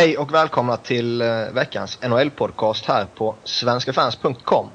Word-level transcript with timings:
Hej 0.00 0.18
och 0.18 0.34
välkomna 0.34 0.76
till 0.76 1.22
eh, 1.22 1.28
veckans 1.52 1.98
NHL-podcast 2.02 2.86
här 2.86 3.06
på 3.14 3.34
svenskafans.com. 3.44 4.66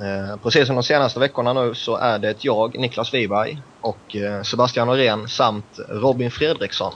Eh, 0.00 0.36
precis 0.42 0.66
som 0.66 0.76
de 0.76 0.82
senaste 0.82 1.20
veckorna 1.20 1.52
nu 1.52 1.74
så 1.74 1.96
är 1.96 2.18
det 2.18 2.44
jag, 2.44 2.78
Niklas 2.78 3.14
Wiberg 3.14 3.62
och 3.80 4.16
eh, 4.16 4.42
Sebastian 4.42 4.86
Norén 4.86 5.28
samt 5.28 5.78
Robin 5.88 6.30
Fredriksson. 6.30 6.92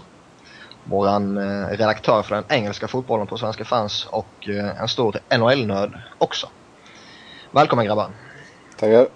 Våran 0.85 1.39
redaktör 1.69 2.23
för 2.23 2.35
den 2.35 2.45
engelska 2.49 2.89
fotbollen 2.89 3.27
på 3.27 3.39
Svenska 3.39 3.65
fans 3.65 4.07
och 4.11 4.49
en 4.49 4.89
stor 4.89 5.19
NHL-nörd 5.39 5.99
också. 6.19 6.49
Välkommen 7.51 7.87
grabbar! 7.87 8.11
Tackar! 8.77 9.07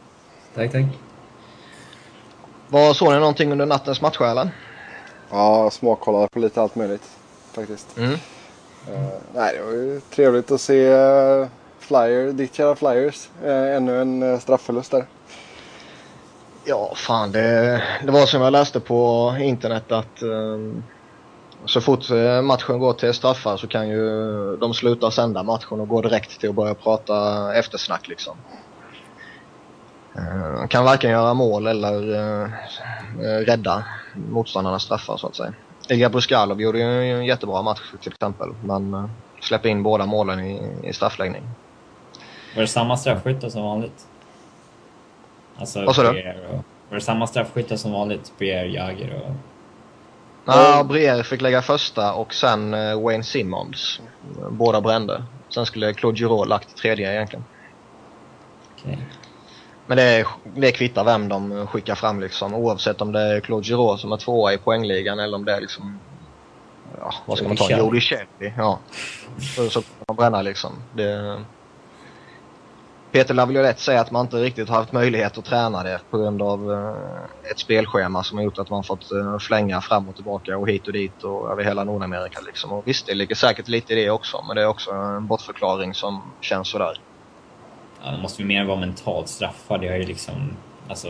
Tack, 0.55 0.73
tack! 0.73 0.85
Vad 2.69 2.97
såg 2.97 3.13
ni 3.13 3.19
någonting 3.19 3.53
under 3.53 3.67
nattens 3.67 4.01
matcher 4.01 4.25
eller? 4.25 4.51
Ja, 5.31 5.71
småkollade 5.71 6.29
på 6.29 6.39
lite 6.39 6.63
allt 6.63 6.75
möjligt 6.75 7.11
faktiskt. 7.53 7.99
Mm. 7.99 8.19
Uh, 8.89 9.09
nej, 9.35 9.57
det 9.57 9.65
var 9.65 9.73
ju 9.73 10.01
trevligt 10.01 10.51
att 10.51 10.61
se 10.61 10.87
eh, 10.87 11.47
Flyer, 11.79 12.33
ditt 12.33 12.55
kära 12.55 12.77
Flyers. 12.77 13.29
Uh, 13.45 13.77
ännu 13.77 14.01
en 14.01 14.41
straffförlust 14.41 14.91
där. 14.91 15.07
Ja, 16.65 16.93
fan 16.97 17.33
det, 17.33 17.83
det 18.05 18.11
var 18.11 18.27
som 18.27 18.43
jag 18.43 18.53
läste 18.53 18.81
på 18.81 19.37
internet 19.41 19.93
att 19.93 20.23
um, 20.23 20.85
så 21.65 21.81
fort 21.81 22.11
matchen 22.43 22.79
går 22.79 22.93
till 22.93 23.15
straffar 23.15 23.57
så 23.57 23.67
kan 23.67 23.89
ju 23.89 24.57
de 24.57 24.75
sluta 24.75 25.11
sända 25.11 25.43
matchen 25.43 25.81
och 25.81 25.89
gå 25.89 26.01
direkt 26.01 26.41
till 26.41 26.49
att 26.49 26.55
börja 26.55 26.75
prata 26.75 27.15
eftersnack 27.55 28.09
liksom. 28.09 28.37
Uh, 30.17 30.67
kan 30.67 30.85
varken 30.85 31.11
göra 31.11 31.35
mål 31.35 31.67
eller 31.67 32.15
uh, 32.15 32.49
rädda 33.47 33.85
motståndarnas 34.15 34.83
straffar 34.83 35.17
så 35.17 35.27
att 35.27 35.37
säga. 35.37 35.53
Ilja 35.91 36.09
Bruskalov 36.09 36.61
gjorde 36.61 36.79
ju 36.79 36.85
en 36.85 37.25
jättebra 37.25 37.63
match 37.63 37.81
till 38.03 38.13
exempel, 38.13 38.49
men 38.65 38.95
uh, 38.95 39.11
släppte 39.41 39.69
in 39.69 39.83
båda 39.83 40.07
målen 40.07 40.41
i, 40.41 40.73
i 40.85 40.93
straffläggning. 40.93 41.43
Var 42.55 42.63
det 42.63 42.69
samma 42.69 42.97
straffskytte 42.97 43.51
som 43.51 43.63
vanligt? 43.63 44.07
Alltså, 45.57 45.85
Vad 45.85 45.97
sa 45.97 46.03
du? 46.03 46.23
Var 46.89 46.95
det 46.97 47.01
samma 47.01 47.27
straffskytte 47.27 47.79
som 47.79 47.93
vanligt? 47.93 48.33
Brier, 48.39 48.65
Jagr 48.65 49.15
och... 49.15 49.33
Ja, 50.45 50.85
Brier 50.85 51.23
fick 51.23 51.41
lägga 51.41 51.63
första 51.63 52.13
och 52.13 52.35
sen 52.35 52.75
uh, 52.75 53.03
Wayne 53.03 53.25
Simmons. 53.25 54.01
Båda 54.51 54.81
brände. 54.81 55.25
Sen 55.49 55.67
skulle 55.67 55.95
Claude 55.95 56.19
Giroux 56.19 56.49
lagt 56.49 56.77
tredje 56.77 57.13
egentligen. 57.13 57.45
Okej. 58.77 58.93
Okay. 58.93 59.05
Men 59.91 59.97
det, 59.97 60.27
det 60.55 60.73
kvittar 60.73 61.05
vem 61.05 61.29
de 61.29 61.67
skickar 61.67 61.95
fram 61.95 62.21
liksom. 62.21 62.55
Oavsett 62.55 63.01
om 63.01 63.13
det 63.13 63.21
är 63.21 63.41
Claude 63.41 63.67
Giroux 63.67 64.01
som 64.01 64.13
är 64.13 64.17
tvåa 64.17 64.53
i 64.53 64.59
poängligan 64.59 65.19
eller 65.19 65.37
om 65.37 65.45
det 65.45 65.53
är 65.53 65.61
liksom... 65.61 65.99
Ja, 66.99 67.15
vad 67.27 67.39
ska 67.39 67.49
man 67.49 67.57
ta? 67.57 67.71
Jody 67.71 68.01
Shelby. 68.01 68.53
Ja. 68.57 68.79
Så, 69.57 69.71
så 69.71 69.83
kan 69.83 69.91
man 70.09 70.17
bränna 70.17 70.43
liksom. 70.43 70.73
Det, 70.95 71.39
Peter 73.13 73.35
Laviolette 73.35 73.81
säger 73.81 74.01
att 74.01 74.11
man 74.11 74.27
inte 74.27 74.37
riktigt 74.37 74.69
har 74.69 74.77
haft 74.77 74.93
möjlighet 74.93 75.39
att 75.39 75.45
träna 75.45 75.83
det 75.83 76.01
på 76.11 76.19
grund 76.19 76.43
av 76.43 76.73
eh, 76.73 77.51
ett 77.51 77.59
spelschema 77.59 78.25
som 78.25 78.39
har 78.39 78.45
gjort 78.45 78.59
att 78.59 78.71
man 78.71 78.85
fått 78.85 79.13
eh, 79.13 79.39
flänga 79.39 79.81
fram 79.81 80.09
och 80.09 80.15
tillbaka 80.15 80.59
och 80.59 80.69
hit 80.69 80.87
och 80.87 80.93
dit 80.93 81.23
och 81.23 81.51
över 81.51 81.65
hela 81.65 81.85
Nordamerika 81.85 82.41
liksom. 82.41 82.73
Och 82.73 82.89
visst, 82.89 83.07
det 83.07 83.15
ligger 83.15 83.35
säkert 83.35 83.69
lite 83.69 83.93
i 83.93 83.97
det 84.05 84.11
också, 84.11 84.45
men 84.47 84.57
det 84.57 84.63
är 84.63 84.67
också 84.67 84.91
en 84.91 85.27
bortförklaring 85.27 85.95
som 85.95 86.23
känns 86.41 86.69
sådär 86.69 87.01
ja, 88.05 88.11
det 88.11 88.19
måste 88.23 88.43
ju 88.43 88.49
mer 88.49 88.65
vara 88.65 88.81
mentalt 88.81 89.29
straffad. 89.29 89.81
Det 89.81 89.89
har 89.89 89.97
ju 89.97 90.05
liksom, 90.05 90.57
alltså, 90.89 91.09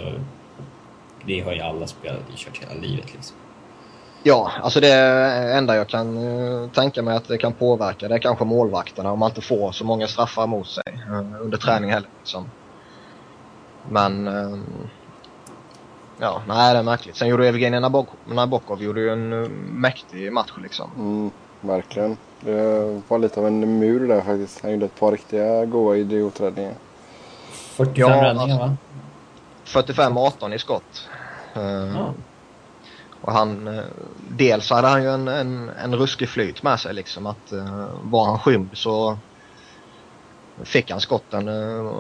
det 1.27 1.41
har 1.41 1.53
ju 1.53 1.61
alla 1.61 1.87
spelare 1.87 2.21
kört 2.37 2.63
hela 2.63 2.81
livet 2.81 3.15
liksom. 3.15 3.37
Ja, 4.23 4.51
alltså 4.63 4.81
det 4.81 4.95
enda 5.53 5.77
jag 5.77 5.89
kan 5.89 6.17
uh, 6.17 6.71
tänka 6.71 7.03
mig 7.03 7.17
att 7.17 7.29
det 7.29 7.39
kan 7.39 7.53
påverka 7.53 8.09
det 8.09 8.15
är 8.15 8.19
kanske 8.19 8.45
målvakterna 8.45 9.13
om 9.13 9.19
man 9.19 9.31
inte 9.31 9.41
får 9.41 9.73
så 9.73 9.85
många 9.85 10.07
straffar 10.07 10.47
mot 10.47 10.69
sig 10.69 10.83
uh, 11.11 11.43
under 11.43 11.59
träning 11.59 11.91
heller. 11.91 12.09
Liksom. 12.19 12.51
Men 13.89 14.29
uh, 14.29 14.59
ja, 16.19 16.43
nej 16.49 16.73
det 16.73 16.79
är 16.79 16.83
märkligt. 16.83 17.17
Sen 17.17 17.29
gjorde 17.29 17.49
Evgenij 17.49 17.81
Nabokov 18.27 18.83
gjorde 18.83 19.01
ju 19.01 19.11
en 19.11 19.29
mäktig 19.81 20.33
match 20.33 20.53
liksom. 20.63 20.91
Mm, 20.97 21.31
verkligen. 21.61 22.17
Det 22.41 23.01
var 23.09 23.19
lite 23.19 23.41
av 23.41 23.47
en 23.47 23.79
mur 23.79 24.09
där 24.09 24.21
faktiskt. 24.21 24.63
Han 24.63 24.73
gjorde 24.73 24.85
ett 24.85 25.01
par 25.01 25.13
riktiga 25.13 25.65
goa 25.65 25.97
idioträddningar. 25.97 26.75
45 27.51 28.11
ja, 28.11 28.25
räddningar 28.25 28.59
va? 28.59 28.77
45-18 29.67 30.55
i 30.55 30.59
skott. 30.59 31.09
Uh, 31.57 32.11
Och 33.21 33.33
han, 33.33 33.69
uh, 33.69 33.85
dels 34.29 34.71
hade 34.71 34.89
han 34.89 35.03
ju 35.03 35.09
en, 35.09 35.29
en, 35.29 35.69
en 35.69 35.95
ruskig 35.95 36.29
flyt 36.29 36.63
med 36.63 36.81
sig 36.81 36.95
liksom 36.95 37.27
att 37.27 37.53
uh, 37.53 37.89
var 38.03 38.25
han 38.25 38.39
skymd 38.39 38.71
så 38.73 39.19
fick 40.63 40.91
han 40.91 41.01
skotten 41.01 41.49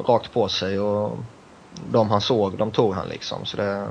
rakt 0.02 0.32
på 0.32 0.48
sig 0.48 0.80
och 0.80 1.18
de 1.90 2.10
han 2.10 2.20
såg, 2.20 2.58
de 2.58 2.70
tog 2.70 2.94
han 2.94 3.08
liksom. 3.08 3.44
Så 3.44 3.56
det, 3.56 3.88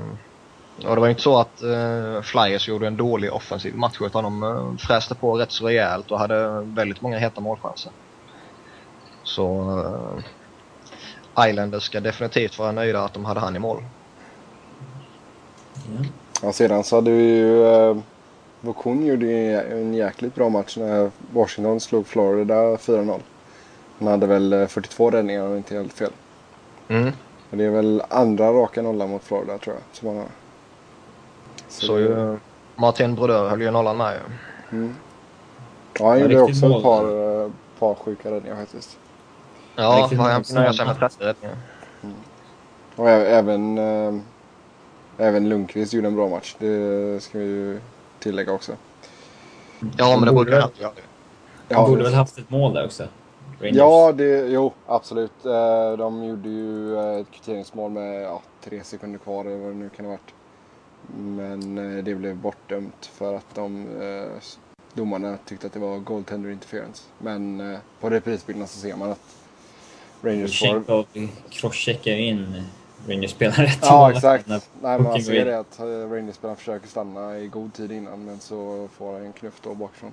och 0.84 0.94
det 0.94 1.00
var 1.00 1.06
ju 1.06 1.10
inte 1.10 1.22
så 1.22 1.38
att 1.38 1.62
uh, 1.62 2.22
Flyers 2.22 2.68
gjorde 2.68 2.86
en 2.86 2.96
dålig 2.96 3.32
offensiv 3.32 3.76
match 3.76 4.00
utan 4.00 4.24
de 4.24 4.42
uh, 4.42 4.76
fräste 4.76 5.14
på 5.14 5.38
rätt 5.38 5.52
så 5.52 5.66
rejält 5.66 6.10
och 6.10 6.18
hade 6.18 6.60
väldigt 6.60 7.00
många 7.00 7.18
heta 7.18 7.40
målchanser. 7.40 7.92
Så 9.22 9.70
uh, 11.36 11.48
Islanders 11.48 11.82
ska 11.82 12.00
definitivt 12.00 12.58
vara 12.58 12.72
nöjda 12.72 13.04
att 13.04 13.14
de 13.14 13.24
hade 13.24 13.40
han 13.40 13.56
i 13.56 13.58
mål. 13.58 13.82
Mm. 15.88 16.06
Ja, 16.42 16.52
sedan 16.52 16.84
så 16.84 16.96
hade 16.96 17.10
vi 17.10 17.22
ju 17.22 17.64
uh, 17.64 17.96
Vokun 18.60 19.06
gjorde 19.06 19.60
en 19.60 19.94
jäkligt 19.94 20.34
bra 20.34 20.48
match 20.48 20.76
när 20.76 21.10
Washington 21.32 21.80
slog 21.80 22.06
Florida 22.06 22.76
4-0. 22.76 23.20
Han 23.98 24.08
hade 24.08 24.26
väl 24.26 24.68
42 24.68 25.10
räddningar 25.10 25.46
om 25.46 25.56
inte 25.56 25.74
helt 25.74 25.92
fel. 25.92 26.12
Mm. 26.88 27.12
Och 27.50 27.56
det 27.56 27.64
är 27.64 27.70
väl 27.70 28.02
andra 28.08 28.52
raka 28.52 28.82
nollan 28.82 29.10
mot 29.10 29.24
Florida 29.24 29.58
tror 29.58 29.76
jag 29.76 29.96
som 29.96 30.08
han 30.08 30.16
har. 30.16 30.26
Så, 31.70 31.86
så 31.86 31.98
ju 31.98 32.38
Martin 32.76 33.14
Brodeur 33.14 33.48
höll 33.48 33.62
ju 33.62 33.70
nollan 33.70 33.96
med 33.96 34.14
ju. 34.14 34.20
Mm. 34.76 34.94
Ja, 35.98 36.08
han 36.08 36.20
gjorde 36.20 36.40
också 36.40 36.66
ett 36.66 36.82
par, 36.82 37.04
uh, 37.04 37.50
par 37.78 37.94
sjuka 37.94 38.30
räddningar 38.30 38.56
faktiskt. 38.56 38.98
Ja, 39.76 40.08
han 40.10 40.44
nöjer 40.54 40.72
sig 40.72 40.86
med 40.86 40.98
30 40.98 41.24
räddningar. 41.24 41.56
Mm. 42.02 42.16
Och 42.96 43.08
även, 43.10 43.78
äh, 43.78 44.20
även 45.18 45.48
Lundqvist 45.48 45.92
gjorde 45.92 46.06
en 46.06 46.16
bra 46.16 46.28
match. 46.28 46.56
Det 46.58 47.22
ska 47.22 47.38
vi 47.38 47.44
ju 47.44 47.80
tillägga 48.18 48.52
också. 48.52 48.72
Ja, 49.96 50.16
men 50.16 50.26
det 50.26 50.32
borde 50.32 50.60
han 50.60 50.70
göra. 50.78 50.92
Han 51.70 51.90
borde 51.90 52.02
väl 52.02 52.14
haft 52.14 52.38
ett 52.38 52.50
mål 52.50 52.74
där 52.74 52.84
också? 52.84 53.04
Rangers. 53.60 53.76
Ja, 53.76 54.12
det, 54.12 54.46
jo 54.46 54.72
absolut. 54.86 55.44
Eh, 55.44 55.96
de 55.98 56.24
gjorde 56.24 56.48
ju 56.48 56.98
ett 57.20 57.30
kvitteringsmål 57.30 57.90
med 57.90 58.22
ja, 58.22 58.42
tre 58.64 58.84
sekunder 58.84 59.18
kvar 59.18 59.44
eller 59.44 59.56
vad 59.56 59.68
det 59.68 59.74
nu 59.74 59.88
kan 59.88 60.04
ha 60.04 60.12
varit. 60.12 60.34
Men 61.16 61.78
eh, 61.78 62.04
det 62.04 62.14
blev 62.14 62.36
bortdömt 62.36 63.06
för 63.06 63.34
att 63.34 63.54
de 63.54 63.86
eh, 64.02 64.42
domarna 64.94 65.38
tyckte 65.44 65.66
att 65.66 65.72
det 65.72 65.78
var 65.78 65.98
goaltender 65.98 66.50
interference. 66.50 67.02
Men 67.18 67.60
eh, 67.60 67.78
på 68.00 68.10
reprisbilderna 68.10 68.66
så 68.66 68.78
ser 68.78 68.96
man 68.96 69.10
att 69.10 69.36
Rangers 70.22 70.60
får... 70.60 71.06
crosscheckar 71.50 72.12
in 72.12 72.64
Rangers-spelaren 73.08 73.66
rätt 73.66 73.78
Ja, 73.82 74.12
exakt. 74.12 74.46
Nej, 74.82 75.00
man 75.00 75.22
ser 75.22 75.44
det 75.44 75.58
att 75.58 75.80
Rangers-spelaren 75.80 76.56
försöker 76.56 76.88
stanna 76.88 77.38
i 77.38 77.46
god 77.46 77.74
tid 77.74 77.92
innan 77.92 78.24
men 78.24 78.40
så 78.40 78.88
får 78.92 79.12
han 79.12 79.22
en 79.22 79.32
knuff 79.32 79.60
då 79.62 79.74
bakifrån. 79.74 80.12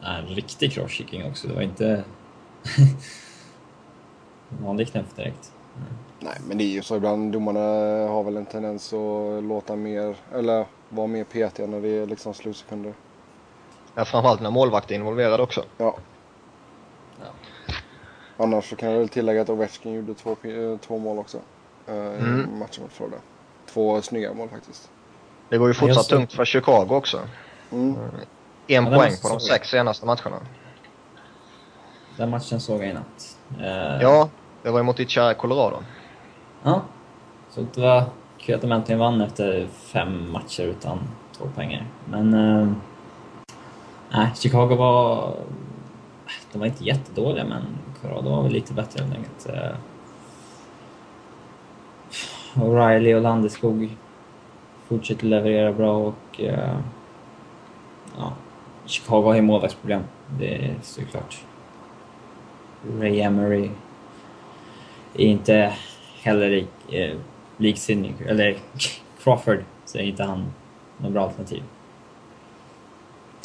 Ja, 0.00 0.08
en 0.16 0.26
riktig 0.26 0.72
crosschecking 0.72 1.24
också. 1.24 1.48
Det 1.48 1.54
var 1.54 1.62
inte 1.62 2.04
vanlig 4.48 4.88
knuff 4.88 5.14
direkt. 5.16 5.52
Mm. 5.76 5.88
Nej, 6.24 6.36
men 6.48 6.58
det 6.58 6.64
är 6.64 6.68
ju 6.68 6.82
så 6.82 6.96
ibland. 6.96 7.32
Domarna 7.32 7.60
har 8.08 8.22
väl 8.22 8.36
en 8.36 8.46
tendens 8.46 8.92
att 8.92 9.44
låta 9.44 9.76
mer, 9.76 10.16
eller 10.34 10.66
vara 10.88 11.06
mer 11.06 11.24
petiga 11.24 11.66
när 11.66 11.80
det 11.80 11.88
är 11.88 12.06
liksom 12.06 12.34
slutsekunder. 12.34 12.94
Ja, 13.94 14.04
framförallt 14.04 14.40
när 14.40 14.50
målvakten 14.50 14.94
är 14.94 14.98
involverad 14.98 15.40
också. 15.40 15.64
Ja. 15.78 15.96
ja. 17.20 17.26
Annars 18.36 18.70
så 18.70 18.76
kan 18.76 18.90
jag 18.90 18.98
väl 18.98 19.08
tillägga 19.08 19.42
att 19.42 19.50
Ovechkin 19.50 19.92
gjorde 19.92 20.14
två, 20.14 20.36
två 20.86 20.98
mål 20.98 21.18
också. 21.18 21.38
Eh, 21.86 21.94
mm. 21.94 22.48
I 22.54 22.58
matchen 22.58 22.82
mot 22.82 22.92
Florida. 22.92 23.16
Två 23.66 24.02
snygga 24.02 24.34
mål 24.34 24.48
faktiskt. 24.48 24.90
Det 25.48 25.58
går 25.58 25.68
ju 25.68 25.74
fortsatt 25.74 26.08
tungt 26.08 26.32
för 26.32 26.44
Chicago 26.44 26.86
också. 26.90 27.20
Mm. 27.72 27.90
Eh, 27.90 28.76
en 28.76 28.84
ja, 28.84 28.98
poäng 28.98 29.12
på 29.22 29.28
de 29.28 29.40
sex 29.40 29.68
senaste 29.68 30.06
matcherna. 30.06 30.40
Den 32.16 32.30
matchen 32.30 32.60
såg 32.60 32.82
jag 32.82 32.90
i 32.90 32.92
natt. 32.92 33.36
Uh... 33.58 34.02
Ja, 34.02 34.28
det 34.62 34.70
var 34.70 34.78
ju 34.78 34.82
mot 34.82 34.96
ditt 34.96 35.10
kära 35.10 35.34
Colorado. 35.34 35.76
Ja, 36.66 36.82
så 37.50 37.66
det 37.74 37.80
var 37.80 38.04
kul 38.38 38.54
att 38.54 38.60
de 38.60 38.72
äntligen 38.72 38.98
vann 38.98 39.20
efter 39.20 39.66
fem 39.66 40.30
matcher 40.30 40.62
utan 40.62 40.98
två 41.32 41.44
poänger. 41.54 41.86
Men... 42.10 42.34
Eh, 42.34 42.68
nej, 44.10 44.32
Chicago 44.34 44.76
var... 44.76 45.34
De 46.52 46.58
var 46.58 46.66
inte 46.66 46.84
jättedåliga, 46.84 47.44
men 47.44 47.62
Colorado 48.02 48.30
var 48.30 48.42
väl 48.42 48.52
lite 48.52 48.74
bättre 48.74 49.04
helt 49.04 49.16
enkelt. 49.16 49.48
Eh, 49.48 49.76
O'Reilly 52.54 53.14
och 53.14 53.22
Landeskog 53.22 53.96
fortsätter 54.88 55.26
leverera 55.26 55.72
bra 55.72 55.96
och... 55.96 56.40
Eh, 56.40 56.78
ja, 58.18 58.32
Chicago 58.86 59.22
har 59.22 59.34
ju 59.34 59.42
målvaktsproblem. 59.42 60.02
Det 60.38 60.74
står 60.82 61.02
såklart. 61.02 61.22
klart. 61.22 61.44
Ray 63.00 63.20
Emery 63.20 63.70
är 65.14 65.26
inte 65.26 65.74
heller 66.24 66.66
eh, 66.88 67.74
Sidney, 67.76 68.12
eller 68.26 68.58
Crawford, 69.22 69.64
så 69.84 69.98
är 69.98 70.02
inte 70.02 70.22
han 70.22 70.52
något 70.98 71.12
bra 71.12 71.22
alternativ. 71.22 71.62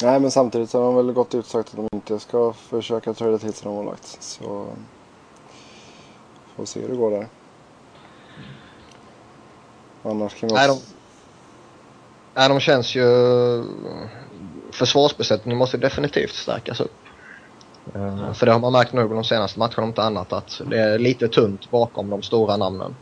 Nej, 0.02 0.20
men 0.20 0.30
samtidigt 0.30 0.70
så 0.70 0.78
har 0.78 0.86
de 0.86 0.96
väl 0.96 1.12
gått 1.12 1.34
ut 1.34 1.44
och 1.44 1.50
sagt 1.50 1.68
att 1.68 1.76
de 1.76 1.88
inte 1.92 2.18
ska 2.18 2.52
försöka 2.52 3.14
trada 3.14 3.38
till 3.38 3.52
sig 3.52 3.66
någon 3.66 3.74
målvakt. 3.74 4.16
Så 4.20 4.66
får 6.56 6.64
se 6.64 6.80
hur 6.80 6.88
det 6.88 6.96
går 6.96 7.10
där. 7.10 7.28
Annars 10.02 10.34
kan 10.34 10.48
vi 10.48 10.54
Nej, 10.54 10.68
de, 10.68 10.78
nej, 12.34 12.48
de 12.48 12.60
känns 12.60 12.94
ju... 12.94 13.04
Försvarsbesättningen 14.70 15.58
måste 15.58 15.76
definitivt 15.76 16.34
stärkas 16.34 16.80
upp. 16.80 16.99
Eh, 17.94 18.32
För 18.32 18.46
det 18.46 18.52
har 18.52 18.60
man 18.60 18.72
märkt 18.72 18.92
nu 18.92 19.08
de 19.08 19.24
senaste 19.24 19.58
matcherna 19.58 19.82
om 19.82 19.88
inte 19.88 20.02
annat 20.02 20.32
att 20.32 20.60
det 20.66 20.78
är 20.78 20.98
lite 20.98 21.28
tunt 21.28 21.70
bakom 21.70 22.10
de 22.10 22.22
stora 22.22 22.56
namnen. 22.56 22.94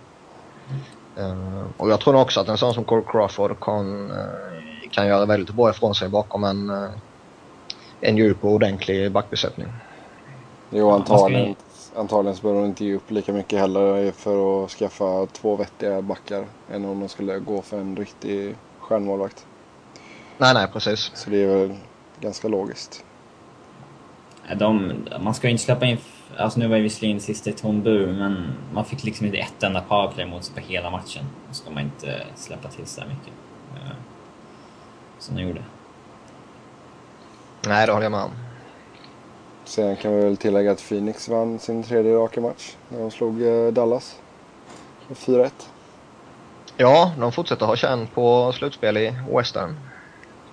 Eh, 1.17 1.65
Och 1.77 1.91
jag 1.91 2.01
tror 2.01 2.17
också 2.17 2.41
att 2.41 2.49
en 2.49 2.59
sån 2.59 2.75
som 2.75 2.85
Cole 2.85 3.05
Crawford 3.07 3.61
kan, 3.61 4.11
eh, 4.11 4.91
kan 4.91 5.07
göra 5.07 5.27
väldigt 5.27 5.55
bra 5.55 5.71
ifrån 5.71 5.95
sig 5.95 6.09
bakom 6.09 6.45
en, 6.45 6.73
en 8.01 8.17
djup 8.17 8.45
och 8.45 8.51
ordentlig 8.51 9.13
backbesättning. 9.13 9.69
Jo, 10.71 10.91
antagligen, 10.91 11.57
antagligen 11.97 12.37
så 12.37 12.43
behöver 12.43 12.61
de 12.61 12.67
inte 12.67 12.85
ge 12.85 12.95
upp 12.95 13.11
lika 13.11 13.33
mycket 13.33 13.59
heller 13.59 14.13
för 14.13 14.65
att 14.65 14.71
skaffa 14.71 15.27
två 15.27 15.57
vettiga 15.57 16.03
backar 16.03 16.45
än 16.73 16.85
om 16.85 17.01
de 17.01 17.09
skulle 17.09 17.39
gå 17.39 17.63
för 17.63 17.81
en 17.81 17.97
riktig 17.97 18.57
stjärnmålvakt. 18.79 19.47
Nej, 20.39 20.55
nej 20.55 20.67
precis. 20.73 21.11
Så 21.15 21.31
det 21.31 21.43
är 21.43 21.47
väl 21.47 21.77
ganska 22.21 22.49
logiskt. 22.49 23.05
De, 24.57 24.93
man 25.21 25.35
ska 25.35 25.47
ju 25.47 25.51
inte 25.51 25.65
släppa 25.65 25.87
in... 25.87 25.99
Alltså 26.37 26.59
nu 26.61 26.67
var 26.69 26.77
ju 26.77 26.83
visserligen 26.83 27.21
sista 27.21 27.51
i 27.51 27.53
tom 27.53 27.83
bur, 27.83 28.13
men 28.13 28.47
man 28.73 28.85
fick 28.85 29.05
liksom 29.05 29.27
inte 29.27 29.39
ett 29.39 29.63
enda 29.63 29.81
powerplay 29.81 30.27
mot 30.27 30.45
sig 30.45 30.55
på 30.55 30.61
hela 30.61 30.91
matchen. 30.91 31.25
Då 31.49 31.55
ska 31.55 31.71
man 31.71 31.83
inte 31.83 32.23
släppa 32.35 32.69
till 32.69 32.87
så 32.87 33.01
mycket. 33.01 33.33
eh, 33.77 33.97
Som 35.19 35.37
de 35.37 35.43
gjorde. 35.43 35.63
Nej, 37.67 37.87
det 37.87 37.93
håller 37.93 38.05
jag 38.05 38.13
med 38.13 38.21
om. 38.23 38.31
Sen 39.65 39.97
kan 39.97 40.17
vi 40.17 40.21
väl 40.25 40.37
tillägga 40.37 40.73
att 40.73 40.89
Phoenix 40.89 41.29
vann 41.29 41.59
sin 41.59 41.83
tredje 41.83 42.15
raka 42.17 42.41
match 42.41 42.75
när 42.89 42.99
de 43.01 43.11
slog 43.11 43.43
eh, 43.43 43.73
Dallas. 43.73 44.19
med 45.09 45.17
4-1. 45.17 45.51
Ja, 46.77 47.13
de 47.19 47.33
fortsätter 47.33 47.67
ha 47.67 47.77
känn 47.77 48.07
på 48.15 48.53
slutspel 48.53 48.97
i 48.97 49.15
Western. 49.37 49.77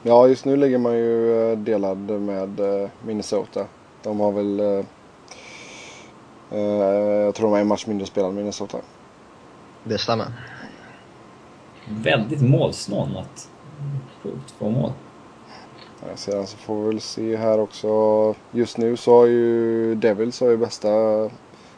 Ja, 0.03 0.27
just 0.27 0.45
nu 0.45 0.55
ligger 0.55 0.77
man 0.77 0.93
ju 0.93 1.51
eh, 1.51 1.57
delad 1.57 1.97
med 1.97 2.59
Minnesota. 3.05 3.65
De 4.05 4.19
har 4.19 4.31
väl... 4.31 4.59
eh, 4.59 4.85
eh, 6.51 6.59
Jag 7.25 7.35
tror 7.35 7.47
de 7.47 7.51
har 7.53 7.59
en 7.59 7.67
match 7.67 7.85
mindre 7.87 8.07
spelad 8.07 8.29
än 8.29 8.35
Minnesota. 8.35 8.77
Det 9.83 9.97
stämmer. 9.97 10.27
Väldigt 11.89 12.41
målsnål. 12.41 13.09
Sjukt 14.23 14.51
få 14.51 14.69
mål. 14.69 14.91
Ja, 16.01 16.15
Sedan 16.15 16.47
så 16.47 16.57
får 16.57 16.81
vi 16.81 16.87
väl 16.87 17.01
se 17.01 17.37
här 17.37 17.59
också. 17.59 17.87
Just 18.51 18.77
nu 18.77 18.97
så 18.97 19.17
har 19.19 19.25
ju 19.25 19.95
Devils 19.95 20.39
har 20.41 20.47
ju 20.49 20.57
bästa 20.57 20.89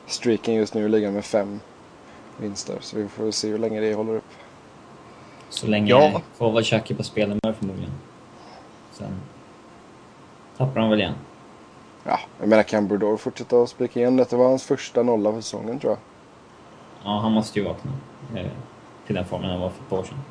streaken 0.06 0.54
just 0.54 0.74
nu 0.74 0.88
ligger 0.90 1.12
med 1.12 1.26
fem 1.26 1.60
vinster. 2.38 2.78
Så 2.82 2.98
vi 2.98 3.08
får 3.08 3.24
väl 3.24 3.34
se 3.34 3.48
hur 3.50 3.58
länge 3.58 3.80
det 3.82 3.94
håller 3.94 4.16
upp. 4.16 4.24
Så 5.50 5.68
länge 5.68 5.90
Ja. 5.90 6.22
Kovalchuk 6.38 6.92
är 6.92 6.96
på 6.96 7.04
spelhumör 7.04 7.54
förmodligen. 7.60 7.92
Sen 8.92 9.12
tappar 10.58 10.82
de 10.82 10.90
väl 10.90 11.00
igen. 11.00 11.14
Ja, 12.08 12.20
jag 12.40 12.50
menar 12.50 12.64
kan 12.64 12.88
Brodor 12.88 13.18
fortsätta 13.18 13.56
att 13.58 13.70
spika 13.70 14.00
igen? 14.00 14.18
Detta 14.18 14.38
var 14.38 14.48
hans 14.48 14.64
första 14.64 15.04
nolla 15.04 15.32
för 15.32 15.42
säsongen 15.42 15.80
tror 15.80 15.92
jag. 15.92 16.00
Ja, 17.04 17.20
han 17.20 17.32
måste 17.32 17.60
ju 17.60 17.66
vakna 17.66 17.92
eh, 18.36 18.46
till 19.06 19.16
den 19.16 19.26
formen 19.26 19.50
han 19.52 19.60
var 19.60 19.70
för 19.70 19.84
ett 19.84 19.90
par 19.90 19.98
år 19.98 20.04
sedan. 20.04 20.22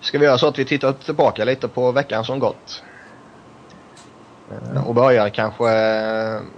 Ska 0.00 0.18
vi 0.18 0.24
göra 0.24 0.38
så 0.38 0.46
att 0.48 0.58
vi 0.58 0.64
tittar 0.64 0.92
tillbaka 0.92 1.44
lite 1.44 1.68
på 1.68 1.92
veckan 1.92 2.24
som 2.24 2.38
gått? 2.38 2.82
Eh, 4.50 4.88
Och 4.88 4.94
börjar 4.94 5.28
kanske 5.28 5.64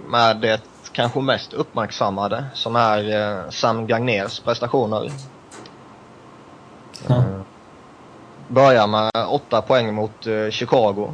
med 0.07 0.37
det 0.41 0.61
kanske 0.91 1.19
mest 1.21 1.53
uppmärksammade 1.53 2.45
som 2.53 2.75
är 2.75 3.21
eh, 3.43 3.49
Sam 3.49 3.87
Gagners 3.87 4.39
prestationer. 4.39 5.11
Ja. 7.07 7.15
Eh, 7.15 7.23
Börjar 8.47 8.87
med 8.87 9.11
åtta 9.29 9.61
poäng 9.61 9.93
mot 9.93 10.27
eh, 10.27 10.49
Chicago. 10.49 11.13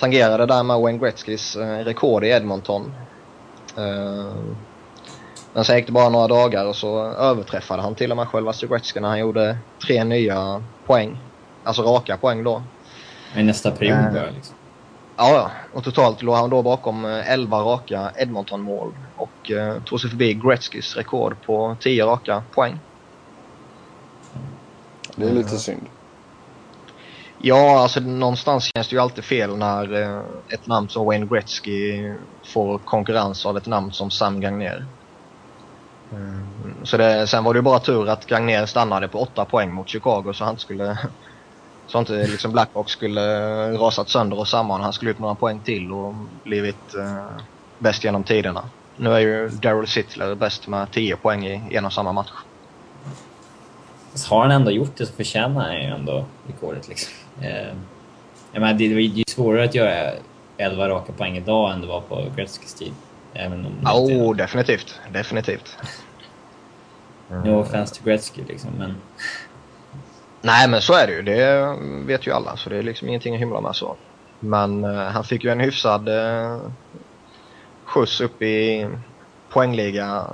Tangerade 0.00 0.46
där 0.46 0.62
med 0.62 0.80
Wayne 0.80 0.98
Gretzkys 0.98 1.56
eh, 1.56 1.78
rekord 1.84 2.24
i 2.24 2.28
Edmonton. 2.28 2.92
Eh, 3.76 4.34
Men 5.52 5.64
sen 5.64 5.76
gick 5.76 5.86
det 5.86 5.92
bara 5.92 6.08
några 6.08 6.28
dagar 6.28 6.66
och 6.66 6.76
så 6.76 7.04
överträffade 7.04 7.82
han 7.82 7.94
till 7.94 8.10
och 8.10 8.16
med 8.16 8.28
självaste 8.28 8.66
Gretzky 8.66 9.00
när 9.00 9.08
han 9.08 9.18
gjorde 9.18 9.58
tre 9.86 10.04
nya 10.04 10.62
poäng. 10.86 11.18
Alltså 11.64 11.82
raka 11.82 12.16
poäng 12.16 12.44
då. 12.44 12.62
Men 13.34 13.46
nästa 13.46 13.70
period 13.70 13.98
Eh. 13.98 14.12
börjar 14.12 14.30
liksom. 14.30 14.54
Ja. 15.16 15.50
Och 15.72 15.84
totalt 15.84 16.22
låg 16.22 16.34
han 16.36 16.50
då 16.50 16.62
bakom 16.62 17.04
eh, 17.04 17.30
11 17.32 17.58
raka 17.58 18.10
Edmonton-mål 18.16 18.92
och 19.16 19.50
eh, 19.50 19.82
tog 19.82 20.00
sig 20.00 20.10
förbi 20.10 20.34
Gretzkys 20.34 20.96
rekord 20.96 21.36
på 21.46 21.76
10 21.80 22.04
raka 22.06 22.42
poäng. 22.54 22.78
Det 25.16 25.26
är 25.28 25.32
lite 25.32 25.58
synd. 25.58 25.86
Ja, 27.42 27.80
alltså 27.80 28.00
någonstans 28.00 28.70
känns 28.74 28.88
det 28.88 28.96
ju 28.96 29.02
alltid 29.02 29.24
fel 29.24 29.56
när 29.56 30.02
eh, 30.02 30.22
ett 30.48 30.66
namn 30.66 30.88
som 30.88 31.06
Wayne 31.06 31.26
Gretzky 31.26 32.12
får 32.44 32.78
konkurrens 32.78 33.46
av 33.46 33.56
ett 33.56 33.66
namn 33.66 33.92
som 33.92 34.10
Sam 34.10 34.40
Gagner. 34.40 34.86
Mm, 36.12 36.38
eh, 36.38 36.84
Så 36.84 36.96
det, 36.96 37.26
sen 37.26 37.44
var 37.44 37.54
det 37.54 37.58
ju 37.58 37.62
bara 37.62 37.80
tur 37.80 38.08
att 38.08 38.26
Gagner 38.26 38.66
stannade 38.66 39.08
på 39.08 39.18
8 39.18 39.44
poäng 39.44 39.72
mot 39.72 39.88
Chicago 39.88 40.32
så 40.34 40.44
han 40.44 40.52
inte 40.52 40.62
skulle 40.62 40.98
så 41.86 41.98
inte 41.98 42.26
liksom 42.26 42.52
Blackhawks 42.52 42.92
skulle 42.92 43.20
rasat 43.72 44.08
sönder 44.08 44.38
och 44.38 44.48
samman. 44.48 44.80
Han 44.80 44.92
skulle 44.92 45.10
ut 45.10 45.18
några 45.18 45.34
poäng 45.34 45.60
till 45.60 45.92
och 45.92 46.14
blivit 46.44 46.94
eh, 46.94 47.42
bäst 47.78 48.04
genom 48.04 48.24
tiderna. 48.24 48.62
Nu 48.96 49.14
är 49.14 49.18
ju 49.18 49.48
Daryl 49.48 49.86
Sittler 49.86 50.34
bäst 50.34 50.68
med 50.68 50.90
10 50.90 51.16
poäng 51.16 51.46
i 51.46 51.76
en 51.76 51.84
och 51.84 51.92
samma 51.92 52.12
match. 52.12 52.30
Så 54.14 54.34
har 54.34 54.42
han 54.42 54.50
ändå 54.50 54.70
gjort 54.70 54.96
det 54.96 55.06
så 55.06 55.12
förtjänar 55.12 55.60
han 55.60 55.74
ju 55.74 55.82
ändå 55.82 56.24
rekordet 56.46 56.88
liksom. 56.88 57.12
Eh, 57.42 57.74
jag 58.52 58.60
menar, 58.60 58.72
det, 58.72 58.88
det 58.88 58.94
är 58.94 59.00
ju 59.00 59.24
svårare 59.28 59.64
att 59.64 59.74
göra 59.74 60.10
11 60.56 60.88
raka 60.88 61.12
poäng 61.12 61.36
idag 61.36 61.72
än 61.72 61.80
det 61.80 61.86
var 61.86 62.00
på 62.00 62.24
Gretzkys 62.36 62.74
tid. 62.74 62.92
Även 63.34 63.66
om 63.66 63.72
det 63.82 63.90
inte- 64.08 64.24
oh, 64.24 64.36
definitivt. 64.36 65.00
Definitivt. 65.12 65.76
No 67.44 67.60
offense 67.60 67.94
to 67.94 68.00
Gretzky 68.04 68.42
liksom, 68.48 68.70
men 68.78 68.94
Nej 70.42 70.68
men 70.68 70.82
så 70.82 70.94
är 70.94 71.06
det 71.06 71.12
ju. 71.12 71.22
Det 71.22 71.76
vet 72.06 72.26
ju 72.26 72.32
alla. 72.32 72.56
Så 72.56 72.70
det 72.70 72.76
är 72.76 72.82
liksom 72.82 73.08
ingenting 73.08 73.34
att 73.34 73.40
hymla 73.40 73.60
med 73.60 73.76
så. 73.76 73.96
Men 74.40 74.84
eh, 74.84 74.90
han 75.02 75.24
fick 75.24 75.44
ju 75.44 75.50
en 75.50 75.60
hyfsad 75.60 76.08
eh, 76.08 76.58
skjuts 77.84 78.20
upp 78.20 78.42
i 78.42 78.88
poängliga 79.48 80.26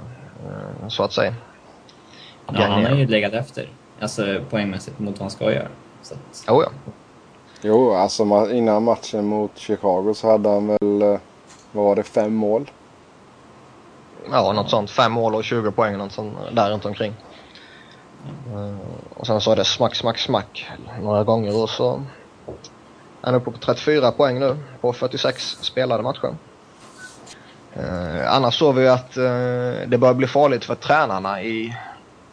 eh, 0.46 0.88
så 0.88 1.02
att 1.02 1.12
säga. 1.12 1.34
ja, 2.52 2.62
han 2.66 2.84
har 2.84 2.94
ju 2.96 3.06
legat 3.06 3.32
efter. 3.32 3.68
Alltså 4.00 4.40
poängmässigt 4.50 4.98
mot 4.98 5.12
vad 5.14 5.20
han 5.20 5.30
ska 5.30 5.52
göra. 5.52 5.68
Så 6.06 6.14
att, 6.14 6.44
Jo, 6.48 6.62
ja. 6.62 6.68
Jo, 7.62 7.92
alltså 7.94 8.50
innan 8.52 8.82
matchen 8.82 9.26
mot 9.26 9.58
Chicago 9.58 10.14
så 10.14 10.30
hade 10.30 10.48
han 10.48 10.66
väl, 10.66 11.02
eh, 11.02 11.18
vad 11.72 11.84
var 11.84 11.96
det, 11.96 12.02
fem 12.02 12.34
mål? 12.34 12.70
ja, 14.30 14.52
något 14.52 14.70
sånt. 14.70 14.90
Fem 14.90 15.12
mål 15.12 15.34
och 15.34 15.44
20 15.44 15.70
poäng 15.70 15.98
något 15.98 16.12
sånt 16.12 16.34
där 16.52 16.70
runt 16.70 16.84
omkring. 16.84 17.14
Eh, 18.54 18.76
och 19.14 19.26
sen 19.26 19.40
så 19.40 19.52
är 19.52 19.56
det 19.56 19.64
smack, 19.64 19.94
smack, 19.94 20.18
smack 20.18 20.70
några 21.02 21.25
gånger 21.25 21.62
och 21.62 21.70
så 21.70 22.02
är 23.22 23.26
han 23.26 23.34
uppe 23.34 23.50
på 23.50 23.58
34 23.58 24.12
poäng 24.12 24.38
nu 24.38 24.56
på 24.80 24.92
46 24.92 25.42
spelade 25.60 26.02
matcher. 26.02 26.34
Eh, 27.72 28.34
annars 28.34 28.58
såg 28.58 28.75
vi 28.75 28.88
att 28.88 29.16
eh, 29.16 29.88
det 29.88 29.98
börjar 29.98 30.14
bli 30.14 30.26
farligt 30.26 30.64
för 30.64 30.75
tränarna 30.75 31.42
i 31.42 31.76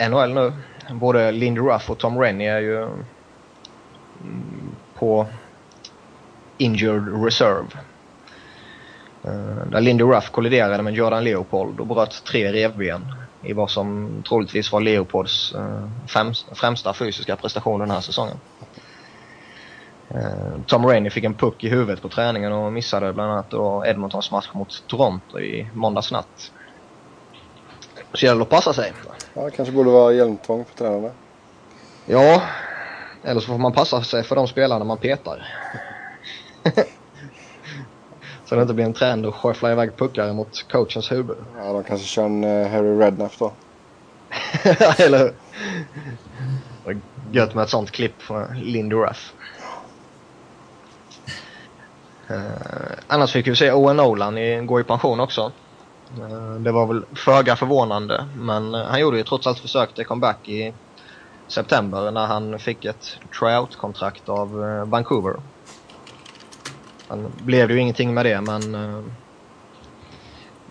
NHL 0.10 0.34
nu. 0.34 0.54
Både 0.92 1.32
Lindy 1.32 1.62
Ruff 1.62 1.90
och 1.90 1.98
Tom 1.98 2.20
Rennie 2.20 2.48
är 2.48 2.60
ju 2.60 2.90
på 4.96 5.28
injured 6.58 7.24
reserve. 7.24 7.68
Eh, 9.24 9.68
där 9.72 9.82
Lindy 9.82 10.04
Ruff 10.04 10.30
kolliderade 10.30 10.84
med 10.84 10.94
Jordan 10.94 11.24
Leopold 11.24 11.80
och 11.80 11.88
bröt 11.88 12.24
tre 12.24 12.52
revben 12.52 13.02
i 13.42 13.54
vad 13.54 13.70
som 13.70 14.10
troligtvis 14.30 14.72
var 14.72 14.82
Leopolds 14.82 15.54
eh, 15.54 15.90
främs- 16.08 16.46
främsta 16.54 16.94
fysiska 16.94 17.36
prestation 17.36 17.80
den 17.80 17.92
här 17.92 18.02
säsongen. 18.02 18.38
Eh, 20.10 20.62
Tom 20.68 20.86
Rainey 20.86 21.10
fick 21.10 21.24
en 21.24 21.34
puck 21.34 21.64
i 21.64 21.70
huvudet 21.70 22.02
på 22.02 22.10
träningen 22.10 22.52
och 22.54 22.74
missade 22.74 23.14
bland 23.14 23.32
annat 23.32 23.50
då 23.50 23.86
Edmontons 23.86 24.32
match 24.32 24.50
mot 24.54 24.88
Toronto 24.88 25.40
i 25.40 25.70
måndags 25.74 26.12
natt. 26.12 26.52
Så 27.96 28.20
det 28.20 28.26
gäller 28.26 28.42
att 28.42 28.50
passa 28.50 28.74
sig. 28.74 28.94
Ja, 29.34 29.50
kanske 29.50 29.72
borde 29.72 29.90
vara 29.90 30.14
hjälmtvång 30.14 30.66
på 30.66 30.74
tränarna. 30.74 31.12
Ja, 32.06 32.42
eller 33.24 33.42
så 33.42 33.48
får 33.48 33.58
man 33.58 33.74
passa 33.74 34.04
sig 34.04 34.24
för 34.24 34.36
de 34.36 34.48
spelarna 34.48 34.86
man 34.86 34.98
petar. 34.98 35.48
Så 38.46 38.56
det 38.56 38.62
inte 38.62 38.74
blir 38.74 38.86
en 38.86 38.94
trend 38.94 39.26
att 39.26 39.36
skyffla 39.36 39.72
iväg 39.72 39.98
puckar 39.98 40.34
mot 40.34 40.72
coachens 40.72 41.12
huvud. 41.12 41.38
Ja, 41.58 41.74
de 41.74 41.84
kanske 41.84 42.08
kör 42.08 42.26
en 42.26 42.44
uh, 42.44 42.68
Harry 42.68 43.00
Redknapp 43.00 43.40
då. 43.40 43.54
Eller 44.98 45.18
hur? 46.86 47.02
Gött 47.32 47.56
med 47.56 47.64
ett 47.64 47.70
sånt 47.70 47.92
klipp 47.92 48.22
från 48.22 48.60
Lindy 48.60 48.96
Ruff. 48.96 49.34
Uh, 52.32 52.38
annars 53.08 53.32
fick 53.32 53.48
vi 53.48 53.56
se 53.56 53.72
Owen 53.72 53.98
Nolan 53.98 54.68
gå 54.68 54.80
i 54.80 54.84
pension 54.84 55.20
också. 55.20 55.52
Uh, 56.20 56.56
det 56.56 56.72
var 56.72 56.86
väl 56.86 57.06
föga 57.16 57.56
förvånande 57.56 58.26
men 58.36 58.74
han 58.74 59.00
gjorde 59.00 59.18
ju 59.18 59.24
trots 59.24 59.48
allt 59.48 59.60
försök 59.60 59.94
till 59.94 60.06
comeback 60.06 60.50
i 60.50 60.74
september 61.48 62.12
när 62.12 62.26
han 62.26 62.60
fick 62.60 62.86
ett 62.86 63.18
tryout-kontrakt 63.40 64.30
av 64.30 64.50
Vancouver. 64.88 65.34
Sen 67.08 67.32
blev 67.46 67.72
ju 67.72 67.80
ingenting 67.80 68.14
med 68.14 68.26
det 68.26 68.42
men 68.42 68.72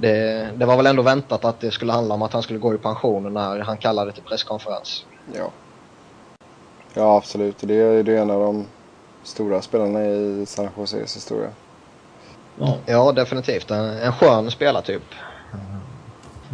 det, 0.03 0.51
det, 0.57 0.67
var 0.67 0.77
väl 0.77 0.87
ändå 0.87 1.03
väntat 1.03 1.45
att 1.45 1.61
det 1.61 1.71
skulle 1.71 1.93
handla 1.93 2.15
om 2.15 2.23
att 2.23 2.33
han 2.33 2.43
skulle 2.43 2.59
gå 2.59 2.75
i 2.75 2.79
pension 2.79 3.35
när 3.35 3.59
han 3.59 3.79
kallade 3.79 4.13
till 4.13 4.23
presskonferens. 4.23 5.05
Ja. 5.35 5.51
Ja, 6.95 7.17
absolut. 7.17 7.57
Det 7.61 7.75
är, 7.75 8.03
det 8.03 8.17
är 8.17 8.23
en 8.23 8.31
av 8.31 8.41
de 8.41 8.67
stora 9.23 9.63
spelarna 9.63 10.05
i 10.05 10.47
San 10.47 10.69
Joses 10.77 11.17
historia. 11.17 11.51
Ja, 12.59 12.79
ja 12.87 13.13
definitivt. 13.13 13.71
En, 13.71 13.85
en 13.85 14.13
skön 14.13 14.51
spelartyp. 14.51 15.03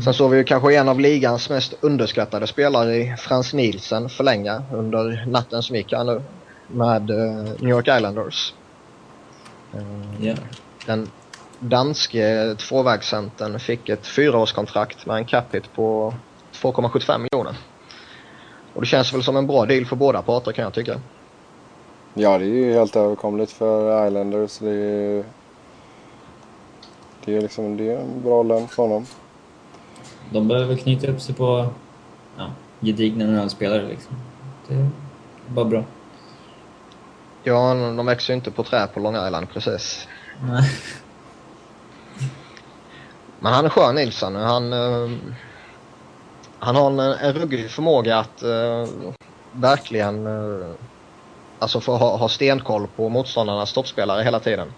Sen 0.04 0.14
såg 0.14 0.30
vi 0.30 0.36
ju 0.36 0.44
kanske 0.44 0.76
en 0.76 0.88
av 0.88 1.00
ligans 1.00 1.50
mest 1.50 1.74
underskattade 1.80 2.46
spelare 2.46 2.96
i 2.96 3.16
Frans 3.18 3.54
Nielsen 3.54 4.08
förlänga 4.08 4.62
under 4.72 5.26
natten 5.26 5.62
som 5.62 5.76
gick 5.76 5.92
här 5.92 6.04
nu 6.04 6.22
med 6.66 7.10
uh, 7.10 7.44
New 7.58 7.70
York 7.70 7.88
Islanders. 7.88 8.54
Uh, 9.74 10.24
yeah. 10.24 10.38
Den 10.86 11.10
danske 11.58 12.54
tvåvägscentern 12.58 13.60
fick 13.60 13.88
ett 13.88 14.06
fyraårskontrakt 14.06 15.06
med 15.06 15.16
en 15.16 15.24
cap 15.24 15.54
på 15.74 16.14
2,75 16.52 17.18
miljoner. 17.18 17.56
Och 18.74 18.80
det 18.80 18.86
känns 18.86 19.14
väl 19.14 19.22
som 19.22 19.36
en 19.36 19.46
bra 19.46 19.66
deal 19.66 19.86
för 19.86 19.96
båda 19.96 20.22
parter 20.22 20.52
kan 20.52 20.64
jag 20.64 20.74
tycka. 20.74 21.00
Ja, 22.14 22.38
det 22.38 22.44
är 22.44 22.48
ju 22.48 22.72
helt 22.72 22.96
överkomligt 22.96 23.50
för 23.50 24.06
Islanders. 24.06 24.58
Det 24.58 24.70
är, 24.70 25.24
det 27.24 27.36
är, 27.36 27.40
liksom, 27.40 27.76
det 27.76 27.92
är 27.92 27.98
en 27.98 28.22
bra 28.22 28.42
lön 28.42 28.68
för 28.68 28.82
honom. 28.82 29.06
De 30.30 30.48
behöver 30.48 30.76
knyta 30.76 31.06
upp 31.06 31.20
sig 31.20 31.34
på 31.34 31.68
ja, 32.36 32.50
gedigna 32.80 33.24
NHL-spelare 33.24 33.88
liksom. 33.88 34.16
Det 34.68 34.74
är 34.74 34.88
bara 35.48 35.64
bra. 35.64 35.84
Ja, 37.42 37.74
de 37.74 38.06
växer 38.06 38.32
ju 38.32 38.36
inte 38.36 38.50
på 38.50 38.64
trä 38.64 38.86
på 38.86 39.00
Long 39.00 39.26
Island 39.26 39.50
precis. 39.50 40.08
Nej. 40.42 40.70
Men 43.40 43.52
han 43.52 43.64
är 43.64 43.68
skön 43.68 43.94
Nilsson. 43.94 44.34
Han, 44.34 44.72
uh, 44.72 45.10
han 46.58 46.76
har 46.76 46.90
en, 46.90 46.98
en 46.98 47.32
ruggig 47.32 47.70
förmåga 47.70 48.18
att 48.18 48.42
uh, 48.42 48.86
verkligen 49.52 50.26
uh, 50.26 50.66
alltså 51.58 51.80
få 51.80 51.96
ha, 51.96 52.16
ha 52.16 52.28
stenkoll 52.28 52.86
på 52.96 53.08
motståndarnas 53.08 53.72
toppspelare 53.72 54.22
hela 54.22 54.40
tiden. 54.40 54.72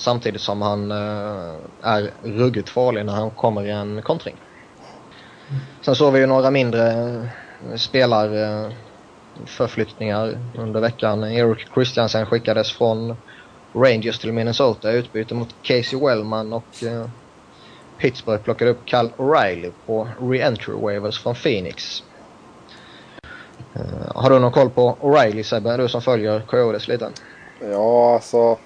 Samtidigt 0.00 0.40
som 0.40 0.62
han 0.62 0.90
eh, 0.90 1.54
är 1.82 2.10
ruggigt 2.22 2.68
farlig 2.68 3.06
när 3.06 3.12
han 3.12 3.30
kommer 3.30 3.64
i 3.64 3.70
en 3.70 4.02
kontring. 4.02 4.36
Sen 5.80 5.94
såg 5.94 6.12
vi 6.12 6.20
ju 6.20 6.26
några 6.26 6.50
mindre 6.50 6.90
eh, 6.90 7.24
spelarförflyttningar 7.76 10.28
eh, 10.28 10.38
under 10.58 10.80
veckan. 10.80 11.24
Eric 11.24 11.66
Christiansen 11.74 12.26
skickades 12.26 12.72
från 12.72 13.16
Rangers 13.72 14.18
till 14.18 14.32
Minnesota 14.32 14.92
i 14.92 14.96
utbyte 14.96 15.34
mot 15.34 15.54
Casey 15.62 16.00
Wellman 16.00 16.52
och 16.52 16.84
Pittsburgh 17.98 18.42
plockade 18.42 18.70
upp 18.70 18.84
Cal 18.84 19.10
O'Reilly 19.16 19.72
på 19.86 20.08
re-entry 20.20 20.82
waivers 20.82 21.22
från 21.22 21.34
Phoenix. 21.34 22.02
Uh, 23.76 23.82
har 24.14 24.30
du 24.30 24.38
någon 24.38 24.52
koll 24.52 24.70
på 24.70 24.96
O'Reilly 25.00 25.42
Sebbe, 25.42 25.76
du 25.76 25.88
som 25.88 26.02
följer 26.02 26.40
Coyotes 26.40 26.88
lite? 26.88 27.10
Ja, 27.60 28.14
alltså. 28.14 28.58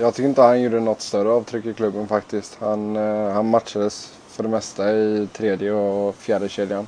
Jag 0.00 0.14
tycker 0.14 0.28
inte 0.28 0.42
han 0.42 0.62
gjorde 0.62 0.80
något 0.80 1.00
större 1.00 1.28
avtryck 1.28 1.66
i 1.66 1.74
klubben 1.74 2.08
faktiskt. 2.08 2.58
Han, 2.60 2.96
uh, 2.96 3.32
han 3.32 3.50
matchades 3.50 4.18
för 4.28 4.42
det 4.42 4.48
mesta 4.48 4.92
i 4.92 5.28
tredje 5.32 5.72
och 5.72 6.14
fjärde 6.14 6.48
kedjan. 6.48 6.86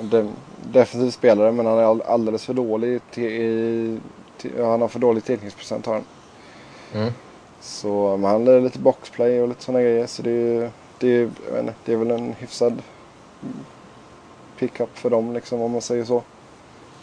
De, 0.00 0.30
definitiv 0.72 1.10
spelare 1.10 1.52
men 1.52 1.66
han 1.66 1.78
är 1.78 2.06
alldeles 2.06 2.44
för 2.44 2.54
dålig. 2.54 3.00
Till, 3.10 4.00
till, 4.38 4.64
han 4.64 4.80
har 4.80 4.88
för 4.88 4.98
dålig 4.98 5.24
tekningsprocent 5.24 5.86
har 5.86 5.94
han. 5.94 6.04
Mm. 6.94 7.12
Så 7.60 8.16
men 8.16 8.30
han 8.30 8.44
lär 8.44 8.60
lite 8.60 8.78
boxplay 8.78 9.40
och 9.40 9.48
lite 9.48 9.64
sådana 9.64 9.82
grejer. 9.82 10.06
Så 10.06 10.22
det, 10.22 10.70
det, 10.98 11.22
inte, 11.22 11.74
det 11.84 11.92
är 11.92 11.96
väl 11.96 12.10
en 12.10 12.32
hyfsad 12.32 12.82
pickup 14.58 14.98
för 14.98 15.10
dem 15.10 15.32
liksom 15.32 15.60
om 15.60 15.72
man 15.72 15.80
säger 15.80 16.04
så. 16.04 16.22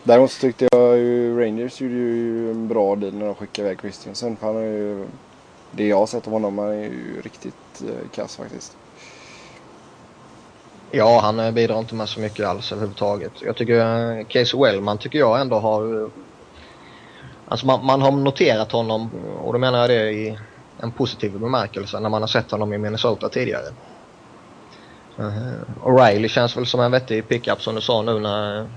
Däremot 0.03 0.31
så 0.31 0.41
tyckte 0.41 0.67
jag 0.71 0.97
ju 0.97 1.39
Rangers 1.39 1.81
gjorde 1.81 1.93
ju 1.93 2.51
en 2.51 2.67
bra 2.67 2.95
deal 2.95 3.13
när 3.13 3.25
de 3.25 3.35
skickade 3.35 3.67
iväg 3.67 3.79
Christiansen. 3.81 4.35
För 4.35 4.47
han 4.47 4.57
är 4.57 4.61
ju, 4.61 5.05
det 5.71 5.87
jag 5.87 5.97
har 5.97 6.05
sett 6.05 6.27
av 6.27 6.33
honom, 6.33 6.57
han 6.57 6.67
är 6.67 6.83
ju 6.83 7.21
riktigt 7.21 7.81
eh, 7.81 8.09
kass 8.15 8.35
faktiskt. 8.35 8.77
Ja, 10.91 11.19
han 11.19 11.39
eh, 11.39 11.51
bidrar 11.51 11.79
inte 11.79 11.95
med 11.95 12.09
så 12.09 12.19
mycket 12.19 12.47
alls 12.47 12.71
överhuvudtaget. 12.71 13.31
Jag 13.41 13.55
tycker 13.55 14.19
eh, 14.19 14.25
Case 14.25 14.57
Wellman 14.57 14.97
tycker 14.97 15.19
jag 15.19 15.41
ändå 15.41 15.59
har... 15.59 16.03
Eh, 16.03 16.09
alltså 17.47 17.65
man, 17.65 17.85
man 17.85 18.01
har 18.01 18.11
noterat 18.11 18.71
honom 18.71 19.09
och 19.43 19.53
då 19.53 19.59
menar 19.59 19.79
jag 19.79 19.89
det 19.89 20.11
i 20.11 20.37
en 20.79 20.91
positiv 20.91 21.39
bemärkelse 21.39 21.99
när 21.99 22.09
man 22.09 22.21
har 22.21 22.27
sett 22.27 22.51
honom 22.51 22.73
i 22.73 22.77
Minnesota 22.77 23.29
tidigare. 23.29 23.65
Uh, 25.19 25.61
O'Reilly 25.83 26.27
känns 26.27 26.57
väl 26.57 26.65
som 26.65 26.79
en 26.79 26.91
vettig 26.91 27.27
pickup 27.27 27.61
som 27.61 27.75
du 27.75 27.81
sa 27.81 28.01
nu 28.01 28.19
när 28.19 28.67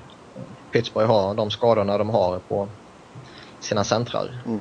Pittsburgh 0.75 1.09
har 1.09 1.35
de 1.35 1.51
skadorna 1.51 1.99
de 1.99 2.11
har 2.11 2.39
på 2.39 2.69
sina 3.61 3.85
centrar. 3.85 4.43
Mm. 4.47 4.61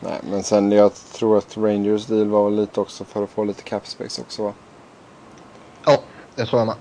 Nej, 0.00 0.20
men 0.30 0.42
sen 0.42 0.72
jag 0.72 0.94
tror 0.94 1.38
att 1.38 1.56
Rangers 1.56 2.06
deal 2.06 2.28
var 2.28 2.50
lite 2.50 2.80
också 2.80 3.04
för 3.04 3.24
att 3.24 3.30
få 3.30 3.44
lite 3.44 3.62
cap 3.62 3.86
space 3.86 4.22
också 4.22 4.42
va? 4.42 4.52
Ja, 5.86 5.98
det 6.34 6.46
tror 6.46 6.60
jag 6.60 6.66
med. 6.66 6.76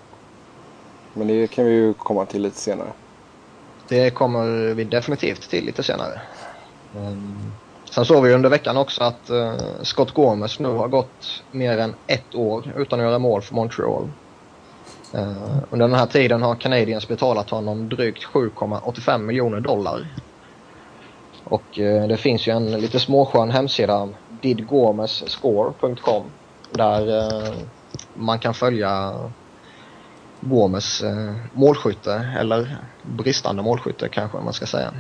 Men 1.14 1.28
det 1.28 1.48
kan 1.48 1.66
vi 1.66 1.72
ju 1.72 1.94
komma 1.94 2.26
till 2.26 2.42
lite 2.42 2.58
senare. 2.58 2.92
Det 3.88 4.12
kommer 4.12 4.74
vi 4.74 4.84
definitivt 4.84 5.50
till 5.50 5.66
lite 5.66 5.84
senare. 5.84 6.22
Um, 6.96 7.52
Sen 7.92 8.06
såg 8.06 8.24
vi 8.24 8.34
under 8.34 8.50
veckan 8.50 8.78
också 8.78 9.04
att 9.04 9.30
uh, 9.30 9.54
Scott 9.82 10.14
Gormes 10.14 10.60
nu 10.60 10.70
har 10.70 10.88
gått 10.88 11.44
mer 11.52 11.78
än 11.78 11.96
ett 12.08 12.36
år 12.36 12.74
utan 12.78 13.00
att 13.00 13.06
göra 13.06 13.20
mål 13.20 13.42
för 13.42 13.56
Montreal. 13.56 14.10
Uh, 15.16 15.58
under 15.70 15.88
den 15.88 16.00
här 16.00 16.06
tiden 16.06 16.42
har 16.42 16.56
Canadiens 16.56 17.08
betalat 17.08 17.50
honom 17.50 17.90
drygt 17.90 18.26
7,85 18.26 19.18
miljoner 19.18 19.60
dollar. 19.60 20.08
Och 21.44 21.80
uh, 21.80 22.08
det 22.08 22.18
finns 22.18 22.48
ju 22.48 22.52
en 22.52 22.72
lite 22.72 23.00
småskön 23.00 23.52
hemsida, 23.52 24.10
didgomesscore.com, 24.42 26.24
där 26.72 27.18
eh, 27.18 27.54
man 28.14 28.40
kan 28.40 28.54
följa 28.54 29.14
Gomes 30.42 31.04
målskytte, 31.54 32.30
eller 32.40 32.78
bristande 33.02 33.62
målskytte 33.62 34.10
kanske 34.10 34.38
man 34.38 34.54
ska 34.54 34.66
säga. 34.66 34.94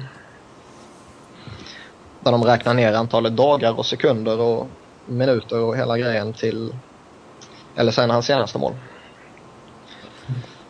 Där 2.19 2.31
de 2.31 2.43
räknar 2.43 2.73
ner 2.73 2.93
antalet 2.93 3.37
dagar 3.37 3.79
och 3.79 3.85
sekunder 3.85 4.39
och 4.39 4.67
minuter 5.05 5.59
och 5.59 5.77
hela 5.77 5.97
grejen 5.97 6.33
till, 6.33 6.73
eller 7.75 7.91
sen 7.91 8.09
hans 8.09 8.25
senaste 8.25 8.57
mål. 8.57 8.73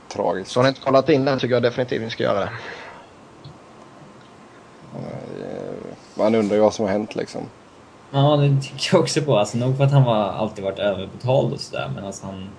Tragiskt. 0.10 0.52
Så 0.52 0.60
har 0.60 0.64
ni 0.64 0.70
inte 0.70 0.82
kollat 0.82 1.10
in 1.10 1.26
den 1.26 1.40
tycker 1.40 1.54
jag 1.54 1.64
definitivt 1.64 2.02
ni 2.02 2.10
ska 2.10 2.24
göra 2.24 2.40
det. 2.40 2.50
Man 6.16 6.36
undrar 6.36 6.56
ju 6.56 6.62
vad 6.62 6.74
som 6.74 6.86
har 6.86 6.92
hänt 6.92 7.16
liksom. 7.16 7.42
Ja, 8.12 8.38
det 8.38 8.62
tycker 8.62 8.90
jag 8.92 9.02
också 9.02 9.22
på. 9.22 9.38
Alltså, 9.38 9.58
nog 9.58 9.78
för 9.78 9.84
att 9.84 9.92
han 9.92 10.04
var, 10.04 10.24
alltid 10.24 10.64
varit 10.64 10.80
överbetald 10.80 11.54
och 11.54 11.60
sådär, 11.60 11.92
men 11.96 12.06
alltså 12.06 12.26
han... 12.26 12.50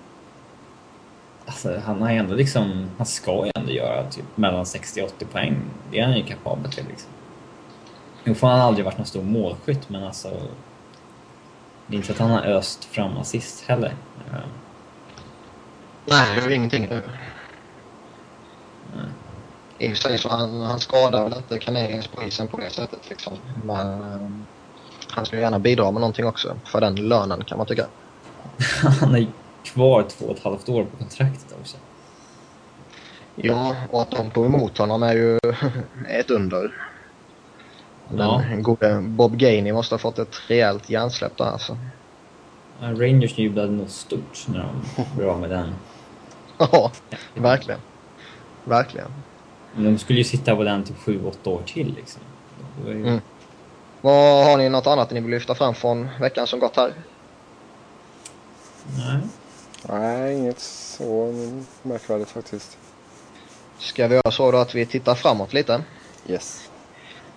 Alltså, 1.47 1.80
han 1.85 2.02
har 2.02 2.11
ändå 2.11 2.35
liksom... 2.35 2.90
Han 2.97 3.07
ska 3.07 3.45
ju 3.47 3.52
ändå 3.54 3.73
göra 3.73 4.11
typ 4.11 4.25
mellan 4.35 4.66
60 4.66 5.02
och 5.02 5.07
80 5.07 5.25
poäng. 5.25 5.57
Det 5.90 5.99
är 5.99 6.04
han 6.04 6.16
ju 6.16 6.25
kapabel 6.25 6.73
till 6.73 6.85
liksom. 6.88 7.11
Nu 8.25 8.35
får 8.35 8.49
han 8.49 8.61
aldrig 8.61 8.85
varit 8.85 8.99
någon 8.99 9.07
stor 9.07 9.23
målskytt, 9.23 9.88
men 9.88 10.04
alltså... 10.04 10.28
Det 11.87 11.97
är 11.97 11.99
inte 11.99 12.12
att 12.12 12.19
han 12.19 12.30
har 12.30 12.42
öst 12.42 12.85
fram 12.85 13.16
assist 13.16 13.64
heller. 13.64 13.95
Nej, 16.04 16.37
det 16.37 16.40
är 16.40 16.50
ingenting. 16.50 16.88
I 19.81 19.87
och 19.87 19.97
för 19.97 20.09
sig 20.09 20.19
så 20.19 20.29
han, 20.29 20.61
han 20.61 20.81
skadar 20.81 21.25
väl 21.25 21.37
inte 21.37 21.59
Canadiens 21.59 22.07
på 22.07 22.23
isen 22.23 22.49
på 22.49 22.57
det 22.57 22.71
sättet 22.71 23.11
liksom. 23.11 23.33
Men 23.65 24.03
um, 24.03 24.47
han 25.09 25.27
skulle 25.27 25.43
gärna 25.43 25.59
bidra 25.59 25.91
med 25.91 26.01
någonting 26.01 26.27
också 26.27 26.57
för 26.65 26.81
den 26.81 26.95
lönen 27.09 27.45
kan 27.45 27.59
man 27.59 27.67
tycka. 27.67 27.87
han 29.01 29.15
är 29.15 29.27
kvar 29.65 30.03
två 30.03 30.27
och 30.27 30.37
ett 30.37 30.45
halvt 30.45 30.69
år 30.69 30.85
på 30.85 30.97
kontraktet 30.97 31.55
också. 31.61 31.77
Ja, 33.35 33.77
och 33.91 34.03
att 34.03 34.11
de 34.11 34.31
tog 34.31 34.47
emot 34.47 34.79
honom 34.79 35.03
är 35.03 35.15
ju 35.15 35.39
ett 36.09 36.31
under. 36.31 36.73
Ja. 38.17 38.43
Den 38.51 38.63
gode 38.63 39.01
Bob 39.01 39.37
Gainey 39.37 39.73
måste 39.73 39.95
ha 39.95 39.99
fått 39.99 40.19
ett 40.19 40.41
rejält 40.49 40.91
hjärnsläpp 40.91 41.37
där 41.37 41.45
alltså. 41.45 41.79
Ja, 42.81 42.87
Rangers 42.87 43.39
jublade 43.39 43.73
nog 43.73 43.91
stort 43.91 44.47
när 44.49 44.59
de 44.59 45.05
blev 45.17 45.29
av 45.29 45.41
med 45.41 45.51
den. 45.51 45.75
Ja, 46.59 46.91
verkligen. 47.35 47.81
Verkligen. 48.65 49.09
Men 49.75 49.85
de 49.85 49.99
skulle 49.99 50.19
ju 50.19 50.25
sitta 50.25 50.57
på 50.57 50.65
den 50.65 50.85
typ 50.85 50.97
7-8 50.97 51.49
år 51.49 51.62
till 51.67 51.95
liksom. 51.97 52.23
Ju... 52.87 52.93
Mm. 52.93 53.21
Vad 54.00 54.45
Har 54.45 54.57
ni 54.57 54.69
något 54.69 54.87
annat 54.87 55.11
ni 55.11 55.21
vill 55.21 55.31
lyfta 55.31 55.55
fram 55.55 55.75
från 55.75 56.09
veckan 56.21 56.47
som 56.47 56.61
gått 56.61 56.77
här? 56.77 56.93
Nej. 58.99 59.21
Nej, 59.89 60.39
inget 60.39 60.61
så 60.61 61.35
märkvärdigt 61.83 62.31
faktiskt. 62.31 62.79
Ska 63.79 64.09
vi 64.09 64.15
göra 64.15 64.31
så 64.31 64.50
då 64.50 64.59
att 64.59 64.75
vi 64.75 64.87
tittar 64.87 65.15
framåt 65.15 65.53
lite? 65.53 65.83
Yes. 66.27 66.71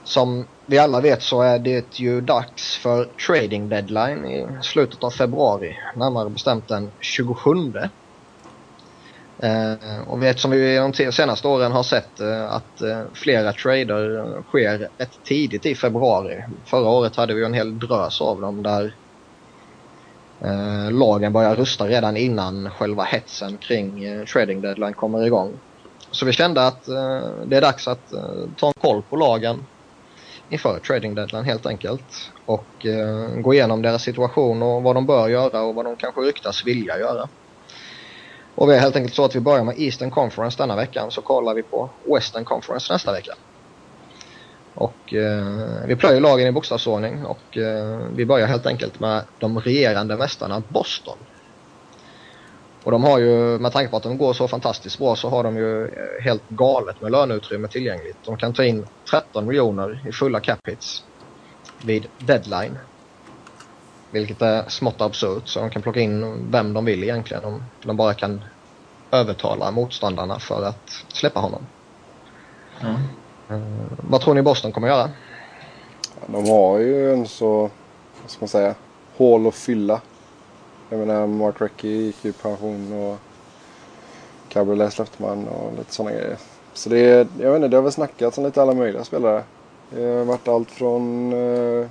Som 0.04 0.46
vi 0.66 0.78
alla 0.78 1.02
vet 1.02 1.24
så 1.24 1.42
är 1.42 1.60
det 1.60 2.00
ju 2.00 2.22
dags 2.22 2.78
för 2.78 3.06
trading 3.28 3.70
deadline 3.70 4.26
i 4.26 4.48
slutet 4.62 5.04
av 5.04 5.12
februari. 5.12 5.78
Närmare 5.96 6.30
bestämt 6.30 6.68
den 6.68 6.92
27. 7.00 7.74
Eh, 9.40 10.08
och 10.08 10.24
vi 10.24 10.34
vi 10.50 10.78
de 10.78 11.12
senaste 11.12 11.48
åren 11.48 11.72
har 11.72 11.84
sett 11.84 12.20
eh, 12.20 12.52
att 12.52 12.82
eh, 12.82 13.02
flera 13.14 13.54
trader 13.54 14.42
sker 14.42 14.90
rätt 14.98 15.24
tidigt 15.24 15.66
i 15.66 15.76
februari. 15.76 16.44
Förra 16.66 16.90
året 16.90 17.16
hade 17.16 17.34
vi 17.34 17.46
en 17.46 17.54
hel 17.54 17.80
drös 17.80 18.22
av 18.22 18.42
dem 18.42 18.64
där 18.64 18.96
eh, 20.42 20.92
lagen 20.92 21.34
börjar 21.34 21.56
rusta 21.56 21.88
redan 21.88 22.18
innan 22.18 22.70
själva 22.70 23.04
hetsen 23.04 23.58
kring 23.58 24.04
eh, 24.04 24.26
trading 24.26 24.62
deadline 24.62 24.94
kommer 24.94 25.26
igång. 25.26 25.54
Så 26.12 26.26
vi 26.26 26.34
kände 26.34 26.68
att 26.68 26.88
eh, 26.88 27.22
det 27.46 27.58
är 27.58 27.62
dags 27.62 27.88
att 27.88 28.14
eh, 28.14 28.50
ta 28.58 28.68
en 28.68 28.74
koll 28.82 29.02
på 29.10 29.16
lagen 29.16 29.66
inför 30.50 30.80
trading 30.80 31.16
deadline 31.16 31.46
helt 31.46 31.66
enkelt. 31.66 32.32
Och 32.46 32.86
eh, 32.86 33.42
gå 33.42 33.54
igenom 33.54 33.82
deras 33.82 34.04
situation 34.04 34.64
och 34.64 34.84
vad 34.84 34.96
de 34.96 35.06
bör 35.06 35.28
göra 35.28 35.62
och 35.62 35.76
vad 35.76 35.86
de 35.86 35.96
kanske 35.96 36.22
ryktas 36.22 36.66
vilja 36.66 37.00
göra. 37.00 37.30
Och 38.56 38.70
vi 38.70 38.74
är 38.74 38.80
helt 38.80 38.96
enkelt 38.96 39.16
så 39.16 39.26
att 39.26 39.36
vi 39.36 39.40
börjar 39.40 39.64
med 39.64 39.80
Eastern 39.80 40.12
Conference 40.12 40.58
denna 40.58 40.76
veckan 40.76 41.12
så 41.12 41.22
kollar 41.22 41.54
vi 41.54 41.64
på 41.64 41.90
Western 42.06 42.46
Conference 42.46 42.94
nästa 42.94 43.12
vecka. 43.12 43.34
Och 44.76 45.14
eh, 45.14 45.86
vi 45.88 45.96
plöjer 45.96 46.22
lagen 46.22 46.48
i 46.48 46.52
bokstavsordning 46.52 47.26
och 47.26 47.58
eh, 47.58 48.00
vi 48.16 48.26
börjar 48.26 48.48
helt 48.48 48.66
enkelt 48.66 49.00
med 49.00 49.24
de 49.40 49.60
regerande 49.60 50.18
mästarna 50.18 50.64
Boston. 50.70 51.18
Och 52.84 52.92
de 52.92 53.04
har 53.04 53.20
ju, 53.20 53.60
med 53.60 53.72
tanke 53.72 53.92
på 53.92 53.98
att 53.98 54.04
de 54.04 54.18
går 54.18 54.34
så 54.34 54.48
fantastiskt 54.48 55.00
bra, 55.00 55.16
så 55.16 55.30
har 55.30 55.44
de 55.44 55.58
ju 55.58 55.86
eh, 55.86 56.24
helt 56.24 56.50
galet 56.50 57.02
med 57.02 57.12
löneutrymme 57.12 57.68
tillgängligt. 57.68 58.18
De 58.26 58.38
kan 58.38 58.54
ta 58.54 58.64
in 58.64 58.88
13 59.10 59.48
miljoner 59.48 60.08
i 60.08 60.12
fulla 60.12 60.40
cap 60.40 60.60
hits 60.68 61.04
vid 61.82 62.08
deadline. 62.18 62.78
Vilket 64.14 64.42
är 64.42 64.70
smått 64.70 65.02
absurt, 65.02 65.48
så 65.48 65.60
de 65.60 65.70
kan 65.70 65.82
plocka 65.82 66.00
in 66.00 66.52
vem 66.52 66.74
de 66.74 66.86
vill 66.86 67.04
egentligen. 67.04 67.46
Om 67.46 67.64
de 67.84 67.98
bara 67.98 68.14
kan 68.14 68.42
övertala 69.12 69.72
motståndarna 69.72 70.40
för 70.40 70.64
att 70.66 71.04
släppa 71.08 71.40
honom. 71.40 71.62
Ja. 72.82 72.88
Eh, 73.56 73.62
vad 74.10 74.22
tror 74.22 74.34
ni 74.34 74.42
Boston 74.42 74.72
kommer 74.72 74.88
göra? 74.88 75.10
De 76.28 76.50
har 76.50 76.80
ju 76.80 77.14
en 77.14 77.28
så, 77.28 77.70
vad 78.22 78.32
ska 78.32 78.42
man 78.42 78.48
säga, 78.48 78.76
hål 79.18 79.48
att 79.48 79.56
fylla. 79.56 80.02
Jag 80.90 81.00
menar 81.00 81.28
Mark 81.28 81.62
Recchi 81.62 81.88
gick 81.88 82.26
ju 82.26 82.30
i 82.30 82.34
pension 82.34 82.94
och 82.94 83.18
Cabriolet 84.50 84.94
släppte 84.94 85.22
man 85.22 85.48
och 85.48 85.78
lite 85.78 85.94
sådana 85.94 86.16
grejer. 86.16 86.38
Så 86.74 86.90
det, 86.90 87.28
jag 87.40 87.52
vet 87.52 87.56
inte, 87.56 87.68
det 87.68 87.78
har 87.78 87.84
väl 87.84 87.92
snackats 87.92 88.38
om 88.38 88.46
lite 88.46 88.62
alla 88.62 88.74
möjliga 88.74 89.04
spelare. 89.04 89.44
Det 89.90 90.06
har 90.06 90.26
varit 90.26 90.48
allt 90.48 90.72
från 90.72 91.34
eh, 91.34 91.88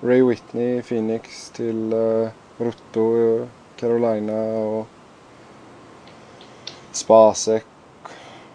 Ray 0.00 0.22
Whitney 0.22 0.78
i 0.78 0.82
Phoenix 0.82 1.50
till 1.50 1.92
uh, 1.92 2.28
Rutto 2.58 3.18
i 3.18 3.46
Carolina 3.76 4.42
och 4.42 4.86
Spasek. 6.92 7.64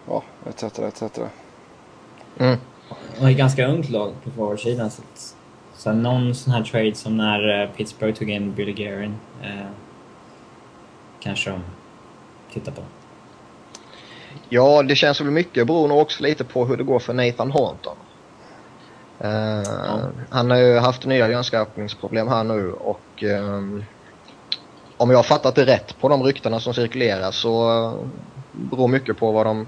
Ja, 0.08 0.23
etc. 0.49 0.63
etc. 0.63 1.19
Mm. 2.38 2.58
Har 3.19 3.30
ett 3.30 3.38
ganska 3.38 3.67
ungt 3.67 3.89
lag 3.89 4.13
på 4.23 4.32
forwardsidan. 4.32 4.91
Så, 4.91 5.02
att, 5.02 5.36
så 5.73 5.93
någon 5.93 6.36
sån 6.36 6.54
här 6.54 6.63
trade 6.63 6.95
som 6.95 7.17
när 7.17 7.62
eh, 7.63 7.69
Pittsburgh 7.69 8.17
tog 8.17 8.30
in 8.30 8.54
Billy 8.54 8.73
Guerin 8.73 9.15
eh, 9.43 9.67
kanske 11.19 11.49
de 11.49 11.62
tittar 12.54 12.71
på. 12.71 12.82
Ja, 14.49 14.84
det 14.84 14.95
känns 14.95 15.21
väl 15.21 15.32
mycket 15.32 15.67
beror 15.67 15.88
nog 15.88 15.99
också 15.99 16.23
lite 16.23 16.43
på 16.43 16.65
hur 16.65 16.78
det 16.78 16.84
går 16.84 16.99
för 16.99 17.13
Nathan 17.13 17.52
Horton. 19.19 20.01
Eh, 20.01 20.10
han 20.29 20.51
har 20.51 20.58
ju 20.58 20.77
haft 20.77 21.05
nya 21.05 21.29
hjärnskakningsproblem 21.29 22.27
här 22.27 22.43
nu 22.43 22.71
och 22.71 23.23
um, 23.23 23.84
om 24.97 25.10
jag 25.10 25.17
har 25.17 25.23
fattat 25.23 25.55
det 25.55 25.65
rätt 25.65 25.99
på 25.99 26.10
de 26.10 26.23
ryktena 26.23 26.60
som 26.60 26.73
cirkulerar 26.73 27.32
så 27.32 27.71
uh, 27.71 28.08
beror 28.51 28.88
mycket 28.88 29.17
på 29.17 29.32
vad 29.32 29.45
de 29.45 29.67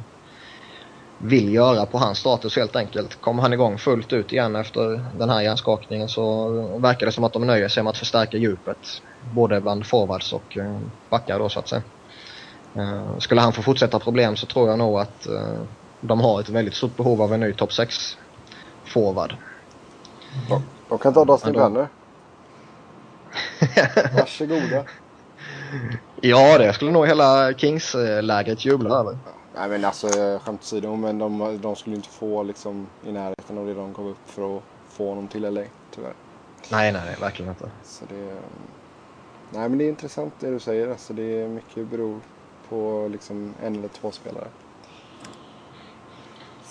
vill 1.18 1.54
göra 1.54 1.86
på 1.86 1.98
hans 1.98 2.18
status 2.18 2.56
helt 2.56 2.76
enkelt. 2.76 3.22
Kommer 3.22 3.42
han 3.42 3.54
igång 3.54 3.78
fullt 3.78 4.14
ut 4.14 4.34
igen 4.34 4.56
efter 4.56 5.06
den 5.18 5.30
här 5.30 5.42
hjärnskakningen 5.42 6.10
så 6.10 6.50
verkar 6.78 7.06
det 7.06 7.12
som 7.12 7.24
att 7.24 7.34
de 7.34 7.48
nöjer 7.48 7.68
sig 7.68 7.84
med 7.84 7.92
att 7.92 7.98
förstärka 7.98 8.38
djupet. 8.38 9.02
Både 9.34 9.62
bland 9.62 9.86
forwards 9.86 10.34
och 10.34 10.58
eh, 10.58 10.80
backar 11.10 11.40
då 11.40 11.50
så 11.50 11.60
att 11.60 11.68
säga. 11.68 11.82
Skulle 13.20 13.42
han 13.42 13.54
få 13.54 13.62
fortsätta 13.62 14.00
problem 14.00 14.36
så 14.36 14.46
tror 14.46 14.70
jag 14.70 14.80
nog 14.80 15.00
att 15.00 15.28
de 16.02 16.22
har 16.22 16.40
ett 16.40 16.50
väldigt 16.50 16.74
stort 16.74 16.98
behov 16.98 17.22
av 17.22 17.34
en 17.34 17.40
ny 17.40 17.54
topp 17.54 17.74
6 17.74 18.18
forward. 18.92 19.36
De 20.90 20.98
kan 20.98 21.14
ta 21.14 21.26
Dustin 21.26 21.54
Benner. 21.54 21.88
Varsågoda. 24.18 24.86
Ja, 26.22 26.58
det 26.58 26.74
skulle 26.74 26.92
nog 26.92 27.08
hela 27.08 27.54
Kings-lägret 27.54 28.66
jubla 28.66 28.96
över. 28.96 29.18
Nej 29.56 29.70
men 29.70 29.86
alltså 29.86 30.40
skämt 30.44 30.62
åsido, 30.62 30.96
men 30.96 31.20
de, 31.20 31.60
de 31.62 31.76
skulle 31.76 31.96
inte 31.96 32.10
få 32.10 32.44
liksom 32.44 32.88
i 33.08 33.12
närheten 33.12 33.58
av 33.58 33.68
det 33.68 33.74
de 33.74 33.94
gav 33.94 34.08
upp 34.08 34.18
för 34.26 34.58
att 34.58 34.64
få 34.90 35.10
honom 35.10 35.28
till 35.28 35.54
LA 35.54 35.64
tyvärr. 35.96 36.14
Nej, 36.72 36.92
nej, 36.92 37.02
nej, 37.06 37.16
verkligen 37.22 37.52
inte. 37.52 37.70
Så 37.84 38.06
det, 38.10 38.36
nej 39.50 39.70
men 39.70 39.78
det 39.78 39.84
är 39.84 39.90
intressant 39.90 40.34
det 40.40 40.52
du 40.52 40.60
säger. 40.60 40.90
Alltså 40.90 41.14
det 41.14 41.42
är 41.42 41.48
mycket 41.48 41.88
beror 41.88 42.20
på 42.70 43.08
liksom 43.12 43.54
en 43.64 43.76
eller 43.76 43.88
två 43.88 44.12
spelare. 44.12 44.48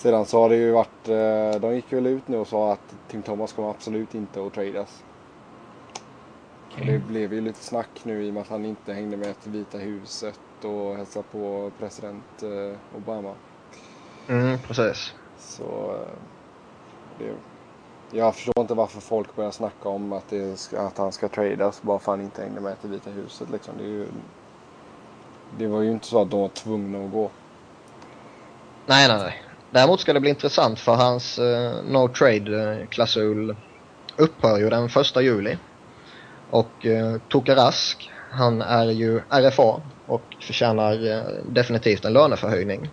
Sedan 0.01 0.25
så 0.25 0.41
har 0.41 0.49
det 0.49 0.55
ju 0.55 0.71
varit, 0.71 1.09
eh, 1.09 1.61
de 1.61 1.75
gick 1.75 1.93
väl 1.93 2.07
ut 2.07 2.27
nu 2.27 2.37
och 2.37 2.47
sa 2.47 2.73
att 2.73 2.95
Tim 3.07 3.21
Thomas 3.21 3.53
kommer 3.53 3.69
absolut 3.69 4.15
inte 4.15 4.45
att 4.45 4.53
tradas. 4.53 5.03
Och 6.79 6.85
det 6.85 6.99
blev 6.99 7.33
ju 7.33 7.41
lite 7.41 7.63
snack 7.63 7.89
nu 8.03 8.25
i 8.25 8.29
och 8.29 8.33
med 8.33 8.41
att 8.41 8.49
han 8.49 8.65
inte 8.65 8.93
hängde 8.93 9.17
med 9.17 9.41
till 9.41 9.51
Vita 9.51 9.77
huset 9.77 10.39
och 10.63 10.95
hälsade 10.97 11.25
på 11.31 11.71
president 11.79 12.43
eh, 12.43 12.97
Obama. 12.97 13.33
Mm, 14.27 14.59
precis. 14.59 15.13
Så 15.37 15.95
eh, 15.95 16.17
det, 17.19 17.33
jag 18.17 18.35
förstår 18.35 18.61
inte 18.61 18.73
varför 18.73 19.01
folk 19.01 19.35
börjar 19.35 19.51
snacka 19.51 19.89
om 19.89 20.13
att, 20.13 20.29
det 20.29 20.73
att 20.77 20.97
han 20.97 21.11
ska 21.11 21.27
tradas 21.27 21.81
bara 21.81 21.99
för 21.99 22.11
att 22.11 22.17
han 22.17 22.25
inte 22.25 22.41
hängde 22.41 22.61
med 22.61 22.81
till 22.81 22.89
Vita 22.89 23.09
huset. 23.09 23.49
Liksom. 23.49 23.73
Det, 23.77 23.83
är 23.83 23.87
ju, 23.87 24.07
det 25.57 25.67
var 25.67 25.81
ju 25.81 25.91
inte 25.91 26.07
så 26.07 26.21
att 26.21 26.31
de 26.31 26.39
var 26.39 26.49
tvungna 26.49 27.05
att 27.05 27.11
gå. 27.11 27.29
Nej, 28.85 29.07
nej, 29.07 29.17
nej. 29.17 29.50
Däremot 29.71 29.99
ska 29.99 30.13
det 30.13 30.19
bli 30.19 30.29
intressant 30.29 30.79
för 30.79 30.95
hans 30.95 31.39
eh, 31.39 31.83
no 31.83 32.07
trade-klausul 32.07 33.55
upphör 34.17 34.57
ju 34.59 34.69
den 34.69 34.89
första 34.89 35.21
juli. 35.21 35.57
Och 36.49 36.85
eh, 36.85 37.17
Toka 37.29 37.55
Rask, 37.55 38.09
han 38.31 38.61
är 38.61 38.85
ju 38.85 39.21
RFA 39.29 39.81
och 40.05 40.21
förtjänar 40.41 41.11
eh, 41.11 41.23
definitivt 41.45 42.05
en 42.05 42.13
löneförhöjning. 42.13 42.89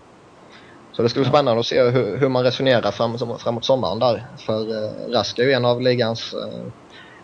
Så 0.92 1.02
det 1.02 1.08
ska 1.08 1.20
bli 1.20 1.28
spännande 1.28 1.60
att 1.60 1.66
se 1.66 1.82
hur, 1.82 2.16
hur 2.16 2.28
man 2.28 2.44
resonerar 2.44 2.90
fram, 2.90 3.18
som- 3.18 3.38
framåt 3.38 3.64
sommaren 3.64 3.98
där. 3.98 4.26
För 4.46 4.60
eh, 4.60 5.12
Rask 5.12 5.38
är 5.38 5.42
ju 5.44 5.52
en 5.52 5.64
av 5.64 5.80
ligans 5.82 6.32
eh, 6.32 6.66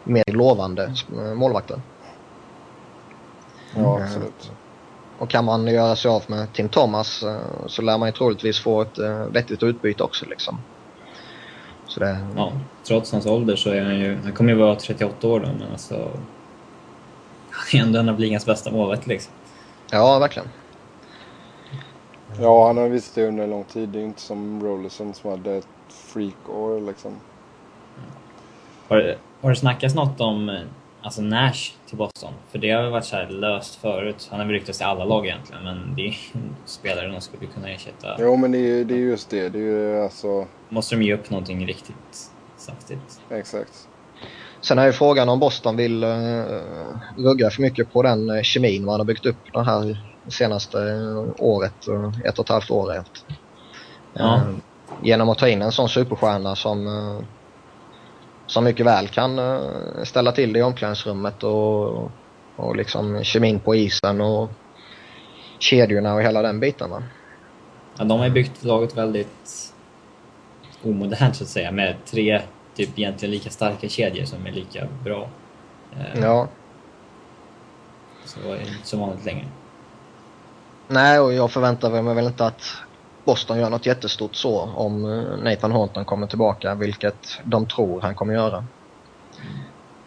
mer 0.05 0.25
lovande 0.33 0.95
eh, 1.13 1.35
målvakter. 1.35 1.81
Ja, 3.77 4.03
absolut. 4.03 4.51
Och 5.19 5.31
kan 5.31 5.45
man 5.45 5.67
göra 5.67 5.97
sig 5.97 6.11
av 6.11 6.23
med 6.27 6.53
Tim 6.53 6.69
Thomas 6.69 7.23
eh, 7.23 7.67
så 7.67 7.83
lär 7.83 7.99
man 7.99 8.09
ju 8.09 8.13
troligtvis 8.13 8.61
få 8.61 8.83
ett 8.83 8.99
eh, 8.99 9.25
vettigt 9.25 9.63
utbyte 9.63 10.03
också 10.03 10.27
liksom. 10.27 10.59
Så 11.87 12.01
det... 12.01 12.19
Ja, 12.37 12.53
trots 12.85 13.13
hans 13.13 13.27
ålder 13.27 13.57
så 13.57 13.71
är 13.71 13.85
han 13.85 13.99
ju... 13.99 14.19
Han 14.23 14.33
kommer 14.33 14.53
ju 14.53 14.59
vara 14.59 14.77
38 14.77 15.29
år 15.29 15.41
då, 15.41 15.47
men 15.47 15.73
alltså... 15.73 16.11
Han 17.51 17.81
är 17.81 17.85
ändå 17.85 17.99
en 17.99 18.09
av 18.09 18.21
ligans 18.21 18.47
bästa 18.47 18.71
målvakter 18.71 19.09
liksom. 19.09 19.33
Ja, 19.91 20.19
verkligen. 20.19 20.49
Ja, 22.41 22.67
han 22.67 22.77
har 22.77 22.89
visat 22.89 23.15
det 23.15 23.27
under 23.27 23.45
en 23.45 23.51
lång 23.51 23.65
tid. 23.65 23.89
Det 23.89 23.99
är 23.99 24.05
inte 24.05 24.21
som 24.21 24.65
Rollerson 24.65 25.15
som 25.15 25.31
hade 25.31 25.55
ett 25.57 25.67
freak-år 25.89 26.81
liksom. 26.81 27.13
Har, 28.89 29.17
har 29.41 29.51
det 29.51 29.57
snackats 29.57 29.95
något 29.95 30.21
om 30.21 30.59
alltså 31.05 31.23
Nash 31.23 31.73
till 31.87 31.97
Boston? 31.97 32.33
För 32.51 32.59
det 32.59 32.71
har 32.71 32.83
väl 32.83 32.91
varit 32.91 33.05
så 33.05 33.17
här 33.17 33.29
löst 33.29 33.75
förut. 33.75 34.29
Han 34.31 34.41
har 34.41 34.47
väl 34.47 34.55
ryktats 34.55 34.79
till 34.79 34.87
alla 34.87 35.05
lag 35.05 35.27
egentligen, 35.27 35.65
men 35.65 35.95
det 35.97 36.09
är 36.09 36.17
spelare 36.65 37.09
de 37.09 37.21
skulle 37.21 37.47
kunna 37.47 37.69
ersätta. 37.69 38.17
Jo, 38.19 38.37
men 38.37 38.53
det 38.53 38.59
är 38.59 38.61
ju 38.61 38.85
det 38.85 38.95
är 38.95 38.99
just 38.99 39.31
det. 39.31 39.49
Det 39.49 39.59
är 39.59 39.63
ju 39.63 40.03
alltså... 40.03 40.47
Måste 40.69 40.97
de 40.97 41.03
ge 41.03 41.15
upp 41.15 41.31
någonting 41.31 41.67
riktigt 41.67 42.31
saftigt. 42.57 43.21
Exakt. 43.31 43.89
Sen 44.61 44.79
är 44.79 44.87
ju 44.87 44.93
frågan 44.93 45.29
om 45.29 45.41
Boston 45.41 45.77
vill 45.77 46.05
uh, 46.05 46.61
rugga 47.17 47.51
för 47.51 47.63
mycket 47.63 47.93
på 47.93 48.03
den 48.03 48.31
uh, 48.31 48.43
kemin 48.43 48.85
man 48.85 49.01
har 49.01 49.05
byggt 49.05 49.27
upp 49.27 49.37
det 49.53 49.63
här 49.63 50.11
senaste 50.29 50.79
uh, 50.79 51.29
året, 51.39 51.89
uh, 51.89 52.19
ett 52.25 52.39
och 52.39 52.45
ett 52.45 52.49
halvt 52.49 52.71
året. 52.71 53.11
Ja. 54.17 54.43
genom 55.03 55.29
att 55.29 55.39
ta 55.39 55.49
in 55.49 55.63
en 55.63 55.73
sån 55.73 55.89
superstjärna 55.89 56.57
som, 56.57 56.87
som 58.55 58.65
mycket 58.65 58.87
väl 58.87 59.09
kan 59.09 59.41
ställa 60.05 60.33
till 60.33 60.53
det 60.53 60.59
i 60.59 60.63
omklädningsrummet 60.63 61.43
och, 61.45 62.11
och 62.57 62.77
liksom 62.77 63.25
kemin 63.25 63.61
på 63.61 63.75
isen 63.75 64.21
och 64.21 64.51
kedjorna 65.59 66.15
och 66.15 66.23
hela 66.23 66.43
den 66.43 66.61
biten. 66.61 66.91
Va? 66.91 67.03
Ja, 67.99 68.05
de 68.05 68.19
har 68.19 68.27
ju 68.27 68.33
byggt 68.33 68.65
laget 68.65 68.97
väldigt 68.97 69.73
omodernt 70.83 71.37
så 71.37 71.45
att 71.45 71.51
säga 71.51 71.71
med 71.71 71.97
tre 72.05 72.43
typ 72.75 72.99
egentligen 72.99 73.33
lika 73.33 73.51
starka 73.51 73.89
kedjor 73.89 74.25
som 74.25 74.47
är 74.47 74.53
lika 74.53 74.87
bra. 75.05 75.29
Eh, 75.93 76.21
ja. 76.21 76.49
Så 78.25 78.41
det 78.41 78.49
är 78.49 78.61
inte 78.61 78.87
så 78.87 78.97
vanligt 78.97 79.25
längre. 79.25 79.47
Nej, 80.89 81.21
och 81.21 81.35
jag 81.35 81.51
förväntar 81.51 82.03
mig 82.03 82.15
väl 82.15 82.27
inte 82.27 82.47
att 82.47 82.77
Boston 83.25 83.59
gör 83.59 83.71
något 83.71 83.87
jättestort 83.87 84.35
så 84.35 84.61
om 84.61 85.05
eh, 85.05 85.37
Nathan 85.45 85.73
Horton 85.73 86.05
kommer 86.05 86.27
tillbaka, 86.27 86.75
vilket 86.75 87.39
de 87.45 87.67
tror 87.69 88.01
han 88.01 88.15
kommer 88.15 88.35
göra. 88.35 88.65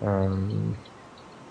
Mm. 0.02 0.32
Um, 0.32 0.76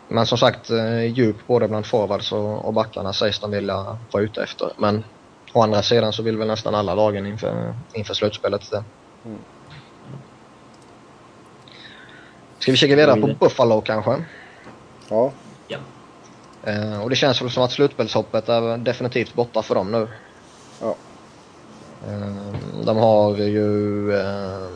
men 0.08 0.26
som 0.26 0.38
sagt, 0.38 0.70
eh, 0.70 1.04
djup 1.04 1.46
både 1.46 1.68
bland 1.68 1.86
forwards 1.86 2.32
och, 2.32 2.64
och 2.64 2.72
backarna 2.72 3.12
sägs 3.12 3.38
de 3.38 3.50
vilja 3.50 3.98
vara 4.10 4.22
ute 4.22 4.42
efter. 4.42 4.72
Men 4.78 5.04
å 5.52 5.62
andra 5.62 5.82
sidan 5.82 6.12
så 6.12 6.22
vill 6.22 6.36
väl 6.36 6.48
nästan 6.48 6.74
alla 6.74 6.94
lagen 6.94 7.26
inför, 7.26 7.74
inför 7.92 8.14
slutspelet 8.14 8.70
det. 8.70 8.84
Mm. 9.24 9.38
Ska 12.58 12.72
vi 12.72 12.76
kika 12.76 12.96
vidare 12.96 13.20
på 13.20 13.26
Buffalo 13.26 13.80
kanske? 13.80 14.24
Ja. 15.08 15.32
ja. 15.68 15.78
Eh, 16.62 17.02
och 17.02 17.10
det 17.10 17.16
känns 17.16 17.42
väl 17.42 17.50
som 17.50 17.62
att 17.62 17.72
slutspelshoppet 17.72 18.48
är 18.48 18.78
definitivt 18.78 19.34
borta 19.34 19.62
för 19.62 19.74
dem 19.74 19.92
nu. 19.92 20.08
Ja. 20.80 20.94
Eh, 22.06 22.84
de 22.84 22.96
har 22.96 23.36
ju 23.36 24.12
eh, 24.16 24.68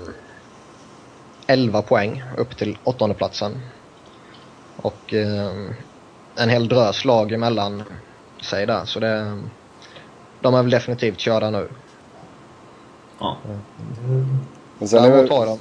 11 1.47 1.83
poäng 1.83 2.23
upp 2.37 2.57
till 2.57 2.79
åttonde 2.85 3.15
platsen 3.15 3.61
Och 4.77 5.15
eh, 5.15 5.51
en 6.37 6.49
hel 6.49 6.69
drös 6.69 7.05
lag 7.05 7.33
emellan 7.33 7.83
sig 8.43 8.67
där. 8.67 8.85
Så 8.85 9.01
det, 9.01 9.39
de 10.41 10.55
är 10.55 10.63
väl 10.63 10.71
definitivt 10.71 11.19
körda 11.19 11.51
nu. 11.51 11.69
Ja. 13.19 13.37
Men 14.79 14.89
sen 14.89 15.05
är, 15.05 15.11
väl, 15.11 15.59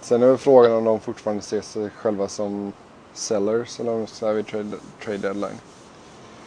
sen 0.00 0.22
är 0.22 0.26
väl 0.26 0.38
frågan 0.38 0.72
om 0.72 0.84
de 0.84 1.00
fortfarande 1.00 1.42
ser 1.42 1.60
sig 1.60 1.90
själva 1.90 2.28
som 2.28 2.72
sellers 3.14 3.80
eller 3.80 3.92
om 3.92 3.98
de 4.00 4.06
ska 4.06 4.32
vid 4.32 4.46
trade, 4.46 4.76
trade 5.04 5.18
deadline. 5.18 5.58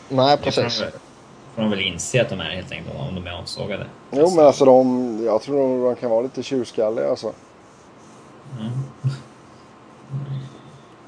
Nej, 0.10 0.38
precis. 0.38 0.84
Får 1.58 1.62
de 1.62 1.72
väl 1.72 1.82
inse 1.82 2.22
att 2.22 2.30
de 2.30 2.40
är 2.40 2.50
helt 2.50 2.72
enkelt 2.72 2.96
om 3.00 3.16
de 3.16 3.28
är 3.28 3.32
avsågade. 3.32 3.86
Jo, 4.12 4.30
men 4.36 4.46
alltså 4.46 4.66
de, 4.66 5.20
jag 5.26 5.42
tror 5.42 5.86
de 5.86 5.96
kan 5.96 6.10
vara 6.10 6.22
lite 6.22 6.44
tjurskalliga 6.44 7.10
alltså. 7.10 7.34
Mm. 8.60 8.72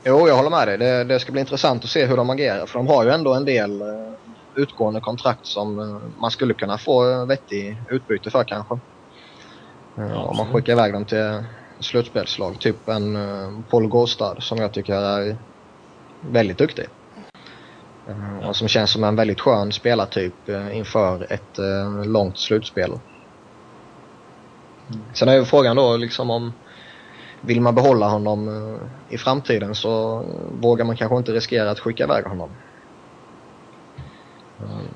Jo, 0.04 0.28
jag 0.28 0.36
håller 0.36 0.50
med 0.50 0.68
dig. 0.68 0.78
Det, 0.78 1.04
det, 1.04 1.20
ska 1.20 1.32
bli 1.32 1.42
intressant 1.42 1.84
att 1.84 1.90
se 1.90 2.06
hur 2.06 2.18
de 2.18 2.30
agerar. 2.30 2.66
För 2.66 2.80
de 2.80 2.88
har 2.88 3.04
ju 3.04 3.10
ändå 3.10 3.34
en 3.34 3.46
del 3.46 3.82
uh, 3.82 4.14
utgående 4.56 5.02
kontrakt 5.02 5.46
som 5.46 5.80
uh, 5.80 5.98
man 6.20 6.32
skulle 6.32 6.54
kunna 6.54 6.78
få 6.78 7.06
uh, 7.06 7.26
vettig 7.26 7.78
utbyte 7.90 8.30
för 8.30 8.44
kanske. 8.44 8.80
Uh, 9.98 10.30
om 10.30 10.38
man 10.38 10.54
skickar 10.54 10.74
iväg 10.74 10.94
dem 10.94 11.06
till 11.06 11.44
slutspelslag. 11.80 12.60
Typ 12.60 12.90
en 12.90 13.16
uh, 13.16 13.60
Paul 13.70 13.88
Gåstad 13.88 14.36
som 14.40 14.58
jag 14.58 14.72
tycker 14.72 14.94
är 14.94 15.38
väldigt 16.22 16.58
duktig. 16.58 16.86
Uh, 18.10 18.48
och 18.48 18.56
som 18.56 18.68
känns 18.68 18.92
som 18.92 19.04
en 19.04 19.16
väldigt 19.16 19.40
skön 19.40 19.72
spelartyp 19.72 20.34
uh, 20.50 20.78
inför 20.78 21.34
ett 21.34 21.60
uh, 21.60 22.06
långt 22.06 22.38
slutspel. 22.38 22.90
Mm. 22.90 23.02
Sen 25.14 25.30
är 25.30 25.34
ju 25.34 25.46
frågan 25.46 25.76
då 25.76 25.98
liksom 25.98 26.30
om 26.30 26.54
vill 27.42 27.62
man 27.62 27.76
behålla 27.76 28.10
honom 28.10 28.80
i 29.10 29.18
framtiden 29.18 29.76
så 29.76 30.24
vågar 30.62 30.86
man 30.86 30.96
kanske 30.96 31.18
inte 31.18 31.32
riskera 31.32 31.72
att 31.72 31.80
skicka 31.80 32.04
iväg 32.04 32.26
honom. 32.26 32.50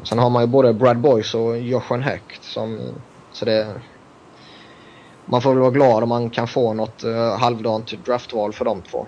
Sen 0.03 0.19
har 0.19 0.29
man 0.29 0.43
ju 0.43 0.47
både 0.47 0.73
Brad 0.73 0.97
Boyce 0.97 1.37
och 1.37 1.57
Joshua 1.57 1.97
Hecht 1.97 2.43
som, 2.43 2.79
så 3.31 3.45
det 3.45 3.67
man 5.25 5.41
får 5.41 5.49
väl 5.49 5.59
vara 5.59 5.71
glad 5.71 6.03
om 6.03 6.09
man 6.09 6.29
kan 6.29 6.47
få 6.47 6.73
något 6.73 7.03
halvdant 7.39 8.05
draftval 8.05 8.53
för 8.53 8.65
de 8.65 8.81
två. 8.81 9.07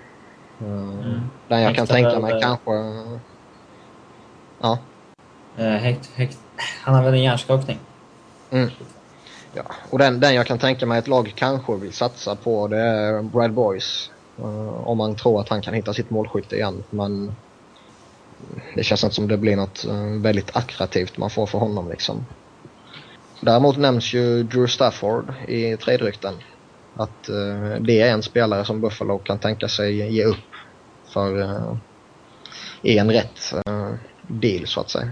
Mm. 0.62 1.20
Den 1.48 1.62
jag 1.62 1.76
kan 1.76 1.88
tänka 1.88 2.20
mig 2.20 2.42
kanske... 2.42 2.72
ja. 4.66 4.78
Uh, 5.60 5.78
Hect, 5.78 6.10
Hect, 6.16 6.38
han 6.84 6.96
har 6.96 7.04
väl 7.04 7.14
en 7.14 7.24
hjärnskakning? 7.24 7.80
Mm. 8.52 8.70
Ja, 9.54 9.64
och 9.90 10.00
den, 10.00 10.20
den 10.20 10.36
jag 10.36 10.48
kan 10.48 10.60
tänka 10.60 10.86
mig 10.86 11.00
ett 11.00 11.08
lag 11.08 11.34
kanske 11.36 11.76
vill 11.76 11.94
satsa 11.94 12.36
på 12.36 12.68
det 12.68 12.78
är 12.78 13.22
Brad 13.22 13.54
Boys. 13.54 14.12
Uh, 14.40 14.88
om 14.88 14.98
man 14.98 15.16
tror 15.16 15.42
att 15.42 15.50
han 15.50 15.62
kan 15.62 15.74
hitta 15.74 15.94
sitt 15.94 16.10
målskytte 16.10 16.56
igen. 16.56 16.84
Men 16.90 17.36
det 18.76 18.84
känns 18.84 19.04
inte 19.04 19.16
som 19.16 19.28
det 19.28 19.38
blir 19.38 19.56
något 19.56 19.86
uh, 19.86 20.22
väldigt 20.22 20.56
attraktivt 20.56 21.18
man 21.18 21.30
får 21.30 21.46
för 21.46 21.60
honom 21.60 21.90
liksom. 21.90 22.26
Däremot 23.42 23.78
nämns 23.78 24.14
ju 24.14 24.44
Drew 24.44 24.68
Stafford 24.68 25.34
i 25.48 25.78
trade-rykten. 25.78 26.34
Att 26.96 27.30
uh, 27.30 27.76
det 27.80 28.02
är 28.02 28.12
en 28.12 28.24
spelare 28.24 28.66
som 28.66 28.82
Buffalo 28.82 29.18
kan 29.18 29.40
tänka 29.40 29.68
sig 29.68 30.14
ge 30.14 30.24
upp 30.24 30.38
för 31.14 31.38
en 32.84 33.12
rätt 33.12 33.54
deal 34.28 34.68
så 34.68 34.80
att 34.80 34.90
säga. 34.90 35.10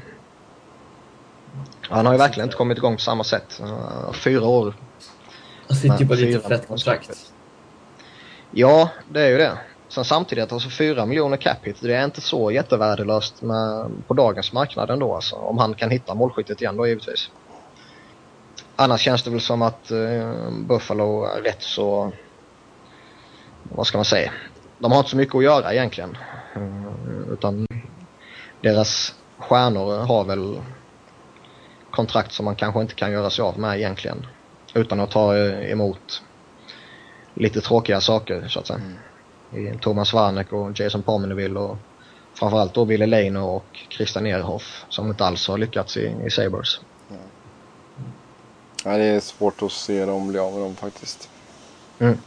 Han 1.82 2.06
har 2.06 2.14
ju 2.14 2.20
verkligen 2.20 2.48
inte 2.48 2.58
kommit 2.58 2.78
igång 2.78 2.96
på 2.96 3.02
samma 3.02 3.24
sätt. 3.24 3.62
Fyra 4.14 4.46
år. 4.46 4.74
Han 5.68 5.78
sitter 5.78 6.00
ju 6.00 6.08
på 6.08 6.14
lite 6.14 6.50
fett 6.50 6.68
kontrakt. 6.68 7.32
Ja, 8.52 8.90
det 9.10 9.22
är 9.22 9.30
ju 9.30 9.38
det. 9.38 9.58
Sen 9.88 10.06
samtidigt, 10.06 10.52
alltså 10.52 10.70
4 10.70 11.06
miljoner 11.06 11.38
cap 11.38 11.58
hit, 11.64 11.78
det 11.80 11.96
är 11.96 12.06
inte 12.06 12.22
så 12.22 12.52
jättevärdelöst 12.52 13.42
med, 13.42 13.92
på 14.08 14.14
dagens 14.14 14.54
marknad 14.54 14.90
ändå 14.90 15.16
alltså. 15.16 15.36
Om 15.36 15.58
han 15.58 15.74
kan 15.74 15.90
hitta 15.90 16.14
målskyttet 16.14 16.62
igen 16.62 16.78
då 16.78 16.88
givetvis. 16.88 17.30
Annars 18.76 19.02
känns 19.02 19.24
det 19.24 19.30
väl 19.30 19.42
som 19.42 19.62
att 19.62 19.92
uh, 19.92 20.50
Buffalo 20.52 21.26
är 21.26 21.42
rätt 21.42 21.62
så... 21.62 22.12
Vad 23.64 23.88
ska 23.88 23.98
man 23.98 24.06
säga? 24.06 24.32
De 24.80 24.92
har 24.92 25.00
inte 25.00 25.10
så 25.10 25.18
mycket 25.18 25.36
att 25.36 25.44
göra 25.44 25.74
egentligen. 25.74 26.18
Uh, 26.58 27.34
utan 27.34 27.68
deras 28.64 29.16
stjärnor 29.38 29.98
har 29.98 30.24
väl 30.24 30.62
kontrakt 31.92 32.32
som 32.32 32.46
man 32.46 32.56
kanske 32.56 32.82
inte 32.82 32.94
kan 32.94 33.12
göra 33.12 33.30
sig 33.30 33.44
av 33.44 33.60
med 33.60 33.78
egentligen. 33.78 34.26
Utan 34.74 35.00
att 35.00 35.12
ta 35.12 35.36
uh, 35.36 35.72
emot 35.72 36.22
lite 37.34 37.62
tråkiga 37.62 38.02
saker 38.02 38.48
så 38.48 38.60
att 38.60 38.68
säga. 38.68 38.82
Mm. 39.52 39.80
Thomas 39.80 40.14
Warneck 40.14 40.54
och 40.54 40.80
Jason 40.80 41.04
Pomineville 41.04 41.60
och 41.60 41.78
framförallt 42.34 42.74
då 42.74 42.86
Ville 42.86 43.06
Leino 43.06 43.40
och 43.40 43.66
Christian 43.90 44.28
Ehrhoff 44.28 44.86
som 44.90 45.08
inte 45.08 45.26
alls 45.26 45.48
har 45.48 45.58
lyckats 45.58 45.98
i, 45.98 46.16
i 46.26 46.30
Sabres. 46.30 46.80
Ja, 48.84 48.98
det 48.98 49.04
är 49.04 49.20
svårt 49.20 49.62
att 49.62 49.72
se 49.72 50.06
dem 50.06 50.28
bli 50.28 50.40
av 50.40 50.54
med 50.54 50.62
dem 50.62 50.76
faktiskt. 50.76 51.30
Mm. 52.00 52.18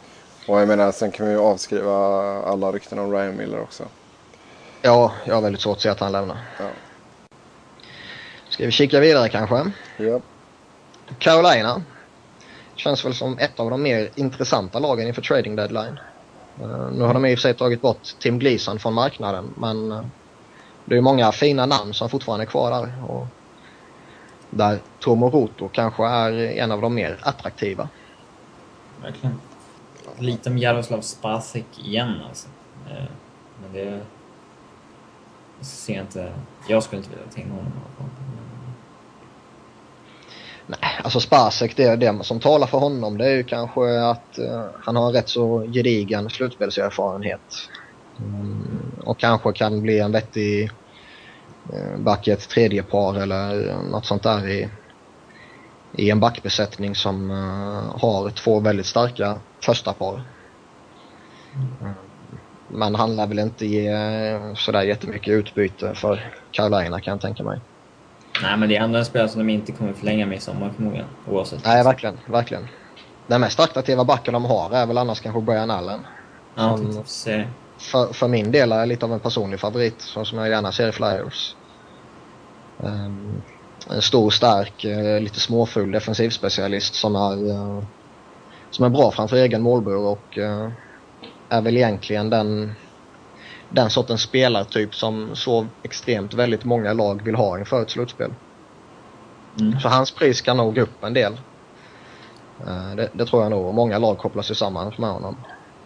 Och 0.48 0.60
jag 0.60 0.68
menar, 0.68 0.92
sen 0.92 1.10
kan 1.10 1.26
vi 1.26 1.32
ju 1.32 1.38
avskriva 1.38 1.96
alla 2.42 2.72
rykten 2.72 2.98
om 2.98 3.12
Ryan 3.12 3.36
Miller 3.36 3.60
också. 3.60 3.84
Ja, 4.86 5.12
jag 5.24 5.34
har 5.34 5.42
väldigt 5.42 5.60
svårt 5.60 5.76
att 5.76 5.82
se 5.82 5.88
att 5.88 6.00
han 6.00 6.12
lämnar. 6.12 6.36
Ja. 6.58 6.68
Ska 8.48 8.66
vi 8.66 8.72
kika 8.72 9.00
vidare 9.00 9.28
kanske? 9.28 9.70
Ja. 9.96 10.20
Carolina. 11.18 11.82
Känns 12.74 13.04
väl 13.04 13.14
som 13.14 13.38
ett 13.38 13.60
av 13.60 13.70
de 13.70 13.82
mer 13.82 14.10
intressanta 14.14 14.78
lagen 14.78 15.08
inför 15.08 15.22
trading 15.22 15.56
deadline. 15.56 15.98
Uh, 16.62 16.90
nu 16.92 17.04
har 17.04 17.14
de 17.14 17.26
i 17.26 17.34
och 17.34 17.38
för 17.38 17.42
sig 17.42 17.54
tagit 17.54 17.80
bort 17.80 18.18
Tim 18.18 18.38
Gleason 18.38 18.78
från 18.78 18.94
marknaden 18.94 19.54
men 19.56 19.92
uh, 19.92 20.04
det 20.84 20.96
är 20.96 21.00
många 21.00 21.32
fina 21.32 21.66
namn 21.66 21.94
som 21.94 22.08
fortfarande 22.08 22.44
är 22.44 22.46
kvar 22.46 22.70
där. 22.70 23.04
Och 23.08 23.26
där 24.50 24.78
Tomo 25.00 25.30
Roto 25.30 25.68
kanske 25.68 26.06
är 26.06 26.32
en 26.32 26.72
av 26.72 26.80
de 26.80 26.94
mer 26.94 27.18
attraktiva. 27.22 27.88
Verkligen. 29.02 29.40
Lite 30.18 30.50
om 30.50 30.58
Jaroslav 30.58 31.00
Spasek 31.00 31.66
igen 31.84 32.20
alltså. 32.28 32.48
Eh, 32.90 33.04
men 33.62 33.72
det... 33.72 34.00
Jag 35.58 35.66
ser 35.66 36.00
inte... 36.00 36.32
Jag 36.68 36.82
skulle 36.82 36.98
inte 36.98 37.10
vilja 37.10 37.24
ta 37.34 37.40
in 37.40 37.50
honom 37.50 37.72
Nej, 40.66 41.00
alltså 41.04 41.20
Spasek, 41.20 41.76
det, 41.76 41.96
det 41.96 42.24
som 42.24 42.40
talar 42.40 42.66
för 42.66 42.78
honom 42.78 43.18
det 43.18 43.26
är 43.26 43.36
ju 43.36 43.44
kanske 43.44 44.00
att 44.00 44.38
uh, 44.38 44.66
han 44.80 44.96
har 44.96 45.06
en 45.06 45.12
rätt 45.12 45.28
så 45.28 45.60
gedigen 45.60 46.30
slutspelserfarenhet. 46.30 47.68
Mm, 48.18 48.92
och 49.04 49.18
kanske 49.18 49.52
kan 49.52 49.82
bli 49.82 50.00
en 50.00 50.12
vettig 50.12 50.70
Eh, 51.72 51.98
back 51.98 52.28
i 52.28 52.30
ett 52.30 52.48
tredje 52.48 52.82
par 52.82 53.14
eller 53.14 53.74
något 53.82 54.06
sånt 54.06 54.22
där 54.22 54.48
i, 54.48 54.68
i 55.92 56.10
en 56.10 56.20
backbesättning 56.20 56.94
som 56.94 57.30
uh, 57.30 58.00
har 58.00 58.30
två 58.30 58.60
väldigt 58.60 58.86
starka 58.86 59.38
första 59.60 59.92
par. 59.92 60.22
Men 62.68 62.94
han 62.94 63.16
lär 63.16 63.26
väl 63.26 63.38
inte 63.38 63.66
ge 63.66 63.92
sådär 64.56 64.82
jättemycket 64.82 65.32
utbyte 65.32 65.94
för 65.94 66.32
Carolina 66.50 67.00
kan 67.00 67.10
jag 67.10 67.20
tänka 67.20 67.42
mig. 67.42 67.60
Nej, 68.42 68.56
men 68.56 68.68
det 68.68 68.76
är 68.76 68.80
ändå 68.80 68.98
en 68.98 69.04
spelare 69.04 69.28
som 69.28 69.46
de 69.46 69.52
inte 69.52 69.72
kommer 69.72 69.92
förlänga 69.92 70.26
med 70.26 70.38
i 70.38 70.40
sommar 70.40 70.70
förmodligen. 70.76 71.06
Oavsett. 71.28 71.64
Nej, 71.64 71.84
verkligen. 71.84 72.18
verkligen. 72.28 72.68
Den 73.26 73.40
mest 73.40 73.60
attraktiva 73.60 74.04
backen 74.04 74.34
de 74.34 74.44
har 74.44 74.70
är 74.70 74.86
väl 74.86 74.98
annars 74.98 75.20
kanske 75.20 75.40
Brian 75.40 75.70
Allen. 75.70 76.00
Ja, 76.56 76.76
Som-. 76.76 77.44
För, 77.80 78.12
för 78.12 78.28
min 78.28 78.52
del 78.52 78.72
är 78.72 78.86
lite 78.86 79.06
av 79.06 79.12
en 79.12 79.20
personlig 79.20 79.60
favorit 79.60 80.00
som 80.00 80.38
jag 80.38 80.48
gärna 80.48 80.72
ser 80.72 80.88
i 80.88 80.92
Flyers. 80.92 81.54
Ehm, 82.82 83.42
en 83.90 84.02
stor, 84.02 84.30
stark, 84.30 84.84
eh, 84.84 85.20
lite 85.20 85.40
småfull 85.40 85.90
defensivspecialist 85.90 86.94
som 86.94 87.16
är, 87.16 87.50
eh, 87.50 87.82
som 88.70 88.84
är 88.84 88.88
bra 88.88 89.10
framför 89.10 89.36
egen 89.36 89.62
målbur 89.62 89.96
och 89.96 90.38
eh, 90.38 90.70
är 91.48 91.60
väl 91.60 91.76
egentligen 91.76 92.30
den, 92.30 92.72
den 93.68 93.90
sortens 93.90 94.22
spelartyp 94.22 94.94
som 94.94 95.36
så 95.36 95.66
extremt 95.82 96.34
väldigt 96.34 96.64
många 96.64 96.92
lag 96.92 97.22
vill 97.22 97.34
ha 97.34 97.58
inför 97.58 97.82
ett 97.82 97.90
slutspel. 97.90 98.30
Mm. 99.60 99.80
Så 99.80 99.88
hans 99.88 100.10
pris 100.10 100.40
kan 100.40 100.56
nog 100.56 100.78
upp 100.78 101.04
en 101.04 101.14
del. 101.14 101.32
Eh, 102.66 102.96
Det, 102.96 103.10
det 103.12 103.26
tror 103.26 103.42
jag 103.42 103.50
nog. 103.50 103.74
Många 103.74 103.98
lag 103.98 104.18
kopplas 104.18 104.50
ju 104.50 104.54
samman 104.54 104.92
med 104.98 105.10
honom. 105.10 105.36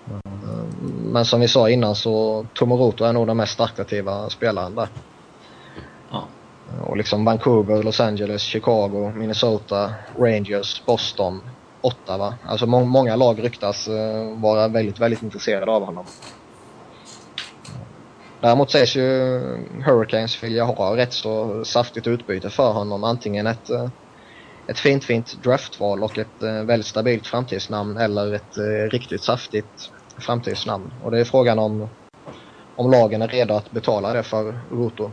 Eh, 0.08 0.30
Men 1.12 1.24
som 1.24 1.40
vi 1.40 1.48
sa 1.48 1.70
innan 1.70 1.94
så 1.94 2.46
Tomoroto 2.54 3.04
är 3.04 3.12
nog 3.12 3.26
den 3.26 3.36
mest 3.36 3.60
attraktiva 3.60 4.30
spelaren 4.30 4.74
där. 4.74 4.88
Ja. 6.10 6.24
Och 6.80 6.96
liksom 6.96 7.24
Vancouver, 7.24 7.82
Los 7.82 8.00
Angeles, 8.00 8.42
Chicago, 8.42 9.12
Minnesota, 9.16 9.94
Rangers, 10.18 10.82
Boston, 10.86 11.40
Ottawa. 11.80 12.34
Alltså 12.46 12.66
må 12.66 12.84
många 12.84 13.16
lag 13.16 13.44
ryktas 13.44 13.88
eh, 13.88 14.38
vara 14.38 14.68
väldigt, 14.68 15.00
väldigt 15.00 15.22
intresserade 15.22 15.72
av 15.72 15.84
honom. 15.84 16.06
Däremot 18.40 18.70
sägs 18.70 18.96
ju 18.96 19.02
Hurricanes 19.86 20.42
vilja 20.42 20.64
ha 20.64 20.96
rätt 20.96 21.12
så 21.12 21.64
saftigt 21.64 22.06
utbyte 22.06 22.50
för 22.50 22.72
honom. 22.72 23.04
Antingen 23.04 23.46
ett, 23.46 23.70
eh, 23.70 23.88
ett 24.66 24.78
fint, 24.78 25.04
fint 25.04 25.42
draftval 25.42 26.02
och 26.02 26.18
ett 26.18 26.42
eh, 26.42 26.52
väldigt 26.52 26.86
stabilt 26.86 27.26
framtidsnamn 27.26 27.96
eller 27.96 28.32
ett 28.32 28.58
riktigt 28.92 29.22
saftigt 29.22 29.90
framtidsnamn. 30.18 30.92
Och 31.04 31.10
det 31.10 31.20
är 31.20 31.24
frågan 31.24 31.58
om, 31.58 31.88
om 32.76 32.90
lagen 32.90 33.22
är 33.22 33.28
redo 33.28 33.54
att 33.54 33.70
betala 33.70 34.12
det 34.12 34.22
för 34.22 34.58
Roto. 34.70 35.10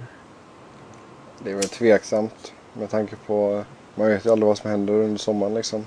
Det 1.43 1.51
är 1.51 1.55
väl 1.55 1.69
tveksamt 1.69 2.53
med 2.73 2.89
tanke 2.89 3.15
på... 3.15 3.63
Man 3.95 4.07
vet 4.07 4.25
ju 4.25 4.31
aldrig 4.31 4.47
vad 4.47 4.57
som 4.57 4.69
händer 4.69 4.93
under 4.93 5.17
sommaren 5.17 5.53
liksom. 5.53 5.85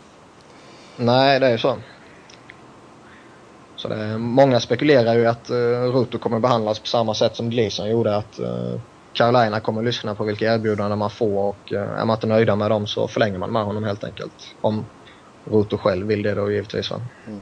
Nej, 1.02 1.40
det 1.40 1.46
är 1.46 1.50
ju 1.50 1.58
så. 1.58 1.76
Så 3.76 3.88
det 3.88 3.94
är, 3.94 4.18
många 4.18 4.60
spekulerar 4.60 5.14
ju 5.14 5.26
att 5.26 5.50
uh, 5.50 5.56
Ruto 5.94 6.18
kommer 6.18 6.38
behandlas 6.40 6.78
på 6.78 6.86
samma 6.86 7.14
sätt 7.14 7.36
som 7.36 7.50
Gleason 7.50 7.90
gjorde. 7.90 8.16
Att 8.16 8.40
uh, 8.40 8.80
Carolina 9.12 9.60
kommer 9.60 9.82
lyssna 9.82 10.14
på 10.14 10.24
vilka 10.24 10.54
erbjudanden 10.54 10.98
man 10.98 11.10
får 11.10 11.48
och 11.48 11.72
uh, 11.72 11.78
är 11.78 12.04
man 12.04 12.16
inte 12.16 12.26
nöjda 12.26 12.56
med 12.56 12.70
dem 12.70 12.86
så 12.86 13.08
förlänger 13.08 13.38
man 13.38 13.52
med 13.52 13.64
honom 13.64 13.84
helt 13.84 14.04
enkelt. 14.04 14.54
Om 14.60 14.84
Ruto 15.44 15.78
själv 15.78 16.06
vill 16.06 16.22
det 16.22 16.34
då 16.34 16.50
givetvis. 16.50 16.90
Va? 16.90 17.00
Mm. 17.26 17.40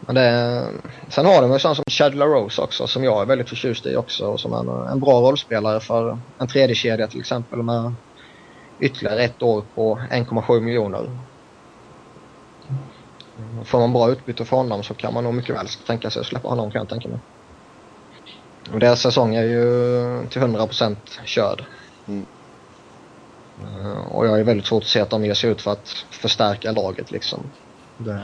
Men 0.00 0.14
det 0.14 0.20
är, 0.20 0.66
sen 1.08 1.26
har 1.26 1.42
de 1.42 1.52
ju 1.52 1.58
sån 1.58 1.74
som 1.74 1.84
Chad 1.90 2.14
LaRose 2.14 2.62
också 2.62 2.86
som 2.86 3.04
jag 3.04 3.22
är 3.22 3.26
väldigt 3.26 3.48
förtjust 3.48 3.86
i 3.86 3.96
också 3.96 4.26
och 4.26 4.40
som 4.40 4.52
är 4.52 4.60
en, 4.60 4.88
en 4.92 5.00
bra 5.00 5.20
rollspelare 5.20 5.80
för 5.80 6.18
en 6.38 6.48
tredje 6.48 6.74
kedja 6.74 7.06
till 7.06 7.20
exempel 7.20 7.62
med 7.62 7.94
ytterligare 8.80 9.22
ett 9.22 9.42
år 9.42 9.64
på 9.74 9.98
1,7 10.10 10.60
miljoner. 10.60 11.10
Får 13.64 13.78
man 13.78 13.92
bra 13.92 14.10
utbyte 14.10 14.44
för 14.44 14.56
honom 14.56 14.82
så 14.82 14.94
kan 14.94 15.14
man 15.14 15.24
nog 15.24 15.34
mycket 15.34 15.56
väl 15.56 15.68
tänka 15.86 16.10
sig 16.10 16.20
att 16.20 16.26
släppa 16.26 16.48
honom 16.48 16.70
kan 16.70 16.78
jag 16.78 16.88
tänka 16.88 17.08
mig. 17.08 17.18
Och 18.72 18.80
deras 18.80 19.00
säsong 19.00 19.34
är 19.34 19.42
ju 19.44 20.26
till 20.28 20.42
100% 20.42 20.96
körd. 21.24 21.64
Mm. 22.08 22.26
Eh, 23.62 24.06
Och 24.12 24.26
jag 24.26 24.40
är 24.40 24.44
väldigt 24.44 24.66
svårt 24.66 24.82
att 24.82 24.88
se 24.88 25.00
att 25.00 25.10
de 25.10 25.24
ger 25.24 25.34
sig 25.34 25.50
ut 25.50 25.60
för 25.60 25.72
att 25.72 25.88
förstärka 26.10 26.72
laget 26.72 27.10
liksom. 27.10 27.40
Det, 27.98 28.20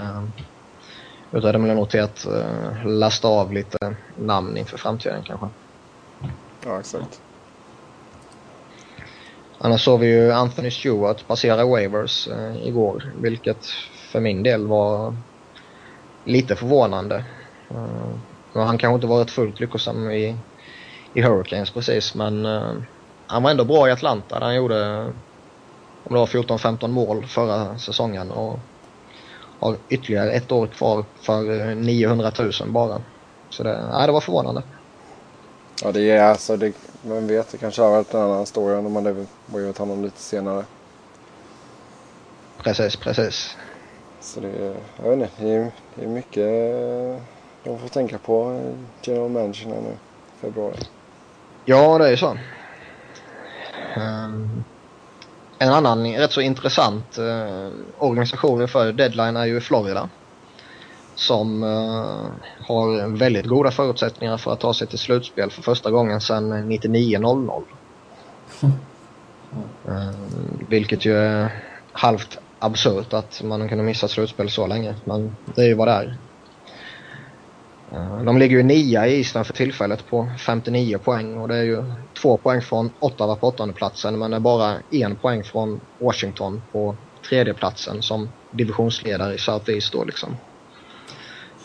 utan 1.33 1.53
de 1.53 1.65
är 1.65 1.75
nog 1.75 1.91
till 1.91 2.03
att 2.03 2.27
uh, 2.31 2.87
lasta 2.87 3.29
av 3.29 3.53
lite 3.53 3.97
namn 4.19 4.57
inför 4.57 4.79
framtiden 4.79 5.23
kanske. 5.23 5.49
Ja, 6.65 6.81
exakt. 6.81 7.21
Annars 9.59 9.85
såg 9.85 10.01
vi 10.01 10.07
ju 10.07 10.33
Anthony 10.33 10.71
Stewart 10.71 11.27
passera 11.27 11.65
waivers 11.65 12.29
eh, 12.29 12.67
igår, 12.67 13.13
vilket 13.21 13.67
för 14.15 14.21
min 14.21 14.43
del 14.43 14.67
var 14.67 15.15
lite 16.25 16.57
förvånande. 16.57 17.25
Eh, 17.71 18.09
har 18.53 18.65
han 18.65 18.79
kanske 18.79 18.95
inte 18.95 19.07
varit 19.07 19.31
fullt 19.31 19.61
lyckosam 19.61 20.11
i, 20.11 20.37
i 21.15 21.23
Hurricanes 21.23 21.71
precis, 21.71 22.15
men 22.15 22.47
eh, 22.47 22.73
han 23.27 23.43
var 23.43 23.51
ändå 23.51 23.65
bra 23.65 23.89
i 23.89 23.93
Atlanta 23.93 24.39
där 24.39 24.47
han 24.47 24.55
gjorde 24.55 25.05
om 26.05 26.15
det 26.15 26.19
var 26.19 26.27
14-15 26.27 26.89
mål 26.89 27.27
förra 27.27 27.79
säsongen 27.79 28.31
och 28.31 28.59
har 29.61 29.77
ytterligare 29.89 30.31
ett 30.31 30.53
år 30.53 30.67
kvar 30.67 31.05
för 31.21 31.69
eh, 31.71 31.77
900 31.77 32.33
000 32.39 32.53
bara. 32.67 33.01
Så 33.51 33.63
det, 33.63 33.89
nej, 33.93 34.07
det 34.07 34.13
var 34.13 34.21
förvånande. 34.21 34.63
Ja, 35.83 35.93
det 35.93 36.11
är 36.11 36.23
alltså... 36.23 36.57
Det, 36.57 36.73
vem 37.03 37.27
vet, 37.27 37.53
det 37.53 37.59
kanske 37.59 37.83
har 37.83 37.91
varit 37.91 38.15
en 38.15 38.21
annan 38.21 38.47
story 38.47 38.75
om 38.75 38.85
de 38.85 38.97
hade 38.97 39.27
wavat 39.47 39.79
honom 39.79 40.05
lite 40.05 40.21
senare. 40.21 40.65
Precis, 42.63 42.97
precis. 42.97 43.57
Så 44.25 44.41
det 44.41 44.49
är... 44.49 44.77
Jag 45.03 45.11
vet 45.11 45.31
inte. 45.31 45.45
Det 45.45 45.55
är, 45.55 45.71
det 45.95 46.05
är 46.05 46.09
mycket 46.09 46.47
eh, 46.47 47.23
de 47.65 47.79
får 47.79 47.89
tänka 47.89 48.19
på 48.19 48.53
eh, 48.53 48.79
general 49.03 49.31
manager 49.31 49.67
här 49.67 49.81
nu. 49.81 49.91
i 49.91 50.41
Februari. 50.41 50.77
Ja, 51.65 51.99
det 51.99 52.07
är 52.07 52.11
ju 52.11 52.17
så. 52.17 52.37
Ehm, 53.97 54.65
en 55.59 55.73
annan 55.73 56.07
rätt 56.07 56.33
så 56.33 56.41
intressant 56.41 57.19
uh, 57.19 57.69
organisation 57.99 58.69
för 58.69 58.93
deadline 58.93 59.37
är 59.37 59.45
ju 59.45 59.61
Florida. 59.61 60.09
Som 61.15 61.63
uh, 61.63 62.27
har 62.61 63.17
väldigt 63.17 63.47
goda 63.47 63.71
förutsättningar 63.71 64.37
för 64.37 64.53
att 64.53 64.61
ta 64.61 64.75
sig 64.75 64.87
till 64.87 64.99
slutspel 64.99 65.51
för 65.51 65.63
första 65.63 65.91
gången 65.91 66.21
sedan 66.21 66.71
99-00. 66.73 67.63
Ehm, 69.89 70.67
vilket 70.69 71.05
ju 71.05 71.17
är 71.17 71.63
halvt 71.93 72.39
absurt 72.65 73.13
att 73.13 73.43
man 73.43 73.69
kunde 73.69 73.85
missa 73.85 74.09
slutspel 74.09 74.51
så 74.51 74.67
länge. 74.67 74.95
Men 75.05 75.37
det 75.55 75.63
är 75.63 75.67
ju 75.67 75.75
vad 75.75 75.89
det 75.89 75.93
är. 75.93 76.17
Eh, 77.93 78.23
de 78.23 78.39
ligger 78.39 78.57
ju 78.57 78.63
nia 78.63 79.07
i 79.07 79.15
Island 79.15 79.47
för 79.47 79.55
tillfället 79.55 80.07
på 80.11 80.29
59 80.39 80.99
poäng 80.99 81.39
och 81.39 81.49
det 81.49 81.57
är 81.57 81.63
ju 81.63 81.85
två 82.15 82.37
poäng 82.37 82.63
från 82.63 82.91
Ottawa 83.01 83.37
på 83.37 83.47
åttondeplatsen 83.47 84.19
men 84.19 84.31
det 84.31 84.37
är 84.37 84.41
bara 84.41 84.75
en 84.91 85.17
poäng 85.17 85.45
från 85.45 85.81
Washington 85.99 86.63
på 86.73 86.97
tredjeplatsen 87.29 88.03
som 88.03 88.29
divisionsledare 88.51 89.35
i 89.35 89.39
Southeast 89.39 89.93
då 89.93 90.05
liksom. 90.05 90.37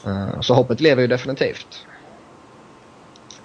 Eh, 0.05 0.41
så 0.41 0.53
hoppet 0.53 0.81
lever 0.81 1.01
ju 1.01 1.07
definitivt. 1.07 1.85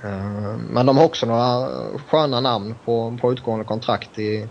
Eh, 0.03 0.57
men 0.71 0.87
de 0.87 0.97
har 0.97 1.05
också 1.05 1.27
några 1.27 1.69
sköna 1.99 2.41
namn 2.41 2.75
på, 2.85 3.19
på 3.21 3.33
utgående 3.33 3.65
kontrakt 3.65 4.19
i 4.19 4.49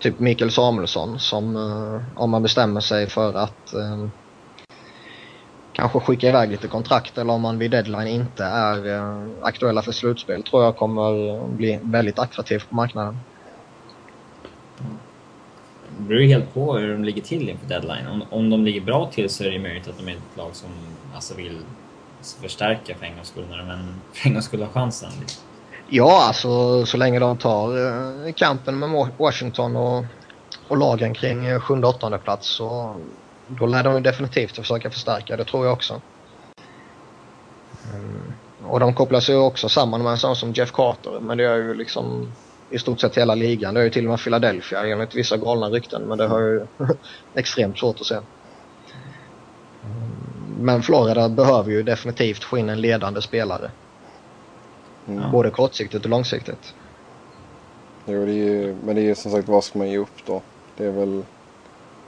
typ 0.00 0.18
Mikael 0.18 0.50
Samuelsson 0.50 1.18
som 1.18 1.56
eh, 1.56 2.20
om 2.20 2.30
man 2.30 2.42
bestämmer 2.42 2.80
sig 2.80 3.06
för 3.06 3.34
att 3.34 3.74
eh, 3.74 4.06
kanske 5.72 6.00
skicka 6.00 6.28
iväg 6.28 6.50
lite 6.50 6.68
kontrakt 6.68 7.18
eller 7.18 7.32
om 7.32 7.40
man 7.40 7.58
vid 7.58 7.70
deadline 7.70 8.06
inte 8.06 8.44
är 8.44 8.96
eh, 8.96 9.26
aktuella 9.42 9.82
för 9.82 9.92
slutspel 9.92 10.42
tror 10.42 10.64
jag 10.64 10.76
kommer 10.76 11.28
eh, 11.28 11.46
bli 11.46 11.78
väldigt 11.82 12.18
attraktivt 12.18 12.68
på 12.68 12.74
marknaden. 12.74 13.18
Det 15.98 16.08
beror 16.08 16.20
ju 16.20 16.28
helt 16.28 16.54
på 16.54 16.76
hur 16.76 16.92
de 16.92 17.04
ligger 17.04 17.22
till 17.22 17.48
inför 17.48 17.66
deadline. 17.66 18.06
Om, 18.06 18.22
om 18.30 18.50
de 18.50 18.64
ligger 18.64 18.80
bra 18.80 19.10
till 19.12 19.30
så 19.30 19.44
är 19.44 19.48
det 19.48 19.54
ju 19.54 19.62
möjligt 19.62 19.88
att 19.88 19.98
de 19.98 20.08
är 20.08 20.12
ett 20.12 20.36
lag 20.36 20.50
som 20.52 20.70
alltså 21.14 21.34
vill 21.34 21.58
förstärka 22.42 22.94
för 22.94 23.06
en 23.06 23.14
gångs 23.14 23.28
skull, 23.28 23.44
när 23.50 23.58
de 23.58 23.70
än 23.70 23.94
för 24.12 24.28
en 24.28 24.34
gångs 24.34 24.44
skull 24.44 24.62
har 24.62 24.68
chansen. 24.68 25.10
Ja, 25.92 26.24
alltså 26.26 26.86
så 26.86 26.96
länge 26.96 27.18
de 27.18 27.36
tar 27.36 27.86
eh, 27.86 28.32
kampen 28.32 28.78
med 28.78 29.08
Washington 29.16 29.76
och, 29.76 30.04
och 30.68 30.76
lagen 30.76 31.14
kring 31.14 31.46
eh, 31.46 31.60
sjunde 31.60 31.86
åttonde 31.86 32.18
plats 32.18 32.48
så 32.48 32.96
då 33.46 33.66
lär 33.66 33.84
de 33.84 34.02
definitivt 34.02 34.56
försöka 34.56 34.90
förstärka, 34.90 35.36
det 35.36 35.44
tror 35.44 35.66
jag 35.66 35.72
också. 35.72 36.00
Mm. 37.94 38.32
Och 38.66 38.80
de 38.80 38.94
kopplas 38.94 39.30
ju 39.30 39.36
också 39.36 39.68
samman 39.68 40.02
med 40.02 40.12
en 40.12 40.18
sån 40.18 40.36
som 40.36 40.52
Jeff 40.52 40.72
Carter, 40.72 41.20
men 41.20 41.38
det 41.38 41.44
är 41.44 41.56
ju 41.56 41.74
liksom 41.74 42.32
i 42.70 42.78
stort 42.78 43.00
sett 43.00 43.18
hela 43.18 43.34
ligan. 43.34 43.74
Det 43.74 43.80
är 43.80 43.84
ju 43.84 43.90
till 43.90 44.04
och 44.04 44.10
med 44.10 44.20
Philadelphia 44.20 44.86
enligt 44.86 45.14
vissa 45.14 45.36
galna 45.36 45.66
rykten, 45.66 46.02
men 46.02 46.18
det 46.18 46.26
har 46.26 46.40
jag 46.40 46.50
ju 46.50 46.66
extremt 47.34 47.78
svårt 47.78 48.00
att 48.00 48.06
se. 48.06 48.14
Mm. 48.14 48.24
Men 50.60 50.82
Florida 50.82 51.28
behöver 51.28 51.70
ju 51.70 51.82
definitivt 51.82 52.44
få 52.44 52.58
in 52.58 52.68
en 52.68 52.80
ledande 52.80 53.22
spelare. 53.22 53.70
Mm. 55.10 55.24
Ja. 55.24 55.30
Både 55.30 55.50
kortsiktigt 55.50 56.04
och 56.04 56.10
långsiktigt. 56.10 56.74
Jo, 58.06 58.24
det 58.26 58.32
är 58.32 58.34
ju, 58.34 58.76
men 58.84 58.94
det 58.94 59.00
är 59.00 59.04
ju 59.04 59.14
som 59.14 59.32
sagt 59.32 59.48
vad 59.48 59.64
ska 59.64 59.78
man 59.78 59.90
ge 59.90 59.98
upp 59.98 60.26
då? 60.26 60.42
Det 60.76 60.84
är 60.84 60.90
väl... 60.90 61.22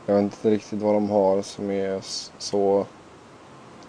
Jag 0.06 0.14
vet 0.14 0.22
inte 0.22 0.50
riktigt 0.50 0.82
vad 0.82 0.94
de 0.94 1.10
har 1.10 1.42
som 1.42 1.70
är 1.70 2.00
så 2.38 2.86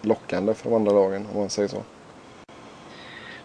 lockande 0.02 0.54
för 0.54 0.70
de 0.70 0.76
andra 0.76 0.92
lagen 0.92 1.28
om 1.34 1.40
man 1.40 1.50
säger 1.50 1.70
så. 1.70 1.84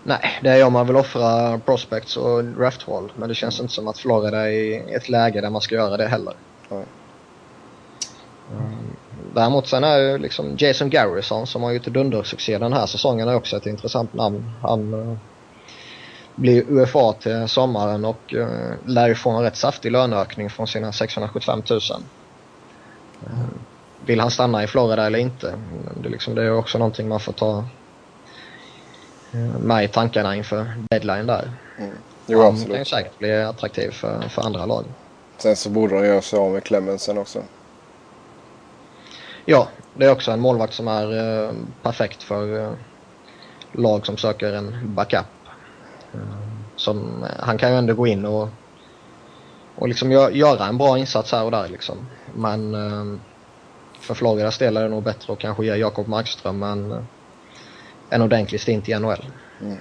Nej, 0.03 0.39
det 0.43 0.51
är 0.51 0.67
om 0.67 0.73
man 0.73 0.87
vill 0.87 0.97
offra 0.97 1.59
prospects 1.59 2.17
och 2.17 2.45
draftval. 2.45 3.13
Men 3.17 3.29
det 3.29 3.35
känns 3.35 3.61
inte 3.61 3.73
som 3.73 3.89
att 3.89 3.99
Florida 3.99 4.39
är 4.39 4.53
i 4.53 4.95
ett 4.95 5.09
läge 5.09 5.41
där 5.41 5.51
man 5.51 5.61
ska 5.61 5.75
göra 5.75 5.97
det 5.97 6.07
heller. 6.07 6.35
Nej. 6.69 6.85
Mm. 8.53 8.73
Däremot 9.35 9.67
sen 9.67 9.85
är 9.85 9.99
ju 9.99 10.19
liksom 10.19 10.57
Jason 10.59 10.91
Garrison 10.91 11.47
som 11.47 11.63
har 11.63 11.73
gjort 11.73 11.85
dundersuccé 11.85 12.59
den 12.59 12.73
här 12.73 12.87
säsongen 12.87 13.29
är 13.29 13.35
också 13.35 13.57
ett 13.57 13.67
intressant 13.67 14.15
namn. 14.15 14.51
Han 14.63 14.95
uh, 14.95 15.17
blir 16.39 16.65
UFA 16.69 17.13
till 17.13 17.49
sommaren 17.49 18.05
och 18.05 18.35
uh, 18.35 18.73
lär 18.85 19.09
ju 19.09 19.15
få 19.15 19.31
en 19.31 19.43
rätt 19.43 19.57
saftig 19.57 19.93
löneökning 19.93 20.51
från 20.51 20.67
sina 20.67 20.93
675 20.93 21.63
000. 21.71 21.81
Uh, 21.81 23.45
vill 24.07 24.21
han 24.21 24.31
stanna 24.31 24.65
i 24.65 24.67
Florida 24.67 25.07
eller 25.07 25.19
inte? 25.19 25.55
Det, 26.03 26.09
liksom, 26.09 26.35
det 26.35 26.43
är 26.43 26.55
också 26.55 26.79
någonting 26.79 27.09
man 27.09 27.21
får 27.21 27.33
ta 27.33 27.65
med 29.61 29.85
i 29.85 29.89
tankarna 29.89 30.37
inför 30.37 30.67
deadline 30.91 31.27
där. 31.27 31.51
Mm. 31.79 31.97
Jo, 32.27 32.39
Han 32.39 32.49
absolut. 32.49 32.71
kan 32.71 32.79
ju 32.79 32.85
säkert 32.85 33.19
bli 33.19 33.43
attraktiv 33.43 33.91
för, 33.91 34.29
för 34.29 34.43
andra 34.43 34.67
lag. 34.67 34.85
Sen 35.39 35.57
så 35.57 35.71
borde 35.71 35.95
de 35.95 36.07
göra 36.07 36.23
sig 36.23 36.39
av 36.39 36.53
med 36.53 36.65
Clemensen 36.65 37.19
också. 37.19 37.43
Ja, 39.45 39.69
det 39.95 40.07
är 40.07 40.13
också 40.13 40.31
en 40.31 40.41
målvakt 40.41 40.75
som 40.75 40.89
är 40.89 41.17
eh, 41.47 41.53
perfekt 41.83 42.23
för 42.23 42.65
eh, 42.65 42.73
lag 43.73 44.07
som 44.07 44.17
söker 44.17 44.53
en 44.53 44.95
backup. 44.95 45.27
Som, 46.77 47.25
eh, 47.25 47.31
han 47.39 47.59
kan 47.59 47.71
ju 47.71 47.79
ändå 47.79 47.95
gå 47.95 48.07
in 48.07 48.25
och, 48.25 48.49
och 49.75 49.89
liksom 49.89 50.11
gö 50.11 50.31
göra 50.31 50.67
en 50.67 50.79
bra 50.79 50.99
insats 50.99 51.33
här 51.33 51.45
och 51.45 51.51
där 51.51 51.69
liksom. 51.69 51.97
Men 52.35 52.75
ehm, 52.75 53.21
för 54.01 54.15
Floridas 54.15 54.59
del 54.59 54.77
är 54.77 54.83
det 54.83 54.89
nog 54.89 55.03
bättre 55.03 55.33
att 55.33 55.39
kanske 55.39 55.65
ge 55.65 55.77
Jakob 55.77 56.09
Markström 56.09 56.63
en, 56.63 56.93
eh, 56.93 56.99
en 58.11 58.23
ordentlig 58.23 58.61
stint 58.61 58.89
i 58.89 58.99
NHL. 58.99 59.25
Mm. 59.61 59.79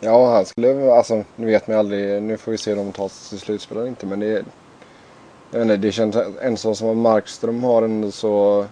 Ja, 0.00 0.34
han 0.34 0.46
skulle, 0.46 0.92
alltså 0.92 1.24
nu 1.36 1.46
vet 1.46 1.66
man 1.66 1.74
ju 1.74 1.78
aldrig, 1.78 2.22
nu 2.22 2.36
får 2.36 2.52
vi 2.52 2.58
se 2.58 2.72
om 2.72 2.78
de 2.78 2.92
tar 2.92 3.08
sig 3.08 3.28
till 3.28 3.46
slutspel 3.46 3.76
eller 3.76 3.88
inte 3.88 4.06
men 4.06 4.20
det, 4.20 4.44
jag 5.50 5.58
vet 5.58 5.62
inte, 5.62 5.76
det 5.76 5.92
känns 5.92 6.16
en 6.42 6.56
sån 6.56 6.76
som 6.76 7.00
Markström 7.00 7.64
har 7.64 7.82
ändå 7.82 8.10
så 8.10 8.66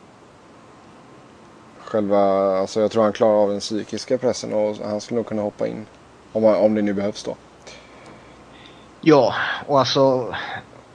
själva, 1.94 2.18
alltså 2.58 2.80
jag 2.80 2.90
tror 2.90 3.02
han 3.02 3.12
klarar 3.12 3.42
av 3.42 3.50
den 3.50 3.60
psykiska 3.60 4.18
pressen 4.18 4.52
och 4.52 4.76
han 4.76 5.00
skulle 5.00 5.16
nog 5.16 5.26
kunna 5.26 5.42
hoppa 5.42 5.66
in. 5.66 5.86
Om, 6.32 6.44
om 6.44 6.74
det 6.74 6.82
nu 6.82 6.92
behövs 6.92 7.22
då. 7.22 7.36
Ja, 9.00 9.34
och 9.66 9.78
alltså 9.78 10.34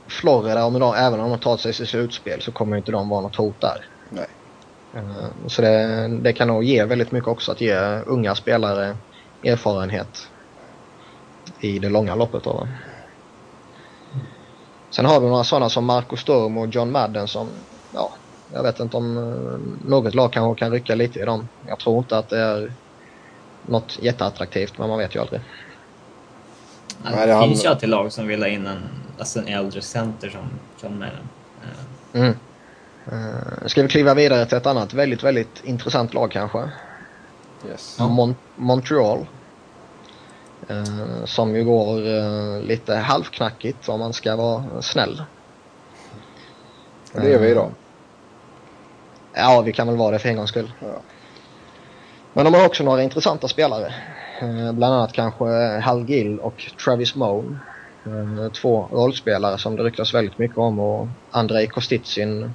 Florida, 0.07 0.65
om 0.65 0.79
de, 0.79 0.93
även 0.93 1.19
om 1.19 1.29
de 1.29 1.39
tar 1.39 1.57
sig 1.57 1.73
till 1.73 1.87
slutspel 1.87 2.41
så 2.41 2.51
kommer 2.51 2.77
inte 2.77 2.91
de 2.91 3.09
vara 3.09 3.21
något 3.21 3.35
hot 3.35 3.61
där. 3.61 3.85
Nej. 4.09 4.27
Eh, 4.93 5.47
Så 5.47 5.61
det, 5.61 6.07
det 6.21 6.33
kan 6.33 6.47
nog 6.47 6.63
ge 6.63 6.85
väldigt 6.85 7.11
mycket 7.11 7.27
också 7.27 7.51
att 7.51 7.61
ge 7.61 8.01
unga 8.05 8.35
spelare 8.35 8.97
erfarenhet 9.43 10.27
i 11.59 11.79
det 11.79 11.89
långa 11.89 12.15
loppet. 12.15 12.43
Då. 12.43 12.67
Sen 14.89 15.05
har 15.05 15.19
vi 15.19 15.27
några 15.27 15.43
sådana 15.43 15.69
som 15.69 15.85
Marco 15.85 16.17
Sturm 16.17 16.57
och 16.57 16.67
John 16.67 16.91
Madden 16.91 17.27
som, 17.27 17.49
ja, 17.93 18.11
jag 18.53 18.63
vet 18.63 18.79
inte 18.79 18.97
om 18.97 19.17
eh, 19.17 19.89
något 19.89 20.15
lag 20.15 20.33
kanske 20.33 20.59
kan 20.59 20.71
rycka 20.71 20.95
lite 20.95 21.19
i 21.19 21.25
dem. 21.25 21.47
Jag 21.67 21.79
tror 21.79 21.97
inte 21.97 22.17
att 22.17 22.29
det 22.29 22.39
är 22.39 22.73
något 23.65 23.99
jätteattraktivt 24.01 24.77
men 24.77 24.89
man 24.89 24.97
vet 24.97 25.15
ju 25.15 25.19
aldrig. 25.19 25.41
Ja, 27.03 27.09
Nej, 27.15 27.27
det 27.27 27.33
det 27.33 27.41
finns 27.47 27.65
ju 27.65 27.69
alltid 27.69 27.89
lag 27.89 28.11
som 28.11 28.27
vill 28.27 28.41
ha 28.41 28.47
in 28.49 28.67
en, 28.67 28.77
alltså 29.19 29.39
en 29.39 29.47
äldre 29.47 29.81
center 29.81 30.29
som 30.29 30.49
John 30.83 30.99
Madden. 30.99 31.29
Eh, 31.63 32.19
Mm. 32.21 32.33
Uh, 33.11 33.67
ska 33.67 33.81
vi 33.81 33.87
kliva 33.87 34.13
vidare 34.13 34.45
till 34.45 34.57
ett 34.57 34.65
annat 34.65 34.93
väldigt, 34.93 35.23
väldigt 35.23 35.63
intressant 35.63 36.13
lag 36.13 36.31
kanske? 36.31 36.69
Yes. 37.67 37.95
Ja. 37.99 38.05
Mon- 38.05 38.35
Montreal. 38.55 39.25
Eh, 40.67 41.25
som 41.25 41.55
ju 41.55 41.63
går 41.63 42.07
eh, 42.07 42.61
lite 42.61 42.95
halvknackigt 42.95 43.89
om 43.89 43.99
man 43.99 44.13
ska 44.13 44.35
vara 44.35 44.81
snäll. 44.81 45.23
Det 47.13 47.33
är 47.33 47.39
vi 47.39 47.49
idag. 47.49 47.71
Ja, 49.39 49.61
vi 49.61 49.73
kan 49.73 49.87
väl 49.87 49.97
vara 49.97 50.11
det 50.11 50.19
för 50.19 50.29
en 50.29 50.35
gångs 50.35 50.49
skull. 50.49 50.71
Ja. 50.79 51.01
Men 52.33 52.45
de 52.45 52.53
har 52.53 52.65
också 52.65 52.83
några 52.83 53.03
intressanta 53.03 53.47
spelare. 53.47 53.93
Eh, 54.41 54.71
bland 54.71 54.95
annat 54.95 55.13
kanske 55.13 55.45
Hal 55.79 56.09
Gill 56.09 56.39
och 56.39 56.71
Travis 56.83 57.15
Moan. 57.15 57.59
Eh, 58.05 58.51
två 58.51 58.87
rollspelare 58.91 59.57
som 59.57 59.75
det 59.75 59.83
ryktas 59.83 60.13
väldigt 60.13 60.37
mycket 60.37 60.57
om 60.57 60.79
och 60.79 61.07
Andrei 61.31 61.67
Kostitsin 61.67 62.53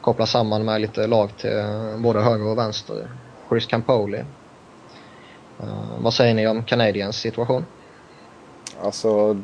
kopplas 0.00 0.30
samman 0.30 0.64
med 0.64 0.80
lite 0.80 1.06
lag 1.06 1.36
till 1.36 1.64
både 1.98 2.20
höger 2.20 2.46
och 2.46 2.58
vänster. 2.58 3.08
Chris 3.48 3.66
Campoli. 3.66 4.24
Eh, 5.60 5.98
vad 5.98 6.14
säger 6.14 6.34
ni 6.34 6.46
om 6.46 6.64
Canadiens 6.64 7.16
situation? 7.16 7.66
Alltså, 8.84 9.36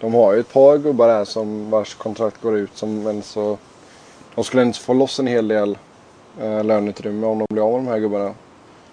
de 0.00 0.14
har 0.14 0.32
ju 0.32 0.40
ett 0.40 0.52
par 0.52 0.78
gubbar 0.78 1.08
där 1.08 1.24
som 1.24 1.70
vars 1.70 1.94
kontrakt 1.94 2.42
går 2.42 2.56
ut 2.56 2.76
som 2.76 3.02
men 3.02 3.22
så 3.22 3.58
de 4.34 4.44
skulle 4.44 4.62
inte 4.62 4.78
få 4.78 4.92
loss 4.92 5.18
en 5.18 5.26
hel 5.26 5.48
del 5.48 5.78
eh, 6.38 6.64
löneutrymme 6.64 7.26
om 7.26 7.38
de 7.38 7.46
blir 7.50 7.62
av 7.62 7.72
med 7.72 7.84
de 7.84 7.90
här 7.90 7.98
gubbarna. 7.98 8.34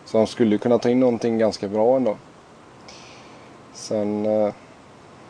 Så 0.06 0.18
de 0.18 0.28
skulle 0.28 0.58
kunna 0.58 0.78
ta 0.78 0.90
in 0.90 1.00
någonting 1.00 1.38
ganska 1.38 1.68
bra 1.68 1.96
ändå. 1.96 2.18
Sen, 3.74 4.26
eh, 4.26 4.54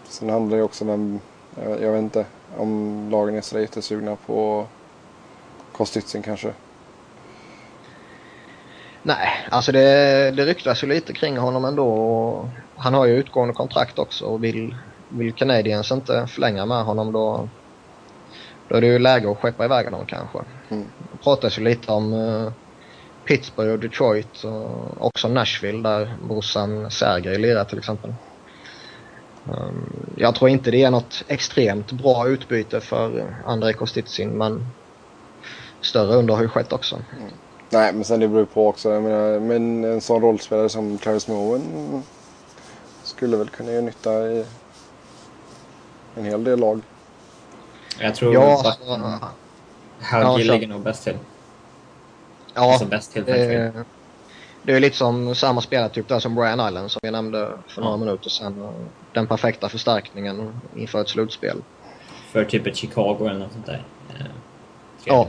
sen 0.03 0.29
handlar 0.29 0.57
det 0.57 0.63
också 0.63 0.91
om, 0.91 1.19
jag, 1.63 1.81
jag 1.81 1.91
vet 1.91 2.01
inte 2.01 2.25
om 2.57 3.07
lagen 3.11 3.35
är 3.35 3.41
så 3.41 3.59
jättesugna 3.59 4.15
på 4.15 4.65
Kostitsin 5.71 6.21
kanske. 6.21 6.53
Nej, 9.07 9.27
alltså 9.49 9.71
det, 9.71 10.31
det 10.31 10.45
ryktas 10.45 10.83
ju 10.83 10.87
lite 10.87 11.13
kring 11.13 11.37
honom 11.37 11.65
ändå. 11.65 11.87
Och 11.87 12.47
han 12.75 12.93
har 12.93 13.05
ju 13.05 13.13
utgående 13.13 13.53
kontrakt 13.53 13.99
också 13.99 14.25
och 14.25 14.43
vill, 14.43 14.75
vill 15.09 15.33
Canadiens 15.33 15.91
inte 15.91 16.27
förlänga 16.27 16.65
med 16.65 16.83
honom 16.83 17.11
då, 17.11 17.49
då 18.67 18.75
är 18.75 18.81
det 18.81 18.87
ju 18.87 18.99
läge 18.99 19.31
att 19.31 19.37
skeppa 19.37 19.65
iväg 19.65 19.85
honom 19.85 20.05
kanske. 20.05 20.39
Mm. 20.69 20.85
Pratas 21.27 21.57
ju 21.57 21.63
lite 21.63 21.91
om 21.91 22.13
eh, 22.13 22.51
Pittsburgh 23.25 23.71
och 23.71 23.79
Detroit 23.79 24.43
och 24.43 25.05
också 25.05 25.27
Nashville 25.27 25.89
där 25.89 26.17
brorsan 26.27 26.91
Sergej 26.91 27.39
lirar 27.39 27.63
till 27.65 27.77
exempel. 27.77 28.13
Um, 29.51 29.89
jag 30.17 30.35
tror 30.35 30.49
inte 30.49 30.71
det 30.71 30.83
är 30.83 30.91
något 30.91 31.23
extremt 31.27 31.91
bra 31.91 32.27
utbyte 32.27 32.81
för 32.81 33.35
Andrei 33.45 33.73
Kostitsin 33.73 34.29
men 34.29 34.65
större 35.81 36.15
under 36.15 36.33
har 36.33 36.41
ju 36.41 36.49
skett 36.49 36.73
också. 36.73 36.99
Nej, 37.69 37.93
men 37.93 38.03
sen 38.03 38.19
det 38.19 38.27
beror 38.27 38.45
på 38.45 38.67
också. 38.67 38.93
Jag 38.93 39.03
menar, 39.03 39.39
men 39.39 39.83
en 39.83 40.01
sån 40.01 40.21
rollspelare 40.21 40.69
som 40.69 40.97
Travis 40.97 41.27
Moen 41.27 42.03
skulle 43.03 43.37
väl 43.37 43.49
kunna 43.49 43.71
göra 43.71 43.81
nytta 43.81 44.27
i 44.31 44.45
en 46.15 46.25
hel 46.25 46.43
del 46.43 46.59
lag. 46.59 46.81
jag 47.99 48.15
tror 48.15 48.33
Ja, 48.33 48.61
att 48.65 48.79
Hal 50.01 50.21
ja, 50.21 50.53
ligger 50.53 50.67
nog 50.67 50.81
bäst 50.81 51.03
till. 51.03 51.17
ja, 52.53 52.71
Alltså 52.71 52.85
bäst 52.85 53.11
till 53.13 53.23
Eh, 53.29 53.71
det 54.63 54.73
är 54.75 54.79
lite 54.79 54.97
som 54.97 55.35
samma 55.35 55.61
spelartyp 55.61 56.07
där 56.07 56.19
som 56.19 56.35
Brian 56.35 56.59
Allen 56.59 56.89
som 56.89 56.99
vi 57.03 57.11
nämnde 57.11 57.51
för 57.67 57.81
några 57.81 57.93
Ja. 57.93 57.97
minuter 57.97 58.29
sedan. 58.29 58.73
Den 59.13 59.27
perfekta 59.27 59.69
förstärkningen 59.69 60.53
inför 60.75 61.01
ett 61.01 61.09
slutspel. 61.09 61.57
för 62.31 62.45
typ 62.45 62.67
ett 62.67 62.75
Chicago 62.75 63.17
eller 63.29 63.39
något 63.39 63.51
sånt 63.53 63.65
där. 63.65 63.83
Eh, 64.19 64.25
Ja. 65.03 65.27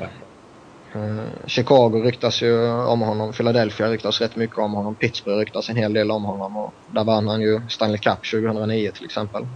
Eh, 0.95 1.25
Chicago 1.47 2.03
ryktas 2.05 2.43
ju 2.43 2.69
om 2.73 3.01
honom, 3.01 3.33
Philadelphia 3.33 3.89
ryktas 3.91 4.21
rätt 4.21 4.37
mycket 4.37 4.59
om 4.59 4.73
honom, 4.73 4.95
Pittsburgh 4.95 5.39
ryktas 5.39 5.69
en 5.69 5.77
hel 5.77 5.93
del 5.93 6.11
om 6.11 6.25
honom 6.25 6.57
och 6.57 6.73
där 6.93 7.05
vann 7.05 7.29
han 7.29 7.41
ju 7.41 7.61
Stanley 7.69 7.99
Cup 7.99 8.19
2009 8.31 8.91
till 8.91 9.05
exempel. 9.05 9.47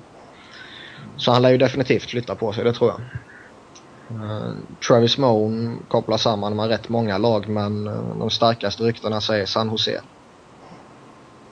Så 1.17 1.33
han 1.33 1.43
lär 1.43 1.51
ju 1.51 1.59
definitivt 1.59 2.03
flytta 2.11 2.35
på 2.35 2.53
sig, 2.53 2.65
det 2.65 2.73
tror 2.73 2.91
jag. 2.91 3.01
Eh, 4.15 4.53
Travis 4.87 5.19
Moan 5.19 5.79
kopplar 5.89 6.17
samman 6.17 6.57
med 6.57 6.69
rätt 6.69 6.89
många 6.89 7.19
lag 7.19 7.49
men 7.49 7.87
eh, 7.87 8.17
de 8.19 8.31
starkaste 8.31 8.83
ryktena 8.83 9.21
säger 9.21 9.47
San 9.47 9.71
Jose. 9.71 10.01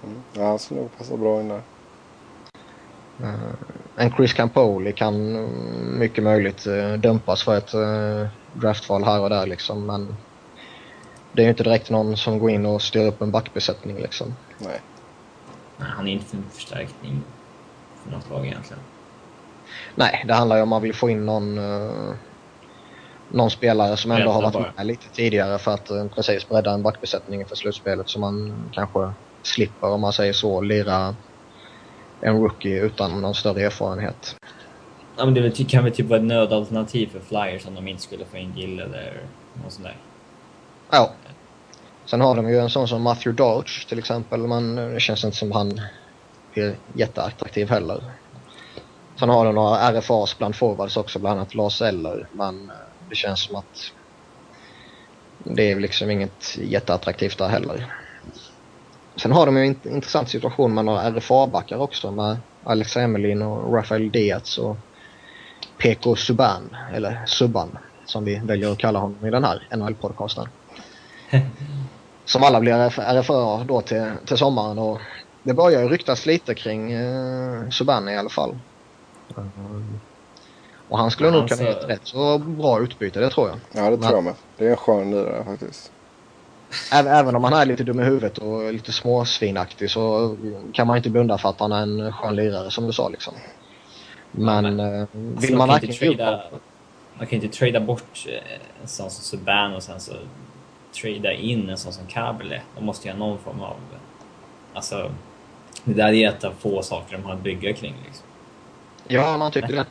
Mm. 0.05 0.23
Ja, 0.33 0.47
han 0.47 0.59
skulle 0.59 0.81
nog 0.81 0.99
passa 0.99 1.17
bra 1.17 1.41
in 1.41 1.49
där. 1.49 1.63
Eh, 3.23 3.35
en 3.97 4.13
Chris 4.13 4.33
Campoli 4.33 4.93
kan 4.93 5.37
eh, 5.37 5.49
mycket 5.99 6.25
möjligt 6.25 6.67
dumpas 6.99 7.43
för 7.43 7.57
ett 7.57 7.75
uh, 7.75 8.27
draftval 8.53 9.05
här 9.05 9.21
och 9.21 9.31
där 9.31 9.47
liksom 9.47 9.87
men 9.87 10.17
det 11.33 11.43
är 11.43 11.45
ju 11.45 11.51
inte 11.51 11.63
direkt 11.63 11.91
någon 11.91 12.17
som 12.17 12.39
går 12.39 12.51
in 12.51 12.67
och 12.67 12.83
styr 12.83 13.07
upp 13.07 13.23
en 13.23 13.31
backbesättning 13.31 13.97
liksom. 13.97 14.35
Nej. 14.59 14.81
Nej, 15.77 15.89
han 15.91 16.09
är 16.09 16.13
inte 16.13 16.37
en 16.37 16.45
förstärkning 16.53 17.23
för 18.03 18.11
något 18.11 18.31
lag 18.31 18.47
egentligen. 18.47 18.83
Nej, 19.95 20.25
det 20.27 20.35
handlar 20.35 20.57
ju 20.57 20.63
om 20.63 20.69
man 20.69 20.83
vill 20.83 20.95
få 20.95 21.11
in 21.11 21.27
någon, 21.27 21.59
eh, 21.59 22.15
någon 23.31 23.51
spelare 23.51 23.97
som 23.97 24.11
ändå 24.11 24.31
har 24.31 24.43
varit 24.43 24.53
bara. 24.53 24.73
med 24.77 24.87
lite 24.87 25.09
tidigare 25.09 25.59
för 25.59 25.75
att 25.75 25.91
eh, 25.91 26.07
precis 26.07 26.49
bredda 26.49 26.71
en 26.71 26.83
backbesättning 26.83 27.47
för 27.47 27.57
slutspelet 27.57 28.09
så 28.09 28.19
man 28.21 28.55
kanske 28.73 29.13
slipper, 29.43 29.89
om 29.89 30.01
man 30.01 30.13
säger 30.13 30.33
så, 30.33 30.61
lira 30.61 31.15
en 32.21 32.41
rookie 32.41 32.81
utan 32.81 33.21
någon 33.21 33.35
större 33.35 33.63
erfarenhet. 33.63 34.37
Ja, 35.17 35.25
men 35.25 35.35
det 35.35 35.69
kan 35.69 35.85
väl 35.85 35.93
typ 35.93 36.07
vara 36.07 36.19
ett 36.19 36.27
nödalternativ 36.27 37.07
för 37.07 37.21
Flyers 37.21 37.67
om 37.67 37.75
de 37.75 37.89
inte 37.89 38.03
skulle 38.03 38.25
få 38.25 38.37
in 38.37 38.53
Gill 38.57 38.81
eller 38.81 39.21
något 39.63 39.73
sånt 39.73 39.87
där. 39.87 39.97
Ja. 40.91 41.11
Sen 42.05 42.21
har 42.21 42.37
de 42.37 42.49
ju 42.49 42.59
en 42.59 42.71
sån 42.71 42.89
som 42.89 43.03
Matthew 43.03 43.43
Dodge 43.43 43.89
till 43.89 43.99
exempel, 43.99 44.41
men 44.41 44.77
det 44.77 45.01
känns 45.01 45.25
inte 45.25 45.37
som 45.37 45.53
han 45.53 45.81
blir 46.53 46.77
jätteattraktiv 46.93 47.71
heller. 47.71 48.03
Sen 49.19 49.29
har 49.29 49.45
de 49.45 49.55
några 49.55 49.93
RFAs 49.93 50.39
bland 50.39 50.57
forwards 50.57 50.97
också, 50.97 51.19
bland 51.19 51.39
annat 51.39 51.55
Lars 51.55 51.83
Eller, 51.83 52.27
men 52.33 52.73
det 53.11 53.17
känns 53.17 53.41
som 53.41 53.57
att 53.57 53.93
det 55.39 55.73
är 55.73 55.81
liksom 55.81 56.11
inget 56.11 56.59
jätteattraktivt 56.59 57.39
där 57.39 57.49
heller. 57.49 57.93
Sen 59.17 59.33
har 59.33 59.47
de 59.47 59.57
ju 59.57 59.65
en 59.67 59.77
intressant 59.85 60.29
situation 60.29 60.75
med 60.75 60.85
några 60.85 61.11
RFA-backar 61.11 61.77
också 61.77 62.11
med 62.11 62.37
Alex 62.65 62.97
Emelin 62.97 63.43
och 63.43 63.75
Rafael 63.75 64.11
Diaz 64.11 64.59
och 64.59 64.77
PK 65.79 66.17
Subban, 66.17 66.77
eller 66.95 67.23
Subban 67.27 67.79
som 68.05 68.25
vi 68.25 68.39
väljer 68.45 68.73
att 68.73 68.79
kalla 68.79 68.99
honom 68.99 69.27
i 69.27 69.31
den 69.31 69.45
här 69.45 69.69
NHL-podcasten. 69.71 70.49
som 72.25 72.43
alla 72.43 72.61
blir 72.61 72.89
RFA 73.21 73.65
då 73.65 73.81
till, 73.81 74.13
till 74.27 74.37
sommaren 74.37 74.79
och 74.79 75.01
det 75.43 75.55
börjar 75.55 75.83
ju 75.83 75.89
ryktas 75.89 76.27
lite 76.27 76.55
kring 76.55 76.93
eh, 76.93 77.69
Subban 77.71 78.09
i 78.09 78.19
alla 78.19 78.31
fall. 78.31 78.59
Och 80.91 80.99
han 80.99 81.11
skulle 81.11 81.29
ja, 81.29 81.35
nog 81.35 81.49
kunna 81.49 81.63
ge 81.63 81.69
ett 81.69 81.89
rätt 81.89 82.01
så 82.05 82.39
bra 82.39 82.81
utbyte, 82.81 83.21
det 83.21 83.31
tror 83.31 83.49
jag. 83.49 83.85
Ja, 83.85 83.91
det 83.91 83.97
tror 83.97 84.15
jag 84.15 84.25
med. 84.25 84.35
Det 84.57 84.67
är 84.67 84.71
en 84.71 84.77
skön 84.77 85.11
lirare 85.11 85.45
faktiskt. 85.45 85.93
Även, 86.93 87.13
även 87.13 87.37
om 87.37 87.45
han 87.45 87.53
är 87.53 87.67
lite 87.67 87.85
dum 87.85 88.01
i 88.01 88.05
huvudet 88.05 88.39
och 88.39 88.73
lite 88.73 88.93
småsvinaktig 88.93 89.91
så 89.91 90.37
kan 90.73 90.87
man 90.87 90.97
inte 90.97 91.11
blunda 91.11 91.39
för 91.39 91.49
att 91.49 91.61
han 91.61 91.73
är 91.73 91.83
en 91.83 92.13
skön 92.13 92.37
lirare 92.37 92.71
som 92.71 92.87
du 92.87 92.93
sa 92.93 93.09
liksom. 93.09 93.35
Men, 94.31 94.65
ja, 94.65 94.71
men 94.71 95.01
eh, 95.01 95.07
vill 95.13 95.57
man 95.57 95.69
verkligen... 95.69 96.17
Trada, 96.17 96.43
man 97.19 97.27
kan 97.27 97.43
inte 97.43 97.59
trada 97.59 97.81
bort 97.81 98.27
eh, 98.29 98.83
en 98.83 98.89
sån 98.89 99.11
som 99.11 99.25
Subban 99.25 99.75
och 99.75 99.83
sen 99.83 100.01
så 100.01 100.13
trada 101.03 101.33
in 101.33 101.71
en 101.71 101.79
sån 101.79 101.93
som 101.93 102.07
Kabele. 102.07 102.63
De 102.77 102.85
måste 102.85 103.09
ju 103.09 103.13
ha 103.15 103.19
någon 103.19 103.39
form 103.39 103.61
av... 103.61 103.77
Alltså, 104.75 105.11
det 105.85 105.95
där 105.95 106.13
är 106.13 106.29
ett 106.29 106.45
av 106.45 106.53
få 106.59 106.83
saker 106.83 107.17
de 107.17 107.25
har 107.25 107.33
att 107.33 107.43
bygga 107.43 107.73
kring 107.73 107.95
liksom. 108.05 108.27
Ja, 109.09 109.37
man 109.37 109.53
tycker 109.53 109.73
det. 109.73 109.87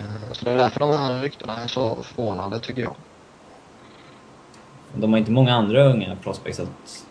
Eh, 0.00 0.32
så 0.32 0.44
det 0.44 0.50
är 0.50 0.56
därför 0.56 0.80
de 0.80 0.90
här 0.90 1.22
ryktena 1.22 1.56
är 1.56 1.66
så 1.66 2.02
förvånande 2.02 2.60
tycker 2.60 2.82
jag. 2.82 2.94
De 4.94 5.12
har 5.12 5.18
inte 5.18 5.30
många 5.30 5.54
andra 5.54 5.84
unga 5.84 6.16
prospects 6.16 6.60
att 6.60 7.06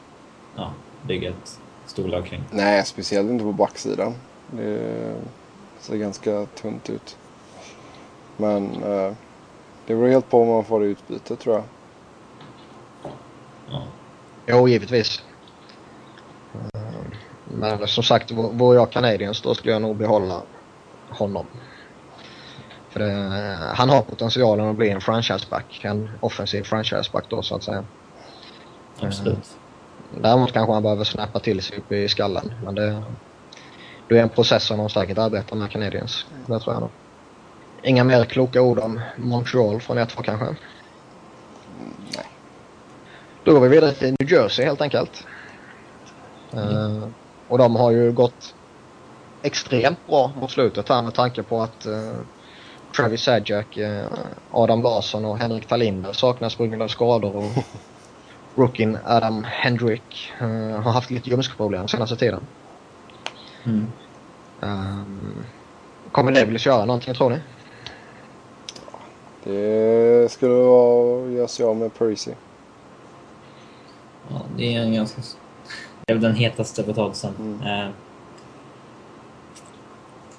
ja, 0.56 0.74
bygga 1.02 1.30
ett 1.30 1.60
storlag 1.86 2.26
kring. 2.26 2.44
Nej, 2.52 2.86
speciellt 2.86 3.30
inte 3.30 3.44
på 3.44 3.52
backsidan. 3.52 4.14
Det 4.52 5.16
ser 5.80 5.98
ganska 5.98 6.46
tunt 6.46 6.90
ut. 6.90 7.18
Men 8.38 8.84
eh, 8.84 9.14
det 9.86 9.96
beror 9.96 10.08
helt 10.08 10.30
på 10.30 10.42
om 10.42 10.48
man 10.48 10.66
får 10.66 10.84
utbyte 10.84 11.36
tror 11.36 11.56
jag. 11.56 11.64
Ja. 13.70 13.84
Jo, 14.46 14.68
givetvis. 14.68 15.24
Eh, 16.54 16.82
men 17.46 17.88
som 17.88 18.04
sagt, 18.04 18.32
vore 18.32 18.78
jag 18.78 18.92
Canadiens 18.92 19.42
då 19.42 19.56
skulle 19.56 19.74
jag 19.74 19.82
nog 19.82 19.96
behålla 19.96 20.42
honom. 21.10 21.46
För 22.90 23.00
det, 23.00 23.76
han 23.76 23.90
har 23.90 24.02
potentialen 24.02 24.70
att 24.70 24.76
bli 24.76 24.90
en 24.90 25.02
franchiseback. 25.02 25.82
En 25.84 26.10
offensiv 26.20 26.64
franchiseback 26.64 27.26
då 27.30 27.42
så 27.42 27.56
att 27.56 27.64
säga. 27.64 27.84
Absolut. 29.00 29.58
Däremot 30.22 30.54
kanske 30.54 30.74
han 30.74 30.84
behöver 30.84 31.04
snappa 31.04 31.40
till 31.40 31.62
sig 31.62 31.78
uppe 31.78 31.96
i 31.96 32.10
skallen. 32.10 32.54
Men 32.64 32.76
det, 32.76 33.04
det 34.08 34.18
är 34.18 34.24
en 34.24 34.30
process 34.30 34.64
som 34.64 34.78
de 34.78 34.90
säkert 34.90 35.18
arbetar 35.18 35.56
med 35.56 35.72
Canadiens. 35.72 36.26
Det 36.46 36.60
tror 36.60 36.76
jag 36.76 36.82
nog. 36.82 36.90
Inga 37.84 38.04
mer 38.04 38.26
kloka 38.26 38.62
ord 38.62 38.80
om 38.80 39.02
Montreal 39.18 39.82
från 39.82 39.98
er 39.98 40.06
två 40.06 40.22
kanske? 40.22 40.46
Nej. 42.16 42.26
Då 43.44 43.54
går 43.54 43.60
vi 43.60 43.68
vidare 43.68 43.92
till 43.92 44.16
New 44.20 44.32
Jersey 44.32 44.66
helt 44.66 44.82
enkelt. 44.82 45.28
Mm. 46.54 46.68
Uh, 46.68 47.08
och 47.48 47.58
de 47.58 47.76
har 47.76 47.92
ju 47.92 48.12
gått 48.12 48.56
extremt 49.42 50.08
bra 50.08 50.32
mot 50.40 50.52
slutet 50.52 50.90
här 50.90 51.02
med 51.02 51.14
tanke 51.14 51.44
på 51.44 51.62
att 51.62 51.86
uh, 51.88 52.14
Travis 52.96 53.22
Sajak, 53.22 53.78
uh, 53.78 54.06
Adam 54.52 54.82
Larsson 54.82 55.26
och 55.26 55.38
Henrik 55.38 55.68
Talinder 55.68 56.14
saknas 56.14 56.56
på 56.56 56.66
grund 56.66 56.82
av 56.82 56.88
skador 56.88 57.36
och 57.36 57.64
rookien 58.56 58.98
Adam 59.06 59.44
Hendrick 59.44 60.32
har 60.84 60.92
haft 60.92 61.12
lite 61.12 61.30
ljumskproblem 61.30 61.88
senaste 61.88 62.16
tiden. 62.16 62.42
Mm. 63.64 63.92
Um, 64.60 65.46
kommer 66.12 66.32
Devils 66.32 66.66
göra 66.66 66.86
någonting 66.86 67.14
tror 67.14 67.30
ni? 67.30 67.40
Det 69.44 70.32
skulle 70.32 70.54
vara 70.54 71.30
göra 71.30 71.48
sig 71.48 71.66
av 71.66 71.78
med 71.78 71.94
Parisi. 71.94 72.34
Ja, 74.30 74.42
det 74.58 74.76
är 74.76 74.82
en 74.82 74.94
ganska... 74.94 75.22
Det 76.06 76.14
är 76.14 76.16
väl 76.16 76.24
den 76.24 76.36
hetaste 76.36 76.84
potatisen. 76.84 77.34
Mm. 77.40 77.62
Eh, 77.62 77.90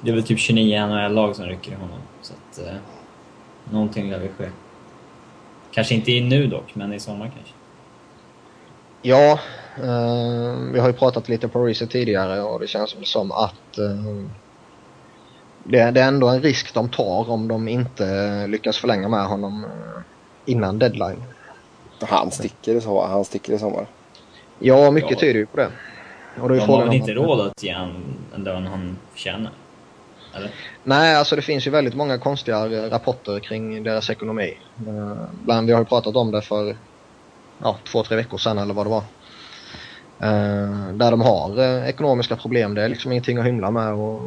det 0.01 0.11
är 0.11 0.15
väl 0.15 0.23
typ 0.23 0.39
29 0.39 0.87
NHL-lag 0.87 1.37
som 1.37 1.45
rycker 1.45 1.73
i 1.73 1.75
honom. 1.75 1.99
Så 2.23 2.33
att, 2.33 2.67
eh, 2.67 2.75
någonting 3.71 4.11
lär 4.11 4.19
väl 4.19 4.29
ske. 4.29 4.49
Kanske 5.73 5.95
inte 5.95 6.11
nu 6.11 6.47
dock, 6.47 6.75
men 6.75 6.93
i 6.93 7.01
sommar 7.01 7.31
kanske. 7.35 7.55
Ja, 9.03 9.39
eh, 9.77 10.73
vi 10.73 10.81
har 10.81 10.87
ju 10.87 10.93
pratat 10.93 11.29
lite 11.29 11.49
på 11.49 11.65
Reese 11.65 11.89
tidigare 11.91 12.43
och 12.43 12.61
det 12.61 12.67
känns 12.67 12.97
som 13.03 13.33
att 13.33 13.79
eh, 13.79 14.25
det, 15.65 15.91
det, 15.91 16.01
är 16.01 16.09
ändå 16.09 16.29
en 16.29 16.43
risk 16.43 16.75
de 16.75 16.89
tar 16.89 17.31
om 17.31 17.49
de 17.49 17.69
inte 17.69 18.47
lyckas 18.47 18.79
förlänga 18.79 19.09
med 19.09 19.27
honom 19.27 19.65
eh, 19.65 20.03
innan 20.53 20.79
deadline. 20.79 21.23
Han 22.01 22.31
sticker 22.31 22.75
i 22.75 22.81
sommar. 22.81 23.09
Han 23.09 23.25
sticker 23.25 23.53
i 23.53 23.59
sommar. 23.59 23.87
Ja, 24.59 24.91
mycket 24.91 25.11
ja. 25.11 25.19
tyder 25.19 25.41
ju 25.41 25.47
på 25.47 25.57
det. 25.57 25.69
Och 26.41 26.49
då 26.49 26.55
är 26.55 26.59
de 26.59 26.69
har 26.69 26.85
väl 26.85 26.95
inte 26.95 27.13
råd 27.13 27.41
att 27.41 27.63
ge 27.63 27.75
honom 27.75 28.03
den 28.33 28.45
lön 28.45 28.67
han 28.67 28.99
förtjänar? 29.13 29.53
Eller? 30.35 30.51
Nej, 30.85 31.17
alltså 31.17 31.37
det 31.37 31.43
finns 31.43 31.67
ju 31.67 31.71
väldigt 31.71 31.95
många 31.95 32.19
konstiga 32.19 32.89
rapporter 32.91 33.41
kring 33.41 33.83
deras 33.83 34.11
ekonomi. 34.11 34.59
Eh, 34.87 35.23
bland, 35.45 35.67
vi 35.67 35.73
har 35.73 35.81
ju 35.81 35.87
pratat 35.87 36.17
om 36.17 36.31
det 36.31 36.43
för 36.43 36.77
ja, 37.59 37.79
två, 37.85 38.05
tre 38.05 38.17
veckor 38.17 38.39
sedan 38.39 38.59
eller 38.59 38.75
vad 38.75 38.87
det 38.87 38.91
var. 38.91 39.05
Eh, 40.21 40.93
där 40.93 41.11
de 41.11 41.21
har 41.21 41.59
eh, 41.59 41.89
ekonomiska 41.89 42.37
problem. 42.37 42.75
Det 42.75 42.83
är 42.83 42.89
liksom 42.89 43.13
ingenting 43.13 43.39
att 43.39 43.47
hymla 43.47 43.71
med. 43.71 43.93
Och 43.93 44.21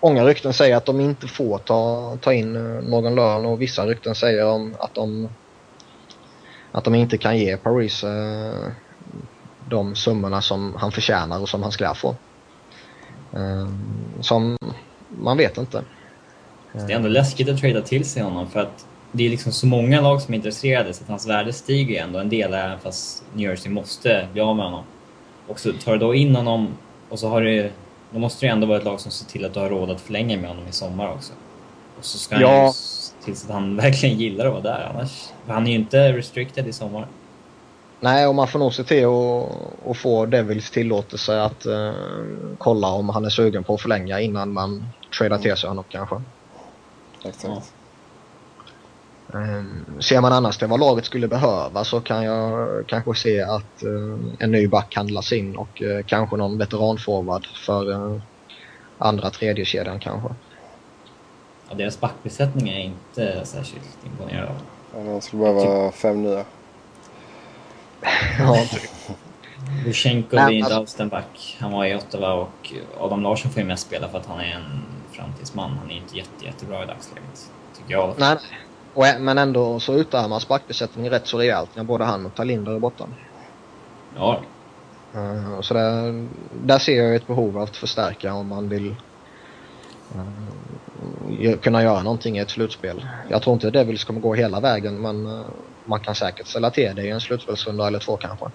många 0.00 0.24
rykten 0.24 0.52
säger 0.52 0.76
att 0.76 0.86
de 0.86 1.00
inte 1.00 1.28
får 1.28 1.58
ta, 1.58 2.12
ta 2.20 2.32
in 2.32 2.52
någon 2.90 3.14
lön 3.14 3.46
och 3.46 3.62
vissa 3.62 3.86
rykten 3.86 4.14
säger 4.14 4.46
om 4.46 4.74
att 4.78 4.94
de 4.94 5.28
att 6.72 6.84
de 6.84 6.94
inte 6.94 7.18
kan 7.18 7.38
ge 7.38 7.56
Paris 7.56 8.04
de 9.68 9.94
summorna 9.94 10.42
som 10.42 10.74
han 10.74 10.92
förtjänar 10.92 11.40
och 11.40 11.48
som 11.48 11.62
han 11.62 11.72
ska 11.72 11.94
få. 11.94 12.16
som 14.20 14.56
man 15.20 15.36
vet 15.36 15.58
inte. 15.58 15.82
Det 16.72 16.92
är 16.92 16.96
ändå 16.96 17.08
läskigt 17.08 17.48
att 17.48 17.58
trada 17.58 17.80
till 17.80 18.04
sig 18.04 18.22
honom 18.22 18.50
för 18.50 18.60
att 18.60 18.86
det 19.12 19.26
är 19.26 19.30
liksom 19.30 19.52
så 19.52 19.66
många 19.66 20.00
lag 20.00 20.22
som 20.22 20.34
är 20.34 20.36
intresserade 20.36 20.94
så 20.94 21.02
att 21.04 21.08
hans 21.08 21.26
värde 21.26 21.52
stiger 21.52 22.02
ändå 22.02 22.18
en 22.18 22.28
del 22.28 22.54
även 22.54 22.78
fast 22.78 23.24
New 23.34 23.50
Jersey 23.50 23.72
måste 23.72 24.28
bli 24.32 24.40
av 24.42 24.56
med 24.56 24.64
honom. 24.64 24.84
Och 25.48 25.60
så 25.60 25.72
tar 25.72 25.92
du 25.92 25.98
då 25.98 26.14
in 26.14 26.36
honom 26.36 26.68
och 27.08 27.18
så 27.18 27.28
har 27.28 27.40
du... 27.40 27.70
Då 28.10 28.18
måste 28.18 28.46
det 28.46 28.48
ju 28.48 28.52
ändå 28.52 28.66
vara 28.66 28.78
ett 28.78 28.84
lag 28.84 29.00
som 29.00 29.10
ser 29.10 29.26
till 29.26 29.44
att 29.44 29.54
du 29.54 29.60
har 29.60 29.68
råd 29.68 29.90
att 29.90 30.00
förlänga 30.00 30.36
med 30.36 30.48
honom 30.48 30.68
i 30.68 30.72
sommar 30.72 31.12
också. 31.12 31.32
Och 31.98 32.04
så 32.04 32.18
ska 32.18 32.40
ja. 32.40 32.56
han 32.56 32.66
ju 32.66 32.72
till 33.24 33.36
så 33.36 33.46
att 33.46 33.52
han 33.52 33.76
verkligen 33.82 34.18
gillar 34.18 34.46
att 34.46 34.52
vara 34.52 34.62
där 34.62 34.90
annars... 34.94 35.28
Han 35.46 35.66
är 35.66 35.70
ju 35.70 35.76
inte 35.76 36.12
restricted 36.12 36.66
i 36.66 36.72
sommar. 36.72 37.06
Nej, 38.00 38.26
och 38.26 38.34
man 38.34 38.48
får 38.48 38.58
nog 38.58 38.74
se 38.74 38.84
till 38.84 39.04
att, 39.04 39.90
att 39.90 39.96
få 39.96 40.26
Devils 40.26 40.70
tillåtelse 40.70 41.42
att 41.42 41.66
uh, 41.66 41.92
kolla 42.58 42.88
om 42.88 43.08
han 43.08 43.24
är 43.24 43.30
sugen 43.30 43.64
på 43.64 43.74
att 43.74 43.80
förlänga 43.80 44.20
innan 44.20 44.52
man 44.52 44.84
tradar 45.18 45.38
till 45.38 45.56
sig 45.56 45.68
honom 45.68 45.84
kanske. 45.88 46.22
Exakt. 47.24 47.44
Ja. 47.44 47.62
Um, 49.32 50.00
ser 50.00 50.20
man 50.20 50.32
annars 50.32 50.58
det 50.58 50.66
vad 50.66 50.80
laget 50.80 51.04
skulle 51.04 51.28
behöva 51.28 51.84
så 51.84 52.00
kan 52.00 52.24
jag 52.24 52.68
kanske 52.86 53.14
se 53.14 53.40
att 53.40 53.82
uh, 53.84 54.18
en 54.38 54.50
ny 54.50 54.68
back 54.68 54.96
handlas 54.96 55.32
in 55.32 55.56
och 55.56 55.82
uh, 55.82 56.02
kanske 56.06 56.36
någon 56.36 56.58
veteranforward 56.58 57.46
för 57.46 57.90
uh, 57.90 58.20
andra 58.98 59.30
tredje 59.30 59.64
kedjan 59.64 60.00
kanske. 60.00 60.28
Ja, 61.68 61.74
deras 61.74 62.00
backbesättning 62.00 62.68
är 62.68 62.80
inte 62.80 63.46
särskilt 63.46 63.98
imponerande. 64.06 64.60
Ja, 64.94 65.00
man 65.02 65.22
skulle 65.22 65.42
behöva 65.42 65.90
typ. 65.90 66.00
fem 66.00 66.22
nya. 66.22 66.44
ja, 68.38 68.64
Luchenko 69.86 70.28
blir 70.28 70.50
inte 70.50 70.64
alltså- 70.64 70.78
alls 70.80 70.94
den 70.94 71.08
back 71.08 71.56
han 71.60 71.72
var 71.72 71.84
i 71.84 71.94
Ottawa 71.94 72.32
och 72.32 72.72
Adam 73.00 73.22
Larsson 73.22 73.50
får 73.50 73.62
ju 73.62 73.68
mest 73.68 73.86
spela 73.86 74.08
för 74.08 74.18
att 74.18 74.26
han 74.26 74.40
är 74.40 74.54
en 74.54 74.82
framtidsman. 75.16 75.70
Han 75.70 75.90
är 75.90 75.94
inte 75.94 76.16
jätte, 76.16 76.44
jättebra 76.44 76.84
i 76.84 76.86
dagsläget, 76.86 77.50
tycker 77.76 77.92
jag. 77.92 78.14
Nej, 78.18 78.36
nej. 78.50 78.60
Och, 78.94 79.20
men 79.20 79.38
ändå 79.38 79.80
så 79.80 79.94
utarmas 79.94 80.48
backbesättningen 80.48 81.12
rätt 81.12 81.26
så 81.26 81.38
rejält 81.38 81.70
när 81.76 81.84
både 81.84 82.04
han 82.04 82.26
och 82.26 82.34
Talinder 82.34 82.72
är 82.72 82.78
borta. 82.78 83.08
Ja. 84.16 84.40
Uh, 85.14 85.60
så 85.60 85.74
där, 85.74 86.28
där 86.64 86.78
ser 86.78 87.02
jag 87.02 87.14
ett 87.14 87.26
behov 87.26 87.56
av 87.56 87.62
att 87.62 87.76
förstärka 87.76 88.34
om 88.34 88.46
man 88.48 88.68
vill 88.68 88.94
uh, 91.40 91.56
kunna 91.56 91.82
göra 91.82 92.02
någonting 92.02 92.38
i 92.38 92.40
ett 92.40 92.50
slutspel. 92.50 93.06
Jag 93.28 93.42
tror 93.42 93.54
inte 93.54 93.70
Devils 93.70 94.04
kommer 94.04 94.20
gå 94.20 94.34
hela 94.34 94.60
vägen 94.60 95.00
men 95.00 95.26
uh, 95.26 95.40
man 95.84 96.00
kan 96.00 96.14
säkert 96.14 96.46
ställa 96.46 96.70
till 96.70 96.96
det 96.96 97.02
i 97.02 97.10
en 97.10 97.20
slutspelsrunda 97.20 97.86
eller 97.86 97.98
två 97.98 98.16
kanske. 98.16 98.46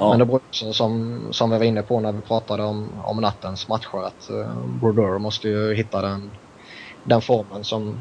Ja. 0.00 0.10
Men 0.10 0.18
det 0.18 0.24
beror 0.24 0.40
också 0.48 0.72
som, 0.72 1.20
som 1.30 1.50
vi 1.50 1.58
var 1.58 1.64
inne 1.64 1.82
på 1.82 2.00
när 2.00 2.12
vi 2.12 2.20
pratade 2.20 2.62
om, 2.62 2.88
om 3.04 3.16
nattens 3.16 3.68
matcher 3.68 4.06
att 4.06 4.30
uh, 4.30 4.66
Brodeur 4.80 5.18
måste 5.18 5.48
ju 5.48 5.74
hitta 5.74 6.02
den, 6.02 6.30
den 7.04 7.20
formen 7.22 7.64
som, 7.64 7.94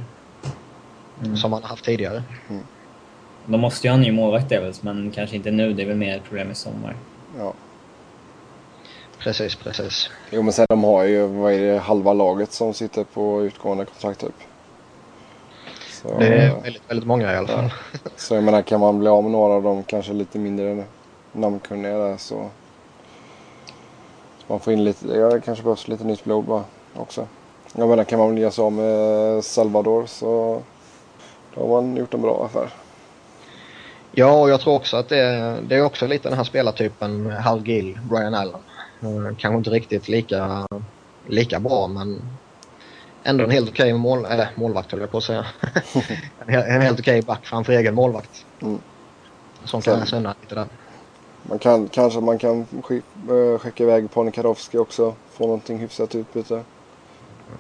Mm. 1.24 1.38
som 1.38 1.54
han 1.54 1.62
har 1.64 1.70
haft 1.70 1.86
tidigare. 1.86 2.24
De 3.46 3.62
måste 3.62 3.88
ju 3.88 3.92
ha 3.92 3.96
en 3.96 4.02
ny 4.02 4.12
målvakt 4.12 4.50
Devils, 4.50 4.84
men 4.84 5.12
kanske 5.12 5.36
inte 5.36 5.52
nu. 5.52 5.74
Det 5.74 5.84
är 5.84 5.88
väl 5.88 5.98
mer 5.98 6.18
ett 6.18 6.24
problem 6.24 6.52
i 6.52 6.56
sommar. 6.56 6.96
Ja. 7.38 7.54
Precis, 9.20 9.56
precis. 9.56 10.10
Jo 10.32 10.42
men 10.42 10.54
sen 10.54 10.66
de 10.70 10.84
har 10.84 11.04
ju, 11.04 11.28
vad 11.28 11.54
är 11.54 11.60
det, 11.74 11.80
halva 11.80 12.14
laget 12.14 12.52
som 12.52 12.74
sitter 12.74 13.04
på 13.04 13.44
utgående 13.44 13.86
kontrakt 13.86 14.20
typ. 14.20 14.36
Så, 15.90 16.20
Det 16.20 16.28
är 16.28 16.62
väldigt, 16.62 16.84
väldigt 16.90 17.08
många 17.08 17.34
i 17.34 17.36
alla 17.38 17.48
fall. 17.48 17.70
så 18.16 18.36
jag 18.36 18.44
menar 18.44 18.62
kan 18.62 18.80
man 18.80 19.00
bli 19.00 19.08
av 19.10 19.24
med 19.24 19.32
några 19.32 19.54
av 19.54 19.64
dem 19.64 19.84
kanske 19.84 20.14
lite 20.14 20.40
mindre 20.40 20.84
namnkunniga 21.32 21.98
där 21.98 22.18
så. 22.18 22.50
man 24.48 24.60
får 24.60 24.74
in 24.74 24.84
lite, 24.84 25.08
ja 25.08 25.30
det 25.30 25.42
kanske 25.42 25.64
behövs 25.64 25.88
lite 25.88 26.04
nytt 26.04 26.24
blod 26.24 26.46
bara 26.46 26.64
också. 26.96 27.28
Jag 27.74 27.90
menar 27.90 28.04
kan 28.04 28.20
man 28.20 28.38
ge 28.38 28.52
sig 28.52 28.64
av 28.64 28.72
med 28.72 29.44
Salvador 29.46 30.06
så 30.06 30.62
då 31.56 31.62
har 31.62 31.82
man 31.82 31.96
gjort 31.98 32.14
en 32.14 32.22
bra 32.22 32.46
affär. 32.46 32.70
Ja, 34.12 34.32
och 34.42 34.50
jag 34.50 34.62
tror 34.62 34.74
också 34.76 34.98
att 34.98 35.10
det, 35.10 35.18
är- 35.20 35.62
det 35.62 35.76
är 35.76 35.82
också 35.84 36.08
lite 36.08 36.30
den 36.30 36.38
här 36.38 36.44
spelartypen 36.46 37.32
Hal 37.32 37.68
Gill, 37.68 38.00
Brian 38.10 38.34
Allen. 38.34 38.60
Eh, 39.02 39.36
Kanske 39.38 39.58
inte 39.58 39.70
riktigt 39.70 40.08
lika, 40.08 40.68
lika 41.28 41.60
bra 41.60 41.88
men 41.88 42.22
ändå 43.24 43.44
en 43.44 43.52
helt 43.52 43.70
okej 43.70 43.94
mål, 43.94 44.26
eller 44.26 44.50
målvakt 44.56 44.92
höll 44.92 45.02
jag 45.02 45.12
på 45.12 45.18
att 45.18 45.24
säga. 45.24 45.46
en, 46.40 46.50
he- 46.56 46.66
en 46.68 46.82
helt 46.82 47.00
okej 47.00 47.22
back 47.22 47.46
framför 47.46 47.74
egen 47.74 47.96
målvakt. 47.96 48.46
Mm. 48.62 48.80
Som 49.66 49.82
kan 49.82 50.04
undan 50.14 50.34
lite 50.42 50.56
där. 50.56 50.66
Man 51.44 51.60
kan, 51.60 51.88
kanske 51.88 52.20
man 52.20 52.40
kan 52.40 52.60
eh, 53.30 53.60
skicka 53.60 53.84
iväg 53.84 54.12
Ponikarovski 54.12 54.78
också. 54.78 55.16
Få 55.32 55.44
någonting 55.44 55.78
hyfsat 55.78 56.16
utbyte. 56.16 56.64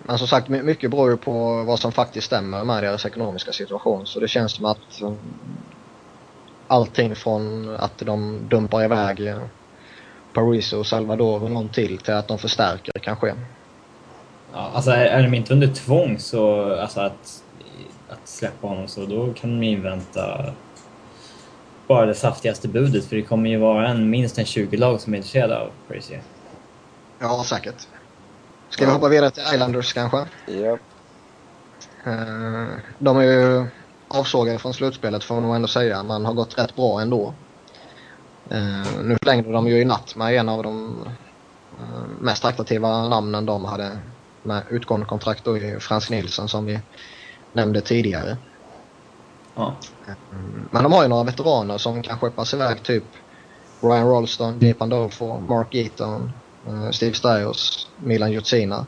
Men 0.03 0.17
som 0.17 0.27
sagt, 0.27 0.49
my- 0.49 0.61
mycket 0.61 0.91
beror 0.91 1.09
ju 1.09 1.17
på 1.17 1.63
vad 1.63 1.79
som 1.79 1.91
faktiskt 1.91 2.27
stämmer 2.27 2.63
med 2.63 2.83
deras 2.83 3.05
ekonomiska 3.05 3.51
situation. 3.51 4.07
Så 4.07 4.19
det 4.19 4.27
känns 4.27 4.51
som 4.51 4.65
att 4.65 5.01
um, 5.01 5.17
allting 6.67 7.15
från 7.15 7.75
att 7.75 7.97
de 7.97 8.39
dumpar 8.49 8.83
iväg 8.83 9.27
eh, 9.27 9.41
Paris 10.33 10.73
och 10.73 10.87
Salvador 10.87 11.43
och 11.43 11.51
någon 11.51 11.69
till 11.69 11.97
till 11.97 12.13
att 12.13 12.27
de 12.27 12.37
förstärker 12.37 12.99
kan 12.99 13.15
ske. 13.15 13.33
Ja, 14.53 14.71
alltså 14.73 14.91
är, 14.91 15.05
är 15.05 15.23
de 15.23 15.33
inte 15.33 15.53
under 15.53 15.67
tvång 15.67 16.19
så, 16.19 16.73
alltså 16.79 16.99
att, 16.99 17.43
att 18.09 18.27
släppa 18.27 18.67
honom 18.67 18.87
så, 18.87 19.05
då 19.05 19.33
kan 19.33 19.49
de 19.59 19.63
ju 19.65 19.71
invänta 19.71 20.53
bara 21.89 22.05
det 22.05 22.15
saftigaste 22.15 22.67
budet 22.67 23.05
för 23.05 23.15
det 23.15 23.21
kommer 23.21 23.49
ju 23.49 23.57
vara 23.57 23.87
en, 23.87 24.09
minst 24.09 24.37
en 24.37 24.45
20-lag 24.45 25.01
som 25.01 25.13
är 25.13 25.17
intresserade 25.17 25.59
av 25.59 25.69
Crazy. 25.87 26.17
Ja, 27.19 27.43
säkert. 27.45 27.87
Ska 28.69 28.85
vi 28.85 28.91
hoppa 28.91 29.07
vidare 29.09 29.31
till 29.31 29.43
Islanders 29.53 29.93
kanske? 29.93 30.25
Ja. 30.45 30.77
Eh, 32.11 32.67
De 32.99 33.17
är 33.17 33.21
ju 33.23 33.65
avsågade 34.07 34.59
från 34.59 34.73
slutspelet 34.73 35.23
får 35.23 35.35
man 35.35 35.43
nog 35.43 35.55
ändå 35.55 35.67
säga. 35.67 36.03
Man 36.03 36.25
har 36.25 36.33
gått 36.33 36.57
rätt 36.57 36.75
bra 36.75 37.01
ändå. 37.01 37.33
Eh, 38.49 39.01
Nu 39.03 39.17
förlängde 39.21 39.51
de 39.51 39.67
ju 39.67 39.81
i 39.81 39.85
natt 39.85 40.15
med 40.15 40.33
en 40.35 40.49
av 40.49 40.63
de 40.63 40.97
eh, 41.79 41.85
mest 42.19 42.45
attraktiva 42.45 43.07
namnen 43.07 43.45
de 43.45 43.65
hade 43.65 43.97
med 44.43 44.63
utgående 44.69 45.05
kontrakt 45.05 45.43
då 45.45 45.57
i 45.57 45.79
Frans 45.79 46.09
Nilsson 46.09 46.49
som 46.49 46.65
vi 46.65 46.79
nämnde 47.53 47.81
tidigare. 47.81 48.37
Ja. 49.59 49.73
Men 50.71 50.83
de 50.83 50.91
har 50.91 51.03
ju 51.03 51.09
några 51.09 51.23
veteraner 51.23 51.77
som 51.77 52.01
kan 52.01 52.17
skeppas 52.19 52.53
iväg 52.53 52.83
typ 52.83 53.03
Ryan 53.81 54.07
Rolston, 54.07 54.59
Jay 54.59 54.73
Pandolfo, 54.73 55.39
Mark 55.39 55.75
Eaton, 55.75 56.31
eh, 56.67 56.89
Steve 56.91 57.13
Stajos, 57.13 57.87
Milan 57.97 58.31
Jutsina. 58.31 58.85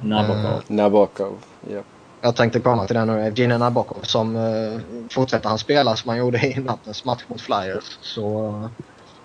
Nabokov. 0.00 0.62
Nabokov. 0.66 1.44
Ja. 1.70 1.80
Jag 2.20 2.36
tänkte 2.36 2.60
komma 2.60 2.86
till 2.86 2.96
den 2.96 3.06
nu. 3.06 3.26
Evgenij 3.26 3.58
Nabokov 3.58 4.02
som 4.02 4.36
uh, 4.36 4.80
fortsätter 5.10 5.48
han 5.48 5.58
spela 5.58 5.96
som 5.96 6.08
han 6.08 6.18
gjorde 6.18 6.38
i 6.46 6.60
nattens 6.60 7.04
match 7.04 7.22
mot 7.26 7.40
Flyers 7.40 7.98
så 8.00 8.46
eh, 8.46 8.84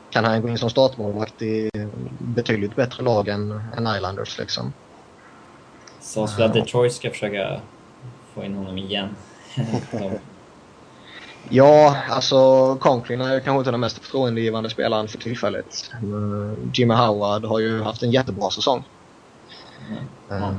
kan 0.09 0.25
han 0.25 0.41
gå 0.41 0.49
in 0.49 0.57
som 0.57 0.69
startmålvakt 0.69 1.41
i 1.41 1.69
betydligt 2.19 2.75
bättre 2.75 3.03
lag 3.03 3.27
än, 3.27 3.61
än 3.77 3.95
Islanders 3.95 4.37
liksom. 4.37 4.73
Väl 6.15 6.45
att 6.45 6.53
Detroit 6.53 6.93
ska 6.93 7.09
försöka 7.09 7.61
få 8.33 8.43
in 8.43 8.55
honom 8.55 8.77
igen. 8.77 9.15
Ja, 11.49 11.97
alltså 12.09 12.75
Conklin 12.75 13.21
är 13.21 13.39
kanske 13.39 13.59
inte 13.59 13.71
den 13.71 13.79
mest 13.79 13.97
förtroendegivande 13.97 14.69
spelaren 14.69 15.07
för 15.07 15.17
tillfället. 15.17 15.91
Uh, 16.03 16.53
Jimmy 16.73 16.93
Howard 16.93 17.45
har 17.45 17.59
ju 17.59 17.81
haft 17.81 18.03
en 18.03 18.11
jättebra 18.11 18.49
säsong. 18.49 18.83
ja. 20.29 20.35
Eh, 20.35 20.51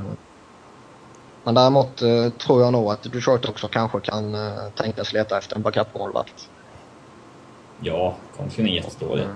Men 1.43 1.55
däremot 1.55 2.01
eh, 2.01 2.29
tror 2.29 2.61
jag 2.61 2.73
nog 2.73 2.91
att 2.91 3.03
Detroit 3.03 3.45
också 3.45 3.67
kanske 3.67 3.99
kan 3.99 4.35
tänkas 4.75 5.13
leta 5.13 5.37
efter 5.37 5.55
en 5.55 5.61
backup-målvakt. 5.61 6.49
ja, 7.81 8.15
Conklin 8.37 8.67
är 8.67 8.71
jättedålig. 8.71 9.27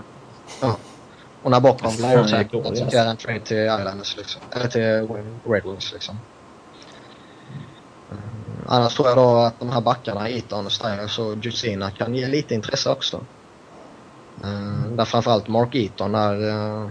Ja. 0.62 0.76
Och 1.44 1.52
Nabokov 1.52 2.00
lär 2.00 2.10
ju 2.12 2.16
Han 2.16 2.26
är 2.26 2.30
säkert 2.30 2.52
dålig, 2.52 2.70
acceptera 2.70 3.10
en 3.10 3.18
trade 3.18 3.40
till 3.40 3.58
Islanders 3.58 4.18
liksom. 4.18 4.42
Eller 4.52 4.68
till 4.68 5.08
Red 5.52 5.64
Wings 5.64 5.94
liksom. 5.94 6.20
Annars 8.72 8.96
tror 8.96 9.08
jag 9.08 9.18
då 9.18 9.36
att 9.36 9.60
de 9.60 9.70
här 9.70 9.82
backarna, 9.82 10.30
Eton, 10.30 10.70
Stiles 10.70 11.20
och 11.20 11.36
Jusina 11.42 11.92
kan 11.92 12.16
ge 12.16 12.28
lite 12.28 12.54
intresse 12.56 12.90
också. 12.90 13.18
Uh, 14.44 14.92
där 14.92 15.06
framförallt 15.06 15.48
Mark 15.48 15.76
Eaton 15.76 16.16
är 16.16 16.50
eh, 16.50 16.90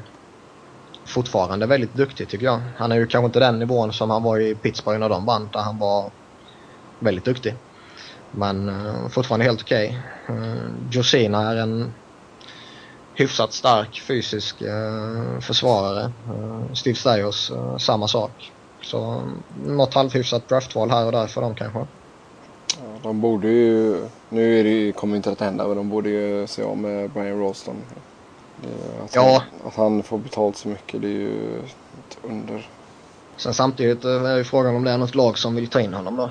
fortfarande 1.05 1.66
väldigt 1.66 1.95
duktig 1.95 2.29
tycker 2.29 2.45
jag. 2.45 2.61
Han 2.76 2.93
är 2.93 2.97
ju 2.97 3.07
kanske 3.07 3.26
inte 3.26 3.39
den 3.39 3.59
nivån 3.59 3.93
som 3.93 4.11
han 4.11 4.22
var 4.22 4.41
i 4.41 4.55
Pittsburgh 4.55 4.99
när 5.01 5.09
de 5.09 5.24
vann 5.24 5.49
där 5.53 5.61
han 5.61 5.79
var 5.79 6.11
väldigt 6.99 7.24
duktig. 7.24 7.55
Men 8.31 8.68
eh, 8.68 9.09
fortfarande 9.09 9.45
helt 9.45 9.62
okej. 9.62 10.03
Eh, 10.29 10.35
uh, 10.35 10.70
Josina 10.91 11.51
är 11.51 11.57
en 11.57 11.93
hyfsat 13.14 13.53
stark 13.53 14.01
fysisk 14.01 14.62
eh, 14.62 15.41
försvarare. 15.41 16.12
Steve 16.74 16.97
Stajos, 16.97 17.53
samma 17.79 18.09
sak. 18.09 18.53
Så 18.83 19.22
något 19.49 19.95
halvhyfsat 19.95 20.49
draftval 20.49 20.91
här 20.91 21.07
och 21.07 21.12
där 21.12 21.26
för 21.26 21.41
dem 21.41 21.55
kanske. 21.55 21.79
Ja, 22.79 23.01
de 23.03 23.20
borde 23.20 23.49
ju, 23.49 24.09
nu 24.29 24.61
är 24.61 24.64
det 24.64 24.70
ju, 24.70 24.93
kommer 24.93 25.16
inte 25.16 25.31
att 25.33 25.41
hända, 25.41 25.68
men 25.68 25.76
de 25.76 25.89
borde 25.89 26.11
ju 26.11 26.47
se 26.47 26.62
om 26.62 26.81
med 26.81 27.11
Brian 27.11 27.41
är- 28.62 29.05
Att, 29.05 29.14
Ja. 29.14 29.43
han, 29.51 29.66
att 29.68 29.74
han 29.74 30.03
får 30.03 30.18
betalt 30.18 30.57
så 30.57 30.68
mycket, 30.68 31.03
det 31.03 31.09
är 31.09 31.12
ju 31.12 31.59
ett 31.59 32.18
under. 32.22 32.70
Sen 33.37 33.55
samtidigt 33.55 34.05
eh, 34.05 34.24
är 34.24 34.37
ju 34.37 34.45
frågan 34.45 34.76
om 34.76 34.85
det 34.85 34.91
är 34.91 34.99
något 34.99 35.14
lag 35.14 35.39
som 35.39 35.55
vill 35.55 35.70
ta 35.70 35.81
in 35.81 35.95
honom 35.95 36.16
då. 36.16 36.31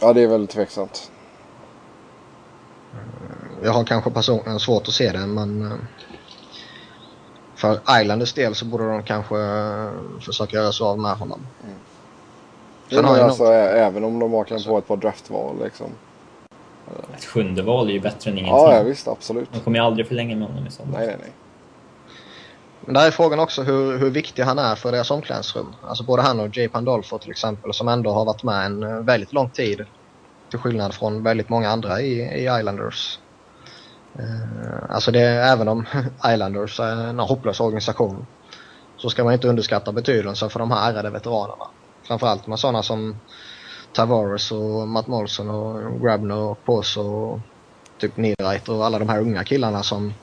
Ja, 0.00 0.12
det 0.12 0.22
är 0.22 0.26
väldigt 0.26 0.50
tveksamt. 0.50 1.10
Jag 3.62 3.72
har 3.72 3.84
kanske 3.84 4.10
personligen 4.10 4.60
svårt 4.60 4.88
att 4.88 4.94
se 4.94 5.12
det 5.12 5.26
men 5.26 5.62
eh, 5.62 5.78
för 7.56 7.80
Islanders 8.02 8.32
del 8.32 8.54
så 8.54 8.64
borde 8.64 8.88
de 8.88 9.02
kanske 9.02 9.36
eh, 9.40 9.90
försöka 10.20 10.56
göra 10.56 10.72
sig 10.72 10.84
av 10.84 10.98
med 10.98 11.12
honom. 11.16 11.40
Jo, 12.88 12.96
Sen 12.96 13.04
har 13.04 13.18
alltså, 13.18 13.44
ä- 13.44 13.70
även 13.86 14.04
om 14.04 14.18
de 14.18 14.30
bara 14.30 14.44
kan 14.44 14.60
få 14.60 14.78
ett 14.78 14.88
par 14.88 14.96
draftval 14.96 15.56
liksom. 15.64 15.86
Ett 17.16 17.24
sjunde 17.24 17.62
val 17.62 17.88
är 17.88 17.92
ju 17.92 18.00
bättre 18.00 18.30
än 18.30 18.38
ingenting. 18.38 18.56
Ja, 18.56 18.74
ja 18.76 18.82
visst, 18.82 19.08
absolut. 19.08 19.48
De 19.52 19.60
kommer 19.60 19.78
ju 19.78 19.84
aldrig 19.84 20.08
förlänga 20.08 20.36
med 20.36 20.48
honom 20.48 20.66
i 20.66 20.70
sommar. 20.70 20.98
Nej, 20.98 21.06
nej, 21.06 21.16
nej. 21.20 21.32
Men 22.80 22.94
där 22.94 23.06
är 23.06 23.10
frågan 23.10 23.40
också 23.40 23.62
hur, 23.62 23.98
hur 23.98 24.10
viktig 24.10 24.42
han 24.42 24.58
är 24.58 24.74
för 24.74 24.92
deras 24.92 25.10
omklädningsrum. 25.10 25.74
Alltså 25.88 26.04
både 26.04 26.22
han 26.22 26.40
och 26.40 26.56
Jay 26.56 26.68
Pandolfo 26.68 27.18
till 27.18 27.30
exempel 27.30 27.74
som 27.74 27.88
ändå 27.88 28.10
har 28.12 28.24
varit 28.24 28.42
med 28.42 28.66
en 28.66 28.82
eh, 28.82 28.88
väldigt 29.00 29.32
lång 29.32 29.50
tid. 29.50 29.84
Till 30.50 30.58
skillnad 30.58 30.94
från 30.94 31.22
väldigt 31.22 31.48
många 31.48 31.70
andra 31.70 32.00
i, 32.00 32.20
i 32.20 32.58
Islanders. 32.58 33.18
Eh, 34.18 34.94
alltså 34.94 35.10
det, 35.10 35.20
även 35.20 35.68
om 35.68 35.86
Islanders 36.26 36.80
är 36.80 37.06
en 37.08 37.18
hopplös 37.18 37.60
organisation 37.60 38.26
så 38.96 39.10
ska 39.10 39.24
man 39.24 39.32
inte 39.32 39.48
underskatta 39.48 39.92
betydelsen 39.92 40.50
för 40.50 40.58
de 40.58 40.70
här 40.70 40.90
ärrade 40.92 41.10
veteranerna. 41.10 41.64
Framförallt 42.02 42.46
med 42.46 42.58
sådana 42.58 42.82
som 42.82 43.16
Tavares 43.92 44.52
och 44.52 44.88
Matt 44.88 45.06
Molson 45.06 45.50
och 45.50 46.00
Grabner 46.00 46.36
och 46.36 46.64
Pose 46.64 47.00
och 47.00 47.40
typ 47.98 48.16
Niederreiter 48.16 48.72
och 48.72 48.86
alla 48.86 48.98
de 48.98 49.08
här 49.08 49.20
unga 49.20 49.44
killarna 49.44 49.82
som, 49.82 50.14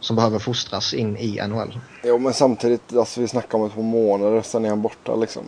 som 0.00 0.16
behöver 0.16 0.38
fostras 0.38 0.94
in 0.94 1.16
i 1.16 1.40
NHL. 1.48 1.78
Jo, 2.04 2.18
men 2.18 2.32
samtidigt, 2.32 2.96
alltså 2.96 3.20
vi 3.20 3.28
snackar 3.28 3.58
om 3.58 3.66
ett 3.66 3.74
par 3.74 3.82
månader, 3.82 4.42
sen 4.42 4.64
är 4.64 4.68
han 4.68 4.82
borta 4.82 5.16
liksom. 5.16 5.42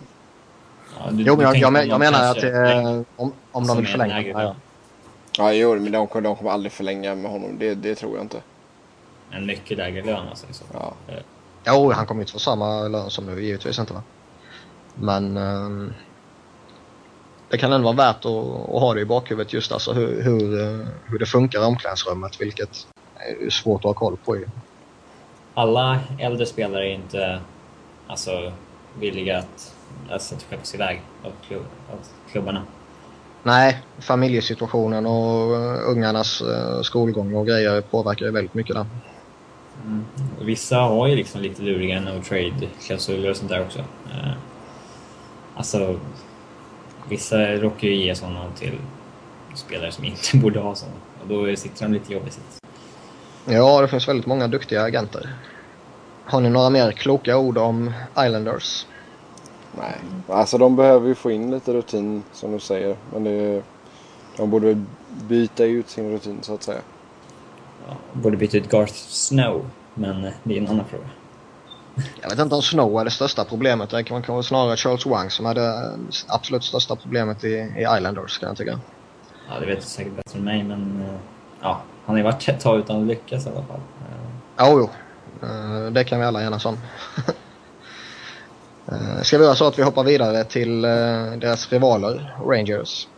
Ja, 0.99 1.11
du- 1.11 1.23
Jo, 1.23 1.37
men 1.37 1.45
jag, 1.45 1.57
jag, 1.57 1.87
jag 1.87 1.99
menar 1.99 2.31
att 2.31 2.43
eh, 2.45 3.01
om, 3.16 3.33
om 3.53 3.66
de 3.66 3.77
vill 3.77 3.87
förlänga. 3.87 4.23
Ja, 4.23 4.55
ja. 5.37 5.53
jo, 5.53 5.74
men 5.74 5.93
de, 5.93 6.07
kommer- 6.07 6.28
de 6.28 6.37
kommer 6.37 6.51
aldrig 6.51 6.72
förlänga 6.72 7.14
med 7.14 7.31
honom. 7.31 7.59
Det, 7.59 7.74
det 7.74 7.95
tror 7.95 8.16
jag 8.16 8.24
inte. 8.24 8.43
En 9.31 9.47
mycket 9.47 9.78
lägre 9.78 10.03
lön 10.05 10.28
alltså. 10.28 10.47
fall. 10.47 10.66
Ja. 11.07 11.14
Eh, 11.14 11.22
Jo, 11.66 11.93
han 11.93 12.07
kommer 12.07 12.20
inte 12.20 12.33
få 12.33 12.39
samma 12.39 12.89
lön 12.89 13.11
som 13.11 13.26
nu, 13.26 13.43
givetvis 13.43 13.78
inte 13.78 13.93
va. 13.93 14.03
Men... 14.95 15.37
ehm, 15.37 15.93
det 17.51 17.59
kan 17.59 17.72
ändå 17.72 17.85
vara 17.93 17.97
värt 18.12 18.16
att, 18.24 18.26
att 18.74 18.81
ha 18.81 18.95
det 18.95 19.01
i 19.01 19.05
bakhuvudet 19.05 19.53
just 19.53 19.72
alltså 19.72 19.93
hur, 19.93 20.22
hur, 20.22 20.61
eh, 20.62 20.87
hur 21.07 21.18
det 21.18 21.26
funkar 21.26 21.61
i 21.61 21.64
omklädningsrummet 21.64 22.41
vilket 22.41 22.87
är 23.45 23.51
svårt 23.51 23.81
att 23.81 23.85
ha 23.85 23.95
koll 23.95 24.16
på 24.24 24.37
ju. 24.37 24.47
Alla 25.55 25.99
äldre 26.18 26.47
spelare 26.47 26.89
är 26.89 26.95
inte 26.95 27.41
alltså, 28.07 28.53
villiga 28.99 29.39
att, 29.39 29.74
alltså, 30.11 30.35
att 30.35 30.43
skeppas 30.43 30.74
iväg 30.74 31.03
av, 31.24 31.33
klubb, 31.49 31.64
av 31.93 31.99
klubbarna. 32.33 32.62
Nej, 33.43 33.82
familjesituationen 33.99 35.07
och 35.07 35.51
uh, 35.53 35.91
ungarnas 35.91 36.43
uh, 36.43 36.82
skolgång 36.82 37.34
och 37.34 37.47
grejer 37.47 37.80
påverkar 37.80 38.26
ju 38.26 38.32
väldigt 38.32 38.55
mycket 38.55 38.76
där. 38.76 38.86
Mm. 39.84 40.05
vissa 40.41 40.76
har 40.76 41.07
ju 41.07 41.16
liksom 41.16 41.41
lite 41.41 41.62
luriga 41.62 42.01
no 42.01 42.22
trade-klausuler 42.22 43.30
och 43.30 43.36
sånt 43.36 43.51
där 43.51 43.62
också. 43.62 43.78
Uh, 43.78 44.32
alltså, 45.57 45.99
vissa 47.09 47.38
råkar 47.38 47.88
ju 47.88 47.95
ge 47.95 48.14
sådana 48.14 48.45
till 48.59 48.72
spelare 49.55 49.93
som 49.93 50.05
inte 50.05 50.36
borde 50.43 50.61
ha 50.61 50.74
sådana 50.74 50.97
och 51.22 51.28
då 51.28 51.57
sitter 51.57 51.82
de 51.82 51.93
lite 51.93 52.12
jobbigt. 52.12 52.41
Ja, 53.45 53.80
det 53.80 53.88
finns 53.88 54.09
väldigt 54.09 54.26
många 54.26 54.49
duktiga 54.49 54.82
agenter. 54.82 55.34
Har 56.24 56.41
ni 56.41 56.51
några 56.51 56.70
mer 56.70 56.93
kloka 56.93 57.38
ord 57.38 57.59
om 57.59 57.93
Islanders? 58.18 58.86
Nej, 59.79 59.97
alltså 60.29 60.59
de 60.59 60.77
behöver 60.77 61.09
ju 61.09 61.14
få 61.14 61.31
in 61.31 61.51
lite 61.51 61.73
rutin 61.73 62.23
som 62.33 62.53
du 62.53 62.61
säger. 62.61 62.97
Men 63.12 63.25
det, 63.25 63.62
de 64.37 64.51
borde 64.51 64.85
byta 65.29 65.64
ut 65.64 65.89
sin 65.89 66.11
rutin 66.11 66.39
så 66.43 66.55
att 66.55 66.62
säga. 66.62 66.81
Ja, 67.89 67.97
borde 68.12 68.37
byta 68.37 68.57
ut 68.57 68.71
Garth 68.71 68.95
Snow, 68.95 69.71
men 69.95 70.33
det 70.43 70.55
är 70.55 70.59
en 70.59 70.68
annan 70.68 70.85
fråga. 70.85 71.05
Jag 72.23 72.31
vet 72.31 72.39
inte 72.39 72.55
om 72.55 72.62
Snow 72.62 73.01
är 73.01 73.05
det 73.05 73.11
största 73.11 73.45
problemet. 73.45 73.91
Det 73.91 74.05
kan 74.05 74.23
vara 74.27 74.43
snarare 74.43 74.77
Charles 74.77 75.07
Wang 75.07 75.31
som 75.31 75.47
är 75.47 75.55
det 75.55 75.99
absolut 76.29 76.64
största 76.64 76.97
problemet 76.97 77.45
i, 77.45 77.49
i 77.49 77.87
Islanders 77.97 78.39
kan 78.39 78.49
jag 78.49 78.57
tycka. 78.57 78.81
Ja, 79.49 79.61
det 79.61 79.66
vet 79.66 79.81
du 79.81 79.87
säkert 79.87 80.16
bättre 80.16 80.39
än 80.39 80.45
mig, 80.45 80.62
men 80.64 81.03
eh, 81.09 81.21
ja, 81.61 81.81
han 82.07 82.14
har 82.14 82.16
ju 82.16 82.23
varit 82.23 82.49
ett 82.49 82.61
tag 82.61 82.79
utan 82.79 83.01
att 83.01 83.07
lyckas 83.07 83.47
i 83.47 83.49
alla 83.49 83.62
fall. 83.62 83.81
Ja, 84.57 84.71
jo. 84.71 84.91
Eh, 85.43 85.93
det 85.93 86.05
kan 86.05 86.21
vi 86.21 86.27
alla 86.27 86.43
enas 86.43 86.64
om. 86.64 86.79
Eh, 88.91 89.22
ska 89.22 89.38
vi 89.38 89.45
göra 89.45 89.55
så 89.55 89.66
att 89.66 89.78
vi 89.78 89.82
hoppar 89.82 90.05
vidare 90.05 90.45
till 90.45 90.82
deras 90.82 91.72
rivaler, 91.72 92.36
Rangers? 92.47 93.09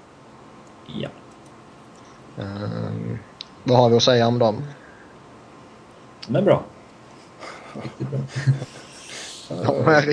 Ja. 0.87 1.09
Vad 3.65 3.79
har 3.79 3.89
vi 3.89 3.97
att 3.97 4.03
säga 4.03 4.27
om 4.27 4.39
dem? 4.39 4.63
De 6.27 6.37
är 6.37 6.43
bra. 6.43 6.63
Riktigt 7.83 8.09
bra. 8.11 8.21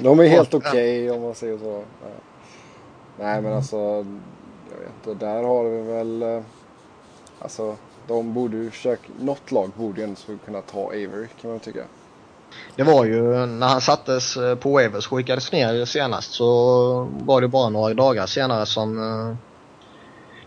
de 0.01 0.19
är 0.19 0.27
helt 0.27 0.53
okej 0.53 1.09
okay, 1.09 1.09
om 1.09 1.21
man 1.21 1.35
säger 1.35 1.57
så. 1.57 1.83
Nej 3.19 3.41
men 3.41 3.53
alltså, 3.53 3.77
jag 3.77 4.79
vet 4.79 5.07
inte, 5.07 5.25
där 5.25 5.43
har 5.43 5.63
vi 5.63 5.81
väl, 5.81 6.43
alltså 7.39 7.75
de 8.07 8.33
borde 8.33 8.57
ju 8.57 8.71
försöka, 8.71 9.09
något 9.19 9.51
lag 9.51 9.71
borde 9.75 10.01
ju 10.01 10.07
ändå 10.07 10.43
kunna 10.45 10.61
ta 10.61 10.85
Avery 10.85 11.27
kan 11.41 11.51
man 11.51 11.59
tycka. 11.59 11.83
Det 12.75 12.83
var 12.83 13.05
ju 13.05 13.45
när 13.45 13.67
han 13.67 13.81
sattes 13.81 14.37
eh, 14.37 14.55
på 14.55 14.71
Wavers 14.71 15.07
skickades 15.07 15.51
ner 15.51 15.85
senast 15.85 16.31
så 16.31 17.07
var 17.11 17.41
det 17.41 17.47
bara 17.47 17.69
några 17.69 17.93
dagar 17.93 18.25
senare 18.25 18.65
som 18.65 18.97
eh, 18.97 19.35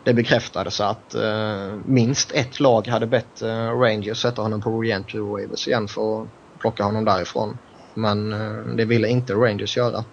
det 0.04 0.14
bekräftades 0.14 0.80
att 0.80 1.14
eh, 1.14 1.74
minst 1.84 2.32
ett 2.32 2.60
lag 2.60 2.88
hade 2.88 3.06
bett 3.06 3.42
Rangers 3.80 4.22
sätta 4.22 4.42
honom 4.42 4.60
på 4.60 4.80
reentry 4.80 5.20
Wavers 5.20 5.68
igen 5.68 5.88
för 5.88 6.22
att 6.22 6.28
plocka 6.58 6.84
honom 6.84 7.04
därifrån. 7.04 7.58
Men 7.94 8.30
det 8.76 8.84
ville 8.84 9.08
inte 9.08 9.34
Rangers 9.34 9.76
göra. 9.76 10.04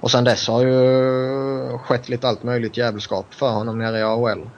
Och 0.00 0.10
sen 0.10 0.24
dess 0.24 0.48
har 0.48 0.62
ju 0.62 1.78
skett 1.78 2.08
lite 2.08 2.28
allt 2.28 2.42
möjligt 2.42 2.76
jävelskap 2.76 3.34
för 3.34 3.50
honom 3.50 3.78
nere 3.78 3.98
i 3.98 4.02
AHL. 4.02 4.48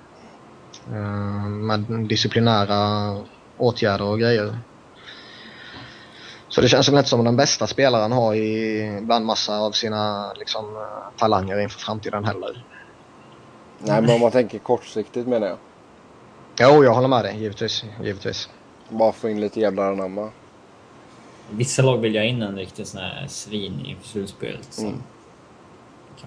Med 1.49 1.81
disciplinära 2.09 3.17
åtgärder 3.57 4.05
och 4.05 4.19
grejer. 4.19 4.59
Så 6.49 6.61
det 6.61 6.69
känns 6.69 6.89
väl 6.89 6.97
inte 6.97 7.09
som 7.09 7.25
den 7.25 7.37
bästa 7.37 7.67
spelaren 7.67 8.13
har 8.13 8.35
i 8.35 9.01
bland 9.03 9.27
massa 9.27 9.59
av 9.59 9.73
sina 9.73 10.33
liksom, 10.33 10.87
talanger 11.17 11.61
inför 11.61 11.81
framtiden 11.81 12.25
heller. 12.25 12.65
Nej, 13.79 14.03
men 14.03 14.11
om 14.11 14.21
man 14.21 14.31
tänker 14.31 14.59
kortsiktigt 14.59 15.29
menar 15.29 15.47
jag. 15.47 15.59
Jo, 16.61 16.85
jag 16.85 16.95
håller 16.95 17.09
med 17.09 17.25
dig. 17.25 17.37
Givetvis. 17.39 17.85
givetvis. 18.03 18.49
Bara 18.89 19.13
få 19.13 19.29
in 19.29 19.41
lite 19.41 19.61
jävlar 19.61 19.93
anamma. 19.93 20.31
Vissa 21.51 21.83
lag 21.83 21.99
vill 21.99 22.17
ha 22.17 22.25
in 22.25 22.43
en 22.43 22.57
riktig 22.57 22.87
sån 22.87 23.01
här 23.01 23.27
svin 23.29 23.87
inför 23.87 24.09
slutspelet. 24.09 24.79
Mm. 24.79 25.03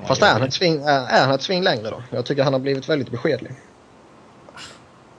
Fast 0.05 0.21
är 0.21 0.33
han, 0.33 0.43
ett 0.43 0.53
sving, 0.53 0.81
är 0.83 1.25
han 1.25 1.35
ett 1.35 1.41
sving 1.41 1.63
längre 1.63 1.89
då? 1.89 2.03
Jag 2.09 2.25
tycker 2.25 2.43
han 2.43 2.53
har 2.53 2.59
blivit 2.59 2.89
väldigt 2.89 3.11
beskedlig. 3.11 3.51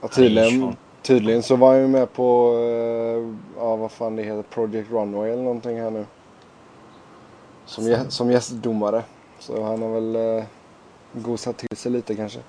Ja, 0.01 0.07
tydligen, 0.07 0.75
tydligen 1.01 1.43
så 1.43 1.55
var 1.55 1.71
han 1.71 1.81
ju 1.81 1.87
med 1.87 2.13
på, 2.13 2.53
uh, 2.53 3.35
ja 3.57 3.75
vad 3.75 3.91
fan 3.91 4.15
det 4.15 4.23
heter, 4.23 4.41
Project 4.41 4.91
Runway 4.91 5.29
eller 5.29 5.43
någonting 5.43 5.79
här 5.79 5.91
nu. 5.91 6.05
Som, 7.65 8.05
som 8.09 8.31
gästdomare. 8.31 9.03
Så 9.39 9.63
han 9.63 9.81
har 9.81 9.89
väl 9.89 10.15
uh, 10.15 10.43
gosat 11.13 11.57
till 11.57 11.77
sig 11.77 11.91
lite 11.91 12.15
kanske. 12.15 12.39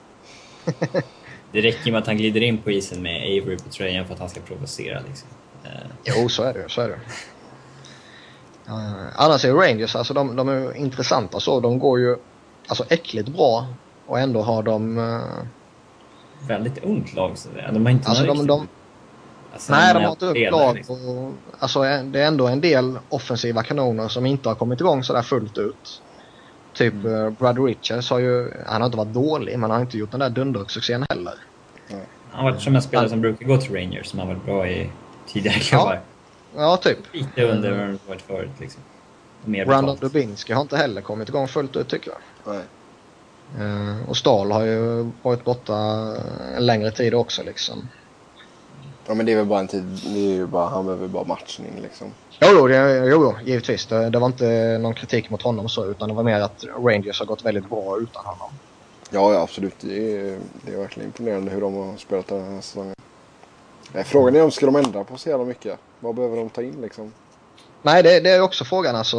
det 1.52 1.60
räcker 1.60 1.92
med 1.92 2.00
att 2.00 2.06
han 2.06 2.16
glider 2.16 2.40
in 2.40 2.58
på 2.58 2.70
isen 2.70 3.02
med 3.02 3.22
Avery 3.22 3.56
på 3.58 3.68
tröjan 3.68 4.06
för 4.06 4.14
att 4.14 4.20
han 4.20 4.28
ska 4.28 4.40
provocera 4.40 5.00
liksom. 5.08 5.28
Uh. 5.64 5.70
Jo, 6.04 6.28
så 6.28 6.42
är 6.42 6.54
det 6.54 6.68
så 6.68 6.80
är 6.80 6.88
det. 6.88 6.98
Uh, 8.68 9.06
annars 9.14 9.44
är 9.44 9.52
Rangers, 9.52 9.96
alltså 9.96 10.14
de, 10.14 10.36
de 10.36 10.48
är 10.48 10.76
intressanta 10.76 11.40
så. 11.40 11.60
De 11.60 11.78
går 11.78 12.00
ju 12.00 12.16
alltså 12.66 12.84
äckligt 12.88 13.28
bra 13.28 13.66
och 14.06 14.20
ändå 14.20 14.42
har 14.42 14.62
de... 14.62 14.98
Uh... 14.98 15.44
Väldigt 16.46 16.84
ungt 16.84 17.14
lag 17.14 17.38
så 17.38 17.48
De 17.72 17.86
har 17.86 17.92
inte 17.92 18.08
alltså, 18.08 18.24
de, 18.24 18.46
de, 18.46 18.68
alltså, 19.52 19.72
Nej, 19.72 19.94
de 19.94 20.04
har 20.04 20.12
ett 20.12 20.22
ungt 20.22 20.50
lag. 20.50 20.74
Liksom. 20.74 21.08
Och, 21.08 21.32
alltså, 21.58 21.80
det 21.82 22.20
är 22.20 22.26
ändå 22.26 22.46
en 22.46 22.60
del 22.60 22.98
offensiva 23.08 23.62
kanoner 23.62 24.08
som 24.08 24.26
inte 24.26 24.48
har 24.48 24.56
kommit 24.56 24.80
igång 24.80 25.04
sådär 25.04 25.22
fullt 25.22 25.58
ut. 25.58 26.02
Typ 26.72 26.94
mm. 26.94 27.06
uh, 27.06 27.30
Brad 27.30 27.64
Richards 27.64 28.10
har 28.10 28.18
ju, 28.18 28.50
han 28.66 28.80
har 28.80 28.86
inte 28.86 28.98
varit 28.98 29.14
dålig 29.14 29.58
men 29.58 29.62
han 29.62 29.70
har 29.70 29.80
inte 29.80 29.98
gjort 29.98 30.10
den 30.10 30.20
där 30.20 30.30
dundersuccén 30.30 31.06
heller. 31.08 31.34
Mm. 31.90 32.02
Han 32.30 32.44
har 32.44 32.52
varit 32.52 32.62
som 32.62 32.76
en 32.76 32.82
spelare 32.82 33.08
som 33.08 33.20
brukar 33.20 33.46
gå 33.46 33.56
till 33.56 33.74
Rangers 33.74 34.06
som 34.06 34.18
har 34.18 34.26
varit 34.26 34.44
bra 34.44 34.68
i 34.68 34.90
tidigare 35.26 35.58
klubbar. 35.58 36.00
Ja. 36.54 36.62
ja, 36.62 36.76
typ. 36.76 36.98
Lite 37.12 37.42
under 37.42 37.70
vad 37.70 37.80
han 37.80 37.98
varit 38.06 38.22
förut 38.22 38.50
liksom. 38.58 38.82
Brandon 39.44 39.96
Dubinski 40.00 40.52
har 40.52 40.62
inte 40.62 40.76
heller 40.76 41.00
kommit 41.00 41.28
igång 41.28 41.48
fullt 41.48 41.76
ut 41.76 41.88
tycker 41.88 42.10
jag. 42.10 42.54
Nej. 42.54 42.62
Uh, 43.60 44.10
och 44.10 44.16
Stahl 44.16 44.50
har 44.50 44.62
ju 44.62 45.10
varit 45.22 45.44
borta 45.44 45.76
en 46.56 46.66
längre 46.66 46.90
tid 46.90 47.14
också 47.14 47.42
liksom. 47.42 47.88
Ja 49.06 49.14
men 49.14 49.26
det 49.26 49.32
är 49.32 49.36
väl 49.36 49.46
bara 49.46 49.60
en 49.60 49.68
tid, 49.68 50.00
det 50.04 50.18
är 50.18 50.34
ju 50.34 50.46
bara, 50.46 50.68
han 50.68 50.86
behöver 50.86 51.08
bara 51.08 51.24
matchning 51.24 51.80
liksom. 51.82 52.12
Jo, 52.40 52.48
jo, 52.52 52.68
det, 52.68 52.96
jo 53.06 53.34
givetvis. 53.44 53.86
Det, 53.86 54.10
det, 54.10 54.18
var 54.18 54.26
inte 54.26 54.78
någon 54.80 54.94
kritik 54.94 55.30
mot 55.30 55.42
honom 55.42 55.68
så 55.68 55.86
utan 55.86 56.08
det 56.08 56.14
var 56.14 56.22
mer 56.22 56.40
att 56.40 56.64
Rangers 56.84 57.18
har 57.18 57.26
gått 57.26 57.44
väldigt 57.44 57.68
bra 57.68 57.98
utan 57.98 58.24
honom. 58.24 58.50
Ja, 59.10 59.32
ja 59.32 59.40
absolut. 59.40 59.74
Det 59.80 60.20
är, 60.20 60.38
det 60.62 60.72
är 60.72 60.78
verkligen 60.78 61.06
imponerande 61.06 61.50
hur 61.50 61.60
de 61.60 61.74
har 61.74 61.96
spelat 61.96 62.26
den 62.26 62.54
här 62.54 62.60
säsongen. 62.60 62.94
Frågan 64.04 64.36
är 64.36 64.42
om 64.42 64.50
ska 64.50 64.66
de 64.66 64.76
ändra 64.76 65.04
på 65.04 65.16
så 65.16 65.28
jävla 65.28 65.44
mycket? 65.44 65.78
Vad 66.00 66.14
behöver 66.14 66.36
de 66.36 66.50
ta 66.50 66.62
in 66.62 66.80
liksom? 66.82 67.12
Nej, 67.82 68.02
det, 68.02 68.20
det 68.20 68.30
är 68.30 68.42
också 68.42 68.64
frågan 68.64 68.96
alltså. 68.96 69.16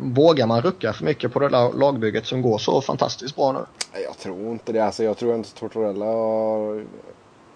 Vågar 0.00 0.46
man 0.46 0.62
rucka 0.62 0.92
för 0.92 1.04
mycket 1.04 1.32
på 1.32 1.38
det 1.38 1.48
där 1.48 1.72
lagbygget 1.72 2.26
som 2.26 2.42
går 2.42 2.58
så 2.58 2.80
fantastiskt 2.80 3.36
bra 3.36 3.52
nu? 3.52 3.60
Jag 4.04 4.18
tror 4.18 4.50
inte 4.50 4.72
det. 4.72 4.80
Alltså, 4.80 5.04
jag 5.04 5.16
tror 5.16 5.34
inte 5.34 5.54
Tortorella 5.54 6.04
har 6.04 6.84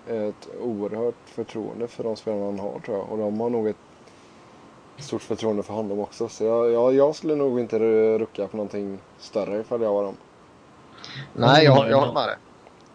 ett 0.09 0.49
oerhört 0.63 1.15
förtroende 1.27 1.89
för 1.89 2.05
de 2.05 2.17
spelarna 2.17 2.45
han 2.45 2.59
har 2.59 2.81
tror 2.85 2.97
jag. 2.97 3.13
Och 3.13 3.19
de 3.19 3.41
har 3.41 3.51
nog 3.51 3.69
ett 3.69 3.77
stort 4.99 5.23
förtroende 5.23 5.63
för 5.63 5.75
honom 5.75 6.01
också. 6.01 6.29
Så 6.29 6.45
jag, 6.45 6.71
jag, 6.71 6.95
jag 6.95 7.17
skulle 7.17 7.35
nog 7.35 7.61
inte 7.61 7.79
rucka 8.19 8.47
på 8.47 8.57
någonting 8.57 8.99
större 9.19 9.61
ifall 9.61 9.83
jag 9.83 9.93
var 9.93 10.05
dem. 10.05 10.17
Nej, 11.33 11.65
jag, 11.65 11.91
jag 11.91 11.99
håller 11.99 12.13
med 12.13 12.29
dig. 12.29 12.37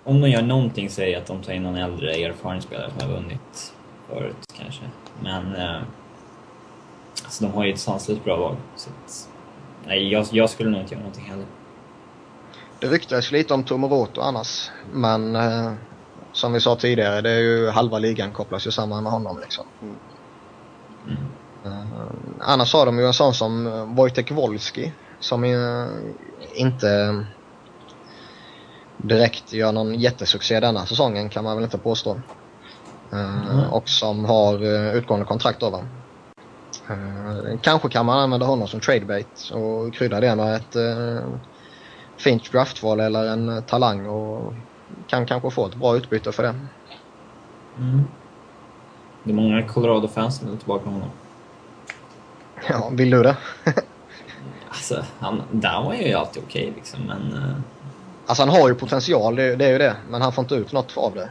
Om 0.03 0.21
de 0.21 0.29
gör 0.29 0.41
någonting 0.41 0.89
säger 0.89 1.17
att 1.17 1.25
de 1.25 1.41
tar 1.41 1.53
in 1.53 1.63
någon 1.63 1.75
äldre 1.75 2.11
erfaren 2.11 2.61
spelare 2.61 2.91
som 2.97 3.09
har 3.09 3.15
vunnit 3.15 3.73
förut 4.09 4.35
kanske. 4.57 4.83
Men 5.23 5.55
eh, 5.55 5.81
alltså, 7.23 7.43
de 7.43 7.53
har 7.53 7.65
ju 7.65 7.73
ett 7.73 7.79
sanslöst 7.79 8.23
bra 8.23 8.37
val. 8.37 8.55
Så 8.75 8.89
att, 8.89 9.29
nej, 9.85 10.11
jag, 10.11 10.25
jag 10.31 10.49
skulle 10.49 10.69
nog 10.69 10.81
inte 10.81 10.93
göra 10.93 11.03
någonting 11.03 11.25
heller. 11.25 11.45
Det 12.79 12.87
ryktades 12.87 13.31
lite 13.31 13.53
om 13.53 13.63
Tomoroto 13.63 14.21
annars. 14.21 14.71
Men 14.91 15.35
eh, 15.35 15.73
som 16.31 16.53
vi 16.53 16.61
sa 16.61 16.75
tidigare, 16.75 17.21
det 17.21 17.29
är 17.29 17.39
ju 17.39 17.69
halva 17.69 17.99
ligan 17.99 18.31
kopplas 18.31 18.67
ju 18.67 18.71
samman 18.71 19.03
med 19.03 19.11
honom 19.11 19.39
liksom. 19.39 19.65
Mm. 19.81 19.95
Mm. 21.07 21.17
Uh, 21.65 22.07
annars 22.39 22.73
har 22.73 22.85
de 22.85 22.99
ju 22.99 23.05
en 23.05 23.13
sån 23.13 23.33
som 23.33 23.95
Wojtek 23.95 24.31
Wolski 24.31 24.93
som 25.19 25.43
uh, 25.43 25.87
inte 26.55 27.25
direkt 28.97 29.53
gör 29.53 29.71
någon 29.71 29.95
jättesuccé 29.95 30.59
denna 30.59 30.85
säsongen 30.85 31.29
kan 31.29 31.43
man 31.43 31.55
väl 31.55 31.63
inte 31.63 31.77
påstå. 31.77 32.13
Uh, 33.13 33.51
mm. 33.51 33.69
Och 33.69 33.89
som 33.89 34.25
har 34.25 34.63
utgående 34.95 35.25
kontrakt 35.25 35.63
över. 35.63 35.85
Kanske 37.61 37.89
kan 37.89 38.05
man 38.05 38.19
använda 38.19 38.45
honom 38.45 38.67
som 38.67 38.79
tradebait 38.79 39.51
och 39.53 39.93
krydda 39.93 40.19
det 40.19 40.35
med 40.35 40.55
ett 40.55 40.75
fint 42.17 42.51
draftval 42.51 42.99
eller 42.99 43.25
en 43.25 43.63
talang 43.67 44.05
och 44.05 44.53
kan 45.07 45.25
kanske 45.25 45.51
få 45.51 45.65
ett 45.65 45.75
bra 45.75 45.97
utbyte 45.97 46.31
för 46.31 46.43
det. 46.43 46.55
Mm. 47.79 48.03
Det 49.23 49.31
är 49.31 49.35
många 49.35 49.67
Colorado-fans 49.67 50.37
som 50.37 50.53
är 50.53 50.57
tillbaka 50.57 50.89
honom. 50.89 51.09
Ja, 52.69 52.89
vill 52.91 53.09
du 53.09 53.23
det? 53.23 53.37
Alltså, 54.69 55.05
han, 55.19 55.41
där 55.51 55.83
var 55.83 55.93
ju 55.93 56.13
alltid 56.13 56.43
okej 56.43 56.63
okay, 56.63 56.75
liksom, 56.75 56.99
men... 57.07 57.53
Alltså 58.25 58.43
han 58.43 58.49
har 58.49 58.67
ju 58.67 58.75
potential, 58.75 59.35
det, 59.35 59.55
det, 59.55 59.65
är 59.65 59.71
ju 59.71 59.77
det. 59.77 59.95
Men 60.09 60.21
han 60.21 60.33
får 60.33 60.41
inte 60.41 60.55
ut 60.55 60.71
något 60.71 60.97
av 60.97 61.15
det. 61.15 61.29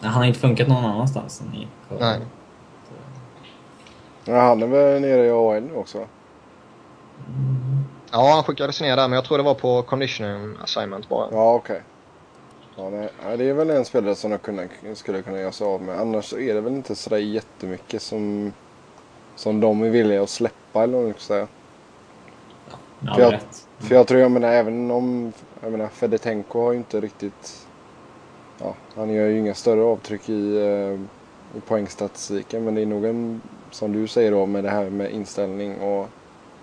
Nej, 0.00 0.10
han 0.10 0.12
har 0.12 0.24
inte 0.24 0.40
funkat 0.40 0.68
någon 0.68 0.84
annanstans 0.84 1.40
än 1.40 1.54
i 1.54 1.68
Nej. 2.00 2.20
Ja, 4.28 4.40
han 4.40 4.62
är 4.62 4.66
väl 4.66 5.00
nere 5.00 5.26
i 5.26 5.30
AHL 5.30 5.62
nu 5.62 5.74
också? 5.74 6.06
Ja, 8.12 8.32
han 8.34 8.44
skickades 8.44 8.80
ner 8.80 8.96
där, 8.96 9.08
men 9.08 9.16
jag 9.16 9.24
tror 9.24 9.38
det 9.38 9.44
var 9.44 9.54
på 9.54 9.82
conditioning 9.82 10.56
assignment 10.62 11.08
bara. 11.08 11.28
Ja, 11.30 11.54
okej. 11.54 11.82
Okay. 12.76 13.08
Ja, 13.24 13.36
det 13.36 13.44
är 13.44 13.52
väl 13.52 13.70
en 13.70 13.84
spelare 13.84 14.14
som 14.14 14.30
jag 14.30 14.42
kunna, 14.42 14.62
skulle 14.94 15.22
kunna 15.22 15.40
göra 15.40 15.52
sig 15.52 15.66
av 15.66 15.82
med. 15.82 16.00
Annars 16.00 16.32
är 16.32 16.54
det 16.54 16.60
väl 16.60 16.72
inte 16.72 16.94
sådär 16.94 17.16
jättemycket 17.18 18.02
som, 18.02 18.52
som 19.36 19.60
de 19.60 19.82
är 19.82 19.90
villiga 19.90 20.22
att 20.22 20.30
släppa 20.30 20.82
eller 20.82 20.94
vad 20.94 21.04
man 21.04 21.12
ska 21.12 21.20
säga. 21.20 21.46
Ja, 23.00 23.14
för, 23.14 23.22
jag, 23.22 23.32
rätt. 23.32 23.66
för 23.78 23.94
jag 23.94 24.06
tror, 24.06 24.20
jag 24.20 24.30
menar, 24.30 24.48
även 24.48 24.90
om, 24.90 25.32
jag 25.62 25.72
menar, 25.72 25.88
Fedetenko 25.88 26.64
har 26.64 26.72
ju 26.72 26.78
inte 26.78 27.00
riktigt, 27.00 27.66
ja, 28.58 28.74
han 28.96 29.10
gör 29.10 29.26
ju 29.26 29.38
inga 29.38 29.54
större 29.54 29.82
avtryck 29.82 30.28
i, 30.28 30.56
eh, 30.56 31.17
i 31.56 31.60
poängstatistiken. 31.60 32.64
Men 32.64 32.74
det 32.74 32.82
är 32.82 32.86
nog 32.86 33.04
en, 33.04 33.40
som 33.70 33.92
du 33.92 34.08
säger 34.08 34.30
då, 34.30 34.46
med 34.46 34.64
det 34.64 34.70
här 34.70 34.90
med 34.90 35.10
inställning 35.10 35.80
och 35.80 36.08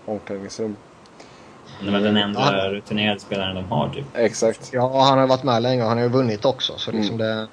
omklädningsrum. 0.05 0.75
Han 1.79 1.87
är 1.87 1.91
väl 1.91 2.03
den 2.03 2.17
enda 2.17 2.57
ja. 2.57 2.69
rutinerade 2.71 3.19
spelaren 3.19 3.55
de 3.55 3.65
har 3.65 3.89
typ. 3.89 4.05
Exakt. 4.13 4.69
Ja, 4.73 5.01
han 5.01 5.19
har 5.19 5.27
varit 5.27 5.43
med 5.43 5.61
länge 5.61 5.83
och 5.83 5.89
han 5.89 5.97
har 5.97 6.03
ju 6.03 6.09
vunnit 6.09 6.45
också. 6.45 6.73
Så 6.77 6.91
liksom 6.91 7.15
mm. 7.15 7.27
det, 7.27 7.47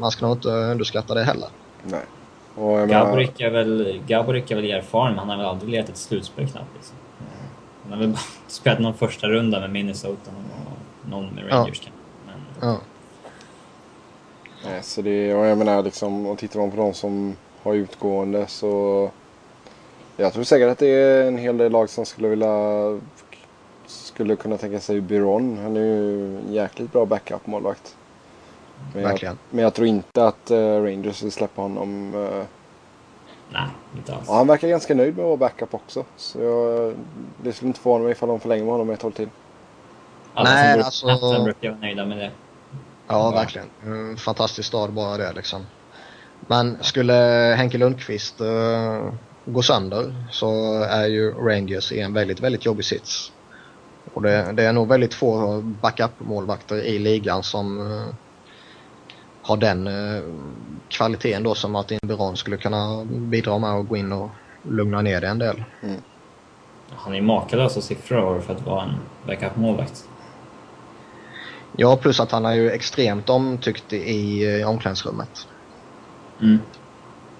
man 0.00 0.10
ska 0.10 0.26
nog 0.26 0.36
inte 0.36 0.48
underskatta 0.48 1.14
det 1.14 1.24
heller. 1.24 1.48
Nej. 1.82 2.00
Och 2.54 2.88
Gaborik 2.88 3.40
är 3.40 3.50
väl, 3.50 4.00
Gaborik 4.06 4.50
är 4.50 4.56
väl 4.56 4.64
erfaren, 4.64 5.14
men 5.14 5.18
han 5.18 5.28
har 5.28 5.36
väl 5.36 5.46
aldrig 5.46 5.70
letat 5.70 5.90
ett 5.90 5.96
slutspel 5.96 6.48
knappt. 6.48 6.70
Liksom. 6.74 6.96
Han 7.82 7.92
har 7.92 7.98
väl 7.98 8.08
bara 8.08 8.20
spelat 8.46 8.78
någon 8.78 8.94
första 8.94 9.26
runda 9.26 9.60
med 9.60 9.70
Minnesota 9.70 10.30
och 10.30 11.10
någon 11.10 11.26
med 11.34 11.52
Rangers 11.52 11.82
ja. 11.84 11.90
Men... 12.26 12.68
Ja. 12.70 12.78
Nej, 14.70 14.82
så 14.82 15.02
det, 15.02 15.34
och 15.34 15.46
jag 15.46 15.58
menar 15.58 15.82
liksom, 15.82 16.26
och 16.26 16.38
tittar 16.38 16.60
man 16.60 16.70
på 16.70 16.76
de 16.76 16.94
som 16.94 17.36
har 17.62 17.74
utgående 17.74 18.46
så 18.46 19.10
jag 20.16 20.32
tror 20.32 20.44
säkert 20.44 20.68
att 20.68 20.78
det 20.78 20.88
är 20.88 21.28
en 21.28 21.38
hel 21.38 21.58
del 21.58 21.72
lag 21.72 21.90
som 21.90 22.06
skulle 22.06 22.28
vilja 22.28 22.50
skulle 23.86 24.36
kunna 24.36 24.56
tänka 24.56 24.80
sig 24.80 25.00
Byron. 25.00 25.58
Han 25.62 25.76
är 25.76 25.80
ju 25.80 26.38
en 26.38 26.52
jäkligt 26.52 26.92
bra 26.92 27.06
backup-målvakt. 27.06 27.96
Men 28.94 29.02
Verkligen. 29.02 29.34
Jag, 29.34 29.54
men 29.56 29.64
jag 29.64 29.74
tror 29.74 29.88
inte 29.88 30.26
att 30.26 30.50
uh, 30.50 30.82
Rangers 30.82 31.22
vill 31.22 31.32
släppa 31.32 31.62
honom. 31.62 32.14
Uh, 32.14 32.42
Nej, 33.52 33.68
inte 33.96 34.14
alls. 34.14 34.24
Ja, 34.28 34.34
han 34.34 34.46
verkar 34.46 34.68
ganska 34.68 34.94
nöjd 34.94 35.16
med 35.16 35.22
att 35.22 35.28
vara 35.28 35.36
backup 35.36 35.74
också. 35.74 36.04
Så 36.16 36.42
jag, 36.42 36.94
det 37.42 37.52
skulle 37.52 37.68
inte 37.68 37.80
förvåna 37.80 38.04
mig 38.04 38.12
ifall 38.12 38.28
de 38.28 38.40
förlänger 38.40 38.64
med 38.64 38.72
honom 38.72 38.90
ett 38.90 39.04
år 39.04 39.10
till. 39.10 39.28
Alla 40.34 40.50
Nej, 40.50 40.84
som 40.84 41.10
alltså... 41.10 41.44
brukar 41.44 41.68
vara 41.70 41.80
nöjda 41.80 42.06
med 42.06 42.18
det. 42.18 42.30
Ja, 43.08 43.30
verkligen. 43.30 43.66
En 43.84 44.16
fantastisk 44.16 44.68
stad 44.68 44.92
bara 44.92 45.16
det 45.16 45.32
liksom. 45.32 45.66
Men 46.46 46.78
skulle 46.80 47.12
Henke 47.58 47.78
Lundqvist 47.78 48.40
uh, 48.40 49.12
gå 49.44 49.62
sönder 49.62 50.14
så 50.30 50.82
är 50.82 51.06
ju 51.06 51.30
Rangers 51.30 51.92
i 51.92 52.00
en 52.00 52.12
väldigt, 52.12 52.40
väldigt 52.40 52.66
jobbig 52.66 52.84
sits. 52.84 53.32
Och 54.14 54.22
det, 54.22 54.52
det 54.52 54.64
är 54.64 54.72
nog 54.72 54.88
väldigt 54.88 55.14
få 55.14 55.60
backup-målvakter 55.82 56.76
i 56.76 56.98
ligan 56.98 57.42
som 57.42 57.80
uh, 57.80 58.06
har 59.42 59.56
den 59.56 59.86
uh, 59.86 60.22
kvaliteten 60.88 61.42
då 61.42 61.54
som 61.54 61.72
Martin 61.72 61.98
Biron 62.02 62.36
skulle 62.36 62.56
kunna 62.56 63.04
bidra 63.04 63.58
med 63.58 63.74
och 63.74 63.88
gå 63.88 63.96
in 63.96 64.12
och 64.12 64.30
lugna 64.62 65.02
ner 65.02 65.20
det 65.20 65.28
en 65.28 65.38
del. 65.38 65.64
Mm. 65.82 65.96
Han 66.90 67.14
är 67.14 67.20
makalösa 67.20 67.80
siffror 67.80 68.40
för 68.40 68.54
att 68.54 68.66
vara 68.66 68.82
en 68.82 68.94
backup-målvakt. 69.26 70.04
Ja, 71.76 71.96
plus 71.96 72.20
att 72.20 72.32
han 72.32 72.46
är 72.46 72.54
ju 72.54 72.70
extremt 72.70 73.28
omtyckt 73.28 73.92
i, 73.92 74.64
omklädningsrummet. 74.64 75.48
Mm. 76.40 76.58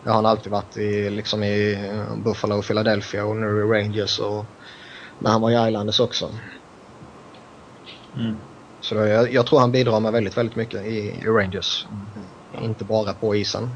Det 0.02 0.10
har 0.10 0.16
han 0.16 0.26
alltid 0.26 0.52
varit 0.52 0.76
i, 0.76 1.10
liksom 1.10 1.42
i 1.42 1.78
Buffalo 2.24 2.58
och 2.58 2.64
Philadelphia 2.64 3.24
och 3.24 3.36
nu 3.36 3.46
i 3.46 3.62
Rangers 3.62 4.18
och 4.18 4.44
när 5.18 5.30
han 5.30 5.40
var 5.40 5.50
i 5.50 5.68
Islanders 5.68 6.00
också. 6.00 6.28
Mm. 8.16 8.36
Så 8.80 8.94
då, 8.94 9.06
jag, 9.06 9.32
jag, 9.32 9.46
tror 9.46 9.60
han 9.60 9.72
bidrar 9.72 10.00
med 10.00 10.12
väldigt, 10.12 10.36
väldigt 10.36 10.56
mycket 10.56 10.86
i, 10.86 10.96
i 10.96 11.26
Rangers. 11.26 11.86
Mm. 12.54 12.64
Inte 12.64 12.84
bara 12.84 13.12
på 13.12 13.36
isen. 13.36 13.70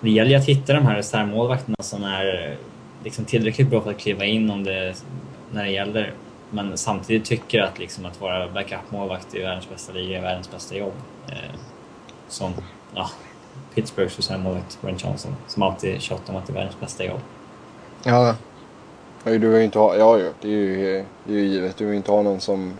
Det 0.00 0.10
gäller 0.10 0.30
ju 0.30 0.36
att 0.36 0.48
hitta 0.48 0.72
de 0.72 0.86
här 0.86 0.96
reservmålvakterna 0.96 1.76
som 1.80 2.04
är 2.04 2.56
liksom 3.04 3.24
tillräckligt 3.24 3.70
bra 3.70 3.80
för 3.80 3.90
att 3.90 3.98
kliva 3.98 4.24
in 4.24 4.50
om 4.50 4.64
det, 4.64 4.94
när 5.52 5.64
det 5.64 5.70
gäller. 5.70 6.12
Men 6.54 6.78
samtidigt 6.78 7.24
tycker 7.24 7.62
att, 7.62 7.78
liksom, 7.78 8.06
att 8.06 8.20
vara 8.20 8.48
backup-målvakt 8.48 9.34
i 9.34 9.40
världens 9.40 9.68
bästa 9.68 9.92
liga 9.92 10.18
är 10.18 10.22
världens 10.22 10.50
bästa 10.50 10.76
jobb. 10.76 10.92
Eh, 11.28 11.58
som 12.28 12.52
ja, 12.94 13.10
Pittsburghs 13.74 14.16
reservmålvakt 14.16 14.78
Brent 14.80 15.04
Johnson 15.04 15.36
som 15.46 15.62
alltid 15.62 16.00
tjatar 16.00 16.32
om 16.32 16.38
att 16.38 16.46
det 16.46 16.52
är 16.52 16.54
världens 16.54 16.80
bästa 16.80 17.04
jobb. 17.04 17.20
Ja. 18.04 18.36
Ja, 19.24 19.38
du 19.38 19.48
vill 19.48 19.62
inte 19.62 19.78
ha, 19.78 19.96
ja, 19.96 20.18
ja 20.18 20.30
det 20.40 20.48
är 20.48 20.52
ju, 20.52 21.04
det 21.24 21.32
är 21.32 21.38
ju 21.38 21.46
givet. 21.46 21.76
Du 21.76 21.86
vill 21.86 21.94
inte 21.94 22.10
ha 22.10 22.22
någon 22.22 22.40
som 22.40 22.74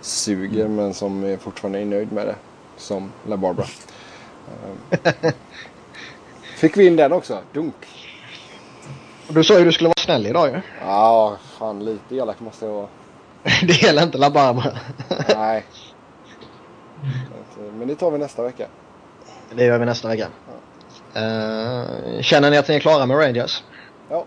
suger 0.00 0.64
mm. 0.64 0.76
men 0.76 0.94
som 0.94 1.24
är 1.24 1.36
fortfarande 1.36 1.78
är 1.78 1.84
nöjd 1.84 2.12
med 2.12 2.26
det. 2.26 2.36
Som 2.76 3.12
La 3.28 3.36
Barbara. 3.36 3.66
Fick 6.56 6.76
vi 6.76 6.86
in 6.86 6.96
den 6.96 7.12
också. 7.12 7.38
Dunk. 7.52 7.74
Du 9.28 9.44
sa 9.44 9.54
ju 9.54 9.60
att 9.60 9.66
du 9.66 9.72
skulle 9.72 9.88
vara 9.88 10.04
snäll 10.04 10.26
idag 10.26 10.48
ju. 10.48 10.60
Ja, 10.80 11.36
fan 11.64 11.84
lite 11.84 12.16
elak 12.16 12.40
måste 12.40 12.66
jag 12.66 12.72
vara. 12.72 12.88
det 13.42 13.82
gäller 13.82 14.02
inte 14.02 14.18
La 14.18 14.30
Barbara. 14.30 14.72
Nej. 15.28 15.64
Men 17.78 17.88
det 17.88 17.94
tar 17.94 18.10
vi 18.10 18.18
nästa 18.18 18.42
vecka. 18.42 18.66
Det 19.54 19.64
gör 19.64 19.78
vi 19.78 19.86
nästa 19.86 20.08
vecka. 20.08 20.28
Ja. 21.12 21.20
Uh, 21.20 22.22
känner 22.22 22.50
ni 22.50 22.56
att 22.56 22.68
ni 22.68 22.74
är 22.74 22.80
klara 22.80 23.06
med 23.06 23.18
Rangers? 23.18 23.62
Ja. 24.10 24.24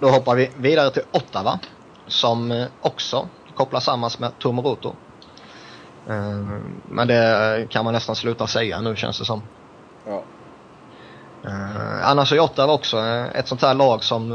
Då 0.00 0.08
hoppar 0.08 0.34
vi 0.34 0.50
vidare 0.56 0.90
till 0.90 1.02
Ottawa. 1.12 1.58
Som 2.06 2.66
också 2.80 3.28
kopplas 3.56 3.84
samman 3.84 4.10
med 4.18 4.38
Tomoroto. 4.38 4.94
Uh, 6.08 6.58
men 6.88 7.08
det 7.08 7.66
kan 7.70 7.84
man 7.84 7.94
nästan 7.94 8.16
sluta 8.16 8.46
säga 8.46 8.80
nu 8.80 8.96
känns 8.96 9.18
det 9.18 9.24
som. 9.24 9.42
Ja. 10.06 10.22
Uh, 11.44 12.08
annars 12.08 12.32
är 12.32 12.40
Ottawa 12.40 12.72
också 12.72 12.98
ett 13.34 13.48
sånt 13.48 13.62
här 13.62 13.74
lag 13.74 14.04
som 14.04 14.32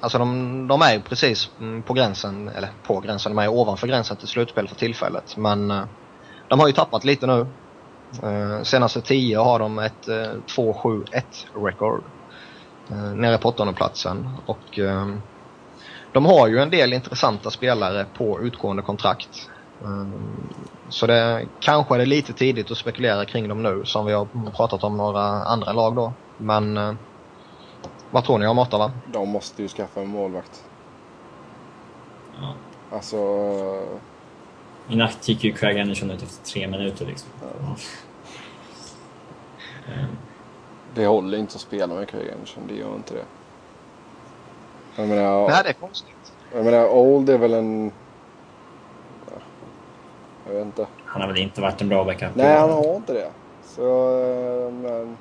Alltså 0.00 0.18
de, 0.18 0.66
de 0.68 0.82
är 0.82 1.00
precis 1.00 1.48
mm, 1.60 1.82
på 1.82 1.92
gränsen, 1.92 2.48
eller 2.48 2.70
på 2.82 3.00
gränsen, 3.00 3.36
de 3.36 3.42
är 3.42 3.48
ovanför 3.48 3.86
gränsen 3.86 4.16
till 4.16 4.28
slutspel 4.28 4.68
för 4.68 4.76
tillfället. 4.76 5.36
Men 5.36 5.70
eh, 5.70 5.84
de 6.48 6.60
har 6.60 6.66
ju 6.66 6.72
tappat 6.72 7.04
lite 7.04 7.26
nu. 7.26 7.40
Eh, 8.22 8.62
senaste 8.62 9.00
tio 9.02 9.38
har 9.38 9.58
de 9.58 9.78
ett 9.78 10.08
eh, 10.08 10.32
2-7-1 10.56 11.04
record. 11.64 12.04
Nere 13.14 13.38
på 13.38 13.48
åttondeplatsen. 13.48 14.28
Och 14.46 14.78
ehm, 14.78 15.20
de 16.12 16.26
har 16.26 16.48
ju 16.48 16.58
en 16.58 16.70
del 16.70 16.92
intressanta 16.92 17.50
spelare 17.50 18.04
på 18.04 18.40
utgående 18.42 18.82
kontrakt. 18.82 19.28
Ehm, 19.84 20.48
så 20.88 21.06
det 21.06 21.48
kanske 21.58 21.94
är 21.94 21.98
det 21.98 22.06
lite 22.06 22.32
tidigt 22.34 22.70
att 22.70 22.78
spekulera 22.78 23.24
kring 23.24 23.48
dem 23.48 23.62
nu 23.62 23.82
som 23.84 24.06
vi 24.06 24.12
har 24.12 24.52
pratat 24.56 24.84
om 24.84 24.96
några 24.96 25.22
andra 25.44 25.72
lag 25.72 25.96
då. 25.96 26.14
Men 26.36 26.98
vad 28.10 28.24
tror 28.24 28.38
ni 28.38 28.46
om 28.46 28.58
Ottawa? 28.58 28.92
De 29.06 29.28
måste 29.28 29.62
ju 29.62 29.68
skaffa 29.68 30.00
en 30.00 30.08
målvakt. 30.08 30.64
Ja. 32.40 32.54
Alltså... 32.92 33.18
I 34.88 34.96
natt 34.96 35.28
gick 35.28 35.44
ju 35.44 35.52
Craig 35.52 35.78
Anderson 35.80 36.10
ut 36.10 36.22
efter 36.22 36.44
tre 36.44 36.68
minuter 36.68 37.06
liksom. 37.06 37.30
Ja. 37.40 37.76
Det 40.94 41.06
håller 41.06 41.38
inte 41.38 41.54
att 41.54 41.60
spela 41.60 41.94
med 41.94 42.08
Craig 42.08 42.30
Anderson, 42.30 42.62
det 42.68 42.74
gör 42.74 42.94
inte 42.94 43.14
det. 43.14 43.24
Jag 44.96 45.08
menar, 45.08 45.48
Nej, 45.48 45.60
det 45.62 45.68
är 45.68 45.72
konstigt. 45.72 46.32
Jag 46.54 46.64
menar, 46.64 46.88
Old 46.88 47.30
är 47.30 47.38
väl 47.38 47.54
en... 47.54 47.92
Jag 50.46 50.54
vet 50.54 50.66
inte. 50.66 50.86
Han 51.04 51.20
har 51.20 51.28
väl 51.28 51.38
inte 51.38 51.60
varit 51.60 51.80
en 51.80 51.88
bra 51.88 52.04
backup? 52.04 52.34
Nej, 52.34 52.58
han 52.58 52.70
har 52.70 52.96
inte 52.96 53.12
det. 53.12 53.30
Så, 53.64 53.82
men... 54.82 55.16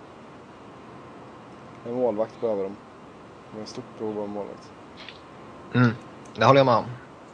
En 1.88 1.94
målvakt 1.94 2.42
behöver 2.42 2.64
de. 2.64 2.76
De 3.52 3.60
har 3.60 3.66
stort 3.66 4.00
behov 4.00 4.20
av 4.20 4.30
målvakt. 4.30 4.72
Mm, 5.74 5.92
det 6.36 6.46
håller 6.46 6.60
jag 6.60 6.66
med 6.66 6.76
om. 6.76 6.86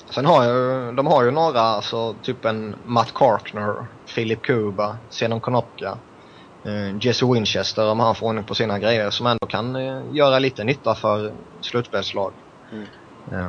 Sen 0.10 0.26
har 0.26 0.46
ju, 0.46 0.92
de 0.92 1.08
har 1.08 1.24
ju 1.24 1.32
några, 1.32 1.62
alltså 1.62 2.16
typ 2.22 2.46
en 2.46 2.76
Matt 2.86 3.14
Karkner, 3.14 3.86
Philip 4.16 4.42
Kuba, 4.42 4.98
Zenon 5.10 5.40
Konopka, 5.40 5.98
eh, 6.64 6.98
Jesse 7.02 7.26
Winchester 7.26 7.92
om 7.92 8.00
han 8.00 8.16
får 8.16 8.28
ordning 8.28 8.44
på 8.44 8.56
sina 8.56 8.80
grejer 8.80 9.10
som 9.10 9.28
ändå 9.28 9.48
kan 9.48 9.76
eh, 9.76 10.02
göra 10.12 10.40
lite 10.40 10.64
nytta 10.64 10.96
för 10.96 11.34
slutspelslag. 11.62 12.32
Mm. 12.72 12.86
Ja. 13.32 13.48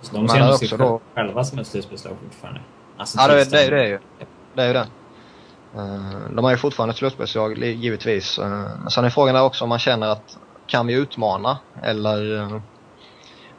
Så 0.00 0.14
de 0.16 0.28
ser 0.28 0.52
sig 0.66 0.78
då... 0.78 1.00
själva 1.14 1.44
som 1.44 1.58
ett 1.58 1.66
slutspelslag 1.66 2.16
fortfarande. 2.22 2.60
Alltså, 2.96 3.18
ja, 3.18 3.28
det, 3.28 3.44
det, 3.44 3.50
det 3.50 3.82
är 3.82 3.86
ju 3.86 3.98
det. 4.54 4.62
Är 4.62 4.66
ju 4.66 4.72
det. 4.72 4.86
Eh, 5.76 6.30
de 6.30 6.44
är 6.44 6.50
ju 6.50 6.56
fortfarande 6.56 6.90
ett 6.90 6.98
slutspelslag, 6.98 7.58
givetvis. 7.58 8.38
Eh, 8.38 8.86
sen 8.88 9.04
är 9.04 9.10
frågan 9.10 9.34
där 9.34 9.42
också 9.42 9.64
om 9.64 9.68
man 9.68 9.78
känner 9.78 10.06
att 10.06 10.38
kan 10.66 10.86
vi 10.86 10.94
utmana 10.94 11.58
eller 11.82 12.38
eh, 12.38 12.60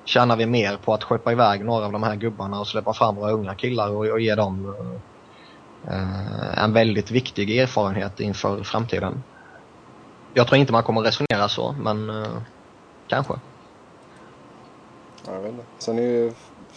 tjänar 0.05 0.35
vi 0.35 0.45
mer 0.45 0.77
på 0.77 0.93
att 0.93 1.03
skeppa 1.03 1.31
iväg 1.31 1.65
några 1.65 1.85
av 1.85 1.91
de 1.91 2.03
här 2.03 2.15
gubbarna 2.15 2.59
och 2.59 2.67
släppa 2.67 2.93
fram 2.93 3.15
våra 3.15 3.31
unga 3.31 3.55
killar 3.55 3.89
och, 3.89 4.05
och 4.05 4.21
ge 4.21 4.35
dem 4.35 4.75
en 6.57 6.73
väldigt 6.73 7.11
viktig 7.11 7.57
erfarenhet 7.57 8.19
inför 8.19 8.63
framtiden. 8.63 9.23
Jag 10.33 10.47
tror 10.47 10.57
inte 10.57 10.71
man 10.71 10.83
kommer 10.83 11.01
resonera 11.01 11.49
så, 11.49 11.75
men 11.79 12.25
kanske. 13.07 13.33
Jag 15.25 15.39
vet 15.39 15.51
inte. 15.51 15.65
Sen 15.77 15.99
är 15.99 16.03
ju, 16.03 16.33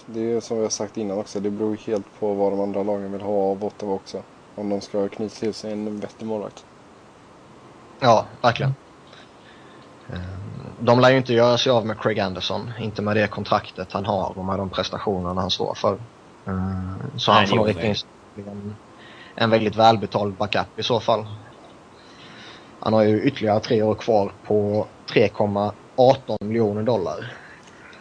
det 0.06 0.20
är 0.20 0.24
ju 0.24 0.40
som 0.40 0.56
vi 0.56 0.62
har 0.62 0.70
sagt 0.70 0.96
innan 0.96 1.18
också, 1.18 1.40
det 1.40 1.50
beror 1.50 1.76
helt 1.76 2.06
på 2.20 2.34
vad 2.34 2.52
de 2.52 2.60
andra 2.60 2.82
lagen 2.82 3.12
vill 3.12 3.20
ha 3.20 3.50
av 3.50 3.64
Ottawa 3.64 3.92
också. 3.92 4.22
Om 4.54 4.68
de 4.68 4.80
ska 4.80 5.08
knyta 5.08 5.34
till 5.34 5.54
sig 5.54 5.72
en 5.72 6.00
vettig 6.00 6.26
målvakt. 6.26 6.64
Ja, 8.00 8.26
verkligen. 8.42 8.74
Eh, 10.12 10.18
de 10.80 11.00
lär 11.00 11.10
ju 11.10 11.16
inte 11.16 11.32
göra 11.32 11.58
sig 11.58 11.72
av 11.72 11.86
med 11.86 12.00
Craig 12.00 12.20
Anderson. 12.20 12.72
Inte 12.80 13.02
med 13.02 13.16
det 13.16 13.26
kontraktet 13.26 13.92
han 13.92 14.06
har 14.06 14.38
och 14.38 14.44
med 14.44 14.58
de 14.58 14.70
prestationerna 14.70 15.40
han 15.40 15.50
står 15.50 15.74
för. 15.74 15.92
Eh, 16.46 16.92
så 17.16 17.32
Nej, 17.32 17.40
han 17.40 17.46
får 17.46 17.56
nog 17.56 17.68
rikta 17.68 17.86
in 17.86 17.94
en, 18.36 18.76
en 19.34 19.50
väldigt 19.50 19.76
välbetald 19.76 20.34
backup 20.34 20.78
i 20.78 20.82
så 20.82 21.00
fall. 21.00 21.26
Han 22.80 22.92
har 22.92 23.02
ju 23.02 23.22
ytterligare 23.22 23.60
tre 23.60 23.82
år 23.82 23.94
kvar 23.94 24.32
på 24.46 24.86
3,18 25.12 26.44
miljoner 26.44 26.82
dollar. 26.82 27.32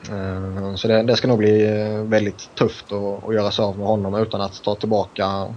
Eh, 0.09 0.75
så 0.75 0.87
det, 0.87 1.03
det, 1.03 1.15
ska 1.15 1.27
nog 1.27 1.37
bli 1.37 1.65
väldigt 2.05 2.55
tufft 2.55 2.91
att, 2.91 3.23
att 3.23 3.35
göra 3.35 3.51
sig 3.51 3.65
av 3.65 3.77
med 3.77 3.87
honom 3.87 4.15
utan 4.15 4.41
att 4.41 4.63
ta 4.63 4.75
tillbaka 4.75 5.55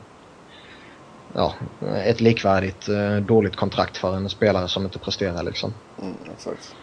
ja, 1.36 1.54
ett 2.04 2.20
likvärdigt 2.20 2.88
dåligt 3.22 3.56
kontrakt 3.56 3.96
för 3.96 4.16
en 4.16 4.28
spelare 4.28 4.68
som 4.68 4.84
inte 4.84 4.98
presterar 4.98 5.42
liksom. 5.42 5.74
Mm, 6.02 6.14
exakt. 6.34 6.74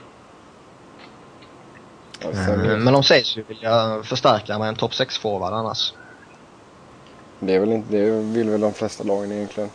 Mm, 2.21 2.83
men 2.83 2.93
de 2.93 3.03
sägs 3.03 3.37
ju 3.37 3.43
vilja 3.43 4.03
förstärka 4.03 4.59
med 4.59 4.67
en 4.67 4.75
topp 4.75 4.91
6-forward 4.91 5.53
annars. 5.53 5.93
Det, 7.39 7.55
är 7.55 7.59
väl 7.59 7.71
inte, 7.71 7.97
det 7.97 8.11
vill 8.11 8.49
väl 8.49 8.61
de 8.61 8.73
flesta 8.73 9.03
lagen 9.03 9.31
egentligen. 9.31 9.69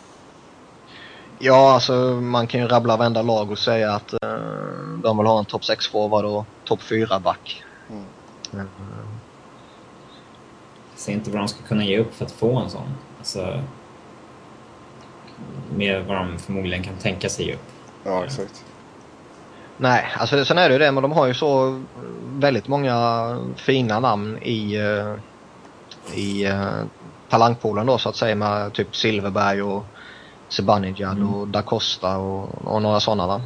Ja, 1.38 1.72
alltså 1.72 1.92
man 2.20 2.46
kan 2.46 2.60
ju 2.60 2.68
rabbla 2.68 2.96
varenda 2.96 3.22
lag 3.22 3.50
och 3.50 3.58
säga 3.58 3.92
att 3.92 4.14
uh, 4.24 4.98
de 5.02 5.18
vill 5.18 5.26
ha 5.26 5.38
en 5.38 5.44
topp 5.44 5.62
6-forward 5.62 6.24
och 6.24 6.46
topp 6.64 6.80
4-back. 6.80 7.64
Mm. 7.90 8.04
Mm. 8.52 8.68
Jag 10.90 11.00
ser 11.00 11.12
inte 11.12 11.30
vad 11.30 11.40
de 11.40 11.48
ska 11.48 11.62
kunna 11.62 11.84
ge 11.84 11.98
upp 11.98 12.14
för 12.14 12.24
att 12.24 12.32
få 12.32 12.58
en 12.58 12.70
sån. 12.70 12.94
Alltså, 13.18 13.62
mer 15.76 16.00
vad 16.00 16.16
de 16.16 16.38
förmodligen 16.38 16.84
kan 16.84 16.94
tänka 16.94 17.28
sig 17.28 17.54
upp. 17.54 17.62
Ja, 18.04 18.24
exakt. 18.24 18.64
Nej, 19.76 20.06
alltså 20.16 20.44
sen 20.44 20.58
är 20.58 20.68
det 20.68 20.72
ju 20.72 20.78
det, 20.78 20.92
men 20.92 21.02
de 21.02 21.12
har 21.12 21.26
ju 21.26 21.34
så 21.34 21.82
väldigt 22.32 22.68
många 22.68 23.38
fina 23.56 24.00
namn 24.00 24.38
i, 24.42 24.78
uh, 24.78 25.14
i 26.14 26.46
uh, 26.46 26.82
talangpoolen 27.28 27.86
då 27.86 27.98
så 27.98 28.08
att 28.08 28.16
säga 28.16 28.34
med 28.34 28.72
typ 28.72 28.96
Silverberg 28.96 29.62
och 29.62 29.84
Sebanijad 30.48 31.16
mm. 31.16 31.34
och 31.34 31.48
Da 31.48 31.62
Costa 31.62 32.16
och, 32.16 32.64
och 32.64 32.82
några 32.82 33.00
sådana 33.00 33.26
va. 33.26 33.42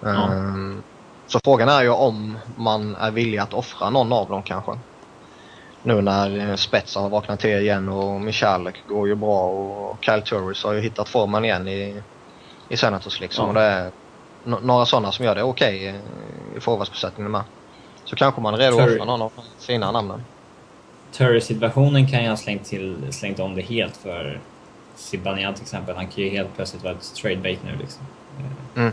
Ja. 0.00 0.28
Um, 0.32 0.82
så 1.26 1.40
frågan 1.44 1.68
är 1.68 1.82
ju 1.82 1.90
om 1.90 2.38
man 2.56 2.96
är 2.96 3.10
villig 3.10 3.38
att 3.38 3.54
offra 3.54 3.90
någon 3.90 4.12
av 4.12 4.28
dem 4.28 4.42
kanske. 4.42 4.72
Nu 5.82 6.00
när 6.00 6.56
Spetsa 6.56 7.00
har 7.00 7.08
vaknat 7.08 7.40
till 7.40 7.50
igen 7.50 7.88
och 7.88 8.20
Michalek 8.20 8.82
går 8.88 9.08
ju 9.08 9.14
bra 9.14 9.46
och 9.46 10.04
Kyle 10.04 10.22
Turris 10.22 10.64
har 10.64 10.72
ju 10.72 10.80
hittat 10.80 11.08
formen 11.08 11.44
igen 11.44 11.68
i, 11.68 12.02
i 12.68 12.76
Senators 12.76 13.20
liksom. 13.20 13.56
Ja. 13.56 13.60
Det 13.60 13.66
är 13.66 13.90
några 14.44 14.86
sådana 14.86 15.12
som 15.12 15.24
gör 15.24 15.34
det 15.34 15.42
okej 15.42 15.88
okay 15.88 16.00
i 16.56 16.60
forwardsbesättningen 16.60 17.32
med. 17.32 17.42
Så 18.04 18.16
kanske 18.16 18.40
man 18.40 18.54
är 18.54 18.58
redo 18.58 18.78
att 18.78 18.88
offra 18.88 19.04
någon 19.04 19.22
av 19.22 19.32
de 19.36 19.42
fina 19.66 19.92
namnen. 19.92 20.24
Turry-situationen 21.12 22.08
kan 22.08 22.22
jag 22.22 22.30
ha 22.30 22.36
slängt, 22.36 22.64
till, 22.64 23.12
slängt 23.12 23.38
om 23.38 23.54
det 23.54 23.62
helt 23.62 23.96
för 23.96 24.40
Zibanejad 24.96 25.54
till 25.54 25.62
exempel. 25.62 25.96
Han 25.96 26.06
kan 26.06 26.24
ju 26.24 26.30
helt 26.30 26.56
plötsligt 26.56 26.82
vara 26.82 26.94
ett 26.94 27.14
trade 27.14 27.36
bait 27.36 27.60
nu 27.64 27.76
liksom. 27.76 28.02
Mm. 28.76 28.92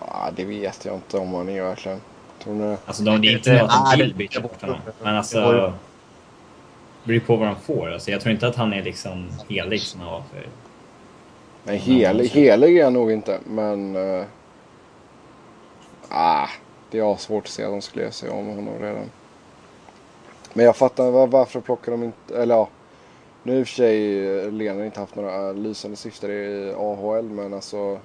Ja, 0.00 0.30
det 0.36 0.44
vet 0.44 0.84
jag 0.84 0.94
inte 0.94 1.18
om 1.18 1.34
han 1.34 1.48
är 1.48 1.62
verkligen. 1.62 2.00
Tror 2.46 2.76
Alltså 2.86 3.02
de, 3.02 3.20
det 3.20 3.28
är 3.28 3.32
inte 3.32 3.62
något 3.62 3.70
att 3.70 3.90
de 3.90 3.98
vill 3.98 4.14
byta 4.14 4.40
bort 4.40 4.60
honom. 4.60 4.78
Men 5.02 5.16
alltså... 5.16 5.40
Det 5.40 5.72
beror 7.04 7.20
på 7.20 7.36
vad 7.36 7.48
de 7.48 7.56
får. 7.56 7.92
Alltså, 7.92 8.10
jag 8.10 8.20
tror 8.20 8.32
inte 8.32 8.46
att 8.46 8.56
han 8.56 8.72
är 8.72 8.82
liksom 8.82 9.28
helig 9.48 9.82
som 9.82 10.00
han 10.00 10.10
var 10.10 10.22
för 10.32 10.46
Nej, 11.64 11.78
helig, 11.78 12.28
helig 12.28 12.76
är 12.76 12.80
jag 12.80 12.92
nog 12.92 13.12
inte. 13.12 13.38
Men... 13.44 13.96
Uh, 13.96 14.24
ah, 16.08 16.48
det 16.90 16.98
är 16.98 17.16
svårt 17.16 17.44
att 17.44 17.50
se 17.50 17.64
att 17.64 17.70
de 17.70 17.82
skulle 17.82 18.04
ge 18.04 18.10
sig 18.10 18.30
om 18.30 18.46
honom 18.46 18.78
redan. 18.80 19.10
Men 20.52 20.64
jag 20.64 20.76
fattar 20.76 21.10
var, 21.10 21.26
varför 21.26 21.60
plockar 21.60 21.92
de 21.92 22.02
inte... 22.02 22.36
Eller 22.36 22.54
ja. 22.54 22.68
Nu 23.42 23.52
har 23.52 23.60
i 23.60 23.62
och 23.62 23.66
för 23.66 23.74
sig 23.74 24.26
eh, 24.38 24.52
Lena 24.52 24.84
inte 24.84 25.00
haft 25.00 25.16
några 25.16 25.52
lysande 25.52 25.96
syften 25.96 26.30
i 26.30 26.74
AHL 26.78 27.24
men 27.24 27.54
alltså... 27.54 27.98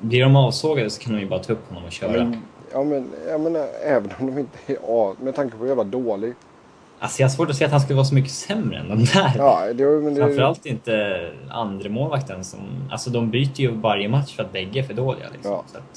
Blir 0.00 0.22
de 0.22 0.36
avsågade 0.36 0.90
så 0.90 1.02
kan 1.02 1.12
de 1.12 1.20
ju 1.20 1.28
bara 1.28 1.42
ta 1.42 1.52
upp 1.52 1.68
honom 1.68 1.84
och 1.84 1.92
köra. 1.92 2.12
Men, 2.12 2.42
ja 2.72 2.84
men, 2.84 3.12
jag 3.28 3.40
menar, 3.40 3.66
även 3.84 4.10
om 4.18 4.26
de 4.26 4.38
inte 4.38 4.58
är 4.66 4.76
av... 4.88 5.16
Med 5.20 5.34
tanke 5.34 5.56
på 5.56 5.62
hur 5.62 5.68
jävla 5.68 5.84
dålig 5.84 6.34
Alltså 7.02 7.20
jag 7.20 7.28
har 7.28 7.32
svårt 7.32 7.50
att 7.50 7.56
se 7.56 7.64
att 7.64 7.70
han 7.70 7.80
skulle 7.80 7.96
vara 7.96 8.04
så 8.04 8.14
mycket 8.14 8.32
sämre 8.32 8.78
än 8.78 8.88
de 8.88 9.04
där. 9.04 9.32
Ja, 9.36 9.72
det, 9.74 9.84
men 9.84 10.14
det... 10.14 10.20
Framförallt 10.20 10.66
inte 10.66 11.32
andra 11.50 11.88
målvakten 11.88 12.44
som... 12.44 12.60
Alltså 12.90 13.10
de 13.10 13.30
byter 13.30 13.60
ju 13.60 13.70
varje 13.70 14.08
match 14.08 14.36
för 14.36 14.42
att 14.42 14.52
bägge 14.52 14.80
är 14.80 14.82
för 14.82 14.94
dåliga. 14.94 15.26
Liksom. 15.32 15.52
Ja. 15.52 15.64
Så 15.66 15.78
att, 15.78 15.94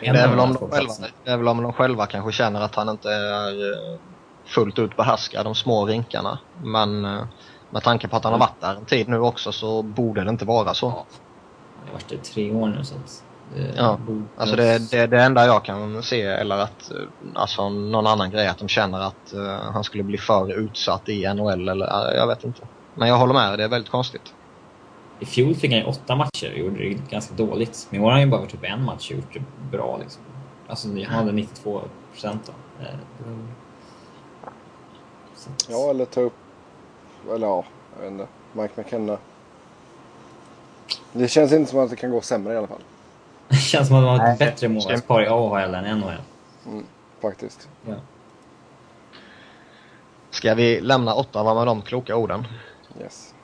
det, 0.00 0.06
är 0.06 0.28
väl 0.28 0.38
om 0.38 0.52
de 0.52 0.70
själva, 0.70 0.92
det 1.24 1.30
är 1.30 1.36
väl 1.36 1.48
om 1.48 1.62
de 1.62 1.72
själva 1.72 2.06
kanske 2.06 2.32
känner 2.32 2.60
att 2.60 2.74
han 2.74 2.88
inte 2.88 3.10
är 3.10 3.72
eh, 3.72 3.98
fullt 4.44 4.78
ut 4.78 4.96
behärskar 4.96 5.44
de 5.44 5.54
små 5.54 5.86
rinkarna. 5.86 6.38
Men 6.62 7.04
uh, 7.04 7.24
med 7.70 7.82
tanke 7.82 8.08
på 8.08 8.16
att 8.16 8.24
han 8.24 8.32
har 8.32 8.40
varit 8.40 8.60
där 8.60 8.74
en 8.74 8.84
tid 8.84 9.08
nu 9.08 9.18
också 9.18 9.52
så 9.52 9.82
borde 9.82 10.24
det 10.24 10.30
inte 10.30 10.44
vara 10.44 10.74
så. 10.74 10.86
Ja. 10.86 11.06
Han 11.78 11.86
har 11.86 11.92
varit 11.92 12.08
där 12.08 12.16
tre 12.16 12.52
år 12.52 12.66
nu 12.66 12.84
så 12.84 12.94
att... 12.94 13.22
Ja, 13.76 13.98
alltså 14.36 14.56
det, 14.56 14.90
det, 14.90 15.06
det 15.06 15.22
enda 15.22 15.46
jag 15.46 15.64
kan 15.64 16.02
se 16.02 16.22
eller 16.22 16.58
att, 16.58 16.92
alltså 17.34 17.68
någon 17.68 18.06
annan 18.06 18.30
grej 18.30 18.46
att 18.46 18.58
de 18.58 18.68
känner 18.68 19.00
att 19.00 19.34
uh, 19.34 19.46
han 19.72 19.84
skulle 19.84 20.02
bli 20.02 20.18
för 20.18 20.52
utsatt 20.52 21.08
i 21.08 21.34
NHL 21.34 21.68
eller 21.68 21.86
uh, 21.86 22.16
jag 22.16 22.26
vet 22.26 22.44
inte. 22.44 22.60
Men 22.94 23.08
jag 23.08 23.18
håller 23.18 23.34
med, 23.34 23.58
det 23.58 23.64
är 23.64 23.68
väldigt 23.68 23.90
konstigt. 23.90 24.34
I 25.20 25.26
fjol 25.26 25.54
fick 25.54 25.70
han 25.70 25.80
ju 25.80 25.86
åtta 25.86 26.16
matcher 26.16 26.52
och 26.52 26.58
gjorde 26.58 26.78
det 26.78 27.10
ganska 27.10 27.34
dåligt. 27.34 27.86
Men 27.90 28.00
i 28.00 28.04
år 28.04 28.06
har 28.06 28.12
han 28.12 28.20
ju 28.20 28.26
bara 28.26 28.40
varit 28.40 28.50
typ 28.50 28.64
en 28.64 28.84
match 28.84 29.10
och 29.10 29.16
gjort 29.16 29.34
det 29.34 29.42
bra 29.70 29.98
liksom. 30.02 30.22
Alltså 30.68 30.88
han 30.88 31.04
hade 31.04 31.32
92 31.32 31.80
procent 32.12 32.46
då. 32.46 32.52
Mm. 33.24 33.48
Ja, 35.68 35.90
eller 35.90 36.04
ta 36.04 36.20
upp, 36.20 36.36
eller 37.34 37.46
ja, 37.46 37.64
jag 37.94 38.02
vet 38.02 38.12
inte, 38.12 38.26
Mike 38.52 38.72
McKenna. 38.76 39.18
Det 41.12 41.28
känns 41.28 41.52
inte 41.52 41.70
som 41.70 41.80
att 41.80 41.90
det 41.90 41.96
kan 41.96 42.10
gå 42.10 42.20
sämre 42.20 42.54
i 42.54 42.56
alla 42.56 42.66
fall. 42.66 42.82
Det 43.48 43.56
känns 43.56 43.88
som 43.88 43.96
att 43.96 44.02
de 44.02 44.20
har 44.20 44.32
ett 44.32 44.38
bättre 44.38 44.68
målvaktspar 44.68 45.22
i 45.22 45.26
AHL 45.26 45.74
än 45.74 45.98
NHL. 45.98 46.12
Mm, 46.66 46.86
faktiskt. 47.22 47.68
Ja. 47.88 47.94
Ska 50.30 50.54
vi 50.54 50.80
lämna 50.80 51.14
Ottawa 51.14 51.54
med 51.54 51.66
de 51.66 51.82
kloka 51.82 52.16
orden? 52.16 52.46
Yes. 53.00 53.34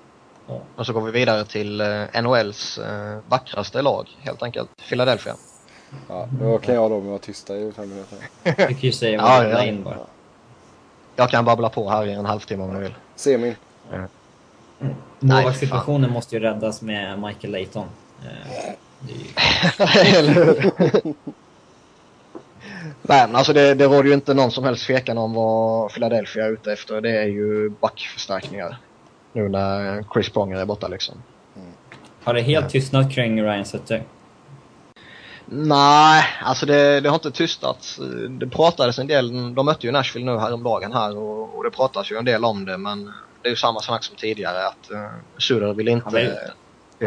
Ja. 0.47 0.61
Och 0.77 0.87
så 0.87 0.93
går 0.93 1.01
vi 1.01 1.11
vidare 1.11 1.45
till 1.45 1.81
eh, 1.81 2.23
NHLs 2.23 2.79
eh, 2.79 3.19
vackraste 3.29 3.83
lag, 3.83 4.09
helt 4.21 4.43
enkelt. 4.43 4.71
Philadelphia. 4.89 5.35
Ja, 6.09 6.29
då 6.41 6.59
kan 6.59 6.75
jag 6.75 6.91
då 6.91 6.99
vara 6.99 7.19
tysta 7.19 7.57
i 7.57 7.73
fem 7.73 7.89
minuter. 7.89 8.19
Du 8.43 8.53
kan 8.67 8.77
ju 8.81 8.93
säga 8.93 9.23
vad 9.23 9.45
du 9.45 9.51
ja, 9.51 9.65
in 9.65 9.83
bara. 9.83 9.99
Jag 11.17 11.31
kan 11.31 11.45
babbla 11.45 11.69
på 11.69 11.91
här 11.91 12.07
i 12.07 12.13
en 12.13 12.27
halvtimme 12.27 12.65
om 12.65 12.75
du 12.75 12.81
vill. 12.81 12.95
Semin. 13.17 13.55
Mm. 13.93 14.09
Målvaktssituationen 15.21 16.11
måste 16.11 16.37
ju 16.37 16.43
räddas 16.43 16.83
med 16.83 17.19
Michael 17.19 17.53
Layton. 17.53 17.87
Eh, 19.09 20.17
eller 20.19 20.35
hur? 20.35 20.73
Nej 23.03 23.27
men 23.27 23.37
alltså 23.37 23.53
det, 23.53 23.75
det 23.75 23.85
råder 23.85 24.09
ju 24.09 24.15
inte 24.15 24.35
någon 24.35 24.51
som 24.51 24.65
helst 24.65 24.87
tvekan 24.87 25.19
om 25.19 25.33
vad 25.33 25.93
Philadelphia 25.93 26.47
är 26.47 26.53
ute 26.53 26.73
efter. 26.73 27.01
Det 27.01 27.11
är 27.11 27.27
ju 27.27 27.71
backförstärkningar. 27.71 28.77
Nu 29.33 29.49
när 29.49 30.05
Chris 30.13 30.29
Pronger 30.29 30.57
är 30.57 30.65
borta 30.65 30.89
liksom. 30.89 31.15
Mm. 31.57 31.69
Har 32.25 32.35
det 32.35 32.41
helt 32.41 32.71
tystnat 32.71 33.13
kring 33.13 33.43
Ryan 33.43 33.65
Sutter? 33.65 34.03
Nej, 35.47 36.25
alltså 36.43 36.67
det, 36.67 37.01
det, 37.01 37.09
har 37.09 37.15
inte 37.15 37.31
tystats. 37.31 38.01
Det 38.31 38.47
pratades 38.47 38.99
en 38.99 39.07
del, 39.07 39.55
de 39.55 39.67
mötte 39.67 39.87
ju 39.87 39.93
Nashville 39.93 40.33
nu 40.33 40.39
häromdagen 40.39 40.93
här 40.93 41.17
och, 41.17 41.57
och 41.57 41.65
det 41.65 41.71
pratas 41.71 42.13
ju 42.13 42.17
en 42.17 42.25
del 42.25 42.45
om 42.45 42.65
det 42.65 42.79
men 42.79 43.13
det 43.43 43.49
är 43.49 43.51
ju 43.51 43.57
samma 43.57 43.81
snack 43.81 44.05
som 44.05 44.17
tidigare 44.17 44.67
att 44.67 44.91
uh, 44.93 45.09
Sutter 45.39 45.75
vill 45.75 45.89
inte... 45.89 46.05
Han 46.05 46.15
vill, 46.15 46.35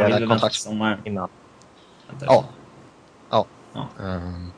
han 0.02 0.20
vill 0.20 0.28
kontrakt 0.30 0.68
innan. 1.06 1.30
Ja. 2.20 2.46
Ja. 3.30 3.46
ja. 3.74 3.88
Um, 4.00 4.52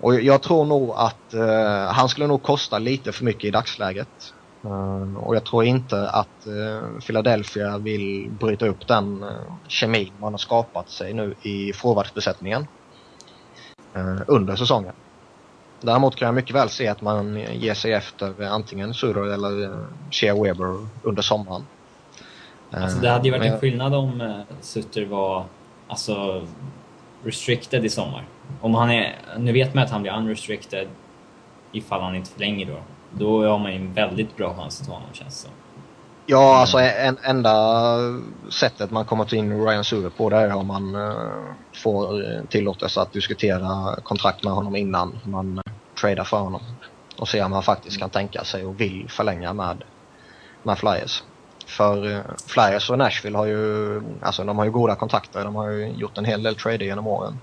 Och 0.00 0.20
jag 0.20 0.42
tror 0.42 0.64
nog 0.66 0.90
att 0.96 1.34
uh, 1.34 1.86
han 1.92 2.08
skulle 2.08 2.26
nog 2.26 2.42
kosta 2.42 2.78
lite 2.78 3.12
för 3.12 3.24
mycket 3.24 3.44
i 3.44 3.50
dagsläget. 3.50 4.34
Uh, 4.64 5.16
och 5.16 5.36
jag 5.36 5.44
tror 5.44 5.64
inte 5.64 6.10
att 6.10 6.46
uh, 6.46 7.00
Philadelphia 7.00 7.78
vill 7.78 8.30
bryta 8.30 8.66
upp 8.66 8.86
den 8.86 9.22
uh, 9.22 9.30
kemin 9.68 10.12
man 10.20 10.32
har 10.32 10.38
skapat 10.38 10.90
sig 10.90 11.14
nu 11.14 11.34
i 11.42 11.72
forwardsbesättningen 11.72 12.66
under 14.26 14.56
säsongen. 14.56 14.92
Däremot 15.80 16.16
kan 16.16 16.26
jag 16.26 16.34
mycket 16.34 16.54
väl 16.56 16.68
se 16.68 16.88
att 16.88 17.00
man 17.02 17.36
ger 17.36 17.74
sig 17.74 17.92
efter 17.92 18.42
antingen 18.42 18.94
Suter 18.94 19.32
eller 19.32 19.86
Shea 20.10 20.34
Weber 20.34 20.86
under 21.02 21.22
sommaren. 21.22 21.66
Alltså 22.70 22.98
det 22.98 23.10
hade 23.10 23.28
ju 23.28 23.30
varit 23.30 23.52
en 23.52 23.60
skillnad 23.60 23.94
om 23.94 24.42
Sutter 24.60 25.06
var 25.06 25.44
alltså 25.88 26.46
restricted 27.24 27.84
i 27.84 27.88
sommar. 27.88 28.24
Om 28.60 28.74
han 28.74 28.90
är, 28.90 29.16
nu 29.38 29.52
vet 29.52 29.74
man 29.74 29.84
att 29.84 29.90
han 29.90 30.02
blir 30.02 30.12
unrestricted 30.12 30.88
ifall 31.72 32.00
han 32.00 32.14
inte 32.14 32.30
förlänger 32.30 32.66
då. 32.66 32.76
Då 33.18 33.48
har 33.48 33.58
man 33.58 33.72
ju 33.72 33.76
en 33.76 33.92
väldigt 33.92 34.36
bra 34.36 34.54
chans 34.54 34.80
att 34.80 34.86
ta 34.86 34.92
honom 34.92 35.08
känns 35.12 35.44
det 35.44 35.50
Ja, 36.28 36.56
alltså 36.56 36.78
en, 36.78 37.18
enda 37.22 37.96
sättet 38.50 38.90
man 38.90 39.04
kommer 39.04 39.24
till 39.24 39.38
in 39.38 39.66
Ryan 39.66 39.84
Suver 39.84 40.10
på 40.10 40.30
det 40.30 40.36
är 40.36 40.54
om 40.54 40.66
man 40.66 40.94
uh, 40.94 41.14
får 41.74 42.22
tillåtelse 42.46 43.00
att 43.00 43.12
diskutera 43.12 43.96
kontrakt 44.02 44.44
med 44.44 44.52
honom 44.52 44.76
innan 44.76 45.18
man 45.24 45.58
uh, 45.58 45.62
tradar 46.00 46.24
för 46.24 46.38
honom. 46.38 46.60
Och 47.18 47.28
se 47.28 47.42
om 47.42 47.52
han 47.52 47.62
faktiskt 47.62 47.98
kan 47.98 48.10
tänka 48.10 48.44
sig 48.44 48.64
och 48.64 48.80
vill 48.80 49.06
förlänga 49.08 49.52
med, 49.52 49.84
med 50.62 50.78
Flyers. 50.78 51.22
För 51.66 52.06
uh, 52.06 52.20
Flyers 52.46 52.90
och 52.90 52.98
Nashville 52.98 53.38
har 53.38 53.46
ju, 53.46 54.02
alltså 54.22 54.44
de 54.44 54.58
har 54.58 54.64
ju 54.64 54.70
goda 54.70 54.94
kontakter. 54.94 55.44
De 55.44 55.56
har 55.56 55.70
ju 55.70 55.88
gjort 55.88 56.18
en 56.18 56.24
hel 56.24 56.42
del 56.42 56.56
trader 56.56 56.86
genom 56.86 57.06
åren. 57.06 57.38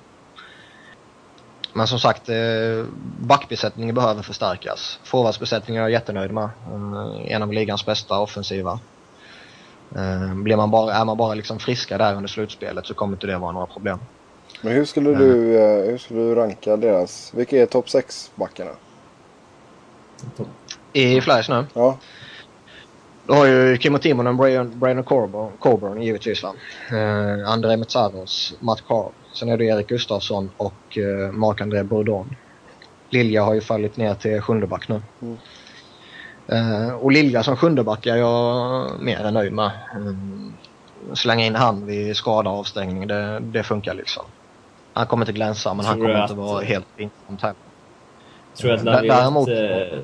Men 1.73 1.87
som 1.87 1.99
sagt, 1.99 2.29
eh, 2.29 2.85
backbesättningen 3.19 3.95
behöver 3.95 4.21
förstärkas. 4.21 4.99
Forwardsbesättningen 5.03 5.83
är 5.83 5.85
jag 5.85 5.91
jättenöjd 5.91 6.31
med. 6.31 6.43
Eh, 6.43 7.33
en 7.33 7.43
av 7.43 7.53
ligans 7.53 7.85
bästa 7.85 8.19
offensiva. 8.19 8.79
Eh, 9.95 10.35
blir 10.35 10.55
man 10.55 10.71
bara, 10.71 10.93
är 10.93 11.05
man 11.05 11.17
bara 11.17 11.33
liksom 11.33 11.59
friska 11.59 11.97
där 11.97 12.15
under 12.15 12.29
slutspelet 12.29 12.85
så 12.85 12.93
kommer 12.93 13.13
inte 13.13 13.27
det 13.27 13.37
vara 13.37 13.51
några 13.51 13.65
problem. 13.65 13.99
Men 14.61 14.73
hur 14.73 14.85
skulle 14.85 15.15
du, 15.15 15.25
hur 15.89 15.97
skulle 15.97 16.19
du 16.19 16.35
ranka 16.35 16.77
deras, 16.77 17.31
vilka 17.33 17.61
är 17.61 17.65
topp 17.65 17.85
6-backarna? 17.85 18.71
I 20.93 21.21
Flyers 21.21 21.49
nu? 21.49 21.65
Ja. 21.73 21.97
Du 23.27 23.33
har 23.33 23.45
ju 23.45 23.77
Kimmo 23.77 23.97
Timonen, 23.97 24.37
Brian, 24.37 24.79
Brian 24.79 25.03
Coburn, 25.03 25.51
Coburn 25.59 26.01
givetvis 26.01 26.43
va. 26.43 26.53
Eh, 26.91 27.49
André 27.49 27.77
Metsaros, 27.77 28.53
Matt 28.59 28.83
Carr. 28.87 29.11
Sen 29.33 29.49
är 29.49 29.57
det 29.57 29.65
Erik 29.65 29.87
Gustafsson 29.87 30.49
och 30.57 30.97
eh, 30.97 31.31
Marc-André 31.31 31.83
Bourdon. 31.83 32.35
Lilja 33.09 33.43
har 33.43 33.53
ju 33.53 33.61
fallit 33.61 33.97
ner 33.97 34.13
till 34.13 34.41
sjundeback 34.41 34.87
nu. 34.87 35.01
Mm. 35.21 35.37
Eh, 36.47 36.93
och 36.93 37.11
Lilja 37.11 37.43
som 37.43 37.57
sjundeback 37.57 38.05
är 38.05 38.15
jag 38.15 38.91
mer 38.99 39.19
än 39.19 39.33
nöjd 39.33 39.53
med. 39.53 39.71
Mm. 39.95 40.53
Slänga 41.13 41.45
in 41.45 41.55
han 41.55 41.85
vid 41.85 42.15
skada 42.15 42.49
och 42.49 42.59
avstängning, 42.59 43.07
det, 43.07 43.39
det 43.39 43.63
funkar 43.63 43.93
liksom. 43.93 44.23
Han 44.93 45.07
kommer 45.07 45.23
inte 45.23 45.33
glänsa 45.33 45.73
men 45.73 45.85
Tror 45.85 45.89
han 45.89 45.99
kommer 45.99 46.13
att, 46.13 46.29
inte 46.29 46.41
vara 46.41 46.63
helt 46.63 46.85
intressant 46.97 47.41
här. 47.41 47.53
Tror 48.55 48.69
du 48.69 48.75
att 48.75 48.83
Laviot, 48.83 49.15
Däremot, 49.15 49.49
eh, 49.49 49.99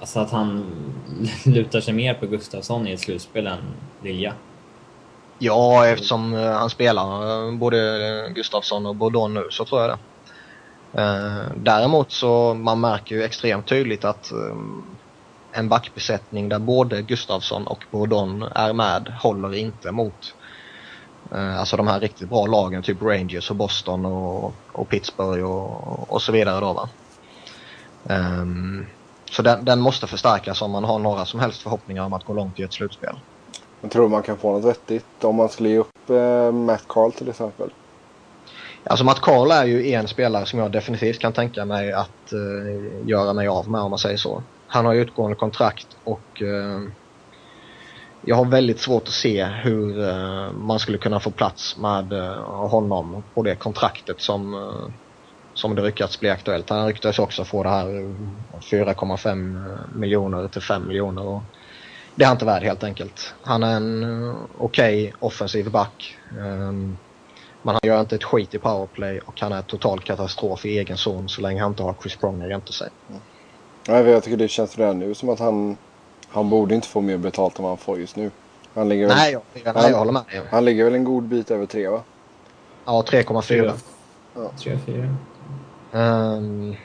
alltså 0.00 0.20
att 0.20 0.30
han 0.30 0.64
lutar 1.44 1.80
sig 1.80 1.94
mer 1.94 2.14
på 2.14 2.26
Gustafsson 2.26 2.88
i 2.88 2.92
ett 2.92 3.00
slutspel 3.00 3.46
än 3.46 3.58
Lilja? 4.02 4.34
Ja, 5.38 5.86
eftersom 5.86 6.34
eh, 6.34 6.52
han 6.52 6.70
spelar 6.70 7.46
eh, 7.46 7.52
både 7.54 8.32
Gustafsson 8.34 8.86
och 8.86 8.96
Bourdon 8.96 9.34
nu 9.34 9.46
så 9.50 9.64
tror 9.64 9.80
jag 9.80 9.90
det. 9.90 9.98
Eh, 11.02 11.52
däremot 11.56 12.12
så 12.12 12.54
man 12.54 12.80
märker 12.80 13.16
ju 13.16 13.22
extremt 13.22 13.66
tydligt 13.66 14.04
att 14.04 14.32
en 15.52 15.68
backbesättning 15.68 16.48
där 16.48 16.58
både 16.58 17.02
Gustafsson 17.02 17.66
och 17.66 17.84
Bourdon 17.90 18.42
är 18.42 18.72
med 18.72 19.12
håller 19.20 19.54
inte 19.54 19.92
mot 19.92 20.34
alltså 21.30 21.76
de 21.76 21.86
här 21.86 22.00
riktigt 22.00 22.28
bra 22.28 22.46
lagen, 22.46 22.82
typ 22.82 23.02
Rangers 23.02 23.50
och 23.50 23.56
Boston 23.56 24.06
och, 24.06 24.54
och 24.72 24.88
Pittsburgh 24.88 25.44
och, 25.44 26.12
och 26.12 26.22
så 26.22 26.32
vidare 26.32 26.60
då 26.60 26.72
va. 26.72 26.88
Um, 28.02 28.86
så 29.30 29.42
den, 29.42 29.64
den, 29.64 29.80
måste 29.80 30.06
förstärkas 30.06 30.62
om 30.62 30.70
man 30.70 30.84
har 30.84 30.98
några 30.98 31.24
som 31.24 31.40
helst 31.40 31.62
förhoppningar 31.62 32.04
om 32.04 32.12
att 32.12 32.24
gå 32.24 32.32
långt 32.32 32.58
i 32.58 32.62
ett 32.62 32.72
slutspel. 32.72 33.16
Men 33.80 33.90
tror 33.90 34.08
man 34.08 34.22
kan 34.22 34.36
få 34.36 34.52
något 34.52 34.64
vettigt 34.64 35.24
om 35.24 35.36
man 35.36 35.48
skulle 35.48 35.68
ge 35.68 35.78
upp 35.78 36.10
eh, 36.10 36.52
Matt 36.52 36.84
Carl 36.88 37.12
till 37.12 37.28
exempel? 37.28 37.70
Alltså 38.84 39.04
Matt 39.04 39.20
Carl 39.20 39.50
är 39.50 39.64
ju 39.64 39.92
en 39.92 40.08
spelare 40.08 40.46
som 40.46 40.58
jag 40.58 40.72
definitivt 40.72 41.18
kan 41.18 41.32
tänka 41.32 41.64
mig 41.64 41.92
att 41.92 42.32
eh, 42.32 43.08
göra 43.08 43.32
mig 43.32 43.48
av 43.48 43.70
med 43.70 43.80
om 43.80 43.90
man 43.90 43.98
säger 43.98 44.16
så. 44.16 44.42
Han 44.66 44.86
har 44.86 44.92
ju 44.92 45.00
utgående 45.00 45.36
kontrakt 45.36 45.86
och 46.04 46.42
eh, 46.42 46.80
jag 48.22 48.36
har 48.36 48.44
väldigt 48.44 48.80
svårt 48.80 49.02
att 49.02 49.14
se 49.14 49.44
hur 49.44 50.08
eh, 50.08 50.52
man 50.52 50.78
skulle 50.78 50.98
kunna 50.98 51.20
få 51.20 51.30
plats 51.30 51.76
med 51.76 52.12
eh, 52.12 52.42
honom 52.68 53.22
på 53.34 53.42
det 53.42 53.54
kontraktet 53.54 54.20
som, 54.20 54.54
eh, 54.54 54.92
som 55.58 55.74
det 55.74 55.82
ryckats 55.82 56.20
bli 56.20 56.30
aktuellt. 56.30 56.70
Han 56.70 56.86
ryktades 56.86 57.18
också 57.18 57.44
få 57.44 57.62
det 57.62 57.68
här 57.68 57.86
4,5 58.60 59.78
miljoner 59.94 60.48
till 60.48 60.62
5 60.62 60.88
miljoner. 60.88 61.26
Och 61.26 61.42
det 62.14 62.24
är 62.24 62.26
han 62.26 62.34
inte 62.34 62.44
värd 62.44 62.62
helt 62.62 62.84
enkelt. 62.84 63.34
Han 63.42 63.62
är 63.62 63.76
en 63.76 64.04
uh, 64.04 64.36
okej 64.58 65.02
okay 65.02 65.12
offensiv 65.20 65.70
back. 65.70 66.16
Um, 66.38 66.98
men 67.62 67.74
han 67.74 67.80
gör 67.82 68.00
inte 68.00 68.14
ett 68.14 68.24
skit 68.24 68.54
i 68.54 68.58
powerplay 68.58 69.18
och 69.18 69.40
han 69.40 69.52
är 69.52 69.62
total 69.62 70.00
katastrof 70.00 70.66
i 70.66 70.78
egen 70.78 70.96
zon 70.96 71.28
så 71.28 71.40
länge 71.40 71.60
han 71.60 71.70
inte 71.70 71.82
har 71.82 71.94
Chris 72.00 72.16
Pronger 72.16 72.48
jämte 72.48 72.72
sig. 72.72 72.88
Mm. 73.08 73.20
Nej, 73.88 74.12
jag 74.12 74.22
tycker 74.22 74.36
det 74.36 74.48
känns 74.48 74.78
redan 74.78 74.98
nu 74.98 75.14
som 75.14 75.28
att 75.28 75.38
han, 75.38 75.76
han 76.28 76.50
borde 76.50 76.74
inte 76.74 76.88
få 76.88 77.00
mer 77.00 77.16
betalt 77.16 77.58
än 77.58 77.62
vad 77.62 77.70
han 77.70 77.78
får 77.78 77.98
just 77.98 78.16
nu. 78.16 78.30
Han 78.74 78.88
ligger 78.88 79.08
nej, 79.08 79.32
jag, 79.32 79.42
nej, 79.54 79.62
han, 79.74 79.90
jag 79.90 79.98
håller 79.98 80.12
med. 80.12 80.22
Han 80.50 80.64
ligger 80.64 80.84
väl 80.84 80.94
en 80.94 81.04
god 81.04 81.22
bit 81.22 81.50
över 81.50 81.66
3 81.66 81.88
va? 81.88 82.02
Ja, 82.84 83.04
3,4. 83.08 83.72
Ja. 84.34 84.50
3,4. 84.58 85.14
Um, 85.92 86.76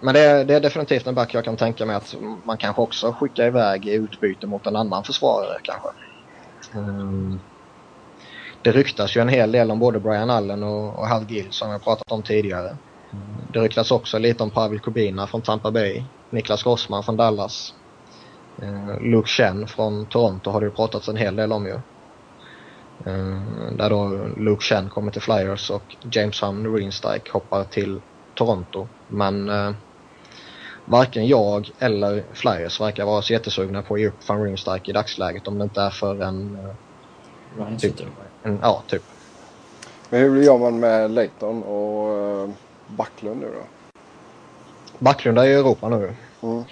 men 0.00 0.14
det 0.14 0.20
är, 0.20 0.44
det 0.44 0.54
är, 0.54 0.60
definitivt 0.60 1.06
en 1.06 1.14
back 1.14 1.34
jag 1.34 1.44
kan 1.44 1.56
tänka 1.56 1.86
mig 1.86 1.96
att 1.96 2.16
man 2.44 2.56
kanske 2.56 2.82
också 2.82 3.12
skickar 3.12 3.46
iväg 3.46 3.86
i 3.86 3.94
utbyte 3.94 4.46
mot 4.46 4.66
en 4.66 4.76
annan 4.76 5.04
försvarare 5.04 5.58
kanske. 5.62 5.88
Um, 6.74 7.40
det 8.62 8.72
ryktas 8.72 9.16
ju 9.16 9.20
en 9.20 9.28
hel 9.28 9.52
del 9.52 9.70
om 9.70 9.78
både 9.78 10.00
Brian 10.00 10.30
Allen 10.30 10.62
och, 10.62 10.98
och 10.98 11.06
Hal 11.06 11.24
Gill 11.28 11.46
som 11.50 11.70
jag 11.70 11.84
pratat 11.84 12.12
om 12.12 12.22
tidigare. 12.22 12.76
Det 13.52 13.60
ryktas 13.60 13.90
också 13.90 14.18
lite 14.18 14.42
om 14.42 14.50
Pavel 14.50 14.80
Kubina 14.80 15.26
från 15.26 15.42
Tampa 15.42 15.70
Bay, 15.70 16.04
Niklas 16.30 16.62
Grossman 16.62 17.02
från 17.02 17.16
Dallas, 17.16 17.74
uh, 18.62 19.00
Luke 19.00 19.28
Chen 19.28 19.66
från 19.66 20.06
Toronto 20.06 20.50
har 20.50 20.60
det 20.60 20.66
ju 20.66 20.72
pratats 20.72 21.08
en 21.08 21.16
hel 21.16 21.36
del 21.36 21.52
om 21.52 21.66
ju. 21.66 21.80
Uh, 23.06 23.72
där 23.76 23.90
då 23.90 24.28
Luke 24.36 24.62
Chen 24.62 24.88
kommer 24.88 25.12
till 25.12 25.22
Flyers 25.22 25.70
och 25.70 25.96
James 26.12 26.42
Hum 26.42 26.76
Reinstike 26.76 27.30
hoppar 27.32 27.64
till 27.64 28.00
Toronto. 28.34 28.88
Men 29.08 29.48
uh, 29.48 29.72
varken 30.84 31.26
jag 31.26 31.70
eller 31.78 32.24
Flyers 32.32 32.80
verkar 32.80 33.04
vara 33.04 33.22
så 33.22 33.32
jättesugna 33.32 33.82
på 33.82 33.94
att 33.94 34.00
ge 34.00 34.08
upp 34.08 34.28
van 34.28 34.42
Riemsdijk 34.42 34.88
i 34.88 34.92
dagsläget 34.92 35.48
om 35.48 35.58
det 35.58 35.64
inte 35.64 35.80
är 35.80 35.90
för 35.90 36.22
en... 36.22 36.58
Uh, 37.58 37.76
typ, 37.76 38.00
en 38.42 38.58
ja, 38.62 38.82
typ. 38.86 39.02
Men 40.10 40.20
hur 40.20 40.42
gör 40.42 40.58
man 40.58 40.80
med 40.80 41.10
Leighton 41.10 41.62
och 41.62 42.44
uh, 42.44 42.50
Backlund 42.86 43.40
nu 43.40 43.46
då? 43.46 43.62
Backlund 44.98 45.38
är 45.38 45.44
i 45.44 45.52
Europa 45.52 45.88
nu. 45.88 46.14
Mm. 46.42 46.64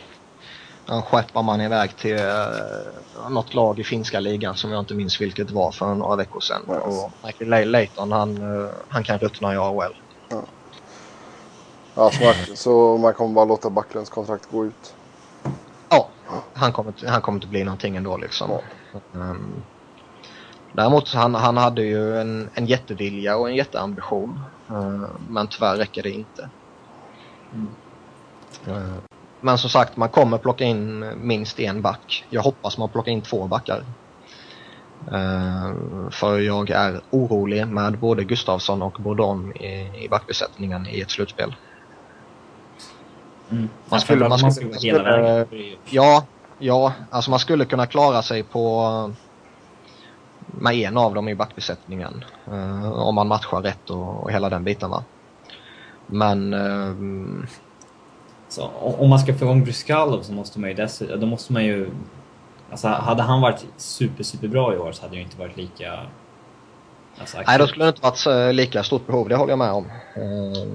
Han 0.86 1.02
skeppar 1.02 1.42
man 1.42 1.60
iväg 1.60 1.96
till 1.96 2.14
uh, 2.14 3.30
något 3.30 3.54
lag 3.54 3.78
i 3.78 3.84
finska 3.84 4.20
ligan 4.20 4.56
som 4.56 4.70
jag 4.70 4.80
inte 4.80 4.94
minns 4.94 5.20
vilket 5.20 5.50
var 5.50 5.72
för 5.72 5.94
några 5.94 6.16
veckor 6.16 6.40
sedan. 6.40 6.62
Yes. 6.68 6.78
Och 6.84 7.10
Michael 7.24 7.70
Leighton 7.70 8.12
han, 8.12 8.68
han 8.88 9.04
kan 9.04 9.18
ruttna 9.18 9.54
i 9.54 9.56
AHL. 9.56 9.94
Ja. 11.94 12.10
Så, 12.10 12.56
så 12.56 12.98
man 12.98 13.14
kommer 13.14 13.34
bara 13.34 13.44
låta 13.44 13.70
Backlunds 13.70 14.10
kontrakt 14.10 14.50
gå 14.50 14.66
ut? 14.66 14.94
Ja, 15.88 16.08
han 16.54 16.72
kommer, 16.72 16.94
han 17.06 17.20
kommer 17.20 17.36
inte 17.36 17.46
bli 17.46 17.64
någonting 17.64 17.96
ändå 17.96 18.16
liksom. 18.16 18.50
Ja. 18.50 18.60
Um, 19.12 19.62
däremot 20.72 21.14
han, 21.14 21.34
han 21.34 21.56
hade 21.56 21.82
ju 21.82 22.20
en, 22.20 22.50
en 22.54 22.66
jättevilja 22.66 23.36
och 23.36 23.48
en 23.48 23.56
jätteambition. 23.56 24.40
Uh, 24.70 25.06
men 25.28 25.46
tyvärr 25.46 25.76
räcker 25.76 26.02
det 26.02 26.10
inte. 26.10 26.48
Mm. 27.52 27.68
Uh, 28.68 28.94
men 29.40 29.58
som 29.58 29.70
sagt, 29.70 29.96
man 29.96 30.08
kommer 30.08 30.38
plocka 30.38 30.64
in 30.64 31.06
minst 31.26 31.60
en 31.60 31.82
back. 31.82 32.24
Jag 32.30 32.42
hoppas 32.42 32.78
man 32.78 32.88
plockar 32.88 33.12
in 33.12 33.22
två 33.22 33.46
backar. 33.46 33.84
Uh, 35.12 36.10
för 36.10 36.38
jag 36.38 36.70
är 36.70 37.00
orolig 37.10 37.66
med 37.66 37.98
både 37.98 38.24
Gustavsson 38.24 38.82
och 38.82 38.92
Bourdon 38.92 39.56
i, 39.56 40.04
i 40.04 40.08
backbesättningen 40.08 40.86
i 40.86 41.00
ett 41.00 41.10
slutspel. 41.10 41.54
Mm. 43.52 43.68
Man 43.88 44.00
skulle, 44.00 44.28
man 44.28 44.38
skulle, 44.38 44.66
man 44.68 44.74
skulle, 44.74 44.92
hela 44.92 45.02
vägen. 45.02 45.76
Ja, 45.90 46.24
ja, 46.58 46.92
alltså 47.10 47.30
man 47.30 47.38
skulle 47.38 47.64
kunna 47.64 47.86
klara 47.86 48.22
sig 48.22 48.42
på 48.42 49.14
med 50.46 50.74
en 50.74 50.96
av 50.96 51.14
dem 51.14 51.28
i 51.28 51.34
backbesättningen. 51.34 52.24
Uh, 52.48 52.92
om 52.92 53.14
man 53.14 53.28
matchar 53.28 53.62
rätt 53.62 53.90
och, 53.90 54.22
och 54.22 54.32
hela 54.32 54.50
den 54.50 54.64
biten 54.64 54.90
va. 54.90 55.04
Men... 56.06 56.54
Eh, 56.54 57.46
så, 58.48 58.70
om 58.98 59.10
man 59.10 59.18
ska 59.18 59.34
få 59.34 59.44
igång 59.44 59.64
Bruskalov 59.64 60.22
så 60.22 60.32
måste 60.32 60.60
man 60.60 60.70
ju 60.70 60.76
dessutom... 60.76 61.20
Då 61.20 61.26
måste 61.26 61.52
man 61.52 61.64
ju... 61.64 61.90
Alltså 62.70 62.88
hade 62.88 63.22
han 63.22 63.40
varit 63.40 63.66
super, 63.76 64.24
super 64.24 64.48
bra 64.48 64.74
i 64.74 64.78
år 64.78 64.92
så 64.92 65.02
hade 65.02 65.14
det 65.14 65.16
ju 65.16 65.22
inte 65.22 65.38
varit 65.38 65.56
lika... 65.56 66.00
Alltså, 67.20 67.38
Nej, 67.46 67.58
då 67.58 67.66
skulle 67.66 67.84
det 67.84 67.88
inte 67.88 68.02
varit 68.02 68.54
lika 68.54 68.82
stort 68.82 69.06
behov, 69.06 69.28
det 69.28 69.36
håller 69.36 69.52
jag 69.52 69.58
med 69.58 69.72
om. 69.72 69.86
Eh, 70.14 70.68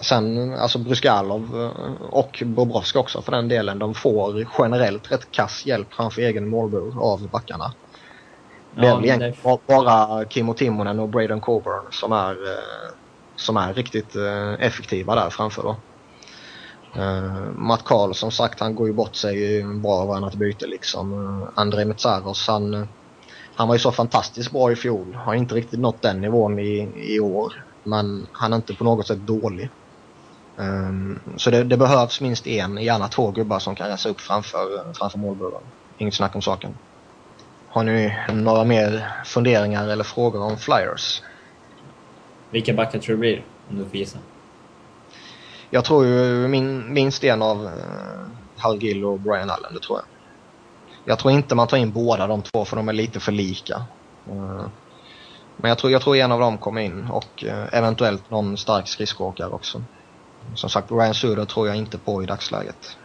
sen, 0.00 0.54
alltså 0.54 0.78
Bruskalov 0.78 1.42
eh, 1.62 2.02
och 2.10 2.42
Bobrovska 2.46 2.98
också 2.98 3.22
för 3.22 3.32
den 3.32 3.48
delen, 3.48 3.78
de 3.78 3.94
får 3.94 4.46
generellt 4.58 5.12
rätt 5.12 5.30
kass 5.30 5.66
hjälp 5.66 5.94
framför 5.94 6.22
egen 6.22 6.48
målbur 6.48 6.94
av 7.00 7.28
backarna. 7.28 7.72
Det 8.74 8.86
är 8.86 8.94
väl 8.94 9.04
egentligen 9.04 9.34
det... 9.42 9.58
bara 9.66 10.24
Kimmo 10.28 10.54
Timonen 10.54 10.98
och 10.98 11.08
Braden 11.08 11.40
Coburn 11.40 11.86
som 11.90 12.12
är, 12.12 12.30
eh, 12.30 12.94
som 13.36 13.56
är 13.56 13.74
riktigt 13.74 14.16
eh, 14.16 14.52
effektiva 14.66 15.14
där 15.14 15.30
framför 15.30 15.62
då. 15.62 15.76
Uh, 16.98 17.50
Matt 17.56 17.84
Karl 17.84 18.12
som 18.12 18.30
sagt 18.30 18.60
han 18.60 18.74
går 18.74 18.86
ju 18.86 18.92
bort 18.92 19.14
sig 19.14 19.64
bra 19.64 19.92
av 19.92 20.10
annat 20.10 20.34
byte 20.34 20.66
liksom. 20.66 21.12
Uh, 21.12 21.48
Andrei 21.54 21.84
Metsaros 21.84 22.48
han, 22.48 22.88
han 23.54 23.68
var 23.68 23.74
ju 23.74 23.78
så 23.78 23.92
fantastiskt 23.92 24.52
bra 24.52 24.72
i 24.72 24.76
fjol. 24.76 25.14
Har 25.14 25.34
inte 25.34 25.54
riktigt 25.54 25.80
nått 25.80 26.02
den 26.02 26.20
nivån 26.20 26.58
i, 26.58 26.92
i 26.96 27.20
år. 27.20 27.64
Men 27.82 28.26
han 28.32 28.52
är 28.52 28.56
inte 28.56 28.74
på 28.74 28.84
något 28.84 29.06
sätt 29.06 29.18
dålig. 29.18 29.70
Um, 30.56 31.20
så 31.36 31.50
det, 31.50 31.64
det, 31.64 31.76
behövs 31.76 32.20
minst 32.20 32.46
en, 32.46 32.78
gärna 32.78 33.08
två 33.08 33.30
gubbar 33.30 33.58
som 33.58 33.74
kan 33.74 33.88
resa 33.88 34.08
upp 34.08 34.20
framför, 34.20 34.92
framför 34.94 35.18
målburen. 35.18 35.62
Inget 35.98 36.14
snack 36.14 36.34
om 36.34 36.42
saken. 36.42 36.74
Har 37.68 37.82
ni 37.82 38.16
några 38.32 38.64
mer 38.64 39.12
funderingar 39.24 39.88
eller 39.88 40.04
frågor 40.04 40.42
om 40.42 40.56
Flyers? 40.56 41.22
Vilka 42.50 42.74
backar 42.74 42.98
tror 42.98 43.14
du 43.14 43.20
blir, 43.20 43.44
om 43.70 43.78
du 43.78 43.84
får 43.84 43.96
gissa? 43.96 44.18
Jag 45.70 45.84
tror 45.84 46.06
ju 46.06 46.48
min, 46.48 46.92
minst 46.92 47.24
en 47.24 47.42
av 47.42 47.64
uh, 47.64 47.70
Hal 48.56 48.82
Gill 48.82 49.04
och 49.04 49.20
Brian 49.20 49.50
Allen, 49.50 49.74
det 49.74 49.80
tror 49.80 49.98
jag. 49.98 50.06
Jag 51.04 51.18
tror 51.18 51.32
inte 51.32 51.54
man 51.54 51.68
tar 51.68 51.76
in 51.76 51.92
båda 51.92 52.26
de 52.26 52.42
två 52.42 52.64
för 52.64 52.76
de 52.76 52.88
är 52.88 52.92
lite 52.92 53.20
för 53.20 53.32
lika. 53.32 53.76
Uh, 54.30 54.66
men 55.56 55.68
jag 55.68 55.78
tror, 55.78 55.92
jag 55.92 56.02
tror 56.02 56.16
en 56.16 56.32
av 56.32 56.40
dem 56.40 56.58
kommer 56.58 56.80
in 56.80 57.08
och 57.10 57.44
uh, 57.46 57.74
eventuellt 57.74 58.30
någon 58.30 58.56
stark 58.56 58.88
skridskoåkare 58.88 59.48
också. 59.48 59.82
Som 60.54 60.70
sagt, 60.70 60.90
Ryan 60.90 61.14
Suder 61.14 61.44
tror 61.44 61.66
jag 61.66 61.76
inte 61.76 61.98
på 61.98 62.22
i 62.22 62.26
dagsläget. 62.26 62.96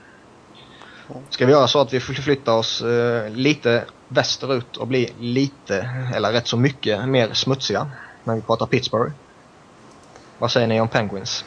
Ska 1.29 1.45
vi 1.45 1.51
göra 1.51 1.67
så 1.67 1.81
att 1.81 1.93
vi 1.93 1.99
flyttar 1.99 2.53
oss 2.53 2.81
uh, 2.81 3.29
lite 3.29 3.85
västerut 4.07 4.77
och 4.77 4.87
bli 4.87 5.13
lite, 5.19 5.89
eller 6.15 6.31
rätt 6.31 6.47
så 6.47 6.57
mycket, 6.57 7.09
mer 7.09 7.33
smutsiga 7.33 7.87
när 8.23 8.35
vi 8.35 8.41
pratar 8.41 8.65
Pittsburgh? 8.65 9.11
Vad 10.37 10.51
säger 10.51 10.67
ni 10.67 10.81
om 10.81 10.87
Penguins? 10.87 11.45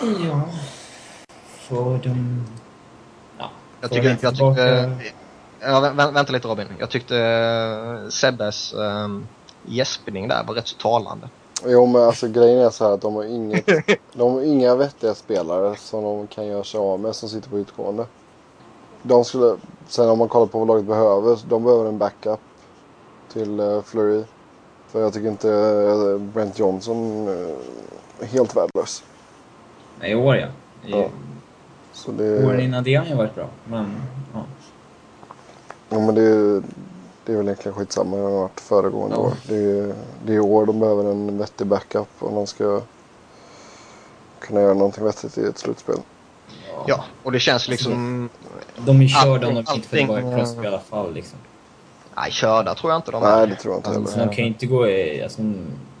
Ja, 0.00 0.42
får 1.60 1.98
de... 1.98 2.44
Ja, 3.38 3.50
jag 3.80 3.90
tycker... 3.90 4.18
Jag 4.20 4.34
tyckte, 4.34 4.96
ja, 5.60 5.80
vä 5.80 6.10
vänta 6.10 6.32
lite 6.32 6.48
Robin. 6.48 6.68
Jag 6.78 6.90
tyckte 6.90 7.14
uh, 7.14 8.08
Sebbes 8.08 8.74
um, 8.74 9.26
gäspning 9.66 10.28
där 10.28 10.44
var 10.44 10.54
rätt 10.54 10.68
så 10.68 10.76
talande. 10.76 11.28
Jo 11.66 11.86
men 11.86 12.02
alltså 12.02 12.28
grejen 12.28 12.58
är 12.58 12.70
så 12.70 12.84
här 12.84 12.92
att 12.92 13.00
de 13.00 13.14
har, 13.14 13.24
inget, 13.24 13.66
de 14.12 14.32
har 14.32 14.42
inga 14.42 14.74
vettiga 14.74 15.14
spelare 15.14 15.76
som 15.76 16.02
de 16.02 16.26
kan 16.26 16.46
göra 16.46 16.64
sig 16.64 16.80
av 16.80 17.00
med 17.00 17.14
som 17.14 17.28
sitter 17.28 17.50
på 17.50 17.58
utgående. 17.58 18.06
De 19.02 19.24
skulle, 19.24 19.56
sen 19.88 20.08
om 20.08 20.18
man 20.18 20.28
kollar 20.28 20.46
på 20.46 20.58
vad 20.58 20.68
laget 20.68 20.84
behöver, 20.84 21.38
de 21.48 21.64
behöver 21.64 21.88
en 21.88 21.98
backup 21.98 22.40
till 23.32 23.60
uh, 23.60 23.82
Flurry. 23.82 24.24
För 24.88 25.00
jag 25.00 25.12
tycker 25.12 25.28
inte 25.28 25.48
uh, 25.48 26.18
Brent 26.18 26.58
Johnson 26.58 27.28
uh, 27.28 27.56
är 28.20 28.26
helt 28.26 28.56
värdelös. 28.56 29.04
I 30.02 30.14
år 30.14 30.36
ja. 30.36 30.46
I, 30.86 30.90
ja. 30.90 31.08
Så 31.92 32.12
det... 32.12 32.46
Åren 32.46 32.60
innan 32.60 32.84
det 32.84 32.94
har 32.94 33.06
ju 33.06 33.14
varit 33.14 33.34
bra. 33.34 33.48
Men, 33.64 34.02
ja. 34.34 34.44
Ja 35.88 36.00
men 36.00 36.14
det, 36.14 36.62
det 37.26 37.32
är 37.32 37.36
väl 37.36 37.46
egentligen 37.46 37.78
skitsamma. 37.78 38.16
Det 38.16 38.22
har 38.22 38.30
varit 38.30 38.60
föregående 38.60 39.16
ja. 39.16 39.22
år. 39.22 39.32
Det 39.48 39.56
är, 39.56 39.94
det 40.26 40.34
är 40.34 40.40
år 40.40 40.66
de 40.66 40.80
behöver 40.80 41.10
en 41.10 41.38
vettig 41.38 41.66
backup 41.66 42.08
om 42.18 42.34
de 42.34 42.46
ska 42.46 42.80
kunna 44.38 44.60
göra 44.60 44.74
någonting 44.74 45.04
vettigt 45.04 45.38
i 45.38 45.44
ett 45.44 45.58
slutspel. 45.58 45.98
Ja, 46.86 47.04
och 47.22 47.32
det 47.32 47.40
känns 47.40 47.68
liksom... 47.68 48.28
De 48.76 49.02
är 49.02 49.08
körda 49.08 49.48
om 49.48 49.54
de 49.54 49.58
inte 49.60 49.88
får 49.88 49.96
tillbaka 49.96 50.20
Crosby 50.20 50.64
i 50.64 50.66
alla 50.66 50.80
fall 50.80 51.14
liksom. 51.14 51.38
Nej, 52.16 52.30
körda 52.30 52.74
tror 52.74 52.92
jag 52.92 52.98
inte 52.98 53.10
de 53.10 53.22
är. 53.22 53.36
Nej, 53.36 53.46
det 53.46 53.54
tror 53.54 53.74
jag 53.74 53.78
inte 53.78 53.90
alltså, 53.90 54.16
heller. 54.16 54.30
De 54.30 54.36
kan 54.36 54.44
inte 54.44 54.66
gå 54.66 54.88
i... 54.88 55.22
Alltså, 55.22 55.42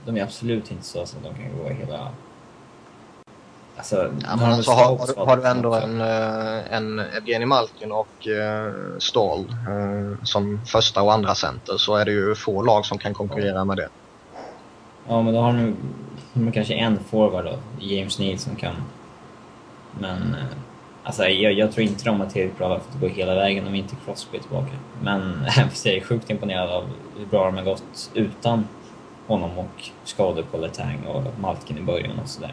de 0.06 0.16
är 0.16 0.22
absolut 0.22 0.70
inte 0.70 0.84
så 0.84 1.02
att 1.02 1.16
de 1.22 1.34
kan 1.34 1.58
gå 1.58 1.70
i 1.70 1.74
hela 1.74 2.08
Alltså, 3.76 4.12
ja, 4.22 4.36
men 4.36 4.52
alltså 4.52 4.70
har, 4.70 4.84
har, 4.84 5.26
har, 5.26 5.36
du 5.36 5.46
ändå 5.46 5.74
en, 5.74 6.00
eh, 6.00 6.74
en 6.74 6.98
Evgenij 6.98 7.46
Malkin 7.46 7.92
och 7.92 8.26
uh, 8.26 8.98
Ståhl 8.98 9.40
uh, 9.68 10.24
som 10.24 10.60
första 10.66 11.02
och 11.02 11.12
andra 11.12 11.34
center 11.34 11.76
så 11.76 11.96
är 11.96 12.04
det 12.04 12.10
ju 12.10 12.34
få 12.34 12.62
lag 12.62 12.86
som 12.86 12.98
kan 12.98 13.14
konkurrera 13.14 13.64
med 13.64 13.76
det. 13.76 13.88
Ja, 15.08 15.22
men 15.22 15.34
då 15.34 15.40
har 15.40 15.52
de, 15.52 15.76
de 16.32 16.52
kanske 16.52 16.74
en 16.74 16.98
forward 16.98 17.44
då, 17.44 17.58
James 17.78 18.18
Neal 18.18 18.38
som 18.38 18.56
kan. 18.56 18.74
Men 19.98 20.18
uh, 20.18 20.44
alltså, 21.04 21.24
jag, 21.24 21.52
jag, 21.52 21.72
tror 21.72 21.86
inte 21.86 22.04
de 22.04 22.20
har 22.20 22.26
tillräckligt 22.26 22.58
bra 22.58 22.68
för 22.68 22.76
att 22.76 23.00
gå 23.00 23.06
hela 23.06 23.34
vägen 23.34 23.66
om 23.66 23.74
inte 23.74 23.96
Crosby 24.04 24.38
är 24.38 24.42
tillbaka. 24.42 24.72
Men 25.02 25.46
jag 25.84 25.94
är 25.94 26.00
sjukt 26.00 26.30
imponerad 26.30 26.70
av 26.70 26.84
hur 27.18 27.26
bra 27.26 27.44
de 27.44 27.56
har 27.56 27.64
gått 27.64 28.10
utan 28.14 28.68
honom 29.26 29.58
och 29.58 29.90
skador 30.04 30.42
på 30.42 30.58
Letang 30.58 31.06
och 31.06 31.40
Malkin 31.40 31.78
i 31.78 31.82
början 31.82 32.18
och 32.22 32.28
sådär. 32.28 32.52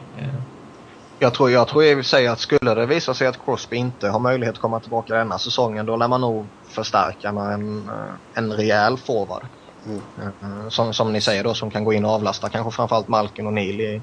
Jag 1.23 1.33
tror, 1.33 1.51
jag 1.51 1.67
tror 1.67 1.83
i 1.83 1.93
och 1.93 1.97
för 1.97 2.03
sig 2.03 2.27
att 2.27 2.39
skulle 2.39 2.75
det 2.75 2.85
visa 2.85 3.13
sig 3.13 3.27
att 3.27 3.45
Crosby 3.45 3.75
inte 3.75 4.09
har 4.09 4.19
möjlighet 4.19 4.55
att 4.55 4.61
komma 4.61 4.79
tillbaka 4.79 5.15
denna 5.15 5.39
säsongen 5.39 5.85
då 5.85 5.95
lär 5.95 6.07
man 6.07 6.21
nog 6.21 6.45
förstärka 6.75 7.31
med 7.31 7.53
en, 7.53 7.89
eh, 7.89 8.13
en 8.33 8.53
rejäl 8.53 8.97
forward. 8.97 9.47
Mm. 9.85 10.01
Eh, 10.21 10.69
som, 10.69 10.93
som 10.93 11.13
ni 11.13 11.21
säger 11.21 11.43
då 11.43 11.53
som 11.53 11.71
kan 11.71 11.83
gå 11.83 11.93
in 11.93 12.05
och 12.05 12.11
avlasta 12.11 12.49
kanske 12.49 12.71
framförallt 12.71 13.07
Malkin 13.07 13.47
och 13.47 13.53
Neil 13.53 13.81
i 13.81 14.01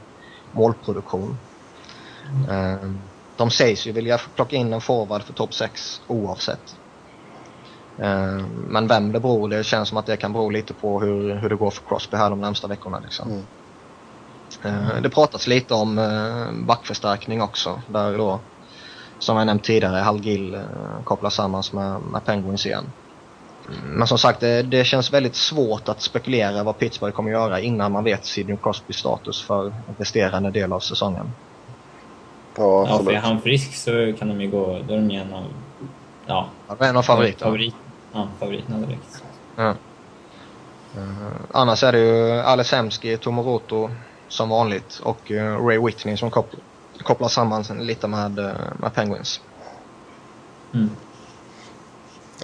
målproduktion. 0.53 1.37
Mm. 2.49 3.01
De 3.37 3.51
sägs 3.51 3.87
ju 3.87 3.93
vilja 3.93 4.19
plocka 4.35 4.57
in 4.57 4.73
en 4.73 4.81
forward 4.81 5.23
för 5.23 5.33
topp 5.33 5.55
6 5.55 6.01
oavsett. 6.07 6.77
Men 8.69 8.89
vem 8.89 9.13
det 9.13 9.21
beror, 9.21 9.49
det 9.49 9.65
känns 9.65 9.89
som 9.89 9.99
att 9.99 10.07
det 10.07 10.17
kan 10.17 10.33
bero 10.33 10.51
lite 10.51 10.75
på 10.75 11.01
hur, 11.01 11.35
hur 11.37 11.49
det 11.49 11.57
går 11.57 11.71
för 11.71 11.85
Crosby 11.85 12.17
här 12.17 12.31
de 12.31 12.41
närmsta 12.41 12.69
veckorna. 12.69 13.01
Liksom. 13.01 13.31
Mm. 13.31 13.47
Eh, 14.65 15.01
det 15.03 15.11
pratas 15.11 15.47
lite 15.47 15.75
om 15.75 15.99
eh, 15.99 16.67
backförstärkning 16.67 17.43
också. 17.43 17.83
Där 17.87 18.19
då, 18.19 18.41
som 19.19 19.37
jag 19.37 19.47
nämnt 19.47 19.65
tidigare, 19.65 19.97
Hal 19.97 20.21
Gill 20.21 20.55
eh, 20.55 20.61
kopplas 21.05 21.35
samman 21.35 21.63
med, 21.73 22.01
med 22.01 22.25
Penguins 22.25 22.67
igen. 22.67 22.85
Men 23.85 24.07
som 24.07 24.19
sagt, 24.19 24.41
det, 24.41 24.63
det, 24.63 24.85
känns 24.85 25.13
väldigt 25.13 25.35
svårt 25.35 25.89
att 25.89 26.01
spekulera 26.01 26.63
vad 26.63 26.79
Pittsburgh 26.79 27.17
kommer 27.17 27.31
göra 27.31 27.61
innan 27.61 27.93
man 27.93 28.05
vet 28.05 28.25
Sidney 28.25 28.57
Crosbys 28.63 28.97
status 28.97 29.43
för 29.43 29.73
resterande 29.99 30.51
del 30.51 30.73
av 30.73 30.81
säsongen. 30.81 31.31
Ja, 32.57 32.87
ja 32.89 33.05
för 33.05 33.13
är 33.13 33.17
han 33.17 33.41
frisk 33.41 33.75
så 33.75 34.15
kan 34.19 34.29
de 34.29 34.41
ju 34.41 34.51
gå, 34.51 34.79
då 34.89 34.95
är 34.95 34.99
de 34.99 35.11
ju 35.11 35.21
en 35.21 35.33
av, 35.33 35.45
ja. 36.27 36.49
ja 36.69 36.87
en 36.87 36.97
av 36.97 37.03
favoriterna. 37.03 37.47
Favorit, 37.47 37.75
ja, 38.13 38.29
favoriterna 38.39 38.87
direkt. 38.87 39.23
Ja. 39.57 39.75
Uh, 40.97 41.33
annars 41.53 41.85
är 41.85 41.93
det 41.93 41.99
ju 41.99 42.41
Alessemski, 42.41 43.17
Tomoroto, 43.17 43.91
som 44.29 44.49
vanligt 44.49 45.01
och 45.03 45.31
uh, 45.31 45.67
Ray 45.67 45.79
Whitney 45.79 46.17
som 46.17 46.31
kopplar, 46.31 46.61
kopplar 47.03 47.29
samman 47.29 47.63
lite 47.63 48.09
med, 48.09 48.39
uh, 48.39 48.53
med 48.79 48.95
Penguins. 48.95 49.41
Mm. 50.75 50.91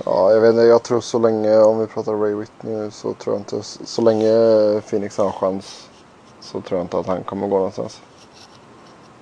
Ja, 0.05 0.33
jag 0.33 0.41
vet 0.41 0.51
inte. 0.51 0.63
Jag 0.63 0.83
tror 0.83 1.01
så 1.01 1.19
länge, 1.19 1.59
om 1.59 1.79
vi 1.79 1.87
pratar 1.87 2.13
Ray 2.13 2.35
Whitney, 2.35 2.91
så 2.91 3.15
tror 3.15 3.35
jag 3.35 3.41
inte, 3.41 3.63
så 3.63 4.03
länge 4.03 4.31
Phoenix 4.81 5.19
har 5.19 5.27
en 5.27 5.33
chans 5.33 5.89
så 6.41 6.61
tror 6.61 6.79
jag 6.79 6.85
inte 6.85 6.99
att 6.99 7.07
han 7.07 7.25
kommer 7.25 7.49
gå 7.49 7.57
någonstans. 7.57 8.03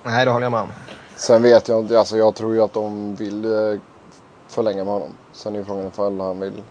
Nej, 0.03 0.25
det 0.25 0.31
håller 0.31 0.45
jag 0.45 0.51
med 0.51 0.61
om. 0.61 0.71
Sen 1.15 1.41
vet 1.41 1.67
jag 1.67 1.79
inte, 1.79 1.99
alltså 1.99 2.17
jag 2.17 2.35
tror 2.35 2.53
ju 2.53 2.61
att 2.61 2.73
de 2.73 3.15
vill 3.15 3.45
eh, 3.45 3.79
förlänga 4.47 4.83
med 4.83 4.93
honom. 4.93 5.13
Sen 5.31 5.55
är 5.55 5.59
ju 5.59 5.65
frågan 5.65 5.87
ifall 5.87 6.19
han 6.19 6.39
vill 6.39 6.63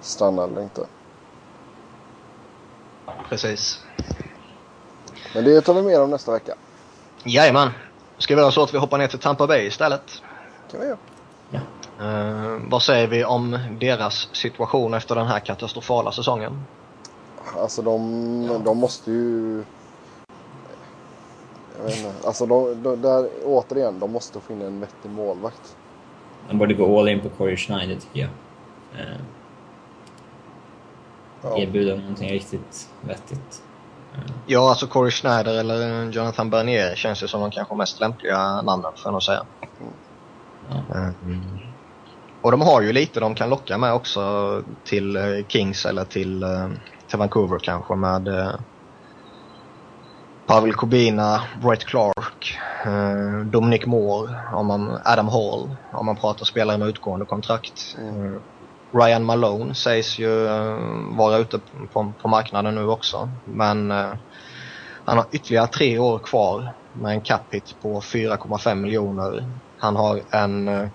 stanna 0.00 0.44
eller 0.44 0.62
inte. 0.62 0.86
Precis. 3.28 3.80
Men 5.34 5.44
det 5.44 5.60
tar 5.60 5.74
vi 5.74 5.82
mer 5.82 6.02
om 6.02 6.10
nästa 6.10 6.32
vecka. 6.32 6.54
Jajamän. 7.24 7.70
Ska 8.18 8.34
vi 8.34 8.40
göra 8.40 8.50
så 8.50 8.62
att 8.62 8.74
vi 8.74 8.78
hoppar 8.78 8.98
ner 8.98 9.06
till 9.06 9.18
Tampa 9.18 9.46
Bay 9.46 9.66
istället? 9.66 10.22
kan 10.74 10.80
vi 10.80 10.86
göra. 10.86 10.98
Ja. 11.50 11.60
Uh, 12.00 12.62
vad 12.70 12.82
säger 12.82 13.06
vi 13.06 13.24
om 13.24 13.58
deras 13.80 14.28
situation 14.32 14.94
efter 14.94 15.14
den 15.14 15.26
här 15.26 15.40
katastrofala 15.40 16.12
säsongen? 16.12 16.64
Alltså 17.56 17.82
de, 17.82 18.48
ja. 18.52 18.58
de 18.58 18.78
måste 18.78 19.10
ju... 19.10 19.64
Jag 21.78 21.84
vet 21.84 21.96
inte. 21.96 22.26
Alltså 22.26 22.46
de, 22.46 22.82
de, 22.82 23.02
där, 23.02 23.28
återigen, 23.44 23.98
de 23.98 24.12
måste 24.12 24.40
få 24.40 24.52
in 24.52 24.62
en 24.62 24.80
vettig 24.80 25.10
målvakt. 25.10 25.76
De 26.48 26.58
borde 26.58 26.74
gå 26.74 27.00
all 27.00 27.08
in 27.08 27.20
på 27.20 27.28
Corey 27.28 27.56
Schneider 27.56 27.94
tycker 27.94 28.20
jag. 28.20 28.30
Uh, 29.00 29.16
ja. 31.42 31.58
Erbjuda 31.58 31.94
någonting 31.94 32.30
riktigt 32.30 32.88
vettigt. 33.00 33.62
Ja, 34.46 34.70
alltså 34.70 34.86
Corey 34.86 35.10
Schneider 35.10 35.58
eller 35.58 36.10
Jonathan 36.10 36.50
Bernier 36.50 36.94
känns 36.94 37.22
ju 37.22 37.28
som 37.28 37.40
de 37.40 37.50
kanske 37.50 37.74
mest 37.74 38.00
lämpliga 38.00 38.62
namnen 38.62 38.92
får 38.96 39.04
jag 39.04 39.12
nog 39.12 39.22
säga. 39.22 39.46
Mm. 41.22 41.58
Och 42.42 42.50
de 42.50 42.60
har 42.60 42.82
ju 42.82 42.92
lite 42.92 43.20
de 43.20 43.34
kan 43.34 43.50
locka 43.50 43.78
med 43.78 43.92
också 43.92 44.62
till 44.84 45.16
eh, 45.16 45.22
Kings 45.48 45.86
eller 45.86 46.04
till, 46.04 46.42
eh, 46.42 46.68
till 47.08 47.18
Vancouver 47.18 47.58
kanske 47.58 47.94
med 47.94 48.54
Pavel 50.46 50.72
Kobina, 50.72 51.42
Brett 51.62 51.84
Clark, 51.84 52.58
Dominic 53.44 53.86
Moore, 53.86 54.40
om 54.52 54.66
man, 54.66 54.98
Adam 55.04 55.28
Hall 55.28 55.76
om 55.92 56.06
man 56.06 56.16
pratar 56.16 56.44
spelare 56.44 56.78
med 56.78 56.88
utgående 56.88 57.26
kontrakt. 57.26 57.96
Mm. 57.98 58.40
Ryan 58.94 59.24
Malone 59.24 59.74
sägs 59.74 60.18
ju 60.18 60.46
eh, 60.46 60.78
vara 61.16 61.36
ute 61.36 61.60
på, 61.92 62.12
på 62.22 62.28
marknaden 62.28 62.74
nu 62.74 62.86
också. 62.86 63.30
Men 63.44 63.90
eh, 63.90 64.12
han 65.04 65.16
har 65.16 65.26
ytterligare 65.32 65.66
tre 65.66 65.98
år 65.98 66.18
kvar 66.18 66.72
med 66.92 67.12
en 67.12 67.20
cap 67.20 67.40
hit 67.50 67.76
på 67.82 68.00
4,5 68.00 68.74
miljoner. 68.74 69.50
Han 69.78 69.96
har 69.96 70.20
en 70.30 70.68
eh, 70.68 70.88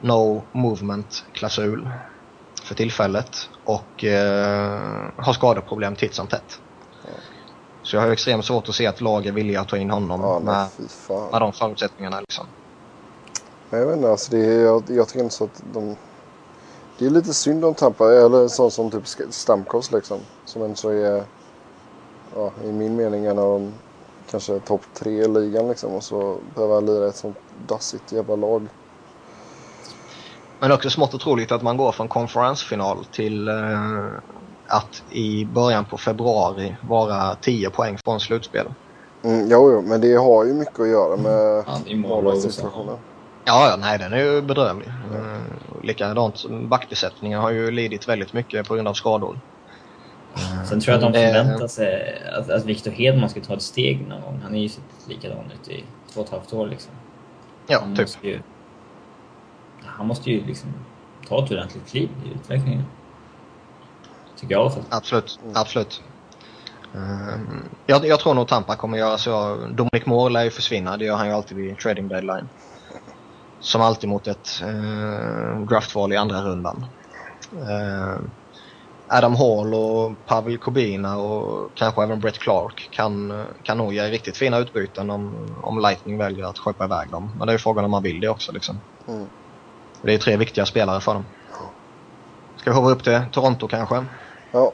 no 0.00 0.42
movement 0.52 1.24
klausul 1.32 1.88
för 2.62 2.74
tillfället 2.74 3.48
och 3.64 4.04
har 5.16 5.32
skadeproblem 5.32 5.96
titt 5.96 6.14
som 6.14 6.26
tätt. 6.26 6.60
Så 7.82 7.96
jag 7.96 8.00
har 8.00 8.10
extremt 8.10 8.44
svårt 8.44 8.68
att 8.68 8.74
se 8.74 8.86
att 8.86 9.00
lag 9.00 9.26
är 9.26 9.32
villiga 9.32 9.60
att 9.60 9.68
ta 9.68 9.76
in 9.76 9.90
honom 9.90 10.20
Ja, 10.20 10.40
med, 10.40 10.68
med 11.32 11.40
de 11.40 11.52
förutsättningarna. 11.52 12.20
Liksom. 12.20 12.46
Men 13.70 13.80
jag 13.80 13.86
vet 13.86 13.96
inte, 13.96 14.10
alltså 14.10 14.30
det 14.30 14.44
jag, 14.44 14.82
jag 14.88 15.08
tycker 15.08 15.22
inte 15.22 15.34
så 15.34 15.44
att 15.44 15.62
de... 15.72 15.96
Det 16.98 17.06
är 17.06 17.10
lite 17.10 17.34
synd 17.34 17.64
om 17.64 17.74
Tampa, 17.74 18.04
eller 18.04 18.48
sånt 18.48 18.72
som 18.72 18.90
typ 18.90 19.06
Stamkos 19.30 19.92
liksom. 19.92 20.18
Som 20.44 20.62
ändå 20.62 20.74
så 20.74 20.88
är, 20.90 21.24
ja, 22.34 22.52
i 22.64 22.72
min 22.72 22.96
mening 22.96 23.26
en 23.26 23.38
av 23.38 23.60
de 23.60 23.72
kanske 24.30 24.60
topp 24.60 24.82
tre 24.94 25.12
i 25.12 25.28
ligan 25.28 25.68
liksom. 25.68 25.92
Och 25.92 26.04
så 26.04 26.36
behöver 26.54 26.74
han 26.74 26.86
lira 26.86 27.08
ett 27.08 27.16
sånt 27.16 27.36
dassigt 27.66 28.12
jävla 28.12 28.36
lag. 28.36 28.68
Men 30.60 30.72
också 30.72 30.90
smått 30.90 31.14
otroligt 31.14 31.52
att 31.52 31.62
man 31.62 31.76
går 31.76 31.92
från 31.92 32.08
konferensfinal 32.08 33.04
till 33.04 33.48
eh, 33.48 34.06
att 34.66 35.02
i 35.10 35.44
början 35.44 35.84
på 35.84 35.98
februari 35.98 36.76
vara 36.88 37.34
10 37.34 37.70
poäng 37.70 37.98
från 38.04 38.20
slutspel. 38.20 38.66
Mm, 39.22 39.48
jo, 39.50 39.72
jo, 39.72 39.82
men 39.82 40.00
det 40.00 40.14
har 40.14 40.44
ju 40.44 40.54
mycket 40.54 40.80
att 40.80 40.88
göra 40.88 41.16
med 41.16 41.58
och 41.58 41.96
målvaktssituationen. 41.96 42.96
Ja, 43.48 43.70
ja, 43.70 43.76
nej 43.76 43.98
den 43.98 44.12
är 44.12 44.18
ju 44.18 44.42
bedrövlig. 44.42 44.88
Mm. 45.10 45.42
Likadant, 45.82 46.44
backbesättningen 46.48 47.40
har 47.40 47.50
ju 47.50 47.70
lidit 47.70 48.08
väldigt 48.08 48.32
mycket 48.32 48.68
på 48.68 48.74
grund 48.74 48.88
av 48.88 48.94
skador. 48.94 49.40
Sen 50.68 50.80
tror 50.80 50.96
jag 50.96 51.04
att 51.04 51.12
de 51.12 51.18
Eh, 51.18 51.32
förväntar 51.32 51.68
sig 51.68 52.22
att, 52.38 52.50
att 52.50 52.64
Victor 52.64 52.90
Hedman 52.90 53.30
ska 53.30 53.40
ta 53.40 53.54
ett 53.54 53.62
steg 53.62 54.06
någon 54.08 54.20
gång. 54.20 54.40
Han 54.42 54.54
är 54.54 54.60
ju 54.60 54.68
sett 54.68 54.82
likadan 55.06 55.44
ut 55.62 55.68
i 55.68 55.84
två 56.12 56.20
och 56.20 56.26
ett 56.26 56.32
halvt 56.32 56.52
år 56.52 56.66
liksom. 56.66 56.92
Ja, 57.66 57.78
Han 57.80 57.96
typ. 57.96 58.06
måste 58.06 58.26
ju, 58.28 58.40
han 59.84 60.06
måste 60.06 60.30
ju 60.30 60.46
liksom 60.46 60.70
ta 61.28 61.44
ett 61.44 61.50
ordentligt 61.50 61.88
kliv 61.90 62.08
i 62.26 62.34
utvecklingen. 62.34 62.84
Tycker 64.36 64.54
jag 64.54 64.60
i 64.60 64.62
alla 64.62 64.70
fall. 64.70 64.84
Absolut, 64.90 65.40
absolut. 65.54 66.02
Ehm, 66.94 67.64
jag, 67.86 68.06
jag 68.06 68.20
tror 68.20 68.34
nog 68.34 68.48
Tampa 68.48 68.76
kommer 68.76 68.98
göra 68.98 69.18
så. 69.18 69.56
Dominic 69.70 70.06
Moore 70.06 70.32
lär 70.32 70.44
ju 70.44 70.50
försvinna, 70.50 70.96
det 70.96 71.04
gör 71.04 71.16
han 71.16 71.26
ju 71.26 71.32
alltid 71.32 71.56
vid 71.56 71.78
trading 71.78 72.08
deadline. 72.08 72.48
Som 73.60 73.80
alltid 73.82 74.08
mot 74.08 74.26
ett 74.26 74.62
uh, 74.62 75.66
draftval 75.66 76.12
i 76.12 76.16
andra 76.16 76.42
rundan. 76.42 76.84
Ehm, 77.52 78.30
Adam 79.10 79.34
Hall 79.34 79.74
och 79.74 80.26
Pavel 80.26 80.58
Kubina 80.58 81.18
och 81.18 81.70
kanske 81.74 82.02
även 82.02 82.20
Brett 82.20 82.38
Clark 82.38 82.88
kan, 82.92 83.44
kan 83.62 83.78
nog 83.78 83.94
ge 83.94 84.02
riktigt 84.10 84.36
fina 84.36 84.58
utbyten 84.58 85.10
om, 85.10 85.54
om 85.62 85.78
Lightning 85.78 86.18
väljer 86.18 86.44
att 86.44 86.58
skeppa 86.58 86.84
iväg 86.84 87.10
dem. 87.10 87.32
Men 87.38 87.46
det 87.46 87.52
är 87.52 87.58
frågan 87.58 87.84
om 87.84 87.90
man 87.90 88.02
vill 88.02 88.20
det 88.20 88.28
också 88.28 88.52
liksom. 88.52 88.80
Mm. 89.08 89.26
Det 90.02 90.14
är 90.14 90.18
tre 90.18 90.36
viktiga 90.36 90.66
spelare 90.66 91.00
för 91.00 91.14
dem. 91.14 91.24
Ska 92.56 92.70
vi 92.70 92.76
hova 92.76 92.90
upp 92.90 93.04
till 93.04 93.20
Toronto 93.32 93.68
kanske? 93.68 94.04
Ja, 94.52 94.72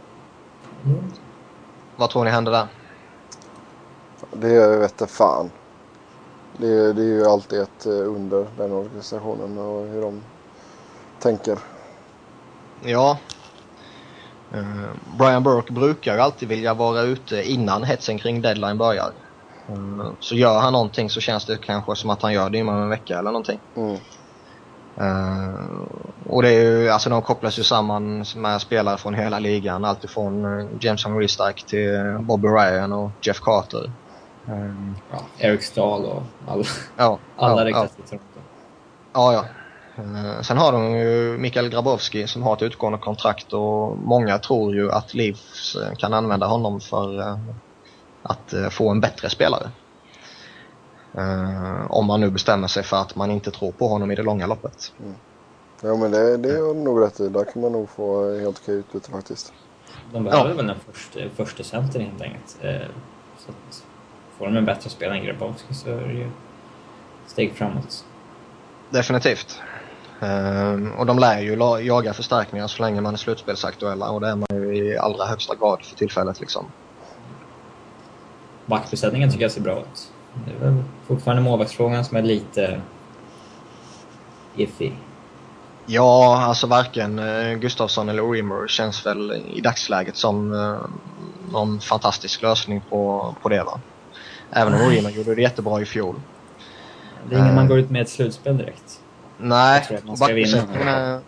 Vad 1.97 2.11
tror 2.11 2.24
ni 2.24 2.31
händer 2.31 2.52
där? 2.52 2.66
det 4.32 4.78
vete 4.78 5.06
fan. 5.06 5.51
Det, 6.59 6.93
det 6.93 7.02
är 7.02 7.06
ju 7.06 7.26
alltid 7.26 7.60
ett 7.60 7.86
eh, 7.86 7.93
under 7.93 8.47
den 8.56 8.72
organisationen 8.72 9.59
och 9.59 9.86
hur 9.86 10.02
de 10.02 10.22
tänker. 11.20 11.59
Ja. 12.82 13.18
Eh, 14.55 15.16
Brian 15.18 15.43
Burke 15.43 15.72
brukar 15.72 16.18
alltid 16.18 16.48
vilja 16.48 16.74
vara 16.74 17.02
ute 17.02 17.43
innan 17.43 17.85
hetsen 17.85 18.18
kring 18.18 18.43
deadline 18.43 18.78
börjar. 18.78 19.12
Eh, 19.68 20.12
så 20.20 20.35
gör 20.35 20.60
han 20.60 20.72
någonting 20.72 21.10
så 21.10 21.20
känns 21.20 21.47
det 21.47 21.56
kanske 21.56 21.97
som 21.97 22.10
att 22.10 22.22
han 22.22 22.32
gör 22.32 22.51
det 22.51 22.59
inom 22.59 22.82
en 22.82 22.89
vecka 22.89 23.18
eller 23.18 23.31
någonting. 23.31 23.60
Mm. 23.76 23.97
Eh, 24.97 25.64
och 26.26 26.43
det 26.43 26.48
är 26.48 26.60
ju, 26.60 26.89
alltså 26.89 27.10
de 27.10 27.22
kopplas 27.22 27.59
ju 27.59 27.62
samman 27.62 28.24
med 28.36 28.60
spelare 28.60 28.98
från 28.98 29.14
hela 29.14 29.39
ligan. 29.39 29.85
Alltifrån 29.85 30.44
uh, 30.44 30.66
Jameson 30.81 31.18
Restark 31.18 31.66
till 31.66 32.18
Bobby 32.20 32.48
Ryan 32.48 32.93
och 32.93 33.10
Jeff 33.22 33.40
Carter. 33.40 33.90
Eh, 34.48 34.72
Ja, 35.10 35.20
Eric 35.38 35.62
Stahl 35.62 36.04
och 36.04 36.22
alla, 36.48 36.64
ja, 36.96 37.18
alla 37.36 37.60
ja, 37.60 37.66
riktas 37.66 37.90
ja. 37.96 38.02
till 38.02 38.18
Toronto. 38.18 38.40
Ja, 39.12 39.32
ja. 39.32 39.44
Eh, 40.02 40.40
Sen 40.42 40.58
har 40.58 40.72
de 40.72 40.90
ju 40.96 41.38
Mikael 41.38 41.68
Grabowski 41.68 42.26
som 42.26 42.42
har 42.42 42.56
ett 42.56 42.62
utgående 42.62 42.98
kontrakt 42.98 43.52
och 43.52 43.98
många 43.98 44.38
tror 44.38 44.74
ju 44.74 44.92
att 44.92 45.14
Leafs 45.14 45.76
eh, 45.76 45.94
kan 45.96 46.12
använda 46.14 46.46
honom 46.46 46.80
för 46.80 47.20
eh, 47.20 47.38
att 48.22 48.52
eh, 48.52 48.68
få 48.68 48.90
en 48.90 49.00
bättre 49.00 49.30
spelare. 49.30 49.70
Eh, 51.14 51.90
Om 51.90 52.06
man 52.06 52.20
nu 52.20 52.30
bestämmer 52.30 52.68
sig 52.68 52.82
för 52.82 52.96
att 52.96 53.16
man 53.16 53.30
inte 53.30 53.50
tror 53.50 53.72
på 53.72 53.88
honom 53.88 54.10
i 54.10 54.14
det 54.14 54.22
långa 54.22 54.46
loppet. 54.46 54.92
Ja 55.82 55.96
men 55.96 56.10
det, 56.10 56.36
det 56.36 56.48
är 56.50 56.74
nog 56.74 57.02
rätt 57.02 57.20
i. 57.20 57.28
Där 57.28 57.44
kan 57.44 57.62
man 57.62 57.72
nog 57.72 57.88
få 57.90 58.38
helt 58.38 58.60
okej 58.62 58.74
utbyte 58.74 59.10
faktiskt. 59.10 59.52
De 60.12 60.24
behöver 60.24 60.54
väl 60.54 60.70
en 60.70 60.76
första, 60.92 61.18
första 61.36 61.62
center 61.62 62.00
helt 62.00 62.22
enkelt. 62.22 62.56
Så 63.38 63.50
att 63.50 63.84
får 64.39 64.47
de 64.47 64.56
en 64.56 64.65
bättre 64.65 64.90
spelare 64.90 65.19
än 65.19 65.24
Grabowski 65.24 65.74
så 65.74 65.89
är 65.90 66.01
det 66.09 66.12
ju 66.12 66.31
steg 67.27 67.52
framåt. 67.55 68.05
Definitivt. 68.90 69.61
Eh, 70.20 70.98
Och 70.98 71.06
de 71.06 71.19
lär 71.19 71.40
ju 71.40 71.56
jaga 71.86 72.12
förstärkningar 72.12 72.66
så 72.66 72.82
länge 72.82 73.01
man 73.01 73.12
är 73.15 73.19
slutspelsaktuella 73.19 74.11
och 74.11 74.20
det 74.20 74.28
är 74.28 74.36
man 74.36 74.47
ju 74.52 74.77
i 74.77 74.98
allra 74.98 75.24
högsta 75.24 75.55
grad 75.55 75.82
för 75.82 75.97
tillfället 75.97 76.40
liksom. 76.40 76.66
Backbesättningen 78.66 79.31
tycker 79.31 79.44
jag 79.44 79.52
ser 79.52 79.61
bra 79.61 79.78
ut. 79.78 80.12
Det 80.47 80.51
är 80.52 80.70
väl 80.70 80.82
fortfarande 81.06 81.43
målvaktsfrågan 81.43 82.05
som 82.05 82.16
är 82.16 82.23
lite 82.23 82.81
iffy. 84.56 84.93
Ja, 85.86 86.43
alltså 86.44 86.66
varken 86.66 87.19
eh, 87.19 87.55
Gustafsson 87.55 88.09
eller 88.09 88.23
Reimer 88.23 88.69
känns 88.69 89.06
väl 89.06 89.43
i 89.55 89.61
dagsläget 89.61 90.16
som 90.16 90.52
eh, 90.52 90.77
någon 91.52 91.81
fantastisk 91.81 92.43
lösning 92.43 92.82
på, 92.90 93.35
på 93.43 93.48
det 93.48 93.62
va. 93.62 93.81
Även 94.50 94.74
om. 94.74 94.80
Reimer 94.80 95.10
gjorde 95.10 95.34
det 95.34 95.42
jättebra 95.42 95.80
i 95.80 95.84
fjol. 95.84 96.14
Det 97.28 97.34
är 97.34 97.38
ingen 97.38 97.50
Eh. 97.50 97.54
man 97.54 97.68
går 97.68 97.78
ut 97.78 97.90
med 97.90 98.02
ett 98.02 98.08
slutspel 98.08 98.58
direkt. 98.58 99.00
Nej, 99.38 99.86
backbesättningen 100.18 100.88
är, 100.88 101.20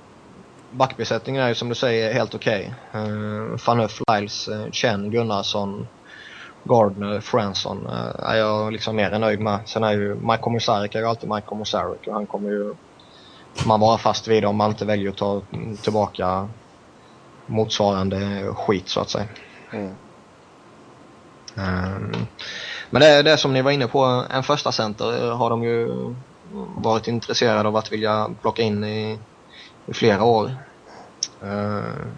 backbesättningen 0.70 1.42
är 1.42 1.48
ju 1.48 1.54
som 1.54 1.68
du 1.68 1.74
säger 1.74 2.14
helt 2.14 2.34
okej. 2.34 2.74
Okay. 2.90 3.58
Fanöf, 3.58 4.00
Lyles, 4.08 4.48
uh, 4.48 4.70
Chen, 4.70 5.10
Gunnarsson, 5.10 5.86
Gardner, 6.64 7.20
Franson 7.20 7.86
eh, 7.86 8.30
är 8.30 8.36
jag 8.36 8.72
liksom 8.72 8.96
mer 8.96 9.10
än 9.10 9.20
nöjd 9.20 9.40
med. 9.40 9.58
Sen 9.64 9.84
är 9.84 9.92
ju 9.92 10.14
Mike 10.14 10.50
Mosarik 10.50 10.94
är 10.94 10.98
ju 10.98 11.06
alltid 11.06 11.30
Mike 11.30 11.54
Mosarik 11.54 12.06
och 12.06 12.14
han 12.14 12.26
kommer 12.26 12.50
ju 12.50 12.74
man 13.66 13.80
vara 13.80 13.98
fast 13.98 14.28
vid 14.28 14.44
om 14.44 14.56
man 14.56 14.70
inte 14.70 14.84
väljer 14.84 15.10
att 15.10 15.16
ta 15.16 15.42
tillbaka 15.82 16.48
motsvarande 17.46 18.50
skit 18.54 18.88
så 18.88 19.00
att 19.00 19.10
säga. 19.10 19.26
Mm. 19.72 19.94
Ehm, 21.56 22.12
Men 22.90 23.00
det 23.00 23.06
är 23.08 23.22
det 23.22 23.36
som 23.38 23.52
ni 23.52 23.62
var 23.62 23.70
inne 23.70 23.86
på, 23.86 24.24
en 24.30 24.42
första 24.42 24.72
center 24.72 25.30
har 25.30 25.50
de 25.50 25.62
ju 25.62 25.88
varit 26.82 27.08
intresserade 27.08 27.68
av 27.68 27.76
att 27.76 27.92
vilja 27.92 28.28
plocka 28.42 28.62
in 28.62 28.84
i, 28.84 29.18
i 29.86 29.94
flera 29.94 30.24
år. 30.24 30.56
Ehm, 31.42 32.16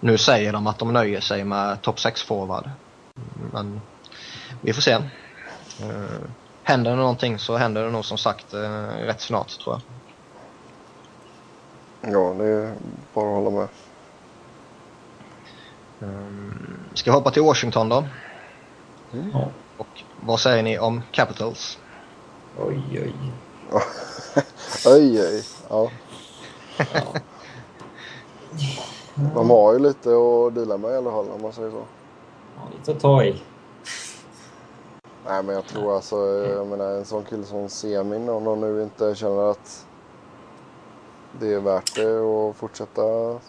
Nu 0.00 0.18
säger 0.18 0.52
de 0.52 0.66
att 0.66 0.78
de 0.78 0.92
nöjer 0.92 1.20
sig 1.20 1.44
med 1.44 1.82
topp 1.82 2.00
6 2.00 2.22
forward. 2.22 2.70
Men 3.52 3.80
vi 4.62 4.72
får 4.72 4.82
se. 4.82 4.92
Ehm, 4.92 6.30
Händer 6.62 6.90
det 6.90 6.96
någonting 6.96 7.38
så 7.38 7.56
händer 7.56 7.84
det 7.84 7.90
nog 7.90 8.04
som 8.04 8.18
sagt 8.18 8.54
eh, 8.54 8.88
rätt 8.88 9.20
snart 9.20 9.48
tror 9.48 9.74
jag. 9.74 9.82
Ja, 12.12 12.34
det 12.38 12.44
är 12.48 12.74
bara 13.14 13.28
att 13.38 13.44
hålla 13.44 13.50
med. 13.50 13.68
Ehm, 16.02 16.84
Ska 16.94 17.10
vi 17.10 17.14
hoppa 17.16 17.30
till 17.30 17.42
Washington 17.42 17.88
då? 17.88 18.04
Ja. 19.32 19.50
Vad 20.26 20.40
säger 20.40 20.62
ni 20.62 20.78
om 20.78 21.02
Capitals? 21.12 21.78
Oj, 22.58 22.82
oj. 22.92 23.14
Oj, 24.86 25.20
oj. 25.20 25.44
Ja. 25.68 25.90
Ja. 26.78 27.14
De 29.34 29.50
har 29.50 29.72
ju 29.72 29.78
lite 29.78 30.08
att 30.10 30.54
dela 30.54 30.76
med 30.76 30.90
i 30.90 30.96
alla 30.96 31.10
fall 31.10 31.30
om 31.30 31.42
man 31.42 31.52
säger 31.52 31.70
så. 31.70 31.82
ja, 32.56 32.62
lite 32.78 32.92
att 32.92 33.00
ta 33.00 33.24
i. 33.24 33.42
Nej 35.26 35.42
men 35.42 35.54
jag 35.54 35.66
tror 35.66 35.94
alltså, 35.94 36.16
jag 36.56 36.66
menar 36.66 36.90
en 36.90 37.04
sån 37.04 37.24
kille 37.24 37.44
som 37.44 37.68
Semin 37.68 38.28
om 38.28 38.44
de 38.44 38.60
nu 38.60 38.82
inte 38.82 39.14
känner 39.14 39.50
att 39.50 39.86
det 41.40 41.54
är 41.54 41.60
värt 41.60 41.94
det 41.94 42.18
att 42.18 42.56
fortsätta 42.56 43.02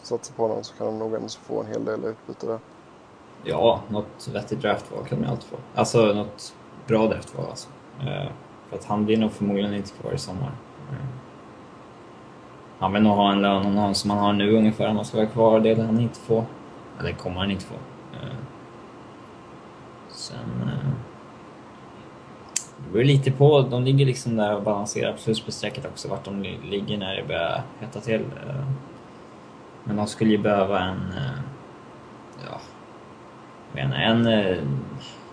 satsa 0.03 0.33
på 0.35 0.47
honom 0.47 0.63
så 0.63 0.75
kan 0.75 0.87
de 0.87 0.99
nog 0.99 1.13
ändå 1.13 1.27
få 1.29 1.59
en 1.59 1.67
hel 1.67 1.85
del 1.85 2.05
utbyte 2.05 2.47
där. 2.47 2.59
Ja, 3.43 3.81
något 3.89 4.27
vettigt 4.33 4.61
draftval 4.61 5.05
kan 5.05 5.19
man 5.21 5.29
alltid 5.29 5.49
få. 5.49 5.55
Alltså 5.75 6.05
något 6.13 6.53
bra 6.87 7.07
draftval 7.07 7.45
alltså. 7.49 7.69
Eh, 7.99 8.29
för 8.69 8.77
att 8.77 8.85
han 8.85 9.05
blir 9.05 9.17
nog 9.17 9.31
förmodligen 9.31 9.73
inte 9.73 9.91
kvar 9.91 10.13
i 10.13 10.17
sommar. 10.17 10.51
Han 12.79 12.93
vill 12.93 13.03
nog 13.03 13.15
ha 13.15 13.31
en 13.31 13.41
lön 13.41 13.75
någon 13.75 13.95
som 13.95 14.09
han 14.09 14.19
har 14.19 14.33
nu 14.33 14.57
ungefär 14.57 14.87
om 14.89 14.95
han 14.95 15.05
ska 15.05 15.17
vara 15.17 15.27
kvar. 15.27 15.59
Det 15.59 15.75
lär 15.75 15.85
han 15.85 15.99
inte 15.99 16.19
få. 16.19 16.45
Eller 16.99 17.11
kommer 17.11 17.39
han 17.39 17.51
inte 17.51 17.65
få. 17.65 17.75
Eh, 18.13 18.35
sen... 20.09 20.61
Eh, 20.63 20.89
det 22.77 22.93
beror 22.93 23.03
lite 23.03 23.31
på. 23.31 23.61
De 23.61 23.83
ligger 23.83 24.05
liksom 24.05 24.35
där 24.35 24.55
och 24.55 24.63
balanserar 24.63 25.11
på 25.11 25.17
slutspelsstrecket 25.17 25.85
också, 25.85 26.07
vart 26.07 26.25
de 26.25 26.43
ligger 26.43 26.97
när 26.97 27.15
det 27.15 27.23
börjar 27.27 27.63
hetta 27.79 27.99
till. 27.99 28.25
Men 29.83 29.95
de 29.95 30.07
skulle 30.07 30.31
ju 30.31 30.37
behöva 30.37 30.79
en... 30.79 31.13
Ja... 32.45 32.59
Jag 33.73 33.89
menar, 33.89 33.97
en... 33.97 34.27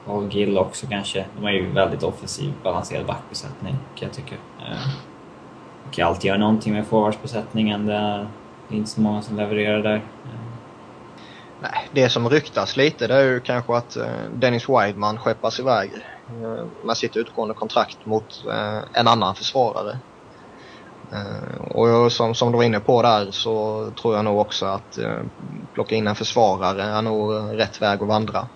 Och 0.06 0.34
Gill 0.34 0.58
också 0.58 0.86
kanske. 0.86 1.24
De 1.36 1.44
har 1.44 1.50
ju 1.50 1.70
väldigt 1.72 2.02
offensiv, 2.02 2.52
balanserad 2.62 3.06
backbesättning 3.06 3.76
kan 3.94 4.08
jag 4.08 4.12
tycka. 4.16 4.34
Eh, 4.34 4.88
De 5.84 5.96
kan 5.96 6.08
alltid 6.08 6.24
göra 6.24 6.38
någonting 6.38 6.72
med 6.72 6.86
forwardsbesättningen. 6.86 7.86
Det 7.86 7.94
är 7.94 8.26
inte 8.70 8.90
så 8.90 9.00
många 9.00 9.22
som 9.22 9.36
levererar 9.36 9.82
där. 9.82 9.94
Eh. 9.94 10.00
Nej, 11.60 11.88
det 11.92 12.08
som 12.08 12.28
ryktas 12.28 12.76
lite 12.76 13.06
det 13.06 13.14
är 13.14 13.24
ju 13.24 13.40
kanske 13.40 13.76
att 13.76 13.96
eh, 13.96 14.06
Dennis 14.34 14.68
Wideman 14.68 15.18
skeppas 15.18 15.60
iväg 15.60 15.90
med 16.84 16.96
sitt 16.96 17.16
utgående 17.16 17.54
kontrakt 17.54 18.06
mot 18.06 18.44
en 18.92 19.08
annan 19.08 19.34
försvarare. 19.34 19.98
Och 21.70 22.12
som, 22.12 22.34
som 22.34 22.52
du 22.52 22.56
var 22.56 22.64
inne 22.64 22.80
på 22.80 23.02
där 23.02 23.30
så 23.30 23.90
tror 24.00 24.14
jag 24.16 24.24
nog 24.24 24.38
också 24.38 24.66
att 24.66 24.98
plocka 25.74 25.94
in 25.94 26.06
en 26.06 26.14
försvarare 26.14 26.82
är 26.82 27.02
nog 27.02 27.58
rätt 27.58 27.82
väg 27.82 28.02
att 28.02 28.08
vandra. 28.08 28.46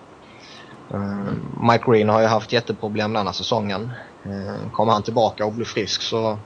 Mike 1.61 1.91
Green 1.91 2.09
har 2.09 2.21
ju 2.21 2.27
haft 2.27 2.53
jätteproblem 2.53 3.13
denna 3.13 3.33
säsongen. 3.33 3.91
Kommer 4.71 4.93
han 4.93 5.03
tillbaka 5.03 5.45
och 5.45 5.53
blir 5.53 5.65
frisk 5.65 6.01
så, 6.01 6.37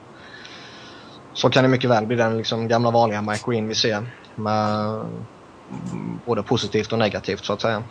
så 1.34 1.50
kan 1.50 1.64
det 1.64 1.70
mycket 1.70 1.90
väl 1.90 2.06
bli 2.06 2.16
den 2.16 2.38
liksom 2.38 2.68
gamla 2.68 2.92
vanliga 2.92 3.22
Mike 3.22 3.52
Green 3.52 3.68
vi 3.68 3.76
ser. 3.76 4.12
Med 4.36 5.00
både 6.26 6.44
positivt 6.44 6.92
och 6.92 7.00
negativt 7.00 7.46
så 7.46 7.54
att 7.54 7.62
säga. 7.62 7.84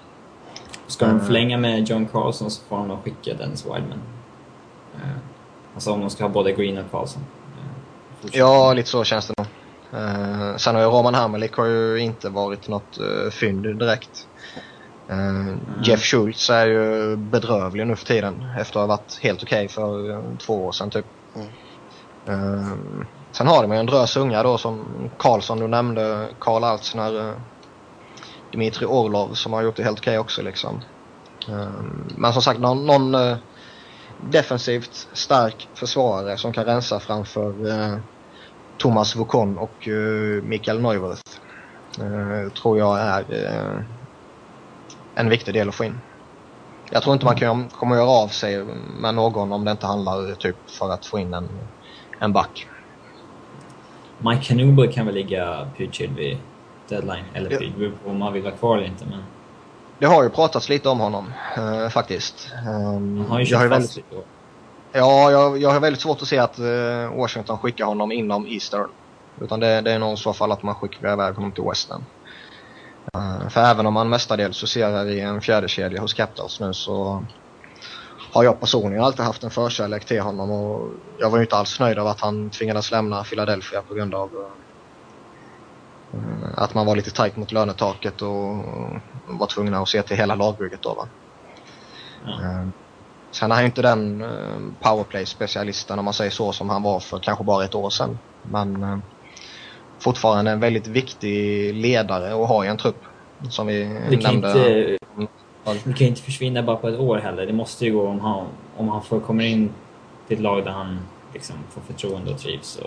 Ska 0.87 1.07
de 1.07 1.21
förlänga 1.21 1.59
med 1.59 1.89
John 1.89 2.07
Carlson 2.07 2.51
så 2.51 2.63
får 2.69 2.77
de 2.77 2.89
nog 2.89 3.05
skicka 3.05 3.35
Dennis 3.35 3.65
Wideman. 3.65 4.01
Uh, 4.95 5.17
alltså 5.75 5.93
om 5.93 6.01
de 6.01 6.11
ska 6.11 6.25
ha 6.25 6.29
både 6.29 6.53
Green 6.53 6.79
och 6.79 6.91
Carlson. 6.91 7.23
Ja, 8.33 8.73
lite 8.73 8.89
så 8.89 9.05
känns 9.05 9.27
det 9.27 9.35
nog. 9.39 9.47
Sen 10.61 10.75
har 10.75 10.83
ju 10.83 10.89
Roman 10.89 11.15
Hammerlik 11.15 11.53
har 11.53 11.67
ju 11.67 11.99
inte 11.99 12.29
varit 12.29 12.69
något 12.69 12.99
fynd 13.31 13.63
direkt. 13.63 14.29
Mm. 15.13 15.61
Jeff 15.83 16.03
Schultz 16.03 16.51
är 16.51 16.67
ju 16.67 17.17
bedrövlig 17.17 17.87
nu 17.87 17.97
för 17.97 18.07
tiden 18.07 18.47
efter 18.59 18.81
att 18.81 18.89
ha 18.89 18.97
varit 18.97 19.19
helt 19.23 19.43
okej 19.43 19.65
okay 19.65 19.69
för 19.69 20.11
uh, 20.11 20.37
två 20.39 20.67
år 20.67 20.73
sedan 20.73 20.91
typ. 20.91 21.07
Mm. 22.27 23.07
sen 23.33 23.47
har 23.47 23.63
de 23.63 23.73
ju 23.73 23.79
en 23.79 23.87
drös 23.87 24.17
unga 24.17 24.43
då 24.43 24.59
som 24.59 24.85
Karlsson 25.19 25.59
du 25.59 25.69
nämnde, 25.69 26.29
Karl 26.39 26.65
Altsner, 26.65 27.35
Dmitri 28.53 28.87
Orlov 28.87 29.35
som 29.35 29.53
har 29.53 29.63
gjort 29.63 29.77
det 29.77 29.83
helt 29.83 29.99
okej 29.99 30.11
okay 30.11 30.19
också 30.19 30.43
liksom. 30.43 30.81
Ehm, 31.49 32.05
men 32.17 32.33
som 32.33 32.43
sagt 32.43 32.61
någon, 32.61 32.87
någon 32.87 33.15
uh, 33.15 33.37
defensivt 34.31 35.09
stark 35.13 35.69
försvarare 35.75 36.37
som 36.37 36.53
kan 36.53 36.65
rensa 36.65 37.01
framför 37.01 37.67
uh, 37.67 37.99
Thomas 38.79 39.17
Vukon 39.17 39.59
och 39.59 39.89
uh, 39.89 40.43
Mikael 40.43 40.81
Neuwirth. 40.81 41.31
tror 42.63 42.79
jag 42.79 43.01
är 43.01 43.25
en 45.15 45.29
viktig 45.29 45.55
del 45.55 45.69
att 45.69 45.75
få 45.75 45.85
in. 45.85 46.01
Jag 46.91 47.03
tror 47.03 47.13
inte 47.13 47.27
man 47.27 47.37
kan, 47.37 47.69
kommer 47.69 47.97
göra 47.97 48.11
av 48.11 48.29
sig 48.29 48.65
med 49.01 49.15
någon 49.15 49.53
om 49.53 49.65
det 49.65 49.71
inte 49.71 49.87
handlar 49.87 50.35
typ 50.35 50.57
för 50.67 50.91
att 50.91 51.07
få 51.07 51.19
in 51.19 51.35
en, 51.35 51.49
en 52.19 52.33
back. 52.33 52.67
Mike 54.19 54.43
Canuble 54.45 54.93
kan 54.93 55.07
väl 55.07 55.15
ligga 55.15 55.69
pyrt 55.77 56.01
vid 56.01 56.39
deadline. 56.89 57.25
Eller 57.35 57.51
ja. 57.51 57.59
det 57.59 57.79
beror 57.79 57.93
på 58.05 58.11
om 58.11 58.19
man 58.19 58.33
vill 58.33 58.43
vara 58.43 58.55
kvar 58.55 58.77
eller 58.77 58.87
inte. 58.87 59.05
Men... 59.05 59.23
Det 59.99 60.07
har 60.07 60.23
ju 60.23 60.31
pratats 60.31 60.69
lite 60.69 60.89
om 60.89 61.01
honom 61.01 61.33
uh, 61.59 61.89
faktiskt. 61.89 62.53
Um, 62.67 63.19
han 63.19 63.27
har 63.31 63.41
ju 63.41 63.47
kört 63.47 63.69
fast 63.69 63.97
lite. 63.97 64.17
Ja, 64.93 65.31
jag, 65.31 65.59
jag 65.59 65.71
har 65.71 65.81
väldigt 65.81 66.03
svårt 66.03 66.23
att 66.23 66.29
se 66.29 66.39
att 66.39 66.59
uh, 66.59 67.17
Washington 67.17 67.59
skickar 67.59 67.85
honom 67.85 68.13
inom 68.13 68.47
Eastern. 68.47 68.89
Utan 69.41 69.61
det, 69.61 69.81
det 69.81 69.93
är 69.93 69.99
nog 69.99 70.13
i 70.13 70.17
så 70.17 70.33
fall 70.33 70.53
att 70.53 70.63
man 70.63 70.75
skickar 70.75 71.13
iväg 71.13 71.35
honom 71.35 71.53
till 71.53 71.65
Western. 71.65 72.05
Uh, 73.17 73.49
för 73.49 73.61
även 73.61 73.87
om 73.87 73.97
han 73.97 74.09
mestadels 74.09 74.63
huserar 74.63 75.09
i 75.09 75.21
en 75.21 75.41
fjärde 75.41 75.69
kedja 75.69 76.01
hos 76.01 76.15
Capitals 76.15 76.61
nu 76.61 76.73
så 76.73 77.25
har 78.33 78.45
jag 78.45 78.61
personligen 78.61 79.05
alltid 79.05 79.25
haft 79.25 79.43
en 79.43 79.51
förkärlek 79.51 80.05
till 80.05 80.21
honom 80.21 80.51
och 80.51 80.93
jag 81.19 81.31
var 81.31 81.39
ju 81.39 81.45
inte 81.45 81.57
alls 81.57 81.81
nöjd 81.81 81.99
av 81.99 82.07
att 82.07 82.21
han 82.21 82.51
tvingades 82.51 82.91
lämna 82.91 83.25
Philadelphia 83.25 83.83
på 83.83 83.95
grund 83.95 84.15
av 84.15 84.31
Eh, 86.15 86.49
att 86.57 86.75
man 86.75 86.87
var 86.87 86.97
lite 86.97 87.11
tajt 87.11 87.37
mot 87.37 87.53
lönetaket 87.53 88.23
och 88.23 88.65
var 89.27 89.55
tvungna 89.55 89.79
att 89.79 89.89
se 89.89 90.03
till 90.03 90.17
hela 90.17 90.35
lagbygget 90.35 90.83
då 90.83 90.95
va. 90.95 91.09
Ja. 92.25 92.73
Sen 93.35 93.51
är 93.51 93.55
han 93.55 93.65
ju 93.65 93.67
inte 93.67 93.83
den 93.83 94.21
eh, 94.21 94.59
powerplay-specialisten 94.81 95.99
om 95.99 96.05
man 96.05 96.15
säger 96.15 96.31
så 96.31 96.53
som 96.53 96.71
han 96.71 96.83
var 96.83 97.01
för 97.01 97.19
kanske 97.19 97.45
bara 97.45 97.65
ett 97.65 97.75
år 97.75 97.91
sedan. 97.91 98.19
Men 98.43 98.83
eh, 98.83 98.99
fortfarande 100.03 100.51
en 100.51 100.61
väldigt 100.61 100.87
viktig 100.87 101.75
ledare 101.75 102.43
att 102.43 102.49
ha 102.49 102.65
i 102.65 102.69
en 102.69 102.77
trupp. 102.77 103.03
Som 103.51 103.67
vi 103.67 103.99
det 104.11 104.17
kan 104.17 104.41
nämnde. 104.41 104.49
Inte, 105.19 105.33
det 105.65 105.79
kan 105.83 105.95
ju 105.95 106.07
inte 106.07 106.23
försvinna 106.23 106.63
bara 106.63 106.77
på 106.77 106.89
ett 106.89 106.99
år 106.99 107.19
heller. 107.19 107.47
Det 107.47 107.53
måste 107.53 107.85
ju 107.85 107.93
gå 107.93 108.09
om 108.09 108.21
han, 108.21 108.47
om 108.77 108.89
han 108.89 109.03
får, 109.03 109.21
kommer 109.21 109.45
in 109.45 109.71
till 110.29 110.37
ett 110.37 110.43
lag 110.43 110.65
där 110.65 110.71
han 110.71 111.01
liksom 111.33 111.57
får 111.71 111.81
förtroende 111.81 112.31
och 112.31 112.39
trivs. 112.39 112.67
Så 112.67 112.85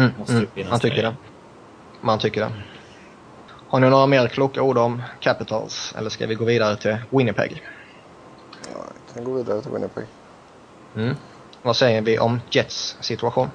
mm, 0.00 0.10
måste 0.18 0.34
mm, 0.34 0.46
han 0.68 0.80
tycker 0.80 1.02
det 1.02 1.14
man 2.02 2.18
tycker 2.18 2.40
det. 2.40 2.52
Har 3.68 3.80
ni 3.80 3.90
några 3.90 4.06
mer 4.06 4.28
kloka 4.28 4.62
ord 4.62 4.78
om 4.78 5.02
Capitals 5.20 5.94
eller 5.98 6.10
ska 6.10 6.26
vi 6.26 6.34
gå 6.34 6.44
vidare 6.44 6.76
till 6.76 6.96
Winnipeg? 7.10 7.62
Ja, 8.72 8.84
jag 9.06 9.14
kan 9.14 9.24
gå 9.24 9.32
vidare 9.32 9.62
till 9.62 9.70
Winnipeg. 9.70 10.04
Mm. 10.96 11.16
Vad 11.62 11.76
säger 11.76 12.02
vi 12.02 12.18
om 12.18 12.40
Jets 12.50 12.96
situation? 13.00 13.50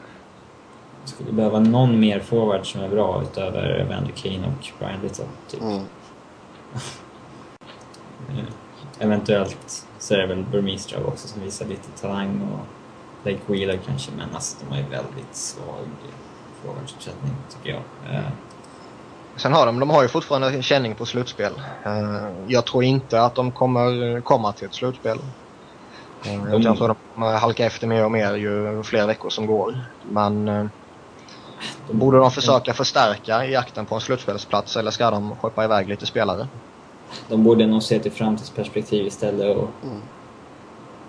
Skulle 1.07 1.31
behöva 1.31 1.59
någon 1.59 1.99
mer 1.99 2.19
forward 2.19 2.71
som 2.71 2.81
är 2.81 2.89
bra 2.89 3.21
utöver 3.21 3.79
Evander 3.79 4.11
Kane 4.11 4.47
och 4.47 4.71
Brian 4.79 5.01
Little. 5.03 5.25
Typ. 5.47 5.61
Mm. 5.61 5.85
Eventuellt 8.99 9.87
så 9.99 10.13
är 10.13 10.17
det 10.17 10.27
väl 10.27 10.43
Burmistrov 10.43 11.07
också 11.07 11.27
som 11.27 11.41
visar 11.41 11.65
lite 11.65 12.01
talang 12.01 12.41
och 12.41 12.65
Blake 13.23 13.39
Wheeler 13.45 13.79
kanske 13.85 14.11
men 14.17 14.35
alltså 14.35 14.57
de 14.59 14.71
har 14.75 14.77
ju 14.77 14.89
väldigt 14.89 15.35
svag 15.35 15.87
forwardsuppsättning 16.63 17.33
tycker 17.49 17.69
jag. 17.69 18.15
Eh. 18.15 18.29
Sen 19.35 19.53
har 19.53 19.65
de, 19.65 19.79
de 19.79 19.89
har 19.89 20.03
ju 20.03 20.07
fortfarande 20.07 20.47
en 20.49 20.63
känning 20.63 20.95
på 20.95 21.05
slutspel. 21.05 21.53
Eh, 21.83 22.29
jag 22.47 22.65
tror 22.65 22.83
inte 22.83 23.21
att 23.21 23.35
de 23.35 23.51
kommer 23.51 24.21
komma 24.21 24.53
till 24.53 24.67
ett 24.67 24.73
slutspel. 24.73 25.17
De... 26.23 26.61
Jag 26.63 26.77
tror 26.77 26.87
de 26.87 26.95
kommer 27.13 27.37
halka 27.37 27.65
efter 27.65 27.87
mer 27.87 28.05
och 28.05 28.11
mer 28.11 28.35
ju 28.35 28.83
fler 28.83 29.07
veckor 29.07 29.29
som 29.29 29.45
går. 29.45 29.81
Men 30.11 30.45
de... 30.45 30.69
borde 31.91 32.17
de 32.17 32.31
försöka 32.31 32.73
förstärka 32.73 33.45
i 33.45 33.53
jakten 33.53 33.85
på 33.85 33.95
en 33.95 34.01
slutspelsplats 34.01 34.77
eller 34.77 34.91
ska 34.91 35.11
de 35.11 35.35
skeppa 35.35 35.63
iväg 35.63 35.87
lite 35.89 36.05
spelare? 36.05 36.47
De 37.29 37.43
borde 37.43 37.67
nog 37.67 37.83
se 37.83 37.99
till 37.99 38.11
framtidsperspektiv 38.11 39.05
istället 39.07 39.57
och... 39.57 39.69
Mm. 39.83 40.01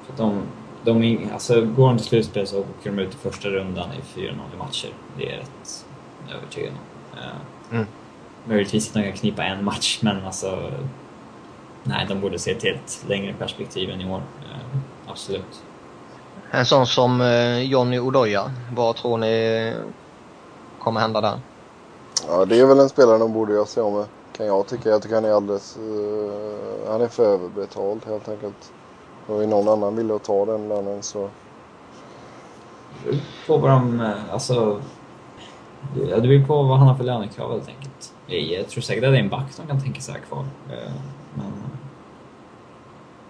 För 0.06 0.16
de, 0.16 0.42
de, 0.84 1.28
alltså, 1.32 1.60
går 1.60 1.88
de 1.88 1.96
till 1.96 2.06
slutspel 2.06 2.46
så 2.46 2.60
åker 2.60 2.90
de 2.90 2.98
ut 2.98 3.14
i 3.14 3.16
första 3.16 3.48
rundan 3.48 3.88
i 3.92 4.20
4-0 4.20 4.32
matcher. 4.58 4.90
Det 5.18 5.32
är 5.32 5.36
rätt 5.36 5.86
övertygad 6.36 6.72
om. 6.72 7.18
Uh, 7.18 7.34
mm. 7.72 7.86
Möjligtvis 8.44 8.88
att 8.88 8.94
de 8.94 9.02
kan 9.02 9.12
knipa 9.12 9.44
en 9.44 9.64
match, 9.64 9.98
men 10.02 10.26
alltså... 10.26 10.70
Nej, 11.84 12.06
de 12.08 12.20
borde 12.20 12.38
se 12.38 12.54
till 12.54 12.74
ett 12.74 13.04
längre 13.08 13.34
perspektiv 13.34 13.90
än 13.90 14.00
i 14.00 14.10
år. 14.10 14.18
Uh, 14.18 14.78
absolut. 15.06 15.62
En 16.50 16.66
sån 16.66 16.86
som 16.86 17.20
uh, 17.20 17.62
Johnny 17.62 17.98
Odoja, 17.98 18.50
vad 18.72 18.96
tror 18.96 19.18
ni 19.18 19.74
kommer 20.78 21.00
hända 21.00 21.20
där? 21.20 21.40
Ja, 22.28 22.44
det 22.44 22.60
är 22.60 22.66
väl 22.66 22.78
en 22.78 22.88
spelare 22.88 23.18
de 23.18 23.32
borde 23.32 23.52
göra 23.52 23.66
sig 23.66 23.82
om 23.82 23.94
med, 23.94 24.06
kan 24.32 24.46
jag 24.46 24.66
tycka. 24.66 24.88
Jag 24.88 25.02
tycker 25.02 25.14
han 25.14 25.24
är 25.24 25.32
alldeles... 25.32 25.78
Uh, 25.78 26.90
han 26.90 27.00
är 27.00 27.09
för 27.09 27.24
överbetald 27.24 28.00
helt 28.06 28.28
enkelt. 28.28 28.72
Och 29.26 29.42
är 29.42 29.46
någon 29.46 29.68
annan 29.68 29.96
villig 29.96 30.14
att 30.14 30.24
ta 30.24 30.44
den 30.44 30.68
lönen 30.68 31.02
så... 31.02 31.28
På 33.46 33.59
vad 33.59 33.70
de, 33.70 34.00
eh, 34.00 34.32
alltså... 34.32 34.80
Ja, 36.09 36.16
det 36.16 36.28
beror 36.28 36.46
på 36.46 36.62
vad 36.62 36.78
han 36.78 36.88
har 36.88 36.94
för 36.94 37.05
lönekrav 37.05 37.52
helt 37.52 37.68
enkelt. 37.68 38.12
Jag 38.26 38.68
tror 38.68 38.82
säkert 38.82 39.05
att 39.05 39.12
det 39.12 39.16
är 39.16 39.22
en 39.22 39.28
back 39.28 39.52
som 39.52 39.66
kan 39.66 39.82
tänka 39.82 40.00
sig 40.00 40.14
här 40.14 40.20
kvar. 40.20 40.44
Eh, 40.70 40.92
men 41.34 41.52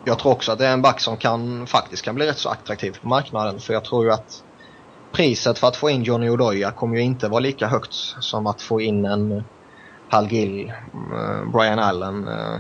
jag 0.05 0.19
tror 0.19 0.33
också 0.33 0.53
att 0.53 0.59
det 0.59 0.67
är 0.67 0.73
en 0.73 0.83
back 0.83 1.01
som 1.01 1.17
kan, 1.17 1.67
faktiskt 1.67 2.03
kan 2.03 2.15
bli 2.15 2.27
rätt 2.27 2.39
så 2.39 2.49
attraktiv 2.49 2.99
på 3.03 3.09
marknaden. 3.09 3.61
För 3.61 3.75
jag 3.75 3.85
tror 3.85 4.05
ju 4.05 4.13
att 4.13 4.45
priset 5.13 5.59
för 5.59 5.67
att 5.67 5.77
få 5.77 5.91
in 5.91 6.03
Johnny 6.03 6.31
Odoja 6.31 6.71
kommer 6.71 6.97
ju 6.97 7.03
inte 7.03 7.29
vara 7.29 7.41
lika 7.41 7.67
högt 7.67 7.95
som 8.21 8.47
att 8.47 8.63
få 8.63 8.81
in 8.81 9.05
en 9.05 9.33
eh, 9.33 9.43
Hal 10.09 10.33
Gill, 10.33 10.69
eh, 10.69 11.51
Brian 11.53 11.79
Allen 11.79 12.29
eh, 12.29 12.57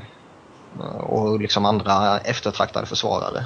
och 0.96 1.40
liksom 1.40 1.64
andra 1.64 2.18
eftertraktade 2.18 2.86
försvarare. 2.86 3.44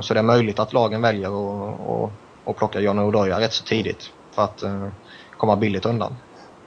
Så 0.00 0.14
det 0.14 0.20
är 0.20 0.24
möjligt 0.24 0.58
att 0.58 0.72
lagen 0.72 1.02
väljer 1.02 1.28
att, 1.28 2.10
att 2.44 2.56
plocka 2.56 2.80
Johnny 2.80 3.02
Odoja 3.02 3.40
rätt 3.40 3.52
så 3.52 3.64
tidigt 3.64 4.10
för 4.30 4.42
att 4.42 4.62
komma 5.36 5.56
billigt 5.56 5.86
undan. 5.86 6.16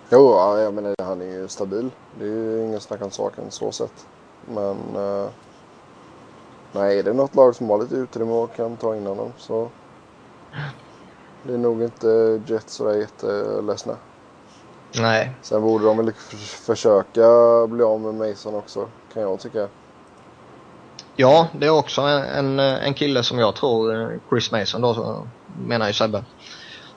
Jo, 0.09 0.33
jag 0.57 0.73
menar 0.73 0.95
han 1.03 1.21
är 1.21 1.25
ju 1.25 1.47
stabil. 1.47 1.89
Det 2.19 2.25
är 2.25 2.29
ju 2.29 2.65
ingen 2.65 2.79
snack 2.79 3.01
om 3.01 3.11
saken 3.11 3.43
så 3.49 3.71
sett. 3.71 4.07
Men 4.45 4.77
nej, 6.71 6.99
är 6.99 7.03
det 7.03 7.13
något 7.13 7.35
lag 7.35 7.55
som 7.55 7.69
har 7.69 7.77
lite 7.77 7.95
utrymme 7.95 8.33
och 8.33 8.55
kan 8.55 8.77
ta 8.77 8.95
in 8.95 9.05
honom 9.05 9.33
så 9.37 9.69
det 11.47 11.53
är 11.53 11.57
nog 11.57 11.83
inte 11.83 12.41
Jets 12.45 12.73
sådär 12.73 12.93
jätteledsna. 12.93 13.95
Nej. 14.95 15.31
Sen 15.41 15.61
borde 15.61 15.85
de 15.85 15.97
väl 15.97 16.11
försöka 16.65 17.21
bli 17.67 17.83
av 17.83 17.99
med 18.01 18.29
Mason 18.29 18.55
också, 18.55 18.87
kan 19.13 19.21
jag 19.21 19.39
tycka. 19.39 19.67
Ja, 21.15 21.47
det 21.59 21.65
är 21.65 21.69
också 21.69 22.01
en, 22.01 22.59
en 22.59 22.93
kille 22.93 23.23
som 23.23 23.39
jag 23.39 23.55
tror, 23.55 24.19
Chris 24.29 24.51
Mason 24.51 24.81
då, 24.81 25.23
menar 25.65 25.87
ju 25.87 25.93
Sebbe. 25.93 26.23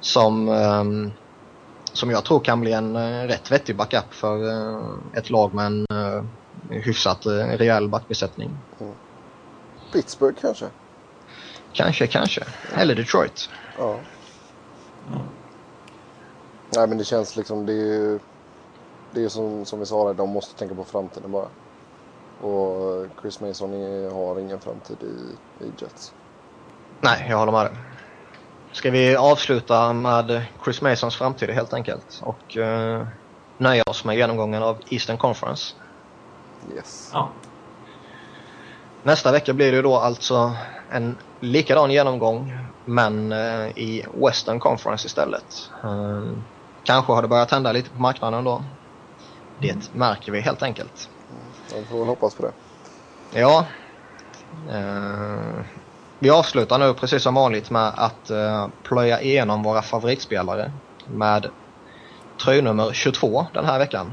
Som, 0.00 0.48
um, 0.48 1.12
som 1.92 2.10
jag 2.10 2.24
tror 2.24 2.40
kan 2.40 2.60
bli 2.60 2.72
en 2.72 2.96
uh, 2.96 3.26
rätt 3.26 3.52
vettig 3.52 3.76
backup 3.76 4.14
för 4.14 4.36
uh, 4.36 4.94
ett 5.14 5.30
lag 5.30 5.54
med 5.54 5.66
en 5.66 5.86
uh, 5.92 6.24
hyfsat 6.70 7.26
uh, 7.26 7.32
rejäl 7.32 7.88
backbesättning. 7.88 8.58
Mm. 8.80 8.92
Pittsburgh 9.92 10.40
kanske? 10.40 10.66
Kanske, 11.72 12.06
kanske. 12.06 12.44
Eller 12.74 12.94
Detroit. 12.94 13.48
Ja. 13.78 13.96
Nej 16.76 16.88
men 16.88 16.98
det 16.98 17.04
känns 17.04 17.36
liksom, 17.36 17.66
det 17.66 17.72
är 17.72 17.76
ju 17.76 18.18
det 19.10 19.24
är 19.24 19.28
som, 19.28 19.64
som 19.64 19.80
vi 19.80 19.86
sa 19.86 20.06
där, 20.06 20.14
de 20.14 20.30
måste 20.30 20.58
tänka 20.58 20.74
på 20.74 20.84
framtiden 20.84 21.32
bara. 21.32 21.48
Och 22.40 23.06
Chris 23.20 23.40
Mason 23.40 23.74
är, 23.74 24.10
har 24.10 24.40
ingen 24.40 24.60
framtid 24.60 24.96
i, 25.00 25.64
i 25.64 25.72
Jets. 25.78 26.12
Nej, 27.00 27.26
jag 27.28 27.38
håller 27.38 27.52
med 27.52 27.66
dig. 27.66 27.74
Ska 28.72 28.90
vi 28.90 29.16
avsluta 29.16 29.92
med 29.92 30.42
Chris 30.64 30.82
Masons 30.82 31.16
framtid 31.16 31.50
helt 31.50 31.72
enkelt 31.72 32.22
och 32.22 32.56
uh, 32.56 33.06
nöja 33.58 33.82
oss 33.86 34.04
med 34.04 34.16
genomgången 34.16 34.62
av 34.62 34.78
Eastern 34.88 35.18
Conference? 35.18 35.74
Yes. 36.74 37.10
Ja. 37.12 37.28
Nästa 39.02 39.32
vecka 39.32 39.52
blir 39.52 39.72
det 39.72 39.82
då 39.82 39.96
alltså 39.96 40.52
en 40.90 41.16
likadan 41.40 41.90
genomgång 41.90 42.69
men 42.90 43.32
uh, 43.32 43.78
i 43.78 44.04
Western 44.14 44.60
Conference 44.60 45.06
istället. 45.06 45.70
Uh, 45.84 46.32
Kanske 46.84 47.12
har 47.12 47.22
det 47.22 47.28
börjat 47.28 47.50
hända 47.50 47.72
lite 47.72 47.90
på 47.90 48.00
marknaden 48.02 48.44
då. 48.44 48.64
Det 49.58 49.94
märker 49.94 50.32
vi 50.32 50.40
helt 50.40 50.62
enkelt. 50.62 51.08
Jag 51.74 51.86
får 51.86 51.98
väl 51.98 52.08
hoppas 52.08 52.34
på 52.34 52.42
det. 52.42 52.52
Ja. 53.40 53.66
Eh, 54.70 55.64
vi 56.18 56.30
avslutar 56.30 56.78
nu 56.78 56.94
precis 56.94 57.22
som 57.22 57.34
vanligt 57.34 57.70
med 57.70 57.92
att 57.96 58.30
eh, 58.30 58.68
plöja 58.82 59.20
igenom 59.20 59.62
våra 59.62 59.82
favoritspelare 59.82 60.72
med 61.06 61.50
tröjnummer 62.44 62.92
22 62.92 63.46
den 63.54 63.64
här 63.64 63.78
veckan. 63.78 64.12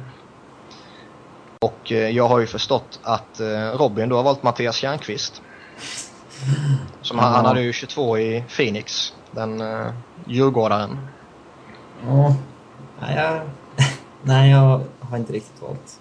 Och 1.60 1.92
eh, 1.92 2.10
jag 2.10 2.28
har 2.28 2.40
ju 2.40 2.48
förstått 2.48 3.00
att 3.04 3.40
eh, 3.40 3.72
Robin, 3.72 4.10
du 4.10 4.16
har 4.16 4.24
valt 4.24 4.44
Mattias 4.44 4.76
Tjärnqvist. 4.76 5.42
Som 7.02 7.20
han, 7.20 7.34
han 7.34 7.46
hade 7.46 7.62
ju 7.62 7.74
22 7.74 8.18
i 8.18 8.44
Phoenix, 8.58 9.14
den 9.32 9.62
eh, 9.62 9.88
djurgårdaren. 10.26 11.00
Ja, 12.06 12.36
Nej, 13.00 13.16
jag, 13.16 13.42
nej, 14.24 14.52
jag 14.52 14.82
har 15.00 15.18
inte 15.18 15.34
riktigt 15.34 15.62
valt. 15.62 16.00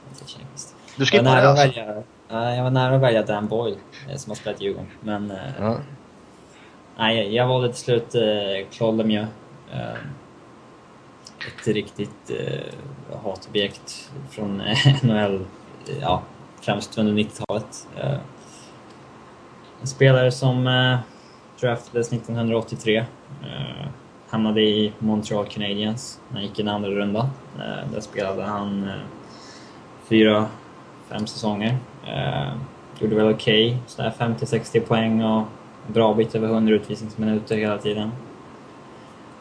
Du 0.97 1.07
skippade 1.07 1.31
det 1.31 1.49
alltså? 1.49 1.67
Välja, 1.67 2.03
jag 2.29 2.63
var 2.63 2.71
nära 2.71 2.95
att 2.95 3.03
välja 3.03 3.23
Dan 3.23 3.49
Boyle, 3.49 3.77
eh, 4.09 4.17
som 4.17 4.31
har 4.31 4.37
spelat 4.37 4.61
Djurgården. 4.61 4.91
Men 5.01 5.31
mm. 5.31 5.81
nej, 6.97 7.35
jag 7.35 7.47
valde 7.47 7.69
till 7.69 7.83
slut 7.83 8.15
eh, 8.15 8.67
Claude 8.71 8.97
Lemieux. 8.97 9.29
Eh, 9.73 9.99
ett 11.61 11.67
riktigt 11.67 12.31
eh, 12.31 13.19
hatobjekt 13.23 14.11
från 14.31 14.63
NHL, 15.03 15.45
ja, 16.01 16.23
främst 16.61 16.99
under 16.99 17.13
90-talet. 17.13 17.89
Eh, 17.97 18.19
en 19.81 19.87
spelare 19.87 20.33
som 20.33 20.67
eh, 20.67 20.99
draftades 21.61 22.13
1983. 22.13 22.97
Eh, 23.43 23.87
hamnade 24.29 24.63
i 24.63 24.93
Montreal 24.99 25.47
Canadiens. 25.47 26.21
när 26.29 26.35
Han 26.35 26.49
gick 26.49 26.59
i 26.59 26.63
en 26.63 26.69
andra 26.69 26.91
runda. 26.91 27.31
Eh, 27.59 27.91
där 27.93 28.01
spelade 28.01 28.43
han 28.43 28.85
eh, 28.89 28.95
fyra, 30.09 30.47
fem 31.09 31.27
säsonger. 31.27 31.77
Eh, 32.07 32.53
gjorde 32.99 33.17
väl 33.17 33.35
okej, 33.35 33.79
okay, 33.97 34.11
50-60 34.11 34.81
poäng 34.81 35.23
och 35.23 35.45
en 35.87 35.93
bra 35.93 36.15
bit 36.15 36.35
över 36.35 36.49
100 36.49 36.75
utvisningsminuter 36.75 37.57
hela 37.57 37.79
tiden. 37.79 38.13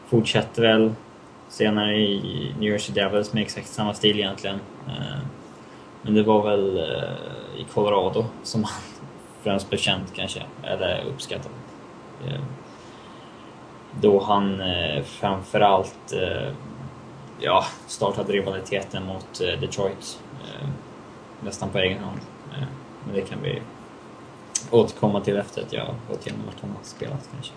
Fortsätter 0.06 0.62
väl 0.62 0.92
senare 1.48 1.96
i 1.96 2.54
New 2.58 2.72
Jersey 2.72 2.94
Devils 2.94 3.32
med 3.32 3.42
exakt 3.42 3.68
samma 3.68 3.94
stil 3.94 4.18
egentligen. 4.18 4.60
Eh, 4.86 5.18
men 6.02 6.14
det 6.14 6.22
var 6.22 6.42
väl 6.42 6.78
eh, 6.78 7.60
i 7.60 7.64
Colorado 7.74 8.24
som 8.42 8.64
han 8.64 8.82
främst 9.46 9.70
blev 9.70 9.80
kanske, 10.14 10.42
eller 10.62 11.04
uppskattat. 11.04 11.50
Eh, 12.26 12.40
då 14.00 14.20
han 14.20 14.60
eh, 14.60 15.02
framförallt 15.02 16.12
eh, 16.12 16.52
ja, 17.40 17.64
startade 17.86 18.32
rivaliteten 18.32 19.06
mot 19.06 19.38
Detroit 19.38 20.22
nästan 21.40 21.68
på 21.68 21.78
egen 21.78 21.98
hand. 21.98 22.20
Men 23.04 23.14
det 23.14 23.20
kan 23.20 23.38
vi 23.42 23.62
återkomma 24.70 25.20
till 25.20 25.36
efter 25.36 25.62
att 25.62 25.72
jag 25.72 25.86
gått 26.10 26.26
igenom 26.26 26.46
vart 26.46 26.60
han 26.60 26.70
har 26.70 26.82
spelat 26.82 27.28
kanske. 27.32 27.52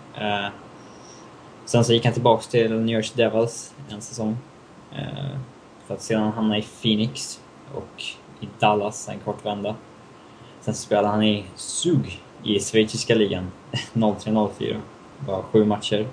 Sen 1.64 1.84
så 1.84 1.92
gick 1.92 2.04
han 2.04 2.14
tillbaks 2.14 2.48
till 2.48 2.80
New 2.80 2.96
York 2.96 3.12
Devils 3.14 3.74
en 3.88 4.00
säsong. 4.00 4.36
För 5.86 5.94
att 5.94 6.02
sedan 6.02 6.32
hamna 6.32 6.58
i 6.58 6.62
Phoenix 6.62 7.40
och 7.74 8.02
i 8.40 8.48
Dallas 8.58 9.08
en 9.08 9.18
kort 9.18 9.46
vända. 9.46 9.74
Sen 10.60 10.74
spelade 10.74 11.08
han 11.08 11.22
i 11.22 11.44
Zug 11.56 12.20
i 12.44 12.60
schweiziska 12.60 13.14
ligan 13.14 13.50
03-04. 13.92 14.76
Bara 15.26 15.42
sju 15.42 15.64
matcher, 15.64 16.06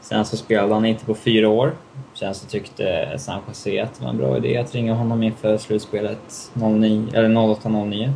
Sen 0.00 0.24
så 0.24 0.36
spelade 0.36 0.74
han 0.74 0.84
inte 0.84 1.04
på 1.04 1.14
fyra 1.14 1.48
år. 1.48 1.74
Sen 2.14 2.34
så 2.34 2.46
tyckte 2.46 3.18
San 3.18 3.40
Jose 3.48 3.82
att 3.82 3.94
det 3.94 4.04
var 4.04 4.10
en 4.10 4.16
bra 4.16 4.36
idé 4.36 4.56
att 4.56 4.74
ringa 4.74 4.94
honom 4.94 5.22
inför 5.22 5.58
slutspelet 5.58 6.50
08-09. 6.54 8.12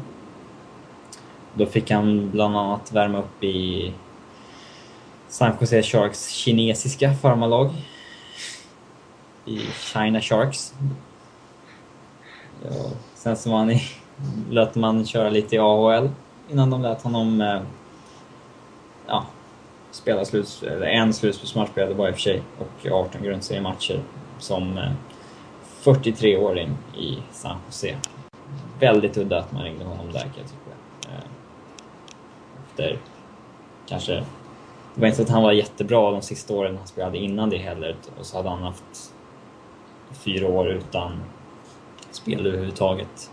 Då 1.54 1.66
fick 1.66 1.90
han 1.90 2.30
bland 2.30 2.56
annat 2.56 2.92
värma 2.92 3.18
upp 3.18 3.44
i 3.44 3.92
San 5.28 5.52
Jose 5.60 5.82
Sharks 5.82 6.28
kinesiska 6.28 7.14
farmarlag. 7.14 7.70
I 9.46 9.58
China 9.92 10.20
Sharks. 10.20 10.74
Ja, 12.64 12.90
sen 13.14 13.36
så 13.36 13.50
var 13.50 13.58
han 13.58 13.70
i, 13.70 13.82
lät 14.50 14.74
man 14.74 15.06
köra 15.06 15.30
lite 15.30 15.56
i 15.56 15.58
AHL 15.58 16.08
innan 16.50 16.70
de 16.70 16.82
lät 16.82 17.02
honom 17.02 17.40
eh, 17.40 17.60
ja, 19.06 19.26
spela 19.90 20.24
sluts, 20.24 20.62
eller 20.62 20.86
en 20.86 21.14
slutspelsmatch 21.14 21.70
spelade 21.70 21.94
bara 21.94 22.08
i 22.08 22.12
och 22.12 22.14
för 22.14 22.22
sig 22.22 22.42
och 22.58 22.92
18 22.92 23.22
grundseriematcher 23.22 24.00
som 24.38 24.78
eh, 24.78 24.92
43-åring 25.82 26.70
i 26.96 27.18
San 27.32 27.56
Jose. 27.66 27.96
Väldigt 28.80 29.16
udda 29.16 29.38
att 29.38 29.52
man 29.52 29.62
ringde 29.62 29.84
honom 29.84 30.12
där 30.12 30.20
kan 30.20 30.32
jag 30.36 30.46
tycka. 30.46 31.10
Eh, 31.10 31.24
efter 32.70 32.98
kanske... 33.86 34.24
Det 34.94 35.00
var 35.00 35.06
inte 35.06 35.16
så 35.16 35.22
att 35.22 35.28
han 35.28 35.42
var 35.42 35.52
jättebra 35.52 36.10
de 36.10 36.22
sista 36.22 36.54
åren 36.54 36.76
han 36.76 36.86
spelade 36.86 37.18
innan 37.18 37.50
det 37.50 37.58
heller 37.58 37.96
och 38.18 38.26
så 38.26 38.36
hade 38.36 38.48
han 38.48 38.62
haft 38.62 39.12
fyra 40.12 40.48
år 40.48 40.68
utan 40.68 41.22
spel 42.10 42.46
överhuvudtaget. 42.46 43.30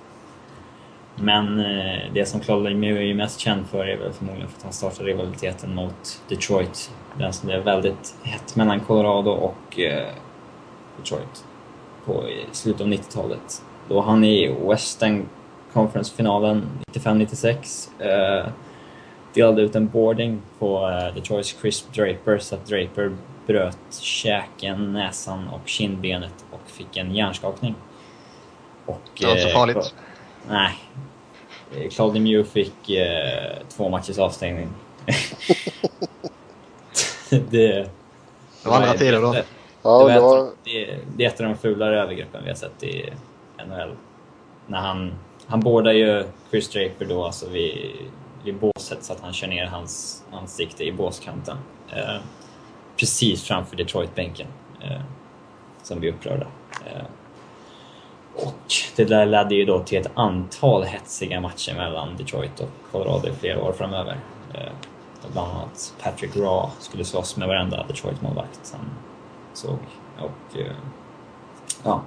Men 1.16 1.60
eh, 1.60 2.14
det 2.14 2.26
som 2.26 2.40
Claude 2.40 2.70
Lemieux 2.70 3.00
är 3.00 3.14
mest 3.14 3.40
känd 3.40 3.68
för 3.68 3.86
är 3.86 3.98
väl 3.98 4.14
förmodligen 4.14 4.50
för 4.50 4.58
att 4.58 4.64
han 4.64 4.74
startade 4.74 5.10
rivaliteten 5.10 5.76
mot 5.76 6.22
Detroit. 6.30 6.92
Den 7.18 7.34
som 7.34 7.48
blev 7.48 7.64
väldigt 7.64 8.16
hett 8.24 8.56
mellan 8.56 8.80
Colorado 8.80 9.32
och 9.32 9.80
eh, 9.80 10.08
Detroit 10.98 11.46
på 12.06 12.24
slutet 12.52 12.82
av 12.82 12.88
90-talet. 12.88 13.64
Då 13.88 13.96
var 13.96 14.02
han 14.02 14.24
i 14.24 14.56
Western 14.68 15.26
Conference-finalen 15.74 16.68
95-96. 16.94 17.90
Eh, 18.00 18.48
delade 19.34 19.62
ut 19.62 19.76
en 19.76 19.88
boarding 19.88 20.42
på 20.60 20.90
Detroits 21.16 21.56
Chris 21.62 21.86
Draper 21.96 22.38
så 22.38 22.56
att 22.56 22.66
Draper 22.66 23.12
bröt 23.48 23.78
käken, 24.02 24.94
näsan 24.94 25.48
och 25.48 25.68
kindbenet 25.68 26.46
och 26.52 26.70
fick 26.70 26.98
en 26.98 27.16
hjärnskakning. 27.16 27.76
Och, 28.86 29.02
det 29.20 29.26
var 29.26 29.32
inte 29.32 29.44
så 29.44 29.50
farligt. 29.50 29.94
Nej, 30.48 30.76
Claude 31.92 32.14
Lemieux 32.14 32.52
fick 32.52 32.90
eh, 32.90 33.58
två 33.70 33.90
matchers 33.90 34.20
avstängning. 34.20 34.70
det, 37.30 37.40
Det 37.50 37.90
var 38.64 38.76
andra 38.76 38.94
tider 38.94 39.22
då. 39.22 39.34
Det, 39.34 39.46
Ja, 39.84 40.08
det, 40.08 40.20
var 40.20 40.52
det, 40.64 40.98
det 41.16 41.26
är 41.26 41.28
ett 41.28 41.40
av 41.40 41.46
de 41.46 41.58
fulare 41.58 42.02
övergreppen 42.02 42.44
vi 42.44 42.50
har 42.50 42.56
sett 42.56 42.84
i 42.84 43.10
NHL. 43.68 43.96
När 44.68 44.80
han, 44.80 45.14
han 45.48 45.60
bådar 45.60 45.92
ju 45.92 46.24
Chris 46.50 46.70
Draper 46.70 47.06
då 47.06 47.26
alltså 47.26 47.50
vid, 47.50 47.92
vid 48.44 48.56
båset 48.56 49.04
så 49.04 49.14
att 49.14 49.20
han 49.20 49.34
kör 49.34 49.48
ner 49.48 49.66
hans 49.66 50.24
ansikte 50.32 50.84
i 50.84 50.92
båskanten. 50.92 51.58
Eh, 51.90 52.22
precis 52.98 53.44
framför 53.44 53.76
Detroit-bänken. 53.76 54.48
Eh, 54.82 55.02
som 55.84 56.00
blir 56.00 56.10
upprörda. 56.10 56.48
Eh, 56.86 57.04
och 58.36 58.74
det 58.96 59.06
där 59.06 59.26
ledde 59.26 59.56
ju 59.56 59.66
då 59.66 59.80
till 59.80 59.98
ett 59.98 60.12
antal 60.14 60.84
hetsiga 60.84 61.42
matcher 61.42 61.76
mellan 61.76 62.18
Detroit 62.18 62.60
och 62.60 62.70
Colorado 62.92 63.28
i 63.28 63.32
flera 63.32 63.64
år 63.64 63.74
framöver. 63.74 64.18
Eh, 64.54 64.72
bland 65.34 65.52
annat 65.52 65.94
Patrick 66.04 66.36
Raw 66.36 66.72
skulle 66.80 67.06
slåss 67.06 67.38
med 67.38 67.48
varenda 67.48 67.86
Detroit-målvakt 67.88 68.74
han 68.74 68.86
såg. 69.54 69.80
Och, 70.20 70.60
eh, 70.60 70.76
ja. 71.84 72.02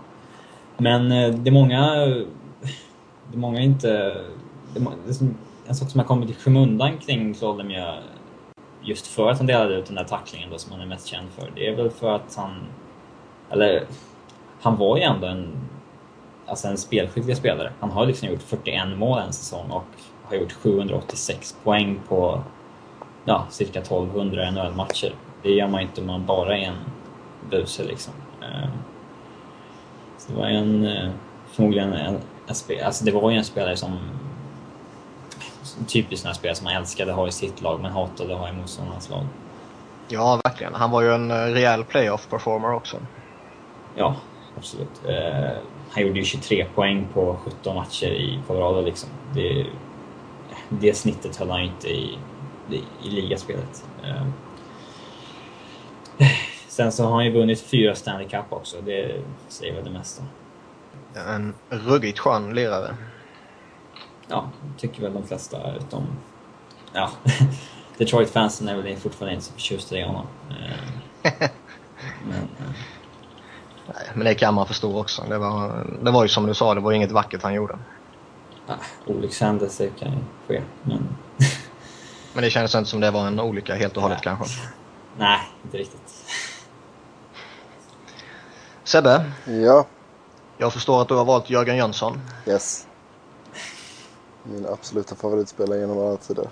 Men 0.77 1.13
eh, 1.13 1.31
det 1.31 1.51
är 1.51 1.53
många... 1.53 1.95
Det 3.31 3.37
är 3.37 3.39
många 3.39 3.61
inte... 3.61 3.89
Det 4.75 4.81
är, 4.81 5.29
en 5.67 5.75
sak 5.75 5.91
som 5.91 6.01
har 6.01 6.07
kommit 6.07 6.31
i 6.31 6.35
skymundan 6.35 6.99
kring 6.99 7.35
Claude 7.35 7.63
Lemieux 7.63 8.03
just 8.83 9.07
för 9.07 9.31
att 9.31 9.39
han 9.39 9.47
delade 9.47 9.75
ut 9.75 9.87
den 9.87 9.95
där 9.95 10.05
tacklingen 10.05 10.51
då 10.51 10.59
som 10.59 10.73
han 10.73 10.81
är 10.81 10.87
mest 10.87 11.07
känd 11.07 11.29
för. 11.31 11.53
Det 11.55 11.69
är 11.69 11.77
väl 11.77 11.91
för 11.91 12.15
att 12.15 12.35
han... 12.37 12.67
Eller... 13.51 13.85
Han 14.61 14.77
var 14.77 14.97
ju 14.97 15.03
ändå 15.03 15.27
en... 15.27 15.69
Alltså 16.47 16.69
en 16.69 16.79
spelskicklig 16.79 17.37
spelare. 17.37 17.73
Han 17.81 17.91
har 17.91 18.07
liksom 18.07 18.29
gjort 18.29 18.43
41 18.43 18.89
mål 18.97 19.19
en 19.19 19.33
säsong 19.33 19.71
och 19.71 19.85
har 20.25 20.37
gjort 20.37 20.53
786 20.53 21.57
poäng 21.65 22.01
på 22.09 22.43
ja, 23.25 23.47
cirka 23.51 23.81
1200 23.81 24.51
NHL-matcher. 24.51 25.15
Det 25.43 25.51
gör 25.51 25.69
man 25.69 25.81
inte 25.81 26.01
om 26.01 26.07
man 26.07 26.27
bara 26.27 26.57
är 26.59 26.63
en 26.63 26.77
buse 27.51 27.85
liksom. 27.85 28.13
Eh, 28.43 28.69
Så 30.19 30.33
det 30.33 30.39
var 30.39 30.47
en, 30.47 30.87
eh, 30.87 31.11
förmodligen 31.53 31.93
en, 31.93 32.19
en 32.47 32.55
spelare, 32.55 32.87
alltså 32.87 33.05
det 33.05 33.13
var 33.13 33.31
ju 33.31 33.37
en 33.37 33.45
spelare 33.45 33.77
som 33.77 33.99
typiskt 35.87 36.27
en 36.27 36.35
spelare 36.35 36.57
som 36.57 36.65
man 36.65 36.75
älskade 36.75 37.11
att 37.11 37.17
ha 37.17 37.29
i 37.29 37.33
sitt 37.33 37.63
lag 37.63 37.81
men 37.83 37.93
hatade 37.93 38.35
att 38.35 38.41
ha 38.41 38.49
i 38.49 38.53
motståndarnas 38.53 39.11
lag. 39.11 39.27
Ja, 40.09 40.41
verkligen. 40.45 40.75
Han 40.75 40.91
var 40.91 41.03
ju 41.03 41.15
en 41.15 41.31
eh, 41.31 41.37
rejäl 41.37 41.85
playoff-performer 41.85 42.75
också. 42.75 42.97
Ja, 43.95 44.17
absolut. 44.59 45.05
Han 45.91 46.03
gjorde 46.03 46.19
ju 46.19 46.25
23 46.25 46.67
poäng 46.75 47.09
på 47.15 47.37
17 47.45 47.77
matcher 47.77 48.07
i 48.07 48.41
Colorado 48.47 48.81
liksom. 48.81 49.09
Det, 49.35 49.67
det 50.69 50.95
snittet 50.95 51.37
höll 51.37 51.51
han 51.51 51.61
ju 51.61 51.67
inte 51.67 51.89
i, 51.89 52.19
i, 52.71 52.83
i 53.03 53.11
ligaspelet. 53.11 53.85
Eh, 54.05 54.27
sen 56.69 56.93
så 56.93 57.05
har 57.05 57.13
han 57.13 57.25
ju 57.25 57.33
vunnit 57.33 57.61
fyra 57.61 57.95
Stanley 57.95 58.29
Cup 58.29 58.45
också. 58.51 58.77
Det 58.81 59.23
säger 59.49 59.75
väl 59.75 59.85
det 59.85 59.91
mesta. 59.91 60.23
En 61.15 61.55
ruggigt 61.69 62.19
skön 62.19 62.55
lirare. 62.55 62.97
Ja, 64.29 64.51
tycker 64.79 65.03
väl 65.03 65.13
de 65.13 65.27
flesta 65.27 65.75
utom... 65.75 66.07
Ja, 66.93 67.11
Detroit-fansen 67.99 68.69
är 68.69 68.77
väl 68.77 68.97
fortfarande 68.97 69.35
inte 69.35 69.47
så 69.47 69.53
förtjusta 69.53 69.99
i 69.99 70.03
honom. 70.03 70.27
Eh, 70.51 71.33
men, 72.29 72.43
eh, 72.43 72.75
Nej, 73.87 74.11
men 74.15 74.25
det 74.25 74.35
kan 74.35 74.55
man 74.55 74.67
förstå 74.67 75.01
också. 75.01 75.23
Det 75.29 75.39
var, 75.39 75.87
det 76.03 76.11
var 76.11 76.23
ju 76.23 76.29
som 76.29 76.47
du 76.47 76.55
sa, 76.55 76.75
det 76.75 76.81
var 76.81 76.93
inget 76.93 77.13
vackert 77.13 77.43
han 77.43 77.55
gjorde. 77.55 77.79
ja, 78.67 78.75
olyckshändelser 79.07 79.91
kan 79.99 80.09
ju 80.13 80.19
ske, 80.49 80.63
men... 80.83 81.09
Men 82.35 82.45
det 82.45 82.51
kändes 82.51 82.75
inte 82.75 82.91
som 82.91 83.01
det 83.01 83.11
var 83.11 83.27
en 83.27 83.41
olycka 83.41 83.75
helt 83.75 83.97
och 83.97 84.03
hållet 84.03 84.19
Nej. 84.25 84.37
kanske. 84.39 84.61
Nej, 85.19 85.41
inte 85.65 85.77
riktigt. 85.79 86.25
Sebbe, 88.85 89.25
ja, 89.47 89.87
jag 90.59 90.73
förstår 90.73 91.03
att 91.03 91.09
du 91.09 91.15
har 91.15 91.25
valt 91.25 91.51
Jörgen 91.51 91.77
Jönsson. 91.77 92.21
yes. 92.47 92.87
Min 94.43 94.67
absoluta 94.67 95.15
favoritspelare 95.15 95.79
genom 95.79 95.99
alla 95.99 96.17
tider. 96.17 96.49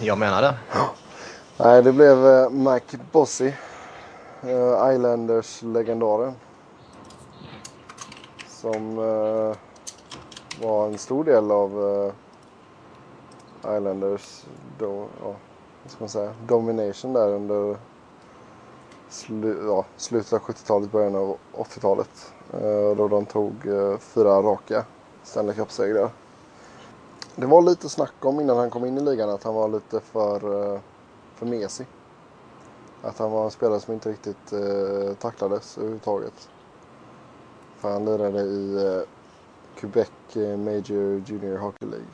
Jag 0.00 0.18
menar 0.18 0.42
det. 0.42 0.54
Nej, 1.56 1.82
det 1.82 1.92
blev 1.92 2.26
eh, 2.26 2.50
Mike 2.50 2.98
Bossy. 3.12 3.52
Eh, 4.42 4.92
Islanders 4.94 5.62
legendaren. 5.62 6.34
Som 8.46 8.98
eh, 8.98 9.56
var 10.62 10.86
en 10.86 10.98
stor 10.98 11.24
del 11.24 11.50
av 11.50 11.70
eh, 13.64 13.76
Islanders 13.76 14.44
då, 14.78 15.06
ja, 15.22 15.34
vad 15.82 15.92
ska 15.92 16.00
man 16.00 16.08
säga, 16.08 16.32
domination 16.46 17.12
där 17.12 17.28
under 17.28 17.76
slu, 19.08 19.62
ja, 19.66 19.84
slutet 19.96 20.32
av 20.32 20.38
70-talet, 20.38 20.92
början 20.92 21.16
av 21.16 21.36
80-talet. 21.52 22.32
Eh, 22.52 22.96
då 22.96 23.08
de 23.08 23.26
tog 23.26 23.66
eh, 23.66 23.98
fyra 23.98 24.42
raka 24.42 24.84
Stanley 25.22 25.54
Cup-segrar. 25.54 26.10
Det 27.36 27.46
var 27.46 27.62
lite 27.62 27.88
snack 27.88 28.14
om 28.20 28.40
innan 28.40 28.56
han 28.56 28.70
kom 28.70 28.84
in 28.84 28.98
i 28.98 29.00
ligan 29.00 29.30
att 29.30 29.44
han 29.44 29.54
var 29.54 29.68
lite 29.68 30.00
för, 30.00 30.74
eh, 30.74 30.80
för 31.34 31.46
mesig. 31.46 31.86
Att 33.02 33.18
han 33.18 33.30
var 33.30 33.44
en 33.44 33.50
spelare 33.50 33.80
som 33.80 33.94
inte 33.94 34.10
riktigt 34.10 34.52
eh, 34.52 35.14
tacklades 35.14 35.78
överhuvudtaget. 35.78 36.48
För 37.76 37.92
han 37.92 38.04
lirade 38.04 38.40
i 38.40 38.86
eh, 38.86 39.02
Quebec 39.80 40.10
Major 40.36 41.22
Junior 41.26 41.58
Hockey 41.58 41.86
League. 41.86 42.06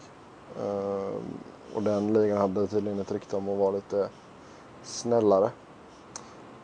Ehm, 0.62 1.22
och 1.74 1.82
den 1.82 2.12
ligan 2.12 2.38
hade 2.38 2.66
tydligen 2.66 2.98
ett 3.00 3.12
rykte 3.12 3.36
om 3.36 3.48
att 3.48 3.58
vara 3.58 3.70
lite 3.70 4.08
snällare. 4.82 5.50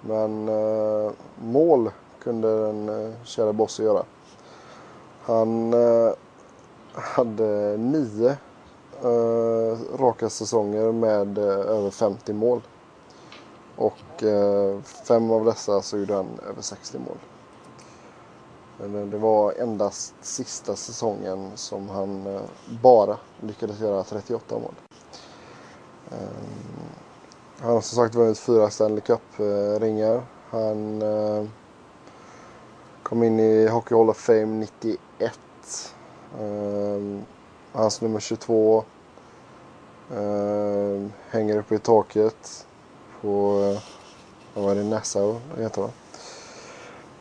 Men 0.00 0.48
eh, 0.48 1.10
mål 1.44 1.90
kunde 2.20 2.66
den 2.66 2.88
eh, 2.88 3.12
kära 3.24 3.52
Bosse 3.52 3.82
göra. 3.82 4.04
Han 5.22 5.74
eh, 5.74 6.12
hade 6.92 7.76
nio 7.76 8.36
eh, 9.02 9.98
raka 9.98 10.28
säsonger 10.28 10.92
med 10.92 11.38
eh, 11.38 11.44
över 11.44 11.90
50 11.90 12.32
mål. 12.32 12.60
Och 13.76 14.22
eh, 14.22 14.80
fem 14.82 15.30
av 15.30 15.44
dessa 15.44 15.82
så 15.82 15.98
gjorde 15.98 16.14
han 16.14 16.38
över 16.48 16.62
60 16.62 16.98
mål. 16.98 17.16
Men 18.78 18.94
eh, 18.94 19.06
det 19.06 19.18
var 19.18 19.52
endast 19.52 20.14
sista 20.20 20.76
säsongen 20.76 21.50
som 21.54 21.88
han 21.88 22.26
eh, 22.26 22.42
bara 22.82 23.16
lyckades 23.40 23.80
göra 23.80 24.04
38 24.04 24.58
mål. 24.58 24.74
Han 27.58 27.74
har 27.74 27.80
som 27.80 27.96
sagt 27.96 28.14
vunnit 28.14 28.38
fyra 28.38 28.70
Stanley 28.70 29.00
Cup-ringar. 29.00 30.22
Han 30.50 31.02
kom 33.02 33.22
in 33.22 33.40
i 33.40 33.66
Hockey 33.66 33.94
Hall 33.94 34.10
of 34.10 34.16
Fame 34.16 34.46
91. 34.46 35.38
Hans 37.72 38.00
nummer 38.00 38.20
22 38.20 38.84
hänger 41.30 41.58
uppe 41.58 41.74
i 41.74 41.78
taket 41.78 42.66
på, 43.22 43.52
vad 44.54 44.64
var 44.64 44.74
det, 44.74 44.84
Nassau 44.84 45.36
heter 45.58 45.82
det. 45.82 45.90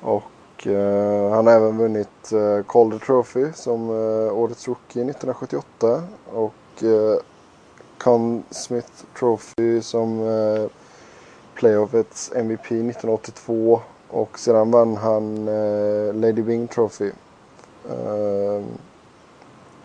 Och 0.01 0.67
eh, 0.67 1.31
han 1.31 1.47
har 1.47 1.53
även 1.53 1.77
vunnit 1.77 2.31
eh, 2.31 2.65
Calder 2.67 2.99
Trophy 2.99 3.45
som 3.53 3.89
eh, 3.89 4.37
årets 4.37 4.67
rookie 4.67 5.01
1978 5.09 6.03
och 6.33 6.83
eh, 6.83 7.17
Conn 7.97 8.43
Smith 8.49 8.91
Trophy 9.19 9.81
som 9.81 10.27
eh, 10.27 10.67
playoffets 11.55 12.31
MVP 12.35 12.65
1982 12.65 13.81
och 14.09 14.39
sedan 14.39 14.71
vann 14.71 14.97
han 14.97 15.47
eh, 15.47 16.13
Lady 16.13 16.41
Bing 16.41 16.67
Trophy. 16.67 17.11
Eh, 17.89 18.61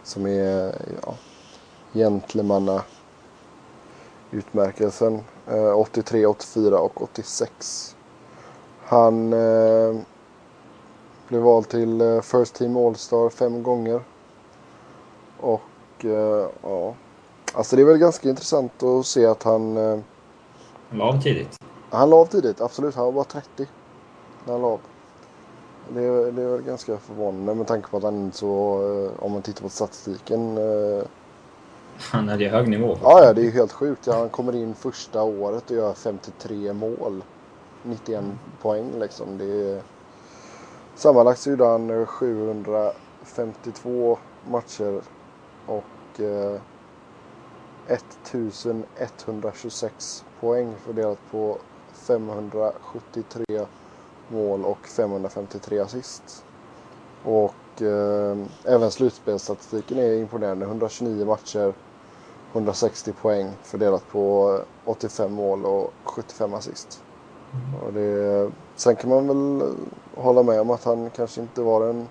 som 0.03 0.27
är 0.27 0.75
ja, 1.03 1.15
gentlemanna 1.93 2.83
utmärkelsen. 4.31 5.21
Eh, 5.47 5.73
83, 5.79 6.27
84 6.27 6.79
och 6.81 7.03
86. 7.03 7.97
Han 8.85 9.33
eh, 9.33 9.95
blev 11.29 11.43
vald 11.43 11.69
till 11.69 12.01
eh, 12.01 12.21
First 12.21 12.55
Team 12.55 12.77
All-Star 12.77 13.29
fem 13.31 13.63
gånger. 13.63 14.01
Och 15.41 16.05
eh, 16.05 16.49
ja, 16.63 16.95
alltså 17.55 17.77
det 17.77 17.83
är 17.83 17.87
väl 17.87 17.99
ganska 17.99 18.29
intressant 18.29 18.83
att 18.83 19.07
se 19.07 19.27
att 19.27 19.43
han 19.43 19.77
eh, 19.77 19.99
Han 20.89 20.99
la 20.99 21.05
av 21.05 21.21
tidigt. 21.21 21.57
han 21.91 22.11
la 22.11 22.17
av 22.17 22.27
tidigt, 22.27 22.61
absolut. 22.61 22.95
Han 22.95 23.05
var 23.05 23.13
bara 23.13 23.25
30 23.25 23.67
när 24.45 24.53
han 24.53 24.63
la 24.63 24.69
av. 24.69 24.81
Det 25.89 26.01
är, 26.05 26.33
det 26.33 26.43
är 26.43 26.49
väl 26.49 26.63
ganska 26.63 26.97
förvånande 26.99 27.55
med 27.55 27.67
tanke 27.67 27.89
på 27.89 27.97
att 27.97 28.03
han 28.03 28.15
inte 28.17 28.37
så, 28.37 28.83
eh, 29.19 29.25
om 29.25 29.33
man 29.33 29.43
tittar 29.43 29.63
på 29.63 29.69
statistiken. 29.69 30.59
Han 31.99 32.29
hade 32.29 32.45
ju 32.45 32.51
hög 32.51 32.69
nivå. 32.69 32.99
Ja, 33.03 33.25
ja, 33.25 33.33
det 33.33 33.41
är 33.41 33.45
ju 33.45 33.51
helt 33.51 33.73
sjukt. 33.73 34.07
Han 34.07 34.29
kommer 34.29 34.57
in 34.57 34.75
första 34.75 35.23
året 35.23 35.71
och 35.71 35.77
gör 35.77 35.95
53 35.95 36.73
mål. 36.73 37.25
91 37.83 38.25
poäng 38.63 38.93
liksom. 38.99 39.39
Det 39.39 39.45
är... 39.45 39.83
Sammanlagt 40.95 41.41
så 41.41 41.51
gjorde 41.51 41.67
han 41.67 42.07
752 42.07 44.19
matcher 44.51 45.01
och 45.67 46.21
eh, 46.21 46.61
1126 47.89 50.25
poäng 50.41 50.75
fördelat 50.87 51.19
på 51.31 51.59
573 51.93 53.45
mål 54.29 54.65
och 54.65 54.87
553 54.87 55.79
assist. 55.79 56.45
Och 57.25 57.83
eh, 57.83 58.37
även 58.65 58.91
slutspelsstatistiken 58.91 59.99
är 59.99 60.13
imponerande. 60.13 60.67
129 60.67 61.27
matcher, 61.27 61.73
160 62.57 63.13
poäng 63.13 63.51
fördelat 63.63 64.09
på 64.09 64.59
85 64.85 65.33
mål 65.33 65.65
och 65.65 65.93
75 66.05 66.55
assist. 66.55 67.03
Och 67.85 67.93
det, 67.93 68.51
sen 68.77 68.97
kan 68.97 69.11
man 69.11 69.29
väl 69.29 69.75
hålla 70.15 70.43
med 70.43 70.61
om 70.61 70.71
att 70.71 70.85
han 70.85 71.11
kanske 71.11 71.41
inte 71.41 71.61
var 71.61 71.87
den 71.87 72.09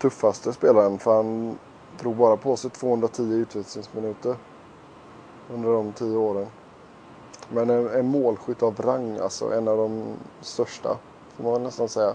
tuffaste 0.00 0.52
spelaren 0.52 0.98
för 0.98 1.16
han 1.16 1.58
drog 2.00 2.16
bara 2.16 2.36
på 2.36 2.56
sig 2.56 2.70
210 2.70 3.22
utvisningsminuter 3.22 4.36
under 5.54 5.72
de 5.72 5.92
tio 5.92 6.16
åren. 6.16 6.46
Men 7.48 7.70
en, 7.70 7.88
en 7.88 8.06
målskytt 8.06 8.62
av 8.62 8.76
rang, 8.80 9.18
alltså 9.18 9.52
en 9.52 9.68
av 9.68 9.76
de 9.76 10.16
största 10.40 10.96
får 11.36 11.44
man 11.44 11.62
nästan 11.62 11.88
säga. 11.88 12.14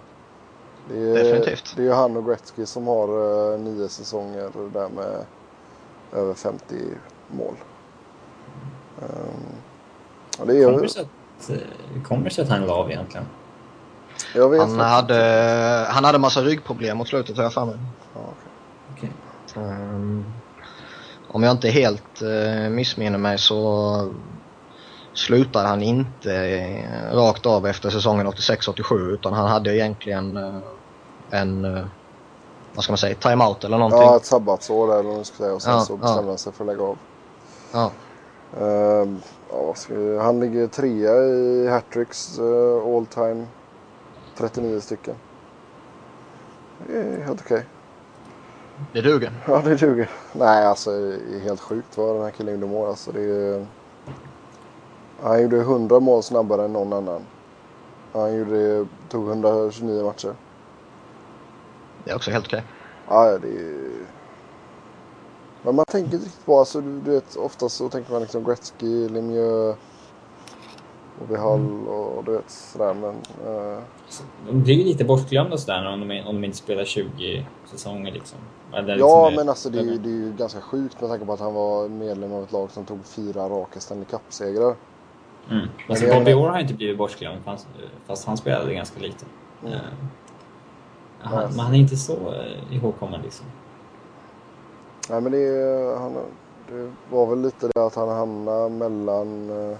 Det 0.89 0.99
är, 0.99 1.13
Definitivt. 1.13 1.73
Det 1.75 1.81
är 1.81 1.85
ju 1.85 1.91
han 1.91 2.17
och 2.17 2.25
Gretzky 2.25 2.65
som 2.65 2.87
har 2.87 3.07
eh, 3.53 3.59
nio 3.59 3.89
säsonger 3.89 4.51
där 4.73 4.89
med 4.89 5.25
över 6.13 6.33
50 6.33 6.75
mål. 7.27 7.55
Um, 8.99 9.07
och 10.39 10.47
det 10.47 10.57
är 10.57 10.65
Kommer 10.65 10.77
ju, 10.77 10.83
det 10.83 10.89
sig 10.89 11.01
att, 11.01 11.49
eh, 11.49 12.03
kommer 12.03 12.23
det 12.23 12.29
sig 12.29 12.43
att 12.43 12.49
han 12.49 12.65
la 12.65 12.73
av 12.73 12.91
egentligen? 12.91 13.25
jag 14.35 14.49
vet 14.49 14.59
Han 14.59 14.69
faktiskt 14.69 14.89
hade, 14.89 15.87
han 15.89 16.03
hade 16.03 16.19
massa 16.19 16.41
ryggproblem 16.41 16.97
mot 16.97 17.07
slutet 17.07 17.37
har 17.37 17.43
jag 17.43 17.53
för 17.53 17.65
mig. 17.65 17.77
Ja. 18.13 18.33
Ehm, 19.61 20.25
om 21.27 21.43
jag 21.43 21.51
inte 21.51 21.69
helt 21.69 22.21
uh, 22.21 22.69
missminner 22.69 23.17
mig 23.17 23.37
så 23.37 24.13
slutade 25.13 25.67
han 25.67 25.81
inte 25.81 26.33
eh, 26.33 27.15
rakt 27.15 27.45
av 27.45 27.67
efter 27.67 27.89
säsongen 27.89 28.27
86-87 28.27 29.13
utan 29.13 29.33
han 29.33 29.47
hade 29.47 29.75
egentligen 29.75 30.61
en, 31.31 31.87
vad 32.77 32.83
ska 32.83 32.91
man 32.91 32.97
säga, 32.97 33.15
timeout 33.15 33.63
eller 33.63 33.77
någonting. 33.77 34.01
Ja, 34.01 34.15
ett 34.15 34.25
sabbatsår 34.25 34.93
eller 34.93 35.03
vad 35.03 35.15
man 35.15 35.25
ska 35.25 35.37
säga 35.37 35.53
och 35.53 35.61
sen 35.61 35.73
Ja, 35.73 35.79
så 35.79 35.93
ja. 35.93 35.97
bestämde 35.97 36.31
han 36.31 36.37
sig 36.37 36.53
för 36.53 36.63
att 36.63 36.67
lägga 36.67 36.83
av. 36.83 36.97
Ja. 37.71 37.91
Ehm, 38.61 39.21
ja, 39.51 39.73
vi, 39.89 40.17
han 40.17 40.39
ligger 40.39 40.67
trea 40.67 41.15
i 41.15 41.67
hattricks 41.67 42.39
uh, 42.39 42.95
all 42.95 43.05
time. 43.05 43.45
39 44.37 44.79
stycken. 44.81 45.15
Det 46.87 46.97
är 46.97 47.23
helt 47.23 47.41
okej. 47.41 47.65
Det 48.93 49.01
duger. 49.01 49.31
Ja, 49.47 49.61
det 49.65 49.75
duger. 49.75 50.09
Nej, 50.33 50.65
alltså 50.65 50.91
det 50.91 51.35
är 51.35 51.39
helt 51.39 51.61
sjukt 51.61 51.97
vad 51.97 52.15
den 52.15 52.23
här 52.23 52.31
killen 52.31 52.53
gjorde 52.53 52.67
mål. 52.67 52.89
Alltså, 52.89 53.11
det 53.11 53.21
är, 53.21 53.67
han 55.21 55.41
gjorde 55.41 55.57
100 55.57 55.99
mål 55.99 56.23
snabbare 56.23 56.65
än 56.65 56.73
någon 56.73 56.93
annan. 56.93 57.21
Han 58.13 58.35
gjorde, 58.35 58.85
tog 59.09 59.27
129 59.27 60.03
matcher. 60.03 60.35
Det 62.07 62.11
är 62.11 62.15
också 62.15 62.31
helt 62.31 62.45
okej. 62.45 62.63
Ja, 63.07 63.37
det 63.37 63.47
är... 63.47 63.91
Men 65.63 65.75
man 65.75 65.85
tänker 65.85 66.13
inte 66.13 66.25
riktigt 66.25 66.45
på, 66.45 66.59
alltså 66.59 66.81
du, 66.81 67.01
du 67.01 67.11
vet 67.11 67.35
oftast 67.35 67.75
så 67.75 67.89
tänker 67.89 68.11
man 68.11 68.21
liksom 68.21 68.43
Gretzky, 68.43 69.09
Lemieux, 69.09 69.77
och 71.21 71.37
Hall 71.37 71.87
och 71.87 72.23
du 72.23 72.31
vet 72.31 72.49
sådär 72.49 72.93
men... 72.93 73.15
Så 74.09 74.23
De 74.47 74.61
blir 74.63 74.75
ju 74.75 74.83
lite 74.83 75.03
bortglömda 75.05 75.57
sådär 75.57 75.93
om 75.93 76.07
de, 76.07 76.21
om 76.21 76.35
de 76.41 76.45
inte 76.45 76.57
spelar 76.57 76.85
20 76.85 77.47
säsonger 77.65 78.11
liksom. 78.11 78.39
Eller 78.73 78.97
ja 78.97 79.25
liksom 79.25 79.35
men 79.35 79.49
alltså 79.49 79.69
det, 79.69 79.79
är 79.79 79.83
ju- 79.83 79.97
det 79.97 80.09
är 80.09 80.13
ju 80.13 80.33
ganska 80.33 80.61
sjukt 80.61 81.01
med 81.01 81.09
tanke 81.09 81.25
på 81.25 81.33
att 81.33 81.39
han 81.39 81.53
var 81.53 81.89
medlem 81.89 82.33
av 82.33 82.43
ett 82.43 82.51
lag 82.51 82.71
som 82.71 82.85
tog 82.85 83.05
fyra 83.05 83.49
raka 83.49 83.79
Stanley 83.79 84.05
Cup-segrar. 84.05 84.75
Mm. 85.49 85.67
Alltså, 85.89 86.13
Bobby 86.13 86.33
Orr 86.33 86.49
har 86.49 86.59
inte 86.59 86.73
blivit 86.73 86.97
bortglömd 86.97 87.43
fast, 87.45 87.67
fast 88.05 88.27
han 88.27 88.37
spelade 88.37 88.73
ganska 88.73 88.99
lite. 88.99 89.25
Mm. 89.61 89.73
Eh, 89.73 89.79
han, 91.19 91.43
men 91.49 91.59
han 91.59 91.73
är 91.73 91.77
inte 91.79 91.97
så 91.97 92.13
uh, 92.13 92.75
ihågkommen 92.75 93.21
liksom. 93.21 93.45
Nej 95.09 95.21
men 95.21 95.31
det, 95.31 95.37
är- 95.37 95.99
han, 95.99 96.13
det 96.69 96.91
var 97.09 97.25
väl 97.27 97.41
lite 97.41 97.69
det 97.75 97.85
att 97.85 97.95
han 97.95 98.09
hamnade 98.09 98.69
mellan 98.69 99.49
uh, 99.49 99.77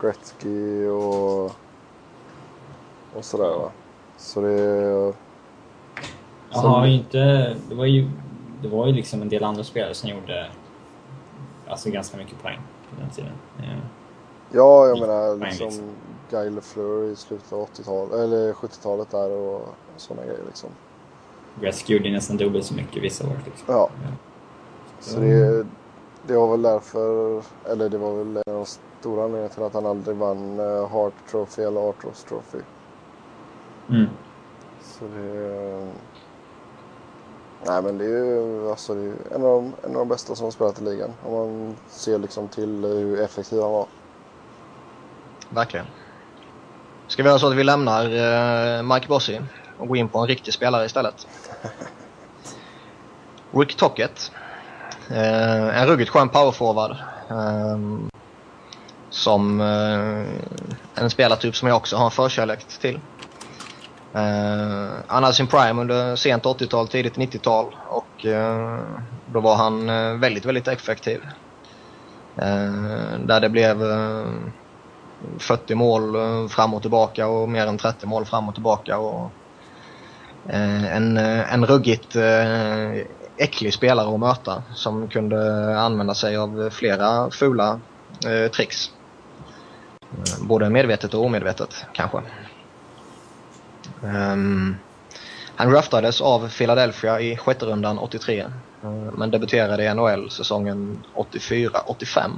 Gretzky 0.00 0.86
och, 0.86 1.44
och 3.16 3.24
sådär 3.24 3.58
va. 3.58 3.70
Så 4.16 4.40
det... 4.40 5.14
Ju 6.86 6.94
inte... 6.94 7.56
Det 7.68 7.74
var 7.74 7.84
ju, 7.84 8.10
det 8.62 8.68
var 8.68 8.86
ju 8.86 8.92
liksom 8.92 9.22
en 9.22 9.28
del 9.28 9.44
andra 9.44 9.64
spelare 9.64 9.94
som 9.94 10.08
gjorde 10.10 10.50
alltså 11.68 11.90
ganska 11.90 12.16
mycket 12.16 12.42
poäng 12.42 12.58
på 12.90 13.00
den 13.00 13.10
tiden. 13.10 13.32
Eh, 13.58 13.78
Ja, 14.52 14.86
jag 14.86 15.00
menar 15.00 15.36
liksom. 15.36 15.66
liksom 15.66 15.84
Guy 16.30 16.50
Lafleur 16.50 17.04
i 17.12 17.16
slutet 17.16 17.52
av 17.52 17.66
80-talet, 17.68 18.12
eller 18.14 18.52
70-talet 18.52 19.10
där 19.10 19.30
och 19.30 19.68
sådana 20.00 20.26
grejer 20.26 20.44
liksom. 20.46 20.70
Gjorde 21.86 22.04
ju 22.08 22.14
nästan 22.14 22.36
dubbelt 22.36 22.64
så 22.64 22.74
mycket 22.74 23.02
vissa 23.02 23.26
år. 23.26 23.40
Liksom. 23.44 23.74
Ja, 23.74 23.90
Ja. 24.02 24.08
så 25.00 25.20
det, 25.20 25.66
det 26.26 26.36
var 26.36 26.50
väl 26.50 26.62
därför, 26.62 27.42
eller 27.70 27.88
det 27.88 27.98
var 27.98 28.16
väl 28.16 28.36
en 28.36 28.54
av 28.54 28.60
de 28.60 28.66
stora 29.00 29.24
anledningarna 29.24 29.54
till 29.54 29.62
att 29.62 29.74
han 29.74 29.86
aldrig 29.86 30.16
vann 30.16 30.58
Hart 30.90 31.12
Trophy 31.30 31.62
eller 31.62 31.88
Artros 31.88 32.24
Trophy. 32.24 32.58
Mm. 33.90 34.06
Så 34.82 35.04
det... 35.04 35.86
Nej 37.66 37.82
men 37.82 37.98
det 37.98 38.04
är 38.04 38.08
ju 38.08 38.70
alltså, 38.70 38.94
det 38.94 39.00
är 39.00 39.04
ju 39.04 39.14
en, 39.34 39.44
av 39.44 39.62
de, 39.62 39.72
en 39.88 39.90
av 39.90 39.98
de 39.98 40.08
bästa 40.08 40.34
som 40.34 40.44
har 40.44 40.50
spelat 40.50 40.80
i 40.80 40.84
ligan. 40.84 41.10
Om 41.24 41.32
man 41.32 41.76
ser 41.88 42.18
liksom 42.18 42.48
till 42.48 42.84
hur 42.84 43.20
effektiv 43.20 43.60
han 43.62 43.72
var. 43.72 43.86
Verkligen. 45.50 45.86
Ska 47.08 47.22
vi 47.22 47.28
göra 47.28 47.38
så 47.38 47.46
att 47.46 47.54
vi 47.56 47.64
lämnar 47.64 48.04
eh, 48.04 48.82
Mike 48.82 49.08
Bossy 49.08 49.38
och 49.80 49.88
gå 49.88 49.96
in 49.96 50.08
på 50.08 50.18
en 50.18 50.26
riktig 50.26 50.54
spelare 50.54 50.84
istället? 50.84 51.26
Rick 53.50 53.76
Tocket. 53.76 54.32
Eh, 55.10 55.80
en 55.80 55.86
ruggigt 55.86 56.10
skön 56.10 56.28
powerforward. 56.28 56.96
Eh, 57.30 57.78
som 59.10 59.60
eh, 59.60 61.02
en 61.02 61.10
spelartyp 61.10 61.56
som 61.56 61.68
jag 61.68 61.76
också 61.76 61.96
har 61.96 62.04
en 62.04 62.10
förkärlek 62.10 62.64
till. 62.80 63.00
Eh, 64.14 64.90
han 65.06 65.22
hade 65.22 65.34
sin 65.34 65.46
prime 65.46 65.80
under 65.80 66.16
sent 66.16 66.44
80-tal, 66.44 66.88
tidigt 66.88 67.16
90-tal 67.16 67.76
och 67.88 68.26
eh, 68.26 68.78
då 69.26 69.40
var 69.40 69.56
han 69.56 69.88
eh, 69.88 70.12
väldigt, 70.12 70.44
väldigt 70.44 70.68
effektiv. 70.68 71.20
Eh, 72.36 73.18
där 73.24 73.40
det 73.40 73.48
blev 73.48 73.82
eh, 73.90 74.26
40 75.38 75.74
mål 75.74 76.14
eh, 76.14 76.48
fram 76.48 76.74
och 76.74 76.82
tillbaka 76.82 77.26
och 77.26 77.48
mer 77.48 77.66
än 77.66 77.78
30 77.78 78.06
mål 78.06 78.24
fram 78.24 78.48
och 78.48 78.54
tillbaka. 78.54 78.98
Och, 78.98 79.30
Eh, 80.48 80.96
en, 80.96 81.16
eh, 81.16 81.54
en 81.54 81.66
ruggigt 81.66 82.16
eh, 82.16 83.02
äcklig 83.36 83.74
spelare 83.74 84.14
att 84.14 84.20
möta 84.20 84.62
som 84.74 85.08
kunde 85.08 85.78
använda 85.78 86.14
sig 86.14 86.36
av 86.36 86.70
flera 86.70 87.30
fula 87.30 87.80
eh, 88.26 88.50
tricks. 88.50 88.90
Både 90.40 90.70
medvetet 90.70 91.14
och 91.14 91.24
omedvetet 91.24 91.86
kanske. 91.92 92.18
Um, 94.02 94.76
han 95.56 95.70
draftades 95.70 96.20
av 96.20 96.48
Philadelphia 96.48 97.20
i 97.20 97.36
sjätte 97.36 97.66
rundan 97.66 97.98
83 97.98 98.44
uh, 98.84 98.90
men 98.90 99.30
debuterade 99.30 99.84
i 99.84 99.94
NHL 99.94 100.30
säsongen 100.30 101.04
84-85. 101.14 102.30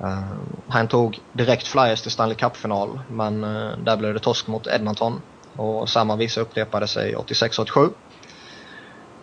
Uh, 0.00 0.08
ehm, 0.08 0.38
han 0.68 0.88
tog 0.88 1.18
direkt 1.32 1.66
Flyers 1.66 2.02
till 2.02 2.10
Stanley 2.10 2.36
Cup-final 2.36 3.00
men 3.08 3.44
uh, 3.44 3.78
där 3.78 3.96
blev 3.96 4.14
det 4.14 4.20
torsk 4.20 4.46
mot 4.46 4.66
Edmonton 4.66 5.20
och 5.60 5.88
samma 5.88 6.16
visa 6.16 6.40
upprepade 6.40 6.86
sig 6.86 7.14
86-87. 7.14 7.90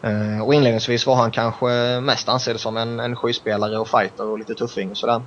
Eh, 0.01 0.41
och 0.41 0.53
inledningsvis 0.53 1.07
var 1.07 1.15
han 1.15 1.31
kanske 1.31 1.99
mest 2.01 2.29
ansedd 2.29 2.59
som 2.59 2.77
en 2.77 2.99
energispelare 2.99 3.77
och 3.77 3.87
fighter 3.87 4.27
och 4.27 4.39
lite 4.39 4.55
tuffing 4.55 4.91
och 4.91 4.97
sådär. 4.97 5.21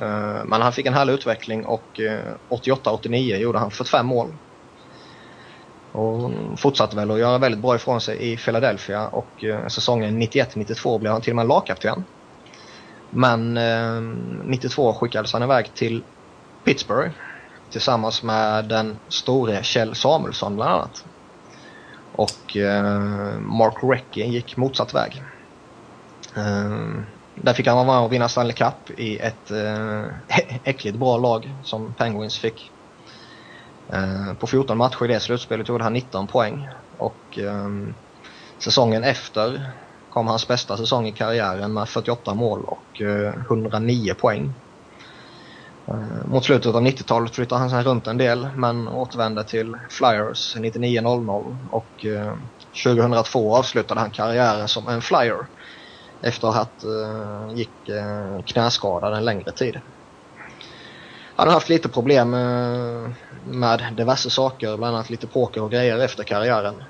Eh, 0.00 0.44
men 0.44 0.62
han 0.62 0.72
fick 0.72 0.86
en 0.86 0.94
härlig 0.94 1.12
utveckling 1.12 1.66
och 1.66 2.00
eh, 2.00 2.34
88-89 2.48 3.36
gjorde 3.36 3.58
han 3.58 3.70
45 3.70 4.06
mål. 4.06 4.28
Och 5.92 6.30
fortsatte 6.56 6.96
väl 6.96 7.10
att 7.10 7.18
göra 7.18 7.38
väldigt 7.38 7.60
bra 7.60 7.74
ifrån 7.74 8.00
sig 8.00 8.32
i 8.32 8.36
Philadelphia 8.36 9.08
och 9.08 9.44
säsongen 9.68 10.22
91-92 10.22 10.98
blev 10.98 11.12
han 11.12 11.20
till 11.20 11.32
och 11.32 11.36
med 11.36 11.46
lagkapten. 11.46 12.04
Men 13.10 13.54
92 14.44 14.92
skickades 14.92 15.32
han 15.32 15.42
iväg 15.42 15.74
till 15.74 16.02
Pittsburgh 16.64 17.10
tillsammans 17.70 18.22
med 18.22 18.64
den 18.64 18.96
store 19.08 19.62
Kjell 19.62 19.94
Samuelsson 19.94 20.56
bland 20.56 20.70
annat. 20.70 21.04
Och 22.12 22.56
eh, 22.56 23.38
Mark 23.40 23.74
Recchi 23.82 24.28
gick 24.28 24.56
motsatt 24.56 24.94
väg. 24.94 25.22
Eh, 26.36 27.00
där 27.34 27.52
fick 27.52 27.66
han 27.66 27.76
vara 27.76 27.86
med 27.86 28.04
och 28.04 28.12
vinna 28.12 28.28
Stanley 28.28 28.52
Cup 28.52 28.98
i 28.98 29.18
ett 29.18 29.50
eh, 29.50 30.04
äckligt 30.64 30.98
bra 30.98 31.16
lag 31.16 31.54
som 31.64 31.94
Penguins 31.94 32.38
fick. 32.38 32.70
Eh, 33.92 34.34
på 34.34 34.46
14 34.46 34.78
matcher 34.78 35.04
i 35.04 35.08
det 35.08 35.20
slutspelet 35.20 35.68
gjorde 35.68 35.84
han 35.84 35.92
19 35.92 36.26
poäng 36.26 36.68
och 36.98 37.38
eh, 37.38 37.68
säsongen 38.58 39.04
efter 39.04 39.70
kom 40.10 40.26
hans 40.26 40.48
bästa 40.48 40.76
säsong 40.76 41.06
i 41.06 41.12
karriären 41.12 41.72
med 41.72 41.88
48 41.88 42.34
mål 42.34 42.64
och 42.64 43.02
eh, 43.02 43.34
109 43.34 44.14
poäng. 44.14 44.52
Eh, 45.88 46.26
mot 46.26 46.44
slutet 46.44 46.74
av 46.74 46.82
90-talet 46.82 47.34
flyttade 47.34 47.60
han 47.60 47.70
sig 47.70 47.82
runt 47.82 48.06
en 48.06 48.18
del 48.18 48.48
men 48.56 48.88
återvände 48.88 49.44
till 49.44 49.74
Flyers 49.90 50.56
99.00 50.56 51.68
och 51.70 52.04
eh, 52.04 52.34
2002 52.84 53.56
avslutade 53.56 54.00
han 54.00 54.10
karriären 54.10 54.68
som 54.68 54.88
en 54.88 55.02
Flyer 55.02 55.46
efter 56.22 56.48
att 56.48 56.54
ha 56.54 57.52
gick 57.54 57.74
knäskadad 58.46 59.14
en 59.14 59.24
längre 59.24 59.52
tid. 59.52 59.80
Han 61.36 61.48
har 61.48 61.54
haft 61.54 61.68
lite 61.68 61.88
problem 61.88 62.30
med 63.44 63.94
diverse 63.96 64.30
saker, 64.30 64.76
bland 64.76 64.96
annat 64.96 65.10
lite 65.10 65.26
poker 65.26 65.62
och 65.62 65.70
grejer 65.70 65.98
efter 65.98 66.24
karriären. 66.24 66.82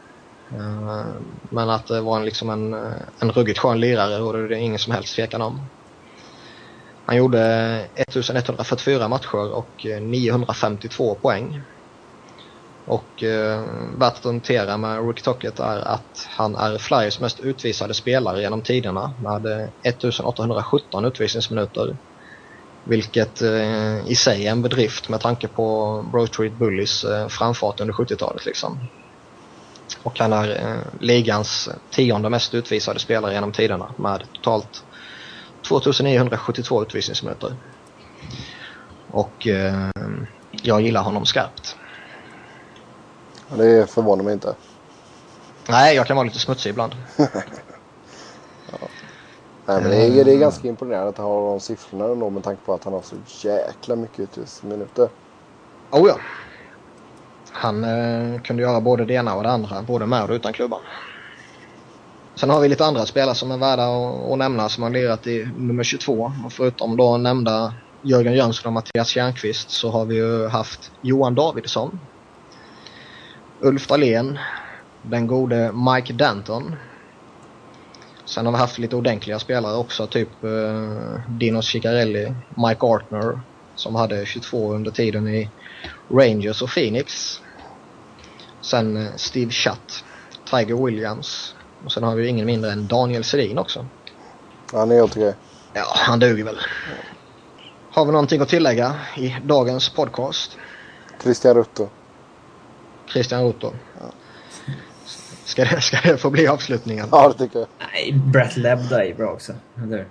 Men 1.51 1.71
att 1.71 1.87
det 1.87 2.01
var 2.01 2.17
en, 2.17 2.25
liksom 2.25 2.51
en, 2.51 2.75
en 3.21 3.33
ruggigt 3.33 3.59
skön 3.59 3.81
lirare 3.81 4.23
och 4.23 4.33
det 4.33 4.57
är 4.57 4.61
ingen 4.61 4.79
som 4.79 4.93
helst 4.93 5.15
tvekan 5.17 5.43
om. 5.43 5.69
Han 7.11 7.17
gjorde 7.17 7.41
1144 7.95 9.09
matcher 9.09 9.55
och 9.55 9.87
eh, 9.87 10.01
952 10.01 11.15
poäng. 11.15 11.61
Och 12.85 13.23
eh, 13.23 13.65
värt 13.99 14.13
att 14.13 14.25
notera 14.25 14.77
med 14.77 15.09
Rick 15.09 15.23
Tocket 15.23 15.61
är 15.61 15.77
att 15.77 16.29
han 16.29 16.55
är 16.55 16.79
Flyers 16.79 17.21
mest 17.21 17.41
utvisade 17.41 17.95
spelare 17.95 18.41
genom 18.41 18.63
tiderna 18.63 19.13
med 19.23 19.47
eh, 19.47 19.69
1817 19.83 21.05
utvisningsminuter. 21.05 21.97
Vilket 22.85 23.43
eh, 23.43 24.11
i 24.11 24.15
sig 24.15 24.47
är 24.47 24.51
en 24.51 24.63
bedrift 24.63 25.09
med 25.09 25.21
tanke 25.21 25.49
på 25.49 26.05
Broad 26.13 26.29
Street 26.29 26.59
Bullies 26.59 27.05
eh, 27.05 27.29
framfart 27.29 27.81
under 27.81 27.95
70-talet 27.95 28.47
liksom. 28.47 28.79
Och 30.03 30.19
han 30.19 30.33
är 30.33 30.49
eh, 30.51 31.01
ligans 31.01 31.69
tionde 31.91 32.31
mest 32.31 32.55
utvisade 32.55 32.99
spelare 32.99 33.33
genom 33.33 33.53
tiderna 33.53 33.95
med 33.97 34.23
totalt 34.33 34.85
2972 35.63 36.83
utvisningsminuter. 36.83 37.55
Och 39.11 39.47
eh, 39.47 39.91
jag 40.51 40.81
gillar 40.81 41.03
honom 41.03 41.27
skarpt. 41.27 41.77
Det 43.57 43.91
förvånar 43.91 44.25
mig 44.25 44.33
inte. 44.33 44.55
Nej, 45.69 45.97
jag 45.97 46.07
kan 46.07 46.17
vara 46.17 46.25
lite 46.25 46.39
smutsig 46.39 46.71
ibland. 46.71 46.93
ja. 47.17 47.33
Nej, 49.67 49.83
men 49.83 49.91
det 49.91 49.97
är, 49.97 50.25
det 50.25 50.33
är 50.33 50.39
ganska 50.39 50.69
imponerande 50.69 51.09
att 51.09 51.19
han 51.19 51.27
har 51.27 51.51
de 51.51 51.61
siffrorna 51.61 52.05
ändå 52.05 52.31
med 52.31 52.45
tanke 52.45 52.63
på 52.65 52.75
att 52.75 52.85
han 52.85 52.93
har 52.93 53.03
så 53.03 53.49
jäkla 53.49 53.97
mycket 53.97 54.63
minuter. 54.63 55.09
Oh 55.91 56.09
ja. 56.09 56.17
Han 57.53 57.85
eh, 57.85 58.41
kunde 58.41 58.63
göra 58.63 58.81
både 58.81 59.05
det 59.05 59.15
ena 59.15 59.35
och 59.35 59.43
det 59.43 59.51
andra, 59.51 59.83
både 59.83 60.07
med 60.07 60.25
och 60.25 60.31
utan 60.31 60.53
klubban. 60.53 60.81
Sen 62.35 62.51
har 62.51 62.61
vi 62.61 62.69
lite 62.69 62.85
andra 62.85 63.07
spelare 63.07 63.35
som 63.35 63.51
är 63.51 63.59
värda 63.59 63.83
att, 63.83 64.33
att 64.33 64.39
nämna 64.39 64.69
som 64.69 64.83
har 64.83 64.91
lirat 64.91 65.27
i 65.27 65.49
nummer 65.57 65.85
22. 65.85 66.33
Och 66.45 66.53
förutom 66.53 66.97
då 66.97 67.17
nämnda 67.17 67.75
Jörgen 68.03 68.35
Jönsson 68.35 68.67
och 68.67 68.73
Mattias 68.73 69.09
Tjärnqvist 69.09 69.71
så 69.71 69.91
har 69.91 70.05
vi 70.05 70.15
ju 70.15 70.49
haft 70.49 70.93
Johan 71.03 71.35
Davidsson 71.35 71.99
Ulf 73.63 73.87
Dahlén, 73.87 74.39
den 75.03 75.27
gode 75.27 75.73
Mike 75.73 76.13
Danton. 76.13 76.77
Sen 78.25 78.47
har 78.47 78.53
vi 78.53 78.59
haft 78.59 78.79
lite 78.79 78.97
ordentliga 78.97 79.39
spelare 79.39 79.77
också, 79.77 80.07
typ 80.07 80.45
eh, 80.45 81.21
Dinos 81.29 81.67
Ciccarelli, 81.67 82.35
Mike 82.57 82.87
Artner 82.87 83.41
som 83.75 83.95
hade 83.95 84.27
22 84.27 84.75
under 84.75 84.91
tiden 84.91 85.29
i 85.29 85.51
Rangers 86.11 86.63
och 86.63 86.71
Phoenix. 86.75 87.41
Sen 88.61 88.97
eh, 88.97 89.17
Steve 89.17 89.51
Chatt, 89.51 90.05
Tiger 90.51 90.85
Williams 90.85 91.55
och 91.85 91.93
sen 91.93 92.03
har 92.03 92.15
vi 92.15 92.29
ingen 92.29 92.47
mindre 92.47 92.73
än 92.73 92.87
Daniel 92.87 93.25
Sedin 93.25 93.59
också. 93.59 93.87
Han 94.73 94.91
är 94.91 94.95
helt 94.95 95.17
okej. 95.17 95.35
Ja, 95.73 95.85
han 95.95 96.19
duger 96.19 96.45
väl. 96.45 96.59
Har 97.91 98.05
vi 98.05 98.13
någonting 98.13 98.41
att 98.41 98.49
tillägga 98.49 98.95
i 99.17 99.37
dagens 99.45 99.89
podcast? 99.89 100.59
Christian 101.23 101.55
Rutto. 101.55 101.89
Christian 103.13 103.45
Otto. 103.45 103.73
Ja. 104.01 104.07
Ska, 105.45 105.65
det, 105.65 105.81
ska 105.81 106.01
det 106.05 106.19
få 106.19 106.31
bli 106.31 106.47
avslutningen? 106.47 107.09
Ja, 107.13 107.29
det 107.29 107.45
tycker 107.45 107.59
jag. 107.59 107.69
Nej, 107.93 108.13
Brett 108.13 108.57
Lebda 108.57 109.05
är 109.05 109.15
bra 109.15 109.31
också. 109.31 109.53
Eller? 109.83 110.07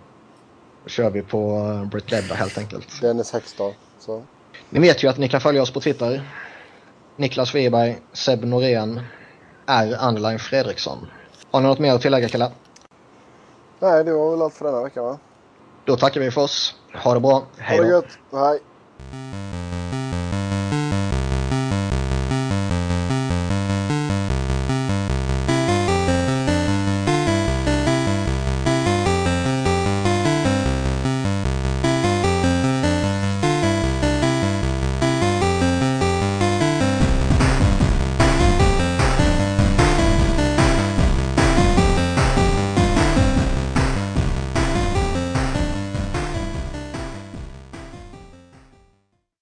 Då 0.84 0.90
kör 0.90 1.10
vi 1.10 1.22
på 1.22 1.58
uh, 1.58 1.86
Brett 1.86 2.12
Lebda 2.12 2.36
helt 2.36 2.58
enkelt. 2.58 3.02
Dennis 3.02 3.34
Hextall. 3.34 3.74
Så. 4.00 4.24
Ni 4.70 4.80
vet 4.80 5.04
ju 5.04 5.08
att 5.08 5.18
ni 5.18 5.30
kan 5.30 5.42
följa 5.42 5.62
oss 5.62 5.72
på 5.72 5.82
Twitter. 5.82 6.22
Niklas 7.16 7.56
Wiberg, 7.56 7.98
Seb 8.14 8.44
Norén, 8.44 9.00
R. 9.66 9.96
Anneline 10.00 10.40
Fredriksson. 10.40 11.08
Har 11.52 11.62
ni 11.62 11.68
något 11.68 11.80
mer 11.80 11.94
att 11.94 12.02
tillägga 12.02 12.30
Kalle? 12.30 12.52
Nej, 13.80 14.04
det 14.04 14.14
var 14.14 14.32
väl 14.32 14.42
allt 14.42 14.54
för 14.54 14.66
denna 14.66 14.84
vecka 14.84 15.02
va? 15.02 15.18
Då 15.86 15.96
tackar 15.98 16.22
vi 16.22 16.32
för 16.32 16.42
oss. 16.42 16.76
Ha 17.04 17.14
det 17.14 17.20
bra. 17.20 17.44
Hej 17.58 17.78
då. 17.78 17.84
Ha 17.84 17.90
det 17.90 17.96
gött. 17.96 18.18
Hej. 18.32 18.60